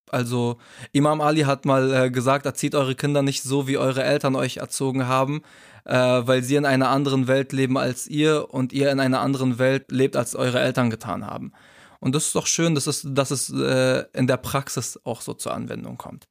Also 0.09 0.57
Imam 0.91 1.21
Ali 1.21 1.41
hat 1.41 1.65
mal 1.65 1.93
äh, 1.93 2.09
gesagt, 2.09 2.47
erzieht 2.47 2.73
eure 2.73 2.95
Kinder 2.95 3.21
nicht 3.21 3.43
so, 3.43 3.67
wie 3.67 3.77
eure 3.77 4.03
Eltern 4.03 4.35
euch 4.35 4.57
erzogen 4.57 5.05
haben, 5.05 5.43
äh, 5.85 5.93
weil 5.93 6.41
sie 6.41 6.55
in 6.55 6.65
einer 6.65 6.89
anderen 6.89 7.27
Welt 7.27 7.53
leben 7.53 7.77
als 7.77 8.07
ihr 8.07 8.51
und 8.51 8.73
ihr 8.73 8.91
in 8.91 8.99
einer 8.99 9.21
anderen 9.21 9.59
Welt 9.59 9.91
lebt, 9.91 10.15
als 10.15 10.35
eure 10.35 10.59
Eltern 10.59 10.89
getan 10.89 11.27
haben. 11.27 11.51
Und 11.99 12.15
das 12.15 12.25
ist 12.27 12.35
doch 12.35 12.47
schön, 12.47 12.73
dass 12.73 12.87
es, 12.87 13.05
dass 13.07 13.29
es 13.29 13.51
äh, 13.51 14.05
in 14.13 14.25
der 14.25 14.37
Praxis 14.37 14.99
auch 15.03 15.21
so 15.21 15.35
zur 15.35 15.53
Anwendung 15.53 15.97
kommt. 15.99 16.27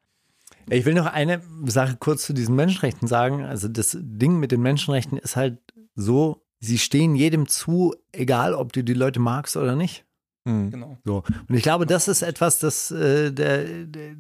Ich 0.71 0.85
will 0.85 0.95
noch 0.95 1.07
eine 1.07 1.43
Sache 1.67 1.97
kurz 1.99 2.25
zu 2.25 2.33
diesen 2.33 2.57
Menschenrechten 2.57 3.09
sagen. 3.09 3.45
Also 3.45 3.69
das 3.69 3.97
Ding 4.01 4.39
mit 4.39 4.53
den 4.53 4.63
Menschenrechten 4.63 5.19
ist 5.19 5.37
halt 5.37 5.59
so, 5.95 6.45
sie 6.61 6.79
stehen 6.79 7.15
jedem 7.15 7.49
zu, 7.49 7.95
egal 8.13 8.55
ob 8.55 8.73
du 8.73 8.85
die 8.85 8.95
Leute 8.95 9.21
magst 9.21 9.57
oder 9.57 9.77
nicht. 9.77 10.05
Mhm. 10.45 10.71
Genau. 10.71 10.99
So. 11.05 11.23
Und 11.49 11.55
ich 11.55 11.63
glaube, 11.63 11.87
das 11.87 12.09
ist 12.09 12.23
etwas, 12.23 12.59
das 12.59 12.91
äh, 12.91 13.33
der, 13.33 13.65
der, 13.85 14.15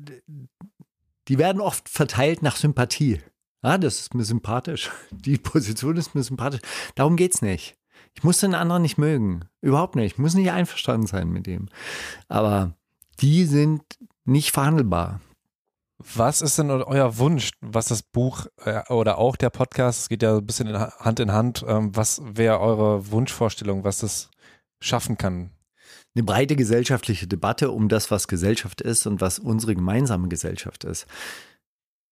die 1.28 1.38
werden 1.38 1.60
oft 1.60 1.88
verteilt 1.88 2.42
nach 2.42 2.56
Sympathie. 2.56 3.20
Ah, 3.60 3.78
das 3.78 4.00
ist 4.00 4.14
mir 4.14 4.24
sympathisch. 4.24 4.90
Die 5.10 5.36
Position 5.36 5.96
ist 5.96 6.14
mir 6.14 6.22
sympathisch. 6.22 6.60
Darum 6.94 7.16
geht 7.16 7.34
es 7.34 7.42
nicht. 7.42 7.76
Ich 8.14 8.22
muss 8.22 8.38
den 8.38 8.54
anderen 8.54 8.82
nicht 8.82 8.98
mögen. 8.98 9.46
Überhaupt 9.60 9.96
nicht. 9.96 10.12
Ich 10.12 10.18
muss 10.18 10.34
nicht 10.34 10.52
einverstanden 10.52 11.08
sein 11.08 11.28
mit 11.28 11.46
dem. 11.46 11.68
Aber 12.28 12.76
die 13.20 13.44
sind 13.46 13.82
nicht 14.24 14.52
verhandelbar. 14.52 15.20
Was 15.98 16.42
ist 16.42 16.58
denn 16.58 16.70
euer 16.70 17.18
Wunsch, 17.18 17.50
was 17.60 17.88
das 17.88 18.02
Buch 18.02 18.46
äh, 18.64 18.82
oder 18.88 19.18
auch 19.18 19.34
der 19.34 19.50
Podcast, 19.50 20.02
es 20.02 20.08
geht 20.08 20.22
ja 20.22 20.36
ein 20.36 20.46
bisschen 20.46 20.78
Hand 20.78 21.18
in 21.18 21.32
Hand, 21.32 21.64
ähm, 21.66 21.94
was 21.94 22.22
wäre 22.24 22.60
eure 22.60 23.10
Wunschvorstellung, 23.10 23.82
was 23.82 23.98
das 23.98 24.30
schaffen 24.80 25.18
kann? 25.18 25.50
Eine 26.14 26.22
breite 26.24 26.54
gesellschaftliche 26.54 27.26
Debatte 27.26 27.72
um 27.72 27.88
das, 27.88 28.12
was 28.12 28.28
Gesellschaft 28.28 28.80
ist 28.80 29.06
und 29.06 29.20
was 29.20 29.40
unsere 29.40 29.74
gemeinsame 29.74 30.28
Gesellschaft 30.28 30.84
ist. 30.84 31.06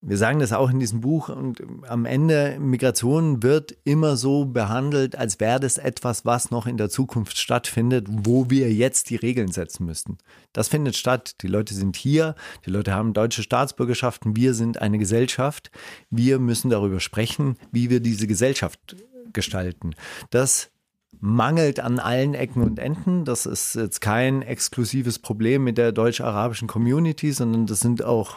Wir 0.09 0.19
sagen 0.19 0.39
das 0.39 0.53
auch 0.53 0.71
in 0.71 0.79
diesem 0.79 1.01
Buch 1.01 1.31
und 1.31 1.61
am 1.89 2.05
Ende, 2.05 2.59
Migration 2.61 3.43
wird 3.43 3.77
immer 3.83 4.17
so 4.17 4.45
behandelt, 4.45 5.19
als 5.19 5.41
wäre 5.41 5.59
das 5.59 5.79
etwas, 5.79 6.25
was 6.25 6.53
noch 6.53 6.69
in 6.69 6.77
der 6.77 6.89
Zukunft 6.89 7.37
stattfindet, 7.39 8.07
wo 8.09 8.49
wir 8.49 8.73
jetzt 8.73 9.11
die 9.11 9.17
Regeln 9.17 9.51
setzen 9.51 9.85
müssten. 9.85 10.19
Das 10.53 10.69
findet 10.69 10.95
statt. 10.95 11.35
Die 11.43 11.49
Leute 11.49 11.75
sind 11.75 11.97
hier, 11.97 12.37
die 12.65 12.71
Leute 12.71 12.93
haben 12.93 13.15
deutsche 13.15 13.43
Staatsbürgerschaften, 13.43 14.37
wir 14.37 14.55
sind 14.55 14.81
eine 14.81 14.99
Gesellschaft. 14.99 15.73
Wir 16.09 16.39
müssen 16.39 16.71
darüber 16.71 17.01
sprechen, 17.01 17.57
wie 17.73 17.91
wir 17.91 17.99
diese 17.99 18.29
Gesellschaft 18.29 18.95
gestalten. 19.33 19.97
Das 20.31 20.71
mangelt 21.19 21.81
an 21.81 21.99
allen 21.99 22.35
Ecken 22.35 22.63
und 22.63 22.79
Enden. 22.79 23.25
Das 23.25 23.45
ist 23.45 23.75
jetzt 23.75 24.01
kein 24.01 24.43
exklusives 24.43 25.19
Problem 25.19 25.65
mit 25.65 25.79
der 25.79 25.91
deutsch-arabischen 25.91 26.69
Community, 26.69 27.33
sondern 27.33 27.67
das 27.67 27.81
sind 27.81 28.05
auch 28.05 28.37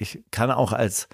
ich 0.00 0.22
kann 0.30 0.50
auch 0.50 0.72
als 0.72 1.08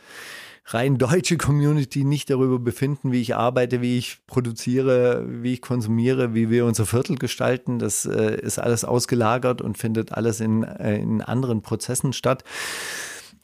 rein 0.66 0.98
deutsche 0.98 1.36
Community 1.36 2.04
nicht 2.04 2.28
darüber 2.28 2.58
befinden, 2.58 3.12
wie 3.12 3.20
ich 3.20 3.36
arbeite, 3.36 3.80
wie 3.80 3.98
ich 3.98 4.18
produziere, 4.26 5.24
wie 5.28 5.54
ich 5.54 5.62
konsumiere, 5.62 6.34
wie 6.34 6.50
wir 6.50 6.64
unser 6.64 6.86
Viertel 6.86 7.16
gestalten. 7.16 7.78
Das 7.78 8.04
äh, 8.04 8.36
ist 8.40 8.58
alles 8.58 8.84
ausgelagert 8.84 9.62
und 9.62 9.78
findet 9.78 10.12
alles 10.12 10.40
in, 10.40 10.64
äh, 10.64 10.96
in 10.96 11.22
anderen 11.22 11.62
Prozessen 11.62 12.12
statt. 12.12 12.42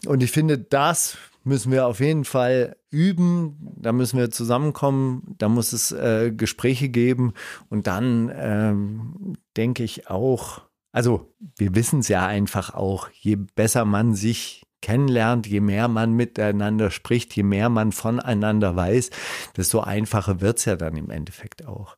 Und 0.07 0.23
ich 0.23 0.33
finde, 0.33 0.59
das 0.59 1.17
müssen 1.45 1.71
wir 1.71 1.87
auf 1.87 2.01
jeden 2.01 2.25
Fall 2.25 2.77
üben. 2.91 3.57
Da 3.77 3.93
müssen 3.93 4.19
wir 4.19 4.31
zusammenkommen. 4.31 5.35
Da 5.39 5.49
muss 5.49 5.73
es 5.73 5.93
äh, 5.93 6.33
Gespräche 6.33 6.89
geben. 6.89 7.35
Und 7.69 7.87
dann 7.87 8.33
ähm, 8.35 9.37
denke 9.57 9.85
ich 9.85 10.09
auch, 10.11 10.63
also 10.91 11.33
wir 11.57 11.75
wissen 11.75 12.01
es 12.01 12.09
ja 12.09 12.27
einfach 12.27 12.75
auch, 12.75 13.09
je 13.13 13.37
besser 13.37 13.85
man 13.85 14.15
sich 14.15 14.63
kennenlernt, 14.83 15.47
je 15.47 15.61
mehr 15.61 15.89
man 15.89 16.13
miteinander 16.13 16.91
spricht, 16.91 17.35
je 17.35 17.43
mehr 17.43 17.69
man 17.69 17.93
voneinander 17.93 18.77
weiß, 18.77 19.11
desto 19.57 19.81
einfacher 19.81 20.41
wird 20.41 20.59
es 20.59 20.67
ja 20.67 20.77
dann 20.77 20.97
im 20.97 21.11
Endeffekt 21.11 21.67
auch. 21.67 21.97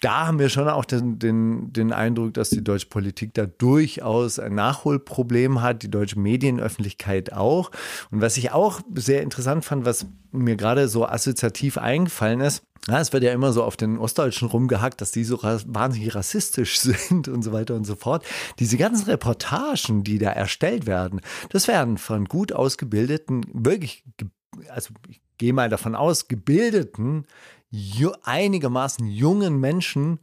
Da 0.00 0.26
haben 0.26 0.40
wir 0.40 0.48
schon 0.48 0.68
auch 0.68 0.84
den, 0.84 1.20
den, 1.20 1.72
den 1.72 1.92
Eindruck, 1.92 2.34
dass 2.34 2.50
die 2.50 2.64
deutsche 2.64 2.88
Politik 2.88 3.34
da 3.34 3.46
durchaus 3.46 4.40
ein 4.40 4.54
Nachholproblem 4.54 5.62
hat, 5.62 5.84
die 5.84 5.90
deutsche 5.90 6.18
Medienöffentlichkeit 6.18 7.32
auch. 7.32 7.70
Und 8.10 8.20
was 8.20 8.36
ich 8.36 8.50
auch 8.50 8.80
sehr 8.94 9.22
interessant 9.22 9.64
fand, 9.64 9.84
was 9.84 10.06
mir 10.32 10.56
gerade 10.56 10.88
so 10.88 11.06
assoziativ 11.06 11.78
eingefallen 11.78 12.40
ist, 12.40 12.64
ja, 12.88 12.98
es 12.98 13.12
wird 13.12 13.22
ja 13.22 13.32
immer 13.32 13.52
so 13.52 13.62
auf 13.62 13.76
den 13.76 13.96
Ostdeutschen 13.96 14.48
rumgehackt, 14.48 15.00
dass 15.00 15.12
die 15.12 15.22
so 15.22 15.40
wahnsinnig 15.42 16.14
rassistisch 16.16 16.80
sind 16.80 17.28
und 17.28 17.42
so 17.42 17.52
weiter 17.52 17.76
und 17.76 17.84
so 17.84 17.94
fort. 17.94 18.24
Diese 18.58 18.76
ganzen 18.76 19.04
Reportagen, 19.08 20.02
die 20.02 20.18
da 20.18 20.30
erstellt 20.30 20.86
werden, 20.86 21.20
das 21.50 21.68
werden 21.68 21.96
von 21.96 22.24
gut 22.24 22.52
ausgebildeten, 22.52 23.46
wirklich, 23.52 24.04
also 24.68 24.94
ich 25.08 25.21
gehe 25.42 25.52
mal 25.52 25.68
davon 25.68 25.96
aus, 25.96 26.28
gebildeten, 26.28 27.26
einigermaßen 28.22 29.08
jungen 29.08 29.58
Menschen 29.58 30.20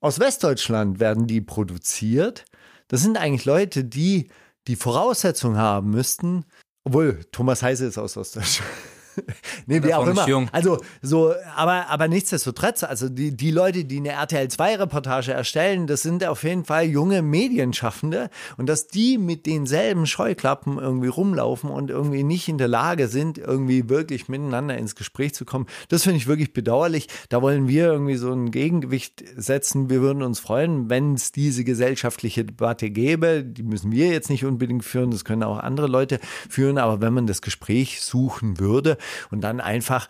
aus 0.00 0.18
Westdeutschland 0.18 0.98
werden 0.98 1.26
die 1.26 1.42
produziert. 1.42 2.46
Das 2.88 3.02
sind 3.02 3.18
eigentlich 3.18 3.44
Leute, 3.44 3.84
die 3.84 4.28
die 4.66 4.76
Voraussetzung 4.76 5.58
haben 5.58 5.90
müssten, 5.90 6.46
obwohl 6.84 7.22
Thomas 7.32 7.62
Heise 7.62 7.84
ist 7.84 7.98
aus 7.98 8.16
Ostdeutschland. 8.16 8.70
Nee, 9.66 9.82
wie 9.82 9.94
auch 9.94 10.06
immer. 10.06 10.28
Jung. 10.28 10.48
Also 10.52 10.78
so, 11.02 11.32
aber, 11.54 11.88
aber 11.88 12.08
nichtsdestotrotz, 12.08 12.84
also 12.84 13.08
die, 13.08 13.36
die 13.36 13.50
Leute, 13.50 13.84
die 13.84 13.98
eine 13.98 14.10
RTL 14.10 14.48
2 14.48 14.76
Reportage 14.76 15.32
erstellen, 15.32 15.86
das 15.86 16.02
sind 16.02 16.24
auf 16.24 16.42
jeden 16.42 16.64
Fall 16.64 16.84
junge 16.84 17.22
Medienschaffende 17.22 18.30
und 18.56 18.68
dass 18.68 18.88
die 18.88 19.18
mit 19.18 19.46
denselben 19.46 20.06
Scheuklappen 20.06 20.78
irgendwie 20.78 21.08
rumlaufen 21.08 21.70
und 21.70 21.90
irgendwie 21.90 22.22
nicht 22.22 22.48
in 22.48 22.58
der 22.58 22.68
Lage 22.68 23.08
sind, 23.08 23.38
irgendwie 23.38 23.88
wirklich 23.88 24.28
miteinander 24.28 24.76
ins 24.76 24.94
Gespräch 24.94 25.34
zu 25.34 25.44
kommen, 25.44 25.66
das 25.88 26.04
finde 26.04 26.18
ich 26.18 26.26
wirklich 26.26 26.52
bedauerlich. 26.52 27.08
Da 27.28 27.42
wollen 27.42 27.68
wir 27.68 27.86
irgendwie 27.86 28.16
so 28.16 28.32
ein 28.32 28.50
Gegengewicht 28.50 29.24
setzen. 29.36 29.90
Wir 29.90 30.00
würden 30.00 30.22
uns 30.22 30.40
freuen, 30.40 30.90
wenn 30.90 31.14
es 31.14 31.32
diese 31.32 31.64
gesellschaftliche 31.64 32.44
Debatte 32.44 32.90
gäbe. 32.90 33.44
Die 33.44 33.62
müssen 33.62 33.92
wir 33.92 34.08
jetzt 34.08 34.30
nicht 34.30 34.44
unbedingt 34.44 34.84
führen, 34.84 35.10
das 35.10 35.24
können 35.24 35.42
auch 35.42 35.58
andere 35.58 35.86
Leute 35.86 36.20
führen, 36.48 36.78
aber 36.78 37.00
wenn 37.00 37.12
man 37.12 37.26
das 37.26 37.42
Gespräch 37.42 38.00
suchen 38.00 38.58
würde, 38.58 38.96
und 39.30 39.40
dann 39.40 39.60
einfach 39.60 40.08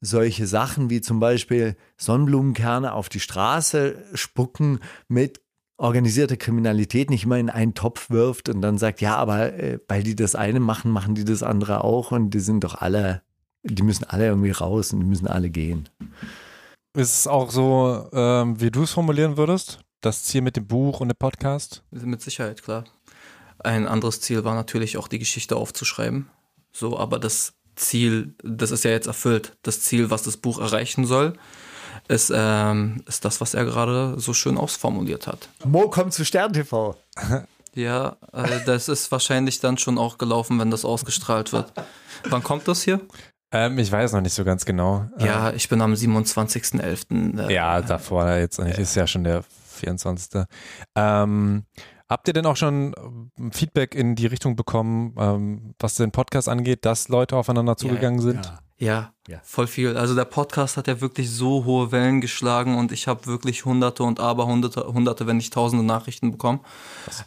solche 0.00 0.46
Sachen 0.46 0.90
wie 0.90 1.00
zum 1.00 1.20
Beispiel 1.20 1.76
Sonnenblumenkerne 1.96 2.92
auf 2.92 3.08
die 3.08 3.20
Straße 3.20 3.96
spucken 4.14 4.80
mit 5.08 5.40
organisierter 5.78 6.36
Kriminalität 6.36 7.10
nicht 7.10 7.24
immer 7.24 7.38
in 7.38 7.50
einen 7.50 7.74
Topf 7.74 8.10
wirft 8.10 8.48
und 8.48 8.62
dann 8.62 8.78
sagt, 8.78 9.00
ja, 9.00 9.16
aber 9.16 9.52
äh, 9.54 9.78
weil 9.88 10.02
die 10.02 10.16
das 10.16 10.34
eine 10.34 10.60
machen, 10.60 10.90
machen 10.90 11.14
die 11.14 11.24
das 11.24 11.42
andere 11.42 11.84
auch 11.84 12.12
und 12.12 12.30
die 12.30 12.40
sind 12.40 12.64
doch 12.64 12.76
alle, 12.76 13.22
die 13.62 13.82
müssen 13.82 14.04
alle 14.04 14.26
irgendwie 14.26 14.52
raus 14.52 14.92
und 14.92 15.00
die 15.00 15.06
müssen 15.06 15.26
alle 15.26 15.50
gehen. 15.50 15.88
ist 16.96 17.18
es 17.18 17.26
auch 17.26 17.50
so, 17.50 18.08
ähm, 18.12 18.60
wie 18.60 18.70
du 18.70 18.84
es 18.84 18.92
formulieren 18.92 19.36
würdest? 19.36 19.80
Das 20.00 20.24
Ziel 20.24 20.40
mit 20.40 20.56
dem 20.56 20.66
Buch 20.66 21.00
und 21.00 21.08
dem 21.08 21.16
Podcast? 21.18 21.82
Mit 21.90 22.22
Sicherheit, 22.22 22.62
klar. 22.62 22.84
Ein 23.58 23.86
anderes 23.86 24.20
Ziel 24.20 24.44
war 24.44 24.54
natürlich 24.54 24.96
auch 24.96 25.08
die 25.08 25.18
Geschichte 25.18 25.56
aufzuschreiben. 25.56 26.30
So, 26.72 26.98
aber 26.98 27.18
das 27.18 27.54
Ziel, 27.76 28.34
das 28.42 28.70
ist 28.70 28.84
ja 28.84 28.90
jetzt 28.90 29.06
erfüllt. 29.06 29.56
Das 29.62 29.80
Ziel, 29.80 30.10
was 30.10 30.22
das 30.22 30.36
Buch 30.36 30.58
erreichen 30.58 31.06
soll, 31.06 31.34
ist, 32.08 32.32
ähm, 32.34 33.02
ist 33.06 33.24
das, 33.24 33.40
was 33.40 33.54
er 33.54 33.64
gerade 33.64 34.18
so 34.18 34.32
schön 34.32 34.58
ausformuliert 34.58 35.26
hat. 35.26 35.48
Mo 35.64 35.88
kommt 35.88 36.12
zu 36.12 36.24
Stern 36.24 36.52
TV. 36.52 36.96
Ja, 37.76 38.16
äh, 38.32 38.64
das 38.64 38.88
ist 38.88 39.12
wahrscheinlich 39.12 39.60
dann 39.60 39.76
schon 39.76 39.98
auch 39.98 40.16
gelaufen, 40.16 40.58
wenn 40.58 40.70
das 40.70 40.86
ausgestrahlt 40.86 41.52
wird. 41.52 41.74
Wann 42.24 42.42
kommt 42.42 42.66
das 42.68 42.80
hier? 42.80 43.02
Ähm, 43.52 43.78
ich 43.78 43.92
weiß 43.92 44.12
noch 44.12 44.22
nicht 44.22 44.32
so 44.32 44.44
ganz 44.44 44.64
genau. 44.64 45.06
Ja, 45.18 45.52
ich 45.52 45.68
bin 45.68 45.82
am 45.82 45.92
27.11. 45.92 47.48
Äh, 47.48 47.52
ja, 47.52 47.82
davor 47.82 48.30
jetzt 48.32 48.58
nicht. 48.60 48.78
Ist 48.78 48.96
ja 48.96 49.06
schon 49.06 49.24
der 49.24 49.44
24. 49.74 50.44
Ähm, 50.96 51.64
habt 52.08 52.28
ihr 52.28 52.34
denn 52.34 52.46
auch 52.46 52.56
schon 52.56 52.94
ähm, 53.38 53.52
Feedback 53.52 53.94
in 53.94 54.14
die 54.14 54.26
Richtung 54.26 54.56
bekommen, 54.56 55.14
ähm, 55.18 55.74
was 55.78 55.96
den 55.96 56.12
Podcast 56.12 56.48
angeht, 56.48 56.84
dass 56.84 57.08
Leute 57.08 57.36
aufeinander 57.36 57.76
zugegangen 57.76 58.20
ja, 58.20 58.24
sind? 58.24 58.46
Ja. 58.46 58.58
Ja, 58.78 59.14
ja, 59.26 59.40
voll 59.42 59.66
viel. 59.66 59.96
Also 59.96 60.14
der 60.14 60.26
Podcast 60.26 60.76
hat 60.76 60.86
ja 60.86 61.00
wirklich 61.00 61.30
so 61.30 61.64
hohe 61.64 61.92
Wellen 61.92 62.20
geschlagen 62.20 62.76
und 62.76 62.92
ich 62.92 63.08
habe 63.08 63.24
wirklich 63.24 63.64
hunderte 63.64 64.02
und 64.02 64.20
aber 64.20 64.44
hunderte, 64.44 64.86
hunderte, 64.86 65.26
wenn 65.26 65.38
nicht 65.38 65.54
tausende 65.54 65.82
Nachrichten 65.82 66.30
bekommen. 66.32 66.60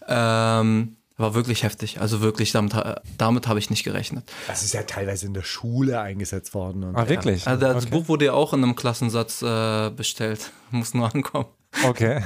Ähm, 0.08 0.98
war 1.20 1.34
wirklich 1.34 1.64
heftig. 1.64 2.00
Also 2.00 2.22
wirklich, 2.22 2.52
damit, 2.52 2.74
damit 3.18 3.48
habe 3.48 3.60
ich 3.60 3.70
nicht 3.70 3.84
gerechnet. 3.84 4.32
Das 4.48 4.64
ist 4.64 4.74
ja 4.74 4.84
teilweise 4.84 5.26
in 5.26 5.34
der 5.34 5.44
Schule 5.44 6.00
eingesetzt 6.00 6.54
worden. 6.54 6.84
Und 6.84 6.96
ah, 6.96 7.10
wirklich? 7.10 7.46
Ja. 7.46 7.52
Also 7.52 7.66
das 7.66 7.86
okay. 7.86 7.92
Buch 7.92 8.08
wurde 8.08 8.26
ja 8.26 8.34
auch 8.34 8.54
in 8.54 8.64
einem 8.64 8.76
Klassensatz 8.76 9.42
äh, 9.42 9.90
bestellt. 9.90 10.52
Muss 10.72 10.94
nur 10.94 11.14
ankommen. 11.14 11.48
Okay. 11.88 12.22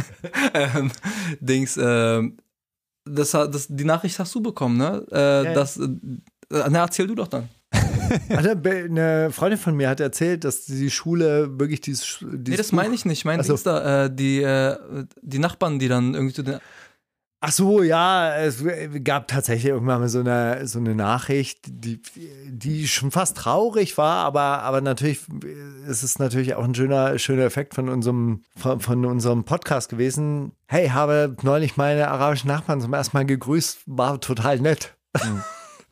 ähm, 0.54 0.90
Dings, 1.40 1.76
äh, 1.76 2.22
das, 3.04 3.30
das, 3.30 3.66
die 3.68 3.84
Nachricht 3.84 4.18
hast 4.18 4.34
du 4.34 4.40
bekommen, 4.40 4.76
ne? 4.76 5.04
Äh, 5.10 5.44
ja. 5.44 5.54
das, 5.54 5.76
äh, 5.76 5.88
na, 6.48 6.80
erzähl 6.80 7.06
du 7.06 7.14
doch 7.14 7.28
dann. 7.28 7.48
Also, 8.28 8.50
eine 8.50 9.30
Freundin 9.30 9.58
von 9.58 9.76
mir 9.76 9.88
hat 9.88 10.00
erzählt, 10.00 10.42
dass 10.42 10.64
die 10.64 10.90
Schule 10.90 11.60
wirklich 11.60 11.80
dieses. 11.80 12.18
dieses 12.20 12.48
nee, 12.48 12.56
das 12.56 12.72
meine 12.72 12.92
ich 12.92 13.04
nicht. 13.04 13.18
Ich 13.18 13.24
meine, 13.24 13.38
also, 13.38 13.56
da, 13.56 14.06
äh, 14.06 14.10
die, 14.12 14.42
äh, 14.42 14.76
die 15.22 15.38
Nachbarn, 15.38 15.78
die 15.78 15.86
dann 15.86 16.14
irgendwie 16.14 16.34
zu 16.34 16.42
den. 16.42 16.58
Ach 17.42 17.52
so, 17.52 17.82
ja, 17.82 18.36
es 18.36 18.62
gab 19.02 19.26
tatsächlich 19.28 19.72
irgendwann 19.72 20.00
mal 20.00 20.08
so 20.10 20.20
eine, 20.20 20.66
so 20.66 20.78
eine 20.78 20.94
Nachricht, 20.94 21.60
die, 21.66 22.02
die 22.46 22.86
schon 22.86 23.10
fast 23.10 23.38
traurig 23.38 23.96
war, 23.96 24.26
aber, 24.26 24.62
aber 24.62 24.82
natürlich 24.82 25.22
ist 25.88 26.02
es 26.02 26.18
natürlich 26.18 26.54
auch 26.54 26.64
ein 26.64 26.74
schöner, 26.74 27.18
schöner 27.18 27.44
Effekt 27.44 27.72
von 27.72 27.88
unserem, 27.88 28.42
von, 28.56 28.80
von 28.80 29.06
unserem 29.06 29.44
Podcast 29.44 29.88
gewesen. 29.88 30.52
Hey, 30.66 30.88
habe 30.88 31.34
neulich 31.40 31.78
meine 31.78 32.08
arabischen 32.08 32.48
Nachbarn 32.48 32.82
zum 32.82 32.92
ersten 32.92 33.16
Mal 33.16 33.24
gegrüßt, 33.24 33.84
war 33.86 34.20
total 34.20 34.60
nett. 34.60 34.94
Mhm. 35.24 35.42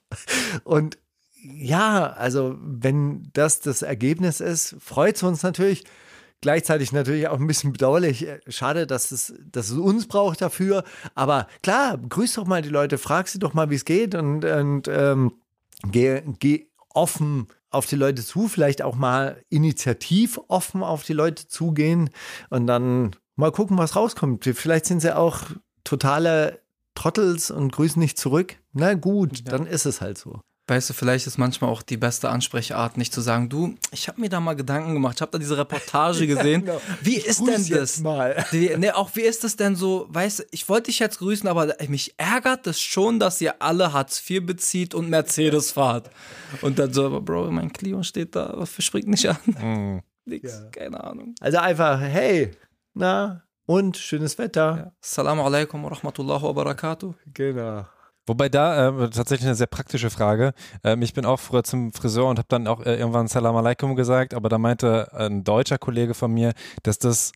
Und 0.64 0.98
ja, 1.42 2.10
also 2.10 2.58
wenn 2.60 3.30
das 3.32 3.60
das 3.60 3.80
Ergebnis 3.80 4.40
ist, 4.40 4.76
freut 4.80 5.16
es 5.16 5.22
uns 5.22 5.42
natürlich. 5.42 5.84
Gleichzeitig 6.40 6.92
natürlich 6.92 7.28
auch 7.28 7.40
ein 7.40 7.46
bisschen 7.46 7.72
bedauerlich. 7.72 8.26
Schade, 8.46 8.86
dass 8.86 9.10
es, 9.10 9.34
dass 9.50 9.70
es 9.70 9.76
uns 9.76 10.06
braucht 10.06 10.40
dafür. 10.40 10.84
Aber 11.14 11.48
klar, 11.62 11.98
grüß 11.98 12.34
doch 12.34 12.46
mal 12.46 12.62
die 12.62 12.68
Leute, 12.68 12.96
frag 12.96 13.28
sie 13.28 13.40
doch 13.40 13.54
mal, 13.54 13.70
wie 13.70 13.74
es 13.74 13.84
geht 13.84 14.14
und, 14.14 14.44
und 14.44 14.86
ähm, 14.88 15.32
geh, 15.90 16.22
geh 16.38 16.66
offen 16.90 17.48
auf 17.70 17.86
die 17.86 17.96
Leute 17.96 18.24
zu, 18.24 18.48
vielleicht 18.48 18.82
auch 18.82 18.94
mal 18.94 19.42
initiativ 19.50 20.40
offen 20.48 20.82
auf 20.82 21.02
die 21.02 21.12
Leute 21.12 21.48
zugehen 21.48 22.10
und 22.50 22.66
dann 22.66 23.16
mal 23.36 23.52
gucken, 23.52 23.76
was 23.76 23.96
rauskommt. 23.96 24.44
Vielleicht 24.44 24.86
sind 24.86 25.00
sie 25.00 25.16
auch 25.16 25.42
totale 25.84 26.60
Trottels 26.94 27.50
und 27.50 27.72
grüßen 27.72 28.00
nicht 28.00 28.18
zurück. 28.18 28.56
Na 28.72 28.94
gut, 28.94 29.38
ja. 29.38 29.44
dann 29.44 29.66
ist 29.66 29.86
es 29.86 30.00
halt 30.00 30.18
so. 30.18 30.40
Weißt 30.68 30.90
du, 30.90 30.92
vielleicht 30.94 31.26
ist 31.26 31.38
manchmal 31.38 31.70
auch 31.70 31.80
die 31.80 31.96
beste 31.96 32.28
Ansprechart, 32.28 32.98
nicht 32.98 33.14
zu 33.14 33.22
sagen, 33.22 33.48
du, 33.48 33.74
ich 33.90 34.06
habe 34.06 34.20
mir 34.20 34.28
da 34.28 34.38
mal 34.38 34.54
Gedanken 34.54 34.92
gemacht, 34.92 35.14
ich 35.16 35.22
habe 35.22 35.32
da 35.32 35.38
diese 35.38 35.56
Reportage 35.56 36.26
gesehen. 36.26 36.66
ja, 36.66 36.74
genau. 36.74 36.80
Wie 37.00 37.16
ist 37.16 37.40
denn 37.40 37.66
das? 37.66 38.00
Mal. 38.00 38.44
Die, 38.52 38.76
ne, 38.76 38.94
auch 38.94 39.10
wie 39.14 39.22
ist 39.22 39.44
das 39.44 39.56
denn 39.56 39.76
so, 39.76 40.06
weißt 40.10 40.40
du, 40.40 40.42
ich 40.50 40.68
wollte 40.68 40.84
dich 40.84 40.98
jetzt 40.98 41.20
grüßen, 41.20 41.48
aber 41.48 41.74
mich 41.88 42.14
ärgert 42.18 42.66
es 42.66 42.78
schon, 42.80 43.18
dass 43.18 43.40
ihr 43.40 43.62
alle 43.62 43.94
Hartz 43.94 44.22
IV 44.28 44.44
bezieht 44.44 44.94
und 44.94 45.08
Mercedes 45.08 45.72
fahrt. 45.72 46.10
Und 46.60 46.78
dann 46.78 46.92
so, 46.92 47.06
aber 47.06 47.22
Bro, 47.22 47.50
mein 47.50 47.72
Clio 47.72 48.02
steht 48.02 48.36
da, 48.36 48.52
was 48.54 48.70
springt 48.84 49.08
nicht 49.08 49.28
an? 49.28 49.38
Mhm. 49.58 50.02
Nix, 50.24 50.52
ja. 50.52 50.68
keine 50.70 51.02
Ahnung. 51.02 51.34
Also 51.40 51.58
einfach, 51.58 52.00
hey, 52.00 52.52
na, 52.94 53.42
und 53.66 53.96
schönes 53.96 54.36
Wetter. 54.38 54.76
Ja. 54.76 54.92
Assalamu 55.02 55.42
alaikum 55.42 55.82
wa 55.82 55.88
rahmatullahi 55.88 56.42
wa 56.42 56.52
barakatuh. 56.52 57.14
Genau. 57.32 57.86
Wobei 58.28 58.48
da 58.48 58.88
äh, 58.88 59.10
tatsächlich 59.10 59.46
eine 59.46 59.56
sehr 59.56 59.66
praktische 59.66 60.10
Frage. 60.10 60.52
Ähm, 60.84 61.02
ich 61.02 61.14
bin 61.14 61.24
auch 61.24 61.40
früher 61.40 61.64
zum 61.64 61.92
Friseur 61.92 62.26
und 62.26 62.38
habe 62.38 62.48
dann 62.48 62.66
auch 62.66 62.84
äh, 62.84 62.96
irgendwann 62.96 63.26
Salam 63.26 63.56
Alaikum 63.56 63.96
gesagt, 63.96 64.34
aber 64.34 64.48
da 64.48 64.58
meinte 64.58 65.12
ein 65.14 65.44
deutscher 65.44 65.78
Kollege 65.78 66.14
von 66.14 66.32
mir, 66.32 66.52
dass 66.82 66.98
das 66.98 67.32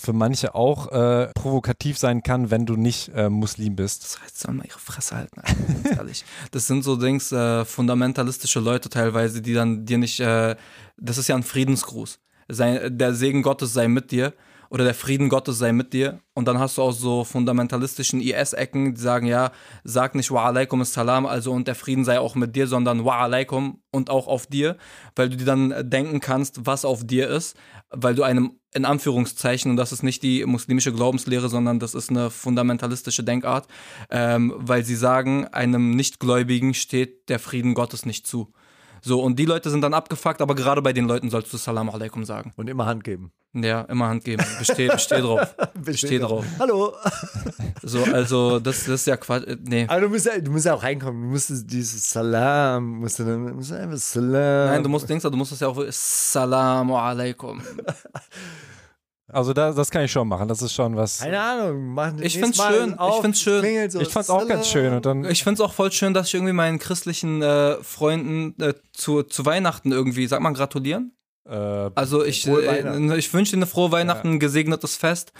für 0.00 0.12
manche 0.12 0.54
auch 0.54 0.90
äh, 0.92 1.28
provokativ 1.34 1.98
sein 1.98 2.22
kann, 2.22 2.50
wenn 2.50 2.66
du 2.66 2.76
nicht 2.76 3.10
äh, 3.14 3.28
Muslim 3.28 3.76
bist. 3.76 4.04
Das 4.04 4.22
heißt, 4.22 4.38
sollen 4.38 4.56
mal 4.58 4.66
ihre 4.66 4.78
Fresse 4.78 5.16
halten, 5.16 5.40
ganz 5.42 5.96
ehrlich. 5.98 6.24
Das 6.50 6.66
sind 6.66 6.82
so 6.82 6.96
Dings, 6.96 7.32
äh, 7.32 7.64
fundamentalistische 7.64 8.60
Leute 8.60 8.88
teilweise, 8.88 9.42
die 9.42 9.54
dann 9.54 9.84
dir 9.84 9.98
nicht, 9.98 10.20
äh, 10.20 10.56
das 10.96 11.18
ist 11.18 11.28
ja 11.28 11.36
ein 11.36 11.42
Friedensgruß. 11.42 12.18
Sei, 12.48 12.88
der 12.90 13.14
Segen 13.14 13.42
Gottes 13.42 13.72
sei 13.72 13.88
mit 13.88 14.12
dir 14.12 14.32
oder 14.70 14.84
der 14.84 14.94
Frieden 14.94 15.28
Gottes 15.28 15.58
sei 15.58 15.72
mit 15.72 15.92
dir. 15.92 16.20
Und 16.34 16.46
dann 16.46 16.58
hast 16.58 16.78
du 16.78 16.82
auch 16.82 16.92
so 16.92 17.24
fundamentalistischen 17.24 18.20
IS-Ecken, 18.20 18.94
die 18.94 19.00
sagen, 19.00 19.26
ja, 19.26 19.52
sag 19.84 20.14
nicht 20.14 20.30
wa 20.30 20.46
alaikum 20.46 20.84
salam, 20.84 21.26
also 21.26 21.52
und 21.52 21.66
der 21.66 21.74
Frieden 21.74 22.04
sei 22.04 22.20
auch 22.20 22.34
mit 22.34 22.56
dir, 22.56 22.66
sondern 22.66 23.04
wa 23.04 23.20
alaikum 23.20 23.80
und 23.90 24.10
auch 24.10 24.26
auf 24.26 24.46
dir, 24.46 24.76
weil 25.14 25.30
du 25.30 25.36
dir 25.36 25.46
dann 25.46 25.90
denken 25.90 26.20
kannst, 26.20 26.66
was 26.66 26.84
auf 26.84 27.06
dir 27.06 27.28
ist, 27.28 27.56
weil 27.90 28.14
du 28.14 28.22
einem, 28.22 28.58
in 28.74 28.84
Anführungszeichen, 28.84 29.70
und 29.70 29.76
das 29.76 29.92
ist 29.92 30.02
nicht 30.02 30.22
die 30.22 30.44
muslimische 30.44 30.92
Glaubenslehre, 30.92 31.48
sondern 31.48 31.78
das 31.78 31.94
ist 31.94 32.10
eine 32.10 32.30
fundamentalistische 32.30 33.24
Denkart, 33.24 33.68
ähm, 34.10 34.52
weil 34.56 34.84
sie 34.84 34.96
sagen, 34.96 35.46
einem 35.46 35.92
Nichtgläubigen 35.92 36.74
steht 36.74 37.28
der 37.28 37.38
Frieden 37.38 37.74
Gottes 37.74 38.04
nicht 38.04 38.26
zu. 38.26 38.52
So, 39.06 39.22
und 39.22 39.38
die 39.38 39.44
Leute 39.44 39.70
sind 39.70 39.82
dann 39.82 39.94
abgefuckt, 39.94 40.42
aber 40.42 40.56
gerade 40.56 40.82
bei 40.82 40.92
den 40.92 41.06
Leuten 41.06 41.30
sollst 41.30 41.52
du 41.52 41.58
Salam 41.58 41.90
alaikum 41.90 42.24
sagen. 42.24 42.52
Und 42.56 42.68
immer 42.68 42.86
Hand 42.86 43.04
geben. 43.04 43.30
Ja, 43.52 43.82
immer 43.82 44.08
Hand 44.08 44.24
geben. 44.24 44.44
Besteh, 44.58 44.88
besteh 44.88 45.20
drauf. 45.20 45.54
besteh 45.74 46.18
drauf. 46.18 46.44
Hallo. 46.58 46.92
So, 47.82 48.02
also, 48.02 48.58
das, 48.58 48.78
das 48.86 49.02
ist 49.02 49.06
ja 49.06 49.16
Quatsch. 49.16 49.46
Äh, 49.46 49.58
nee. 49.62 49.86
Aber 49.86 50.00
du 50.00 50.08
musst, 50.08 50.26
ja, 50.26 50.40
du 50.40 50.50
musst 50.50 50.66
ja 50.66 50.74
auch 50.74 50.82
reinkommen. 50.82 51.22
Du 51.22 51.28
musst 51.28 51.70
dieses 51.70 52.10
Salam, 52.10 52.98
musst 52.98 53.20
du 53.20 53.24
dann, 53.24 53.54
musst 53.54 53.70
du 53.70 53.78
einfach 53.78 53.96
Salam. 53.96 54.70
Nein, 54.70 54.82
du 54.82 54.88
musst, 54.88 55.08
denkst, 55.08 55.22
du 55.22 55.30
musst 55.30 55.52
das 55.52 55.60
ja 55.60 55.68
auch 55.68 55.80
Salam 55.90 56.90
alaikum. 56.92 57.62
Also 59.28 59.52
das, 59.52 59.74
das 59.74 59.90
kann 59.90 60.04
ich 60.04 60.12
schon 60.12 60.28
machen. 60.28 60.46
Das 60.46 60.62
ist 60.62 60.72
schon 60.72 60.96
was. 60.96 61.18
Keine 61.18 61.40
Ahnung. 61.40 61.94
Machen 61.94 62.22
ich 62.22 62.38
find's 62.38 62.62
schön. 62.62 62.96
Auf, 62.96 63.16
ich 63.16 63.22
find's 63.22 63.40
schön. 63.40 63.90
So 63.90 64.00
ich 64.00 64.08
fand's 64.08 64.30
auch 64.30 64.46
ganz 64.46 64.68
schön. 64.68 64.94
Und 64.94 65.04
dann 65.04 65.24
ich 65.24 65.42
find's 65.42 65.60
auch 65.60 65.72
voll 65.72 65.90
schön, 65.90 66.14
dass 66.14 66.28
ich 66.28 66.34
irgendwie 66.34 66.52
meinen 66.52 66.78
christlichen 66.78 67.42
äh, 67.42 67.76
Freunden 67.82 68.54
äh, 68.62 68.74
zu, 68.92 69.24
zu 69.24 69.44
Weihnachten 69.44 69.90
irgendwie, 69.90 70.26
sag 70.28 70.40
mal, 70.40 70.52
gratulieren. 70.52 71.16
Äh, 71.48 71.90
also 71.94 72.24
ich, 72.24 72.46
äh, 72.46 73.16
ich 73.16 73.32
wünsche 73.32 73.52
dir 73.52 73.58
eine 73.58 73.66
frohe 73.66 73.92
Weihnachten, 73.92 74.28
ja. 74.28 74.34
ein 74.34 74.40
gesegnetes 74.40 74.96
Fest. 74.96 75.32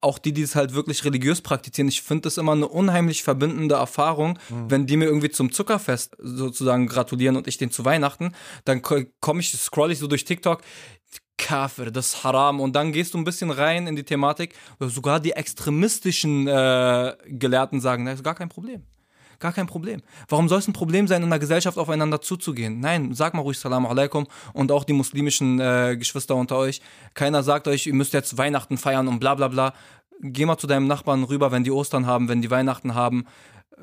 Auch 0.00 0.18
die, 0.18 0.32
die 0.32 0.42
es 0.42 0.54
halt 0.54 0.74
wirklich 0.74 1.04
religiös 1.04 1.40
praktizieren. 1.40 1.88
Ich 1.88 2.02
finde 2.02 2.22
das 2.22 2.38
immer 2.38 2.52
eine 2.52 2.68
unheimlich 2.68 3.22
verbindende 3.22 3.76
Erfahrung, 3.76 4.38
mhm. 4.48 4.70
wenn 4.70 4.86
die 4.86 4.96
mir 4.96 5.06
irgendwie 5.06 5.30
zum 5.30 5.52
Zuckerfest 5.52 6.16
sozusagen 6.18 6.86
gratulieren 6.86 7.36
und 7.36 7.46
ich 7.46 7.58
den 7.58 7.70
zu 7.70 7.84
Weihnachten. 7.84 8.34
Dann 8.64 8.82
komme 8.82 9.40
ich, 9.40 9.52
scroll 9.52 9.92
ich 9.92 9.98
so 9.98 10.06
durch 10.06 10.24
TikTok. 10.24 10.62
Kafir, 11.38 11.90
das 11.90 12.24
Haram. 12.24 12.60
Und 12.60 12.74
dann 12.74 12.92
gehst 12.92 13.14
du 13.14 13.18
ein 13.18 13.24
bisschen 13.24 13.50
rein 13.50 13.86
in 13.86 13.96
die 13.96 14.04
Thematik. 14.04 14.54
Sogar 14.78 15.20
die 15.20 15.32
extremistischen 15.32 16.46
äh, 16.46 17.14
Gelehrten 17.26 17.80
sagen, 17.80 18.04
das 18.06 18.16
ist 18.16 18.24
gar 18.24 18.34
kein 18.34 18.48
Problem. 18.48 18.82
Gar 19.42 19.52
kein 19.52 19.66
Problem. 19.66 20.02
Warum 20.28 20.48
soll 20.48 20.60
es 20.60 20.68
ein 20.68 20.72
Problem 20.72 21.08
sein, 21.08 21.24
in 21.24 21.30
der 21.30 21.40
Gesellschaft 21.40 21.76
aufeinander 21.76 22.20
zuzugehen? 22.20 22.78
Nein, 22.78 23.12
sag 23.12 23.34
mal 23.34 23.40
ruhig 23.40 23.58
Salam 23.58 23.86
alaikum 23.86 24.28
und 24.52 24.70
auch 24.70 24.84
die 24.84 24.92
muslimischen 24.92 25.58
äh, 25.58 25.96
Geschwister 25.98 26.36
unter 26.36 26.58
euch. 26.58 26.80
Keiner 27.14 27.42
sagt 27.42 27.66
euch, 27.66 27.88
ihr 27.88 27.94
müsst 27.94 28.12
jetzt 28.12 28.38
Weihnachten 28.38 28.78
feiern 28.78 29.08
und 29.08 29.18
bla 29.18 29.34
bla 29.34 29.48
bla. 29.48 29.74
Geh 30.20 30.46
mal 30.46 30.58
zu 30.58 30.68
deinem 30.68 30.86
Nachbarn 30.86 31.24
rüber, 31.24 31.50
wenn 31.50 31.64
die 31.64 31.72
Ostern 31.72 32.06
haben, 32.06 32.28
wenn 32.28 32.40
die 32.40 32.52
Weihnachten 32.52 32.94
haben. 32.94 33.24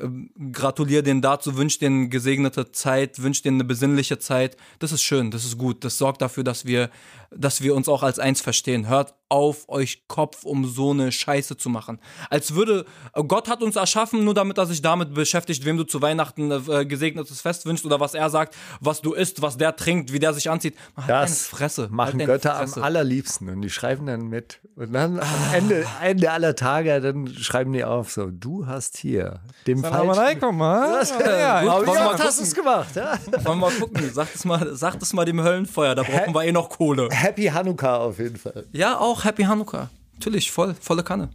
Ähm, 0.02 0.30
gratuliere 0.54 1.04
denen 1.04 1.22
dazu, 1.22 1.58
wünsche 1.58 1.80
denen 1.80 2.10
gesegnete 2.10 2.72
Zeit, 2.72 3.22
wünsche 3.22 3.44
denen 3.44 3.58
eine 3.58 3.66
besinnliche 3.66 4.18
Zeit. 4.20 4.56
Das 4.80 4.94
ist 4.94 5.02
schön, 5.02 5.30
das 5.30 5.44
ist 5.44 5.58
gut. 5.58 5.84
Das 5.84 5.98
sorgt 5.98 6.22
dafür, 6.22 6.46
dass 6.46 6.66
wir, 6.66 6.90
dass 7.32 7.62
wir 7.62 7.76
uns 7.76 7.88
auch 7.88 8.04
als 8.04 8.20
eins 8.20 8.42
verstehen. 8.42 8.88
Hört 8.88 9.14
auf 9.30 9.70
euch 9.70 10.08
Kopf, 10.08 10.44
um 10.44 10.66
so 10.66 10.90
eine 10.92 11.12
Scheiße 11.12 11.56
zu 11.56 11.70
machen. 11.70 12.00
Als 12.32 12.56
würde, 12.56 12.86
Gott 13.14 13.48
hat 13.48 13.62
uns 13.62 13.76
erschaffen, 13.76 14.24
nur 14.26 14.34
damit 14.34 14.58
er 14.58 14.66
sich 14.66 14.82
damit 14.82 15.14
beschäftigt, 15.14 15.66
wem 15.66 15.78
du 15.78 15.84
zu 15.84 16.02
Weihnachten 16.02 16.52
äh, 16.52 16.86
gesegnetes 16.86 17.42
Fest 17.42 17.68
wünschst 17.68 17.86
oder 17.86 18.00
was 18.00 18.16
er 18.16 18.30
sagt, 18.32 18.56
was 18.80 19.02
du 19.02 19.14
isst, 19.14 19.44
was 19.44 19.58
der 19.58 19.76
trinkt, 19.76 20.12
wie 20.12 20.20
der 20.20 20.34
sich 20.34 20.50
anzieht. 20.50 20.76
Man 20.96 21.06
hat 21.06 21.10
Das 21.12 21.46
Fresse. 21.46 21.88
machen 21.92 22.20
Halt 22.20 22.28
Götter 22.28 22.56
Fresse. 22.56 22.78
am 22.78 22.84
allerliebsten 22.84 23.50
und 23.50 23.62
die 23.62 23.70
schreiben 23.70 24.08
dann 24.08 24.28
mit. 24.28 24.60
Und 24.76 24.94
dann 24.94 25.20
am 25.20 25.54
Ende, 25.54 25.86
Ende 26.02 26.32
aller 26.32 26.56
Tage, 26.56 27.00
dann 27.00 27.28
schreiben 27.28 27.72
die 27.74 27.84
auf 27.84 28.12
so, 28.12 28.32
du 28.32 28.66
hast 28.66 28.98
hier 28.98 29.42
dem 29.68 29.84
falschen... 29.84 30.10
alaikum? 30.10 30.60
Das, 31.00 31.14
gut, 31.14 31.26
ja, 31.26 31.66
wollen 31.66 31.86
wir 31.88 31.94
ja, 31.94 32.06
mal 32.06 32.20
hast 32.20 32.40
du 32.40 32.44
es 32.44 32.56
gemacht. 32.56 32.96
Ja? 32.96 33.18
Wollen 33.44 33.46
wir 33.46 33.56
mal 33.56 33.72
gucken. 33.72 34.12
Sagt 34.12 34.36
es 34.36 34.44
mal, 34.44 34.76
sagt 34.76 35.02
es 35.02 35.14
mal 35.14 35.24
dem 35.26 35.42
Höllenfeuer, 35.42 35.96
da 35.96 36.04
brauchen 36.04 36.34
wir 36.34 36.44
eh 36.44 36.52
noch 36.52 36.70
Kohle. 36.70 37.10
Happy 37.22 37.46
Hanukkah 37.46 37.98
auf 37.98 38.20
jeden 38.20 38.38
Fall. 38.38 38.68
Ja, 38.72 38.98
auch 38.98 39.26
Happy 39.26 39.44
Hanukkah. 39.44 39.90
Natürlich, 40.14 40.52
voll, 40.52 40.76
volle 40.80 41.04
Kanne. 41.04 41.30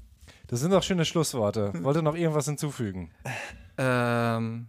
Das 0.47 0.61
sind 0.61 0.71
doch 0.71 0.83
schöne 0.83 1.05
Schlussworte. 1.05 1.73
Wollte 1.83 2.03
noch 2.03 2.15
irgendwas 2.15 2.47
hinzufügen? 2.47 3.11
Ähm, 3.79 4.69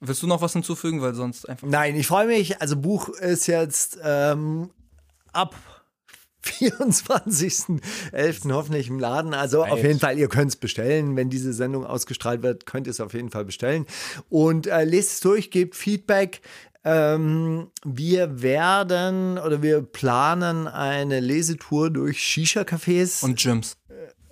willst 0.00 0.22
du 0.22 0.26
noch 0.26 0.42
was 0.42 0.52
hinzufügen, 0.52 1.00
weil 1.00 1.14
sonst 1.14 1.48
einfach. 1.48 1.66
Nein, 1.66 1.96
ich 1.96 2.06
freue 2.06 2.26
mich. 2.26 2.60
Also 2.60 2.76
Buch 2.76 3.08
ist 3.08 3.46
jetzt 3.46 3.98
ähm, 4.02 4.70
ab 5.32 5.54
24.11. 6.44 8.52
hoffentlich 8.52 8.88
im 8.88 8.98
Laden. 8.98 9.34
Also 9.34 9.64
auf 9.64 9.82
jeden 9.82 9.98
Fall, 9.98 10.18
ihr 10.18 10.28
könnt 10.28 10.50
es 10.50 10.56
bestellen. 10.56 11.16
Wenn 11.16 11.30
diese 11.30 11.52
Sendung 11.52 11.86
ausgestrahlt 11.86 12.42
wird, 12.42 12.66
könnt 12.66 12.86
ihr 12.86 12.92
es 12.92 13.00
auf 13.00 13.14
jeden 13.14 13.30
Fall 13.30 13.44
bestellen. 13.44 13.86
Und 14.28 14.66
äh, 14.66 14.84
lest 14.84 15.12
es 15.12 15.20
durch, 15.20 15.50
gebt 15.50 15.74
Feedback. 15.74 16.40
Ähm, 16.88 17.72
wir 17.84 18.42
werden 18.42 19.38
oder 19.38 19.60
wir 19.60 19.82
planen 19.82 20.68
eine 20.68 21.18
Lesetour 21.18 21.90
durch 21.90 22.18
Shisha-Cafés. 22.18 23.24
Und, 23.24 23.44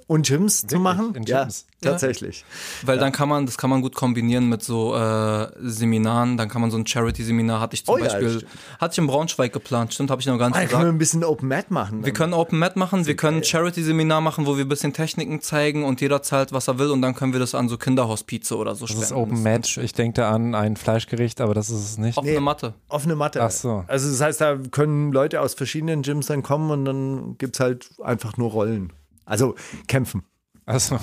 Und 0.06 0.26
Gyms. 0.26 0.62
Gyms 0.62 0.66
zu 0.66 0.78
machen. 0.78 1.14
In 1.14 1.22
Ja, 1.24 1.43
Gyms? 1.44 1.66
tatsächlich. 1.81 2.44
Weil 2.85 2.98
dann 2.98 3.12
kann 3.12 3.28
man, 3.28 3.47
das 3.47 3.56
kann 3.59 3.70
man 3.70 3.82
gut 3.82 3.94
kombinieren 3.94 4.48
mit 4.48 4.62
so 4.62 4.94
äh, 4.94 5.48
Seminaren. 5.60 6.36
Dann 6.36 6.48
kann 6.48 6.60
man 6.60 6.70
so 6.70 6.76
ein 6.78 6.86
Charity-Seminar, 6.86 7.60
hatte 7.60 7.74
ich 7.74 7.85
zum 7.85 7.94
Oh 7.94 7.98
ja, 7.98 8.05
Beispiel, 8.05 8.31
stimmt. 8.31 8.47
hatte 8.81 8.93
ich 8.93 8.98
in 8.98 9.06
Braunschweig 9.06 9.52
geplant. 9.52 9.94
Stimmt, 9.94 10.10
habe 10.10 10.20
ich 10.20 10.26
noch 10.26 10.39
gar 10.39 10.48
nicht 10.48 10.56
Ah, 10.56 10.60
da 10.60 10.66
können 10.66 10.72
wir 10.72 10.78
gesagt. 10.85 10.94
ein 10.94 10.98
bisschen 10.98 11.24
Open 11.24 11.48
Mat 11.48 11.70
machen. 11.70 12.05
Wir 12.05 12.12
können 12.12 12.32
Open 12.35 12.59
Mat 12.59 12.76
machen, 12.76 13.06
wir 13.06 13.16
können 13.16 13.39
ein 13.39 13.44
Charity-Seminar 13.44 14.20
machen, 14.20 14.47
wo 14.47 14.56
wir 14.56 14.64
ein 14.64 14.68
bisschen 14.68 14.93
Techniken 14.93 15.40
zeigen 15.40 15.85
und 15.85 16.01
jeder 16.01 16.22
zahlt, 16.22 16.52
was 16.52 16.68
er 16.68 16.78
will 16.78 16.90
und 16.90 17.02
dann 17.02 17.14
können 17.14 17.32
wir 17.32 17.40
das 17.40 17.55
an 17.55 17.68
so 17.68 17.76
Kinderhospize 17.78 18.56
oder 18.56 18.74
so 18.74 18.86
Das 18.86 18.97
ist 18.97 19.09
spenden. 19.09 19.22
Open 19.22 19.43
Match. 19.43 19.78
Ich 19.78 19.93
denke 19.93 20.20
da 20.20 20.31
an 20.31 20.55
ein 20.55 20.76
Fleischgericht, 20.76 21.40
aber 21.40 21.55
das 21.55 21.70
ist 21.70 21.85
es 21.85 21.98
nicht. 21.98 22.18
Offene 22.18 22.40
Matte. 22.40 22.74
Offene 22.89 23.16
Matte. 23.16 23.43
Ach 23.43 23.51
so. 23.51 23.85
Also 23.86 24.10
das 24.10 24.20
heißt, 24.20 24.40
da 24.40 24.56
können 24.70 25.12
Leute 25.12 25.40
aus 25.40 25.55
verschiedenen 25.55 26.02
Gyms 26.02 26.26
dann 26.26 26.43
kommen 26.43 26.70
und 26.70 26.85
dann 26.85 27.36
gibt 27.39 27.56
es 27.56 27.60
halt 27.60 27.90
einfach 28.02 28.36
nur 28.36 28.51
Rollen. 28.51 28.93
Also 29.24 29.55
kämpfen. 29.86 30.22
Achso. 30.66 30.98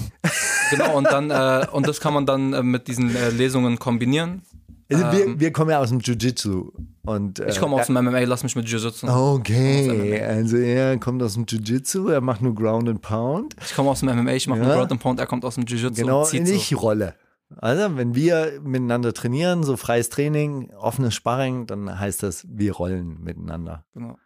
Genau, 0.71 0.97
und 0.97 1.05
dann, 1.05 1.29
äh, 1.29 1.67
und 1.71 1.87
das 1.87 1.99
kann 1.99 2.13
man 2.13 2.25
dann 2.25 2.53
äh, 2.53 2.63
mit 2.63 2.87
diesen 2.87 3.15
äh, 3.15 3.29
Lesungen 3.29 3.77
kombinieren. 3.79 4.41
Also 4.91 5.05
wir, 5.11 5.39
wir 5.39 5.51
kommen 5.53 5.69
ja 5.69 5.79
aus 5.79 5.89
dem 5.89 5.99
Jiu-Jitsu. 5.99 6.71
Und, 7.03 7.39
äh, 7.39 7.43
Ähm. 7.43 7.49
Ich 7.49 7.59
komme 7.59 7.75
aus 7.79 7.87
dem 7.87 7.95
MMA, 7.95 8.19
lass 8.21 8.43
mich 8.43 8.55
mit 8.55 8.67
Jiu-Jitsu. 8.67 9.07
Okay, 9.07 10.21
also 10.21 10.57
er 10.57 10.97
kommt 10.97 11.21
aus 11.23 11.35
dem 11.35 11.45
Jiu-Jitsu, 11.45 12.09
er 12.09 12.21
macht 12.21 12.41
nur 12.41 12.53
Ground 12.55 12.89
and 12.89 13.01
Pound. 13.01 13.55
Ich 13.63 13.73
komme 13.75 13.89
aus 13.89 14.01
dem 14.01 14.09
MMA, 14.09 14.33
ich 14.33 14.47
mache 14.47 14.59
Ja. 14.59 14.65
nur 14.65 14.75
Ground 14.75 14.91
and 14.91 15.01
Pound, 15.01 15.19
er 15.19 15.27
kommt 15.27 15.45
aus 15.45 15.55
dem 15.55 15.63
Jiu-Jitsu 15.65 16.01
Genau, 16.01 16.21
und 16.21 16.27
so. 16.47 16.53
ich 16.53 16.75
rolle. 16.81 17.15
Also 17.57 17.97
wenn 17.97 18.15
wir 18.15 18.59
miteinander 18.63 19.13
trainieren, 19.13 19.63
so 19.63 19.75
freies 19.77 20.09
Training, 20.09 20.71
offenes 20.77 21.13
Sparring, 21.15 21.67
dann 21.67 21.99
heißt 21.99 22.23
das, 22.23 22.45
wir 22.49 22.73
rollen 22.73 23.21
miteinander. 23.23 23.85
Genau. 23.93 24.17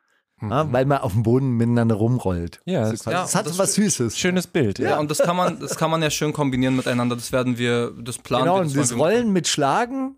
Ja, 0.42 0.72
weil 0.72 0.86
man 0.86 0.98
auf 1.00 1.14
dem 1.14 1.24
Boden 1.24 1.52
miteinander 1.52 1.96
rumrollt. 1.96 2.60
Ja, 2.66 2.92
das- 2.92 3.06
ja, 3.06 3.12
das 3.22 3.36
hat 3.36 3.46
das 3.48 3.58
was 3.58 3.74
Süßes. 3.76 4.18
Schönes 4.18 4.48
Bild. 4.48 4.80
Ja, 4.80 5.00
und 5.00 5.10
das 5.10 5.20
kann 5.20 5.36
man, 5.36 5.60
das 5.60 5.76
kann 5.78 5.90
man 5.90 6.02
ja 6.02 6.10
schön 6.10 6.34
kombinieren 6.34 6.76
miteinander. 6.76 7.16
Das 7.16 7.32
werden 7.32 7.58
wir, 7.58 7.92
das 7.98 8.18
planen 8.18 8.44
Genau, 8.44 8.56
wir. 8.58 8.62
und 8.64 8.76
das 8.76 8.90
wollen 8.92 9.00
wir- 9.00 9.06
Rollen 9.18 9.34
mit 9.34 9.48
Schlagen, 9.48 10.18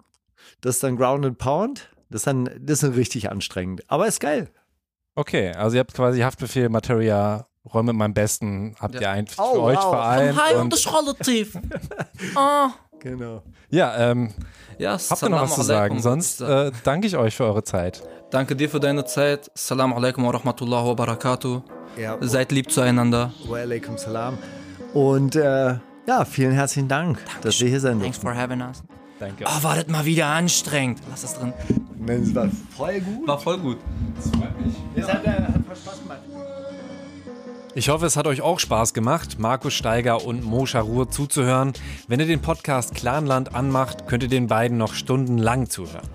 das 0.61 0.75
ist 0.75 0.83
dann 0.83 0.97
Ground 0.97 1.23
and 1.25 1.37
Pound, 1.37 1.89
das 2.09 2.21
ist 2.21 2.27
dann, 2.27 2.49
das 2.59 2.81
ist 2.83 2.95
richtig 2.95 3.29
anstrengend. 3.31 3.83
Aber 3.89 4.07
ist 4.07 4.19
geil. 4.19 4.49
Okay, 5.15 5.51
also 5.51 5.75
ihr 5.75 5.81
habt 5.81 5.93
quasi 5.93 6.19
Haftbefehl, 6.21 6.69
Materia, 6.69 7.45
Räum 7.71 7.85
mit 7.85 7.95
meinem 7.95 8.13
Besten, 8.13 8.75
habt 8.79 8.95
Ja. 8.95 9.01
ihr 9.01 9.09
ein 9.11 9.27
für 9.27 9.41
Au, 9.41 9.61
euch 9.61 9.79
vereint. 9.79 10.37
Und, 10.59 10.73
ist 10.73 10.91
relativ. 10.91 11.57
ah. 12.35 12.69
Genau. 12.99 13.43
ja, 13.69 13.95
ähm, 14.11 14.33
Ja, 14.79 14.97
habt 14.97 15.21
ihr 15.21 15.29
noch 15.29 15.41
was 15.43 15.53
zu 15.55 15.61
sagen? 15.61 15.99
Sonst 16.01 16.41
äh, 16.41 16.71
danke 16.83 17.05
ich 17.05 17.15
euch 17.15 17.35
für 17.35 17.43
eure 17.45 17.63
Zeit. 17.63 18.01
Danke 18.29 18.55
dir 18.55 18.69
für 18.69 18.79
deine 18.79 19.05
Zeit. 19.05 19.49
Salam 19.55 19.93
alaikum 19.93 20.25
wa 20.25 20.31
rahmatullahi 20.31 20.85
wa 20.87 20.93
barakatuh. 20.93 21.61
Ja, 21.97 22.17
Seid 22.21 22.51
lieb 22.51 22.71
zueinander. 22.71 23.31
wa 23.47 23.57
alaikum 23.57 23.97
salam. 23.97 24.37
Und 24.93 25.35
äh, 25.35 25.75
ja, 26.07 26.25
vielen 26.25 26.51
herzlichen 26.51 26.87
Dank, 26.87 27.19
dass 27.41 27.59
wir 27.61 27.69
hier 27.69 27.79
sein 27.79 27.99
Thanks 27.99 28.19
durften. 28.19 28.35
for 28.35 28.41
having 28.41 28.61
us. 28.61 28.83
Danke. 29.19 29.45
Ah, 29.47 29.63
war 29.63 29.75
das 29.75 29.87
mal 29.87 30.05
wieder 30.05 30.27
anstrengend. 30.27 30.99
Lass 31.09 31.23
es 31.23 31.33
drin. 31.35 31.53
Das 32.05 32.35
war 32.35 32.49
voll 32.75 32.99
gut. 32.99 33.27
War 33.27 33.39
voll 33.39 33.57
gut. 33.57 33.77
Es 34.95 35.07
hat, 35.07 35.25
äh, 35.25 35.29
hat 35.29 35.65
voll 35.65 35.75
Spaß 35.75 35.99
gemacht. 36.03 36.19
Ich 37.75 37.89
hoffe, 37.89 38.05
es 38.07 38.17
hat 38.17 38.25
euch 38.27 38.41
auch 38.41 38.59
Spaß 38.59 38.93
gemacht, 38.93 39.37
Markus 39.39 39.73
Steiger 39.73 40.25
und 40.25 40.43
Mo 40.43 40.65
Scharur 40.65 41.09
zuzuhören. 41.11 41.73
Wenn 42.07 42.19
ihr 42.19 42.25
den 42.25 42.41
Podcast 42.41 42.95
Clanland 42.95 43.53
anmacht, 43.55 44.07
könnt 44.07 44.23
ihr 44.23 44.29
den 44.29 44.47
beiden 44.47 44.77
noch 44.77 44.93
stundenlang 44.93 45.69
zuhören. 45.69 46.07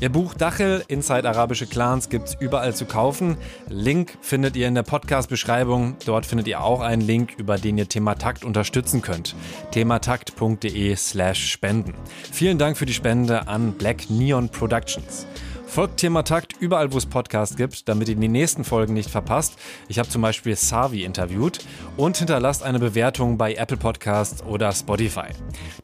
Ihr 0.00 0.10
Buch 0.10 0.34
Dachel, 0.34 0.84
Inside 0.88 1.28
Arabische 1.28 1.66
Clans, 1.66 2.08
gibt's 2.08 2.36
überall 2.38 2.74
zu 2.74 2.86
kaufen. 2.86 3.36
Link 3.68 4.18
findet 4.20 4.56
ihr 4.56 4.68
in 4.68 4.74
der 4.74 4.82
Podcast-Beschreibung. 4.82 5.96
Dort 6.06 6.26
findet 6.26 6.48
ihr 6.48 6.62
auch 6.62 6.80
einen 6.80 7.02
Link, 7.02 7.34
über 7.38 7.56
den 7.58 7.78
ihr 7.78 7.88
Thematakt 7.88 8.44
unterstützen 8.44 9.02
könnt. 9.02 9.34
thematakt.de 9.70 10.96
slash 10.96 11.50
spenden. 11.50 11.94
Vielen 12.32 12.58
Dank 12.58 12.76
für 12.76 12.86
die 12.86 12.94
Spende 12.94 13.48
an 13.48 13.72
Black 13.72 14.10
Neon 14.10 14.48
Productions. 14.48 15.26
Folgt 15.72 16.00
Thematakt 16.00 16.52
überall, 16.60 16.92
wo 16.92 16.98
es 16.98 17.06
Podcasts 17.06 17.56
gibt, 17.56 17.88
damit 17.88 18.06
ihr 18.10 18.14
die 18.14 18.28
nächsten 18.28 18.62
Folgen 18.62 18.92
nicht 18.92 19.08
verpasst. 19.08 19.54
Ich 19.88 19.98
habe 19.98 20.06
zum 20.06 20.20
Beispiel 20.20 20.54
Savi 20.54 21.02
interviewt 21.02 21.60
und 21.96 22.18
hinterlasst 22.18 22.62
eine 22.62 22.78
Bewertung 22.78 23.38
bei 23.38 23.54
Apple 23.54 23.78
Podcasts 23.78 24.42
oder 24.42 24.70
Spotify. 24.72 25.28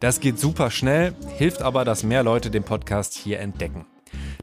Das 0.01 0.21
geht 0.21 0.39
super 0.39 0.71
schnell, 0.71 1.15
hilft 1.39 1.63
aber, 1.63 1.87
dass 1.87 2.03
mehr 2.03 2.23
Leute 2.23 2.51
den 2.51 2.65
Podcast 2.65 3.15
hier 3.15 3.41
entdecken. 3.41 3.87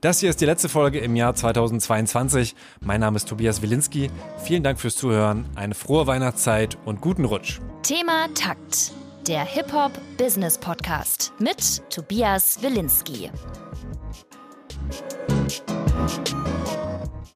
Das 0.01 0.19
hier 0.19 0.31
ist 0.31 0.41
die 0.41 0.45
letzte 0.45 0.67
Folge 0.67 0.97
im 0.97 1.15
Jahr 1.15 1.35
2022. 1.35 2.55
Mein 2.81 3.01
Name 3.01 3.17
ist 3.17 3.29
Tobias 3.29 3.61
Wilinski. 3.61 4.09
Vielen 4.43 4.63
Dank 4.63 4.79
fürs 4.79 4.95
Zuhören, 4.95 5.45
eine 5.53 5.75
frohe 5.75 6.07
Weihnachtszeit 6.07 6.75
und 6.85 7.01
guten 7.01 7.23
Rutsch. 7.23 7.59
Thema 7.83 8.29
Takt. 8.33 8.93
Der 9.27 9.45
Hip-Hop-Business-Podcast 9.45 11.33
mit 11.37 11.87
Tobias 11.91 12.63
Wilinski. 12.63 13.29
Musik 14.87 16.54